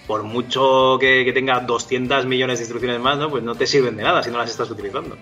por 0.08 0.24
mucho 0.24 0.98
que, 1.00 1.24
que 1.26 1.34
tenga 1.34 1.60
200 1.60 2.26
millones 2.26 2.60
de 2.60 2.64
instrucciones 2.64 3.00
más, 3.00 3.18
¿no? 3.18 3.30
pues 3.30 3.44
no 3.44 3.56
te 3.56 3.68
sirven 3.68 3.98
de 3.98 4.04
nada 4.04 4.24
si 4.24 4.32
no 4.32 4.38
las 4.38 4.50
estás 4.50 4.70
utilizando. 4.70 5.18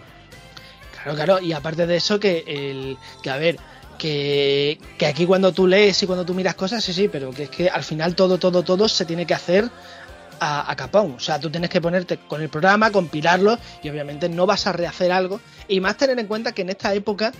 Claro, 0.93 1.15
claro. 1.15 1.39
Y 1.39 1.53
aparte 1.53 1.85
de 1.87 1.97
eso, 1.97 2.19
que, 2.19 2.43
el, 2.47 2.97
que 3.21 3.29
a 3.29 3.37
ver, 3.37 3.57
que, 3.97 4.79
que 4.97 5.05
aquí 5.05 5.25
cuando 5.25 5.51
tú 5.51 5.67
lees 5.67 6.01
y 6.01 6.05
cuando 6.05 6.25
tú 6.25 6.33
miras 6.33 6.55
cosas, 6.55 6.83
sí, 6.83 6.93
sí, 6.93 7.07
pero 7.07 7.31
que 7.31 7.43
es 7.43 7.49
que 7.49 7.69
al 7.69 7.83
final 7.83 8.15
todo, 8.15 8.37
todo, 8.37 8.63
todo 8.63 8.87
se 8.87 9.05
tiene 9.05 9.25
que 9.25 9.33
hacer 9.33 9.69
a, 10.39 10.71
a 10.71 10.75
capón. 10.75 11.15
O 11.17 11.19
sea, 11.19 11.39
tú 11.39 11.49
tienes 11.49 11.69
que 11.69 11.81
ponerte 11.81 12.17
con 12.17 12.41
el 12.41 12.49
programa, 12.49 12.91
compilarlo 12.91 13.57
y 13.81 13.89
obviamente 13.89 14.29
no 14.29 14.45
vas 14.45 14.67
a 14.67 14.71
rehacer 14.71 15.11
algo. 15.11 15.41
Y 15.67 15.79
más 15.79 15.97
tener 15.97 16.19
en 16.19 16.27
cuenta 16.27 16.51
que 16.51 16.61
en 16.61 16.69
esta 16.69 16.93
época, 16.93 17.31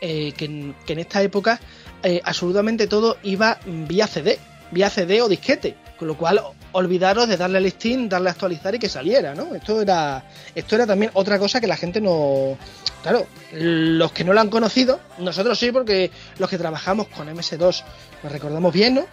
eh, 0.00 0.32
que, 0.36 0.44
en, 0.44 0.74
que 0.86 0.92
en 0.92 0.98
esta 1.00 1.22
época 1.22 1.60
eh, 2.02 2.20
absolutamente 2.24 2.86
todo 2.86 3.16
iba 3.22 3.58
vía 3.66 4.06
CD, 4.06 4.38
vía 4.70 4.90
CD 4.90 5.22
o 5.22 5.28
disquete. 5.28 5.76
Con 5.98 6.06
lo 6.06 6.16
cual, 6.16 6.40
olvidaros 6.70 7.26
de 7.26 7.36
darle 7.36 7.58
al 7.58 7.64
listing, 7.64 8.08
darle 8.08 8.28
a 8.28 8.32
actualizar 8.32 8.72
y 8.72 8.78
que 8.78 8.88
saliera, 8.88 9.34
¿no? 9.34 9.52
Esto 9.52 9.82
era, 9.82 10.24
esto 10.54 10.76
era 10.76 10.86
también 10.86 11.10
otra 11.14 11.40
cosa 11.40 11.60
que 11.60 11.66
la 11.66 11.76
gente 11.76 12.00
no. 12.00 12.56
Claro, 13.02 13.26
los 13.52 14.12
que 14.12 14.22
no 14.22 14.32
lo 14.32 14.40
han 14.40 14.48
conocido, 14.48 15.00
nosotros 15.18 15.58
sí, 15.58 15.72
porque 15.72 16.12
los 16.38 16.48
que 16.48 16.56
trabajamos 16.56 17.08
con 17.08 17.26
MS2 17.28 17.82
lo 18.22 18.28
recordamos 18.28 18.72
bien, 18.72 18.94
¿no? 18.94 19.06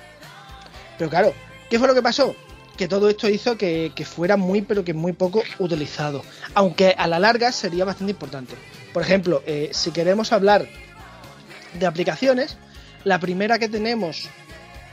Pero 1.00 1.10
claro, 1.10 1.34
¿qué 1.72 1.80
fue 1.80 1.88
lo 1.88 1.96
que 1.96 2.04
pasó? 2.04 2.36
Que 2.78 2.88
todo 2.88 3.10
esto 3.10 3.28
hizo 3.30 3.58
que, 3.58 3.92
que 3.96 4.06
fuera 4.06 4.38
muy, 4.38 4.62
pero 4.62 4.84
que 4.84 4.94
muy 4.94 5.14
poco 5.14 5.42
utilizado. 5.58 6.24
Aunque 6.54 6.94
a 6.96 7.08
la 7.08 7.18
larga 7.18 7.52
sería 7.52 7.86
bastante 7.86 8.12
importante. 8.12 8.56
Por 8.96 9.04
ejemplo, 9.04 9.44
eh, 9.46 9.72
si 9.74 9.92
queremos 9.92 10.32
hablar 10.32 10.70
de 11.78 11.86
aplicaciones, 11.86 12.56
la 13.04 13.20
primera 13.20 13.60
que 13.60 13.68
tenemos, 13.68 14.30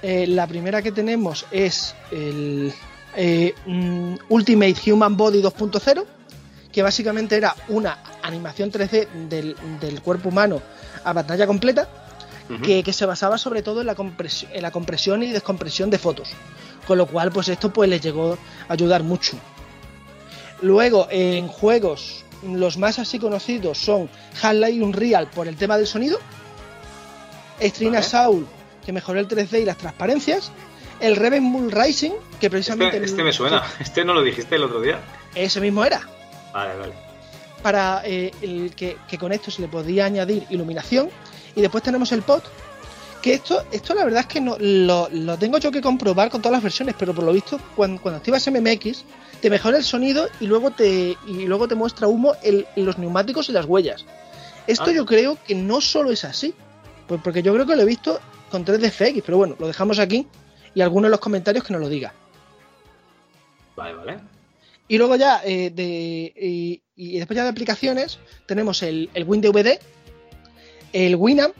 eh, 0.02 0.26
la 0.26 0.48
primera 0.48 0.82
que 0.82 0.90
tenemos 0.90 1.46
es 1.52 1.94
el 2.10 2.74
eh, 3.14 3.54
mm, 3.64 4.14
Ultimate 4.28 4.90
Human 4.90 5.16
Body 5.16 5.40
2.0, 5.40 6.04
que 6.72 6.82
básicamente 6.82 7.36
era 7.36 7.54
una 7.68 7.96
animación 8.24 8.72
3D 8.72 9.06
del, 9.28 9.54
del 9.80 10.02
cuerpo 10.02 10.30
humano 10.30 10.60
a 11.04 11.14
pantalla 11.14 11.46
completa, 11.46 11.88
que, 12.64 12.82
que 12.82 12.92
se 12.92 13.06
basaba 13.06 13.38
sobre 13.38 13.62
todo 13.62 13.82
en 13.82 13.86
la, 13.86 13.94
compresión, 13.94 14.50
en 14.52 14.62
la 14.62 14.72
compresión 14.72 15.22
y 15.22 15.30
descompresión 15.30 15.90
de 15.90 15.98
fotos. 15.98 16.30
Con 16.88 16.98
lo 16.98 17.06
cual, 17.06 17.30
pues 17.30 17.48
esto 17.48 17.72
pues 17.72 17.88
les 17.88 18.00
llegó 18.00 18.36
a 18.68 18.72
ayudar 18.72 19.04
mucho. 19.04 19.36
Luego, 20.60 21.06
en 21.08 21.46
juegos, 21.46 22.24
los 22.42 22.76
más 22.76 22.98
así 22.98 23.18
conocidos 23.18 23.78
son 23.78 24.08
Half-Life 24.40 24.82
Unreal 24.82 25.28
por 25.28 25.48
el 25.48 25.56
tema 25.56 25.76
del 25.76 25.86
sonido. 25.86 26.18
Vale. 27.60 27.96
Assault, 27.96 28.48
que 28.84 28.92
mejoró 28.92 29.20
el 29.20 29.28
3D 29.28 29.62
y 29.62 29.64
las 29.64 29.78
transparencias. 29.78 30.50
El 31.00 31.16
Rebel 31.16 31.40
Bull 31.40 31.70
Rising, 31.70 32.12
que 32.40 32.50
precisamente... 32.50 32.96
Este, 32.96 33.10
este 33.10 33.22
me 33.22 33.32
suena. 33.32 33.62
Este 33.80 34.04
no 34.04 34.14
lo 34.14 34.22
dijiste 34.22 34.56
el 34.56 34.64
otro 34.64 34.80
día. 34.80 35.00
Ese 35.34 35.60
mismo 35.60 35.84
era. 35.84 36.00
Vale, 36.52 36.76
vale. 36.76 36.92
Para 37.62 38.02
eh, 38.04 38.32
el 38.42 38.72
que, 38.74 38.96
que 39.08 39.18
con 39.18 39.32
esto 39.32 39.50
se 39.50 39.62
le 39.62 39.68
podía 39.68 40.04
añadir 40.04 40.44
iluminación. 40.50 41.10
Y 41.54 41.60
después 41.60 41.82
tenemos 41.82 42.12
el 42.12 42.22
pod. 42.22 42.42
Que 43.22 43.34
esto, 43.34 43.64
esto 43.70 43.94
la 43.94 44.04
verdad 44.04 44.20
es 44.22 44.26
que 44.26 44.40
no, 44.40 44.56
lo, 44.58 45.08
lo 45.10 45.38
tengo 45.38 45.58
yo 45.58 45.70
que 45.70 45.80
comprobar 45.80 46.28
con 46.28 46.42
todas 46.42 46.54
las 46.54 46.62
versiones, 46.62 46.96
pero 46.98 47.14
por 47.14 47.24
lo 47.24 47.32
visto, 47.32 47.58
cuando, 47.76 48.02
cuando 48.02 48.18
activas 48.18 48.46
MMX, 48.50 49.04
te 49.40 49.48
mejora 49.48 49.76
el 49.76 49.84
sonido 49.84 50.28
y 50.40 50.46
luego 50.46 50.72
te, 50.72 51.16
y 51.26 51.46
luego 51.46 51.68
te 51.68 51.76
muestra 51.76 52.08
humo 52.08 52.34
en 52.42 52.66
los 52.76 52.98
neumáticos 52.98 53.48
y 53.48 53.52
las 53.52 53.66
huellas. 53.66 54.04
Esto 54.66 54.86
Ah. 54.88 54.92
yo 54.92 55.06
creo 55.06 55.38
que 55.46 55.54
no 55.54 55.80
solo 55.80 56.10
es 56.10 56.24
así, 56.24 56.52
pues 57.06 57.20
porque 57.22 57.42
yo 57.42 57.54
creo 57.54 57.64
que 57.64 57.76
lo 57.76 57.82
he 57.82 57.86
visto 57.86 58.20
con 58.50 58.64
3DFX, 58.64 59.22
pero 59.24 59.38
bueno, 59.38 59.54
lo 59.58 59.68
dejamos 59.68 59.98
aquí 60.00 60.26
y 60.74 60.80
alguno 60.80 61.06
en 61.06 61.12
los 61.12 61.20
comentarios 61.20 61.64
que 61.64 61.72
nos 61.72 61.82
lo 61.82 61.88
diga. 61.88 62.12
Vale, 63.76 63.94
vale. 63.94 64.18
Y 64.88 64.98
luego 64.98 65.16
ya, 65.16 65.40
eh, 65.44 65.70
de, 65.70 66.32
y, 66.36 66.82
y 66.96 67.18
después 67.18 67.36
ya 67.36 67.44
de 67.44 67.50
aplicaciones, 67.50 68.18
tenemos 68.46 68.82
el, 68.82 69.10
el 69.14 69.24
WinDVD, 69.24 69.78
el 70.92 71.16
Winamp 71.16 71.54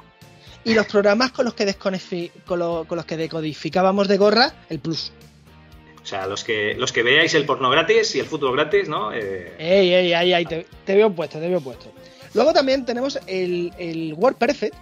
y 0.64 0.74
los 0.74 0.86
programas 0.86 1.32
con 1.32 1.44
los 1.44 1.54
que 1.54 1.74
con, 2.46 2.58
lo- 2.58 2.84
con 2.86 2.96
los 2.96 3.04
que 3.06 3.16
decodificábamos 3.16 4.08
de 4.08 4.16
gorra 4.16 4.52
el 4.68 4.78
Plus. 4.80 5.12
O 6.02 6.06
sea, 6.06 6.26
los 6.26 6.42
que, 6.42 6.74
los 6.74 6.90
que 6.92 7.02
veáis 7.04 7.32
el 7.34 7.44
porno 7.46 7.70
gratis 7.70 8.14
y 8.16 8.20
el 8.20 8.26
fútbol 8.26 8.56
gratis, 8.56 8.88
¿no? 8.88 9.12
Eh, 9.12 9.54
Ey, 9.58 9.92
ey, 9.94 10.12
ey, 10.12 10.32
ey, 10.34 10.44
te, 10.46 10.66
te 10.84 10.94
veo 10.96 11.12
puesto, 11.12 11.38
te 11.38 11.48
veo 11.48 11.60
puesto. 11.60 11.92
Luego 12.34 12.52
también 12.52 12.84
tenemos 12.84 13.18
el, 13.28 13.72
el 13.78 14.14
WordPerfect, 14.14 14.74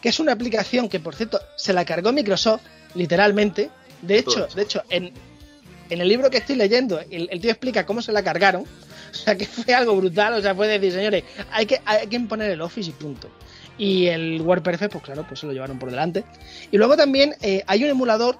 que 0.00 0.08
es 0.10 0.20
una 0.20 0.32
aplicación 0.32 0.88
que, 0.88 1.00
por 1.00 1.14
cierto, 1.16 1.40
se 1.56 1.72
la 1.72 1.84
cargó 1.84 2.12
Microsoft, 2.12 2.62
literalmente. 2.94 3.68
De 4.02 4.18
hecho, 4.18 4.46
de 4.54 4.62
hecho, 4.62 4.82
en, 4.90 5.12
en 5.90 6.00
el 6.00 6.08
libro 6.08 6.30
que 6.30 6.36
estoy 6.38 6.54
leyendo, 6.56 7.00
el, 7.10 7.28
el 7.32 7.40
tío 7.40 7.50
explica 7.50 7.84
cómo 7.84 8.00
se 8.02 8.12
la 8.12 8.22
cargaron. 8.22 8.64
O 9.10 9.12
sea, 9.12 9.36
que 9.36 9.44
fue 9.44 9.74
algo 9.74 9.96
brutal. 9.96 10.34
O 10.34 10.40
sea, 10.40 10.54
fue 10.54 10.68
decir, 10.68 10.92
señores, 10.92 11.24
hay 11.50 11.66
que, 11.66 11.80
hay 11.84 12.06
que 12.06 12.14
imponer 12.14 12.48
el 12.52 12.60
Office 12.60 12.90
y 12.90 12.92
punto. 12.92 13.28
Y 13.80 14.08
el 14.08 14.42
WordPerfect, 14.42 14.92
pues 14.92 15.04
claro, 15.04 15.24
pues 15.26 15.40
se 15.40 15.46
lo 15.46 15.52
llevaron 15.52 15.78
por 15.78 15.88
delante. 15.90 16.24
Y 16.70 16.76
luego 16.76 16.96
también 16.96 17.34
eh, 17.40 17.62
hay 17.66 17.82
un 17.84 17.90
emulador 17.90 18.36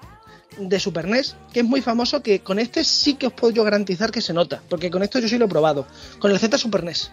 de 0.59 0.79
Super 0.79 1.07
NES 1.07 1.35
que 1.51 1.61
es 1.61 1.65
muy 1.65 1.81
famoso 1.81 2.21
que 2.21 2.41
con 2.41 2.59
este 2.59 2.83
sí 2.83 3.15
que 3.15 3.27
os 3.27 3.33
puedo 3.33 3.51
yo 3.53 3.63
garantizar 3.63 4.11
que 4.11 4.21
se 4.21 4.33
nota, 4.33 4.61
porque 4.69 4.91
con 4.91 5.01
esto 5.01 5.17
yo 5.19 5.27
sí 5.27 5.37
lo 5.37 5.45
he 5.45 5.49
probado. 5.49 5.87
Con 6.19 6.29
el 6.31 6.37
Z 6.37 6.57
Super 6.57 6.83
NES. 6.83 7.09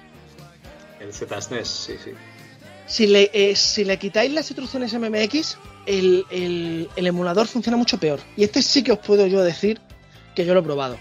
el 1.00 1.12
ZSNES, 1.14 1.68
sí, 1.68 1.94
sí. 2.04 2.10
Si 2.86 3.06
le, 3.06 3.30
eh, 3.32 3.54
si 3.56 3.84
le 3.84 3.98
quitáis 3.98 4.32
las 4.32 4.50
instrucciones 4.50 4.92
MMX, 4.92 5.56
el, 5.86 6.24
el- 6.30 6.88
el 6.96 7.06
emulador 7.06 7.46
funciona 7.46 7.76
mucho 7.78 7.98
peor. 7.98 8.18
Y 8.36 8.44
este 8.44 8.60
sí 8.62 8.82
que 8.82 8.92
os 8.92 8.98
puedo 8.98 9.26
yo 9.26 9.42
decir 9.42 9.80
que 10.34 10.44
yo 10.44 10.52
lo 10.54 10.60
he 10.60 10.62
probado. 10.64 10.98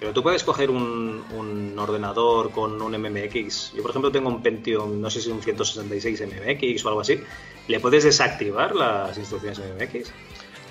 Pero 0.00 0.12
tú 0.12 0.22
puedes 0.22 0.44
coger 0.44 0.70
un, 0.70 1.24
un 1.36 1.76
ordenador 1.78 2.52
con 2.52 2.80
un 2.80 2.92
MMX. 3.00 3.72
Yo, 3.74 3.82
por 3.82 3.90
ejemplo, 3.90 4.12
tengo 4.12 4.28
un 4.28 4.42
Pentium, 4.42 5.00
no 5.00 5.10
sé 5.10 5.20
si 5.20 5.30
un 5.30 5.42
166 5.42 6.22
MMX 6.22 6.84
o 6.84 6.88
algo 6.88 7.00
así. 7.00 7.20
¿Le 7.66 7.80
puedes 7.80 8.04
desactivar 8.04 8.76
las 8.76 9.18
instrucciones 9.18 9.58
MMX? 9.58 10.10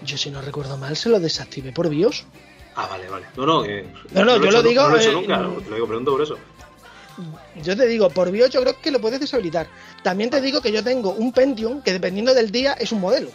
Yo 0.06 0.18
si 0.18 0.30
no 0.32 0.42
recuerdo 0.42 0.78
mal 0.78 0.96
se 0.96 1.10
lo 1.10 1.20
desactivé 1.20 1.72
por 1.74 1.90
BIOS. 1.90 2.26
Ah, 2.76 2.88
vale, 2.90 3.10
vale. 3.10 3.26
No, 3.36 3.46
no, 3.46 3.64
que- 3.64 3.86
No, 4.14 4.24
no, 4.24 4.36
yo 4.38 4.40
lo 4.40 4.50
hecho- 4.50 4.64
digo, 4.64 4.84
No 4.84 4.90
lo 4.90 4.98
he 4.98 5.00
hecho 5.02 5.10
eh, 5.10 5.14
nunca, 5.14 5.38
mm. 5.40 5.62
te 5.64 5.70
lo 5.70 5.76
digo, 5.76 5.88
pregunto 5.88 6.12
por 6.12 6.22
eso. 6.22 6.38
Yo 7.64 7.76
te 7.76 7.88
digo, 7.88 8.10
por 8.12 8.30
BIOS 8.32 8.52
yo 8.52 8.62
creo 8.62 8.80
que 8.80 8.92
lo 8.92 9.02
puedes 9.02 9.20
deshabilitar. 9.20 9.68
También 10.04 10.30
te 10.30 10.40
digo 10.40 10.62
que 10.62 10.72
yo 10.72 10.84
tengo 10.84 11.12
un 11.12 11.34
Pentium 11.34 11.82
que 11.82 11.92
dependiendo 11.92 12.34
del 12.34 12.52
día 12.52 12.74
es 12.74 12.92
un 12.92 13.02
modelo. 13.02 13.30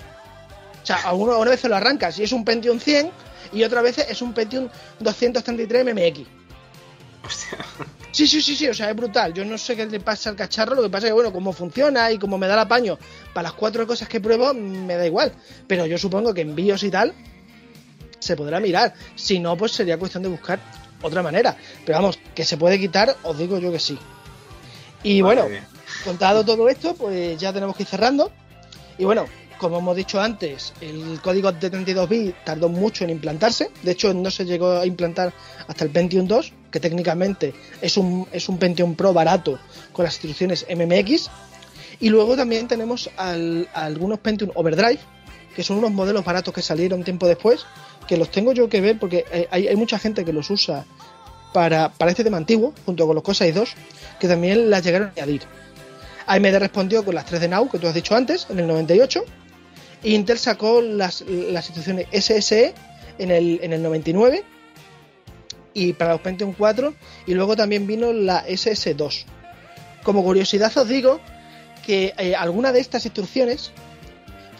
O 0.82 0.86
sea, 0.86 1.02
a 1.02 1.12
una 1.12 1.50
vez 1.50 1.64
lo 1.64 1.74
arrancas 1.76 2.18
y 2.18 2.22
es 2.22 2.32
un 2.32 2.44
Pentium 2.44 2.78
100 2.78 3.10
y 3.52 3.64
otra 3.64 3.82
vez 3.82 3.98
es 3.98 4.22
un 4.22 4.32
Pentium 4.32 4.68
233 5.00 5.84
MMX. 5.84 6.28
Hostia. 7.24 7.58
Sí, 8.12 8.26
sí, 8.26 8.42
sí, 8.42 8.54
sí, 8.54 8.68
o 8.68 8.74
sea, 8.74 8.90
es 8.90 8.96
brutal. 8.96 9.32
Yo 9.32 9.42
no 9.44 9.56
sé 9.56 9.74
qué 9.74 9.86
le 9.86 9.98
pasa 9.98 10.28
al 10.28 10.36
cacharro, 10.36 10.74
lo 10.74 10.82
que 10.82 10.90
pasa 10.90 11.06
es 11.06 11.10
que, 11.10 11.14
bueno, 11.14 11.32
como 11.32 11.52
funciona 11.52 12.10
y 12.10 12.18
como 12.18 12.36
me 12.36 12.46
da 12.46 12.54
el 12.54 12.60
apaño 12.60 12.98
para 13.32 13.44
las 13.44 13.52
cuatro 13.54 13.86
cosas 13.86 14.06
que 14.06 14.20
pruebo, 14.20 14.52
me 14.52 14.96
da 14.96 15.06
igual. 15.06 15.32
Pero 15.66 15.86
yo 15.86 15.96
supongo 15.96 16.34
que 16.34 16.42
en 16.42 16.54
BIOS 16.54 16.82
y 16.82 16.90
tal 16.90 17.14
se 18.18 18.36
podrá 18.36 18.60
mirar. 18.60 18.92
Si 19.14 19.38
no, 19.38 19.56
pues 19.56 19.72
sería 19.72 19.98
cuestión 19.98 20.22
de 20.22 20.28
buscar 20.28 20.60
otra 21.00 21.22
manera. 21.22 21.56
Pero 21.86 21.98
vamos, 21.98 22.18
que 22.34 22.44
se 22.44 22.56
puede 22.56 22.78
quitar, 22.78 23.16
os 23.22 23.38
digo 23.38 23.58
yo 23.58 23.72
que 23.72 23.80
sí. 23.80 23.98
Y 25.02 25.22
Madre 25.22 25.40
bueno, 25.40 25.48
mía. 25.50 25.68
contado 26.04 26.44
todo 26.44 26.68
esto, 26.68 26.94
pues 26.94 27.40
ya 27.40 27.52
tenemos 27.52 27.74
que 27.74 27.84
ir 27.84 27.88
cerrando. 27.88 28.30
Y 28.98 29.04
bueno, 29.04 29.26
como 29.58 29.78
hemos 29.78 29.96
dicho 29.96 30.20
antes, 30.20 30.72
el 30.80 31.20
código 31.22 31.50
de 31.52 31.70
32 31.70 32.08
bits 32.08 32.34
tardó 32.44 32.68
mucho 32.68 33.04
en 33.04 33.10
implantarse. 33.10 33.70
De 33.82 33.92
hecho, 33.92 34.12
no 34.14 34.30
se 34.30 34.44
llegó 34.44 34.78
a 34.78 34.86
implantar 34.86 35.32
hasta 35.66 35.84
el 35.84 35.90
Pentium 35.90 36.26
2, 36.26 36.52
que 36.70 36.80
técnicamente 36.80 37.54
es 37.80 37.96
un, 37.96 38.26
es 38.32 38.48
un 38.48 38.58
Pentium 38.58 38.94
Pro 38.94 39.12
barato 39.12 39.58
con 39.92 40.04
las 40.04 40.14
instrucciones 40.14 40.66
MMX. 40.68 41.30
Y 42.00 42.08
luego 42.08 42.36
también 42.36 42.66
tenemos 42.68 43.08
al- 43.16 43.68
algunos 43.74 44.18
Pentium 44.18 44.50
Overdrive, 44.54 44.98
que 45.54 45.62
son 45.62 45.78
unos 45.78 45.90
modelos 45.92 46.24
baratos 46.24 46.52
que 46.52 46.62
salieron 46.62 47.04
tiempo 47.04 47.26
después, 47.28 47.64
que 48.08 48.16
los 48.16 48.30
tengo 48.30 48.52
yo 48.52 48.68
que 48.68 48.80
ver 48.80 48.98
porque 48.98 49.24
eh, 49.32 49.46
hay, 49.50 49.76
mucha 49.76 49.98
gente 49.98 50.24
que 50.24 50.32
los 50.32 50.50
usa 50.50 50.84
para, 51.52 51.90
para 51.90 52.10
este 52.10 52.24
tema 52.24 52.38
antiguo, 52.38 52.72
junto 52.86 53.06
con 53.06 53.14
los 53.14 53.22
Cosa 53.22 53.44
2, 53.50 53.74
que 54.18 54.26
también 54.28 54.70
las 54.70 54.82
llegaron 54.82 55.08
a 55.08 55.12
añadir. 55.12 55.42
AMD 56.26 56.56
respondió 56.58 57.04
con 57.04 57.14
las 57.14 57.26
3 57.26 57.40
de 57.42 57.48
Now, 57.48 57.68
que 57.68 57.78
tú 57.78 57.86
has 57.86 57.94
dicho 57.94 58.14
antes, 58.14 58.46
en 58.48 58.60
el 58.60 58.66
98, 58.66 59.22
e 59.24 59.41
Intel 60.04 60.38
sacó 60.38 60.80
las, 60.82 61.22
las 61.22 61.66
instrucciones 61.68 62.06
SSE 62.12 62.74
en 63.18 63.30
el, 63.30 63.60
en 63.62 63.72
el 63.72 63.82
99 63.82 64.42
y 65.74 65.92
para 65.94 66.12
los 66.12 66.20
Pentium 66.20 66.52
4 66.56 66.94
y 67.26 67.34
luego 67.34 67.56
también 67.56 67.86
vino 67.86 68.12
la 68.12 68.46
SS2. 68.46 69.24
Como 70.02 70.22
curiosidad 70.24 70.76
os 70.76 70.88
digo 70.88 71.20
que 71.86 72.12
eh, 72.18 72.34
algunas 72.34 72.72
de 72.72 72.80
estas 72.80 73.04
instrucciones 73.06 73.70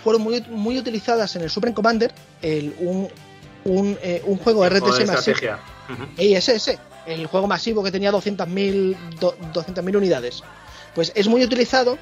fueron 0.02 0.23
muy, 0.23 0.40
muy 0.51 0.78
utilizadas 0.78 1.35
en 1.36 1.43
el 1.43 1.51
Supreme 1.51 1.74
Commander, 1.74 2.12
el, 2.40 2.74
un, 2.78 3.09
un, 3.64 3.98
eh, 4.02 4.23
un 4.24 4.39
juego 4.39 4.64
RTS 4.69 4.82
masivo. 5.06 5.12
estrategia. 5.12 5.59
Ujú. 5.89 6.23
ISS, 6.23 6.78
el 7.06 7.27
juego 7.27 7.47
masivo 7.47 7.82
que 7.82 7.90
tenía 7.90 8.10
200.000 8.12 8.97
do- 9.20 9.36
200.000 9.52 9.97
unidades. 9.97 10.43
Pues 10.94 11.12
es 11.14 11.27
muy 11.28 11.43
utilizado 11.44 11.98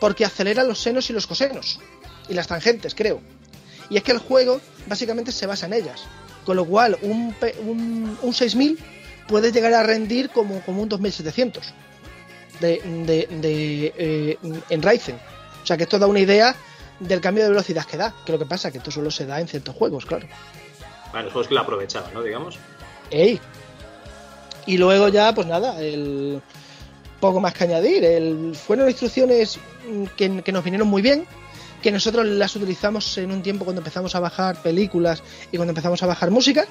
porque 0.00 0.24
acelera 0.24 0.62
los 0.64 0.80
senos 0.80 1.08
y 1.10 1.12
los 1.12 1.26
cosenos 1.26 1.80
y 2.28 2.34
las 2.34 2.46
tangentes, 2.46 2.94
creo. 2.94 3.20
Y 3.90 3.96
es 3.96 4.02
que 4.02 4.12
el 4.12 4.18
juego 4.18 4.60
básicamente 4.86 5.32
se 5.32 5.46
basa 5.46 5.66
en 5.66 5.74
ellas. 5.74 6.04
Con 6.44 6.56
lo 6.56 6.64
cual, 6.64 6.98
un, 7.02 7.34
un, 7.66 8.18
un 8.20 8.34
6000 8.34 8.78
puede 9.26 9.52
llegar 9.52 9.74
a 9.74 9.82
rendir 9.82 10.30
como, 10.30 10.60
como 10.62 10.82
un 10.82 10.88
2700 10.88 11.74
de, 12.60 12.80
de, 13.06 13.28
de, 13.40 13.94
eh, 13.96 14.38
en 14.70 14.82
Ryzen. 14.82 15.16
O 15.62 15.66
sea 15.66 15.76
que 15.76 15.84
esto 15.84 15.98
da 15.98 16.06
una 16.06 16.20
idea 16.20 16.54
del 17.00 17.20
cambio 17.20 17.44
de 17.44 17.50
velocidad 17.50 17.84
que 17.84 17.96
da. 17.96 18.14
Que 18.24 18.32
lo 18.32 18.38
que 18.38 18.46
pasa 18.46 18.70
que 18.70 18.78
esto 18.78 18.90
solo 18.90 19.10
se 19.10 19.26
da 19.26 19.40
en 19.40 19.48
ciertos 19.48 19.74
juegos, 19.74 20.06
claro. 20.06 20.26
Vale, 21.12 21.24
los 21.24 21.32
juegos 21.32 21.48
que 21.48 21.54
lo 21.54 21.60
aprovechaban, 21.60 22.12
¿no? 22.14 22.22
Digamos. 22.22 22.58
Ey. 23.10 23.40
Y 24.66 24.76
luego 24.76 25.08
ya, 25.08 25.34
pues 25.34 25.46
nada, 25.46 25.80
el 25.80 26.42
poco 27.20 27.40
más 27.40 27.54
que 27.54 27.64
añadir. 27.64 28.04
El, 28.04 28.54
fueron 28.54 28.88
instrucciones 28.88 29.58
que, 30.16 30.42
que 30.42 30.52
nos 30.52 30.64
vinieron 30.64 30.88
muy 30.88 31.02
bien, 31.02 31.26
que 31.82 31.92
nosotros 31.92 32.26
las 32.26 32.54
utilizamos 32.56 33.18
en 33.18 33.30
un 33.30 33.42
tiempo 33.42 33.64
cuando 33.64 33.80
empezamos 33.80 34.14
a 34.14 34.20
bajar 34.20 34.62
películas 34.62 35.22
y 35.52 35.56
cuando 35.56 35.70
empezamos 35.70 36.02
a 36.02 36.06
bajar 36.06 36.30
música. 36.30 36.66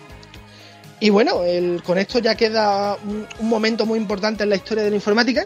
Y 1.00 1.10
bueno, 1.10 1.44
el, 1.44 1.84
con 1.84 1.98
esto 1.98 2.20
ya 2.20 2.36
queda 2.36 2.96
un, 2.96 3.28
momento 3.42 3.86
muy 3.86 4.00
importante 4.00 4.44
en 4.44 4.50
la 4.50 4.56
historia 4.56 4.84
de 4.84 4.90
la 4.90 4.96
informática, 4.96 5.46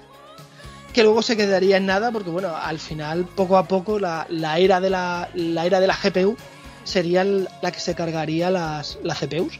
que 0.93 1.03
luego 1.03 1.21
se 1.21 1.35
quedaría 1.35 1.77
en 1.77 1.85
nada, 1.85 2.11
porque 2.11 2.29
bueno, 2.29 2.55
al 2.55 2.79
final, 2.79 3.25
poco 3.25 3.57
a 3.57 3.67
poco, 3.67 3.99
la, 3.99 4.25
la 4.29 4.59
era, 4.59 4.79
de 4.79 4.89
la, 4.89 5.29
la 5.33 5.65
era 5.65 5.79
de 5.79 5.87
la 5.87 5.97
GPU 6.01 6.37
sería 6.83 7.23
la 7.23 7.71
que 7.71 7.79
se 7.79 7.95
cargaría 7.95 8.49
las, 8.49 8.97
las 9.03 9.19
CPUs. 9.19 9.59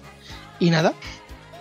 Y 0.59 0.69
nada, 0.69 0.93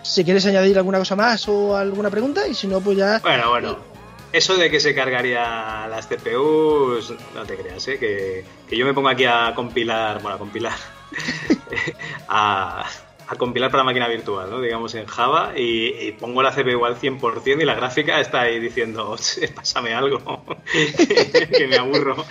si 0.01 0.23
quieres 0.23 0.45
añadir 0.45 0.77
alguna 0.77 0.99
cosa 0.99 1.15
más 1.15 1.47
o 1.47 1.75
alguna 1.75 2.09
pregunta, 2.09 2.47
y 2.47 2.53
si 2.53 2.67
no, 2.67 2.79
pues 2.79 2.97
ya. 2.97 3.19
Bueno, 3.19 3.49
bueno. 3.49 3.90
Eso 4.33 4.55
de 4.55 4.69
que 4.71 4.79
se 4.79 4.95
cargaría 4.95 5.87
las 5.89 6.07
CPUs, 6.07 7.13
no 7.35 7.43
te 7.45 7.55
creas, 7.57 7.85
¿eh? 7.89 7.99
Que, 7.99 8.45
que 8.69 8.77
yo 8.77 8.85
me 8.85 8.93
pongo 8.93 9.09
aquí 9.09 9.25
a 9.25 9.53
compilar, 9.55 10.21
bueno, 10.21 10.35
a 10.35 10.39
compilar, 10.39 10.73
a, 12.27 12.85
a 13.27 13.35
compilar 13.35 13.71
para 13.71 13.83
máquina 13.83 14.07
virtual, 14.07 14.49
¿no? 14.49 14.61
Digamos 14.61 14.95
en 14.95 15.05
Java, 15.05 15.53
y, 15.57 15.87
y 16.07 16.11
pongo 16.13 16.41
la 16.43 16.51
CPU 16.53 16.85
al 16.85 16.95
100% 16.97 17.61
y 17.61 17.65
la 17.65 17.75
gráfica 17.75 18.19
está 18.19 18.41
ahí 18.41 18.59
diciendo, 18.59 19.15
"Che, 19.17 19.47
pásame 19.49 19.93
algo, 19.93 20.43
que 21.57 21.67
me 21.67 21.77
aburro. 21.77 22.25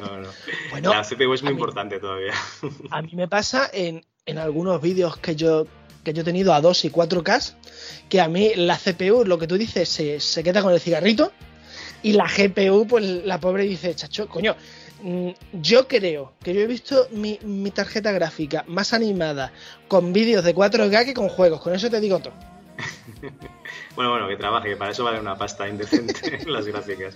No, 0.00 0.18
no. 0.18 0.28
Bueno, 0.70 0.90
la 0.90 1.02
CPU 1.04 1.34
es 1.34 1.42
muy 1.42 1.52
mí- 1.52 1.58
importante 1.60 1.98
todavía. 2.00 2.34
A 2.90 3.02
mí 3.02 3.12
me 3.14 3.28
pasa 3.28 3.70
en, 3.72 4.04
en 4.26 4.38
algunos 4.38 4.80
vídeos 4.80 5.16
que 5.18 5.36
yo, 5.36 5.66
que 6.02 6.12
yo 6.12 6.22
he 6.22 6.24
tenido 6.24 6.52
a 6.52 6.60
2 6.60 6.84
y 6.86 6.90
4K, 6.90 7.54
que 8.08 8.20
a 8.20 8.28
mí 8.28 8.52
la 8.56 8.76
CPU, 8.78 9.24
lo 9.24 9.38
que 9.38 9.46
tú 9.46 9.56
dices, 9.58 9.88
se, 9.88 10.20
se 10.20 10.42
queda 10.42 10.62
con 10.62 10.72
el 10.72 10.80
cigarrito, 10.80 11.32
y 12.02 12.12
la 12.12 12.26
GPU, 12.26 12.86
pues 12.86 13.02
la 13.02 13.40
pobre 13.40 13.64
dice, 13.64 13.94
chacho, 13.94 14.28
coño. 14.28 14.54
mm, 15.02 15.30
Yo 15.62 15.88
creo 15.88 16.34
que 16.42 16.52
yo 16.52 16.60
he 16.60 16.66
visto 16.66 17.08
mi, 17.12 17.38
mi 17.42 17.70
tarjeta 17.70 18.12
gráfica 18.12 18.64
más 18.68 18.92
animada 18.92 19.52
con 19.88 20.12
vídeos 20.12 20.44
de 20.44 20.54
4K 20.54 21.04
que 21.06 21.14
con 21.14 21.28
juegos. 21.30 21.60
Con 21.62 21.74
eso 21.74 21.88
te 21.90 22.00
digo 22.00 22.18
todo. 22.20 22.34
Bueno, 23.94 24.10
bueno, 24.10 24.26
que 24.28 24.36
trabaje, 24.36 24.70
que 24.70 24.76
para 24.76 24.90
eso 24.90 25.04
vale 25.04 25.20
una 25.20 25.38
pasta 25.38 25.68
indecente 25.68 26.44
las 26.46 26.66
gráficas. 26.66 27.14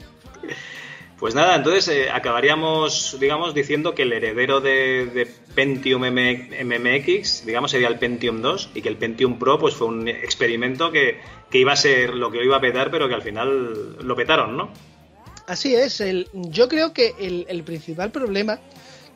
Pues 1.18 1.34
nada, 1.34 1.56
entonces 1.56 1.88
eh, 1.88 2.10
acabaríamos, 2.10 3.16
digamos, 3.18 3.52
diciendo 3.52 3.92
que 3.94 4.02
el 4.02 4.12
heredero 4.12 4.60
de, 4.60 5.06
de 5.06 5.26
Pentium 5.26 6.04
MMX, 6.04 7.44
digamos, 7.44 7.72
sería 7.72 7.88
el 7.88 7.98
Pentium 7.98 8.40
2 8.40 8.70
y 8.74 8.82
que 8.82 8.88
el 8.88 8.96
Pentium 8.96 9.36
Pro 9.36 9.58
pues 9.58 9.74
fue 9.74 9.88
un 9.88 10.06
experimento 10.06 10.92
que, 10.92 11.20
que 11.50 11.58
iba 11.58 11.72
a 11.72 11.76
ser 11.76 12.14
lo 12.14 12.30
que 12.30 12.44
iba 12.44 12.56
a 12.56 12.60
petar, 12.60 12.92
pero 12.92 13.08
que 13.08 13.14
al 13.14 13.22
final 13.22 13.96
lo 14.06 14.14
petaron, 14.14 14.56
¿no? 14.56 14.70
Así 15.48 15.74
es, 15.74 16.00
el, 16.00 16.28
yo 16.32 16.68
creo 16.68 16.92
que 16.92 17.14
el, 17.18 17.46
el 17.48 17.64
principal 17.64 18.12
problema 18.12 18.60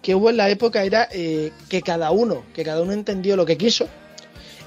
que 0.03 0.17
hubo 0.17 0.29
en 0.29 0.39
la 0.39 0.51
época 0.51 0.83
era 0.83 1.09
eh, 1.13 1.53
que 1.69 1.83
cada 1.83 2.11
uno, 2.11 2.43
que 2.53 2.65
cada 2.65 2.83
uno 2.83 2.93
entendió 2.93 3.37
lo 3.37 3.47
que 3.47 3.57
quiso 3.57 3.89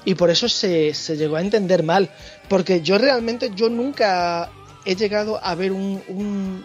y 0.06 0.14
por 0.14 0.30
eso 0.30 0.48
se, 0.48 0.94
se 0.94 1.16
llegó 1.18 1.36
a 1.36 1.42
entender 1.42 1.82
mal. 1.82 2.08
Porque 2.48 2.80
yo 2.80 2.96
realmente, 2.96 3.50
yo 3.54 3.68
nunca 3.68 4.48
he 4.86 4.94
llegado 4.94 5.38
a 5.44 5.54
ver 5.54 5.72
un, 5.72 6.00
un- 6.08 6.64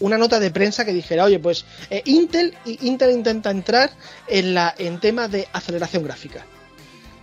una 0.00 0.18
nota 0.18 0.40
de 0.40 0.50
prensa 0.50 0.84
que 0.84 0.92
dijera, 0.92 1.24
oye, 1.24 1.38
pues 1.38 1.64
eh, 1.90 2.02
Intel, 2.06 2.54
Intel 2.64 3.12
intenta 3.12 3.50
entrar 3.50 3.90
en, 4.26 4.54
la, 4.54 4.74
en 4.78 4.98
temas 5.00 5.30
de 5.30 5.46
aceleración 5.52 6.02
gráfica. 6.04 6.44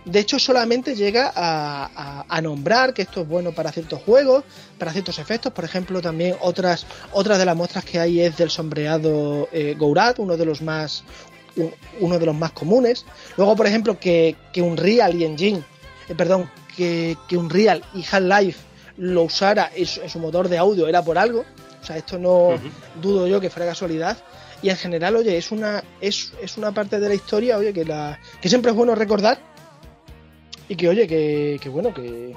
De 0.04 0.20
hecho, 0.20 0.38
solamente 0.38 0.94
llega 0.94 1.30
a, 1.34 2.24
a- 2.26 2.40
nombrar 2.40 2.94
que 2.94 3.02
esto 3.02 3.20
es 3.22 3.28
bueno 3.28 3.52
para 3.52 3.72
ciertos 3.72 4.00
juegos, 4.02 4.42
para 4.78 4.90
ciertos 4.92 5.18
efectos. 5.18 5.52
Por 5.52 5.64
ejemplo, 5.66 6.00
también 6.00 6.34
otras, 6.40 6.86
otras 7.12 7.38
de 7.38 7.44
las 7.44 7.54
muestras 7.54 7.84
que 7.84 7.98
hay 7.98 8.22
es 8.22 8.36
del 8.38 8.48
sombreado 8.48 9.48
eh, 9.52 9.76
uno 10.16 10.36
de 10.36 10.44
los 10.46 10.62
más 10.62 11.04
uno 12.00 12.18
de 12.18 12.24
los 12.24 12.34
más 12.36 12.52
comunes. 12.52 13.04
Luego, 13.36 13.56
por 13.56 13.66
ejemplo, 13.66 13.98
que, 13.98 14.36
que 14.52 14.62
Unreal 14.62 15.14
y 15.16 15.24
Engine, 15.24 15.62
eh, 16.08 16.14
perdón, 16.14 16.48
que, 16.76 17.16
que 17.28 17.36
Unreal 17.36 17.82
y 17.92 18.04
Half-Life 18.08 18.60
lo 18.96 19.24
usara 19.24 19.70
en 19.74 19.86
en 20.02 20.08
su 20.08 20.18
motor 20.20 20.48
de 20.48 20.56
audio 20.56 20.86
era 20.88 21.02
por 21.02 21.18
algo. 21.18 21.44
O 21.80 21.84
sea, 21.84 21.96
esto 21.96 22.18
no 22.18 22.50
dudo 23.00 23.26
yo 23.26 23.40
que 23.40 23.50
fuera 23.50 23.68
casualidad. 23.68 24.16
Y 24.62 24.70
en 24.70 24.76
general, 24.76 25.14
oye, 25.16 25.36
es 25.38 25.52
una, 25.52 25.82
es, 26.00 26.32
es 26.42 26.56
una 26.56 26.72
parte 26.72 26.98
de 26.98 27.08
la 27.08 27.14
historia, 27.14 27.56
oye, 27.58 27.72
que 27.72 27.84
la, 27.84 28.18
que 28.40 28.48
siempre 28.48 28.70
es 28.72 28.76
bueno 28.76 28.94
recordar. 28.94 29.38
Y 30.68 30.76
que, 30.76 30.88
oye, 30.88 31.06
que, 31.06 31.58
que 31.62 31.68
bueno, 31.68 31.94
que. 31.94 32.34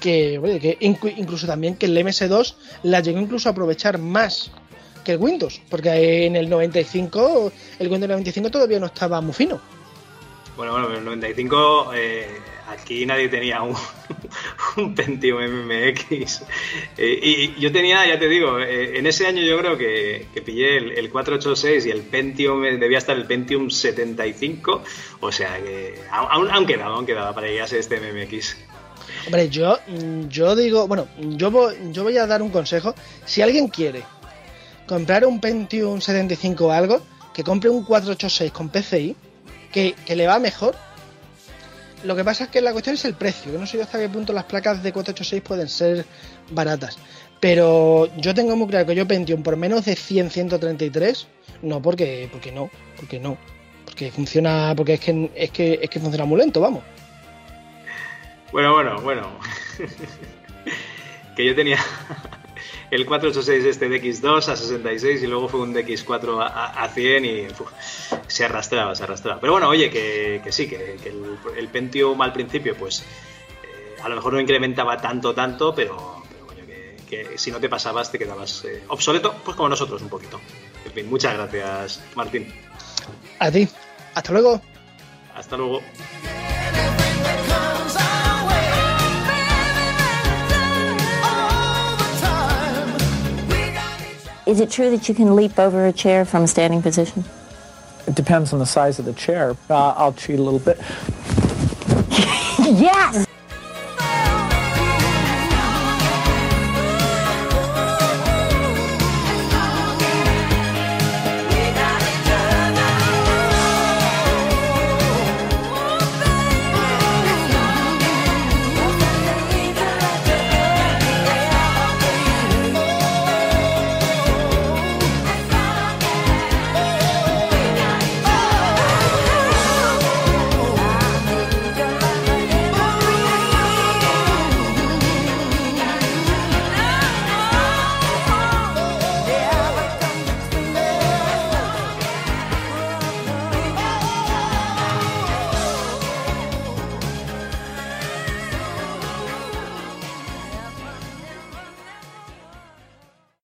Que, 0.00 0.38
oye, 0.38 0.60
que 0.60 0.78
inclu- 0.80 1.14
incluso 1.16 1.46
también 1.46 1.74
que 1.76 1.86
el 1.86 1.96
MS2 1.96 2.54
la 2.84 3.00
llegó 3.00 3.18
incluso 3.18 3.48
a 3.48 3.52
aprovechar 3.52 3.98
más 3.98 4.50
que 5.04 5.12
el 5.12 5.18
Windows, 5.18 5.60
porque 5.70 6.26
en 6.26 6.36
el 6.36 6.48
95, 6.50 7.52
el 7.78 7.88
Windows 7.88 8.10
95 8.10 8.50
todavía 8.50 8.78
no 8.78 8.86
estaba 8.86 9.20
muy 9.20 9.32
fino. 9.32 9.60
Bueno, 10.56 10.72
bueno, 10.72 10.86
pero 10.88 10.98
en 10.98 11.04
el 11.08 11.20
95 11.20 11.92
eh, 11.94 12.28
aquí 12.68 13.06
nadie 13.06 13.28
tenía 13.28 13.62
un, 13.62 13.74
un 14.76 14.94
Pentium 14.94 15.38
MMX. 15.42 16.42
Eh, 16.96 17.20
y 17.56 17.60
yo 17.60 17.72
tenía, 17.72 18.06
ya 18.06 18.18
te 18.18 18.28
digo, 18.28 18.58
eh, 18.58 18.98
en 18.98 19.06
ese 19.06 19.26
año 19.26 19.42
yo 19.42 19.58
creo 19.58 19.78
que, 19.78 20.26
que 20.34 20.42
pillé 20.42 20.78
el, 20.78 20.92
el 20.92 21.10
486 21.10 21.86
y 21.86 21.90
el 21.90 22.02
Pentium, 22.02 22.64
eh, 22.64 22.76
debía 22.76 22.98
estar 22.98 23.16
el 23.16 23.26
Pentium 23.26 23.70
75. 23.70 24.82
O 25.20 25.32
sea 25.32 25.58
que 25.62 26.00
aún, 26.10 26.50
aún 26.50 26.66
quedaba, 26.66 26.94
aún 26.94 27.06
quedaba 27.06 27.34
para 27.34 27.46
que 27.46 27.54
llegase 27.54 27.78
este 27.78 28.00
MMX. 28.00 28.56
Hombre, 29.26 29.48
yo, 29.48 29.78
yo 30.28 30.54
digo, 30.54 30.86
bueno, 30.86 31.08
yo 31.18 31.50
voy, 31.50 31.74
yo 31.90 32.04
voy 32.04 32.16
a 32.18 32.26
dar 32.26 32.42
un 32.42 32.50
consejo. 32.50 32.94
Si 33.24 33.42
alguien 33.42 33.68
quiere 33.68 34.02
comprar 34.86 35.26
un 35.26 35.40
Pentium 35.40 36.00
75 36.00 36.66
o 36.66 36.72
algo, 36.72 37.02
que 37.34 37.42
compre 37.42 37.68
un 37.68 37.84
486 37.84 38.52
con 38.52 38.68
PCI, 38.68 39.16
que, 39.72 39.94
que 40.06 40.16
le 40.16 40.26
va 40.26 40.38
mejor. 40.38 40.76
Lo 42.06 42.14
que 42.14 42.22
pasa 42.22 42.44
es 42.44 42.50
que 42.50 42.60
la 42.60 42.70
cuestión 42.70 42.94
es 42.94 43.04
el 43.04 43.14
precio, 43.14 43.50
que 43.50 43.58
no 43.58 43.66
sé 43.66 43.78
yo 43.78 43.82
hasta 43.82 43.98
qué 43.98 44.08
punto 44.08 44.32
las 44.32 44.44
placas 44.44 44.80
de 44.80 44.92
486 44.92 45.42
pueden 45.42 45.68
ser 45.68 46.06
baratas. 46.52 46.98
Pero 47.40 48.08
yo 48.16 48.32
tengo 48.32 48.54
muy 48.54 48.68
claro 48.68 48.86
que 48.86 48.94
yo 48.94 49.08
Pentium 49.08 49.42
por 49.42 49.56
menos 49.56 49.84
de 49.84 49.96
100, 49.96 50.30
133, 50.30 51.26
no, 51.62 51.82
porque, 51.82 52.28
porque 52.30 52.52
no, 52.52 52.70
porque 52.96 53.18
no. 53.18 53.36
Porque 53.84 54.12
funciona, 54.12 54.72
porque 54.76 54.94
es 54.94 55.00
que, 55.00 55.30
es 55.34 55.50
que, 55.50 55.80
es 55.82 55.90
que 55.90 55.98
funciona 55.98 56.24
muy 56.24 56.38
lento, 56.38 56.60
vamos. 56.60 56.84
Bueno, 58.52 58.72
bueno, 58.72 59.00
bueno. 59.02 59.38
que 61.36 61.44
yo 61.44 61.56
tenía 61.56 61.78
el 62.90 63.04
486 63.06 63.64
este 63.64 63.88
DX2 63.90 64.48
a 64.48 64.56
66 64.56 65.22
y 65.22 65.26
luego 65.26 65.48
fue 65.48 65.60
un 65.60 65.74
DX4 65.74 66.40
a, 66.40 66.46
a- 66.46 66.84
a 66.84 66.88
100 66.88 67.24
y 67.24 67.46
uf, 67.48 67.60
se 68.28 68.44
arrastraba, 68.44 68.94
se 68.94 69.02
arrastraba. 69.04 69.40
Pero 69.40 69.52
bueno, 69.54 69.68
oye, 69.68 69.90
que, 69.90 70.40
que 70.44 70.52
sí, 70.52 70.68
que, 70.68 70.96
que 71.02 71.08
el, 71.08 71.36
el 71.56 71.68
Pentium 71.68 72.20
al 72.22 72.32
principio 72.32 72.76
pues 72.76 73.00
eh, 73.00 73.96
a 74.02 74.08
lo 74.08 74.14
mejor 74.16 74.34
no 74.34 74.40
incrementaba 74.40 74.96
tanto, 75.00 75.34
tanto, 75.34 75.74
pero, 75.74 76.22
pero 76.30 76.46
coño, 76.46 76.64
que, 76.66 76.96
que 77.08 77.38
si 77.38 77.50
no 77.50 77.58
te 77.58 77.68
pasabas 77.68 78.10
te 78.12 78.18
quedabas 78.18 78.64
eh, 78.64 78.84
obsoleto, 78.88 79.34
pues 79.44 79.56
como 79.56 79.68
nosotros 79.68 80.00
un 80.02 80.08
poquito. 80.08 80.40
En 80.84 80.92
fin, 80.92 81.10
muchas 81.10 81.34
gracias, 81.34 82.02
Martín. 82.14 82.52
A 83.40 83.50
ti. 83.50 83.68
Hasta 84.14 84.32
luego. 84.32 84.60
Hasta 85.34 85.56
luego. 85.56 85.82
Is 94.46 94.60
it 94.60 94.70
true 94.70 94.90
that 94.90 95.08
you 95.08 95.14
can 95.14 95.34
leap 95.34 95.58
over 95.58 95.86
a 95.86 95.92
chair 95.92 96.24
from 96.24 96.44
a 96.44 96.46
standing 96.46 96.80
position? 96.80 97.24
It 98.06 98.14
depends 98.14 98.52
on 98.52 98.60
the 98.60 98.66
size 98.66 99.00
of 99.00 99.04
the 99.04 99.12
chair. 99.12 99.56
Uh, 99.68 99.88
I'll 99.96 100.12
cheat 100.12 100.38
a 100.38 100.42
little 100.42 100.60
bit. 100.60 100.78
yes! 102.60 103.25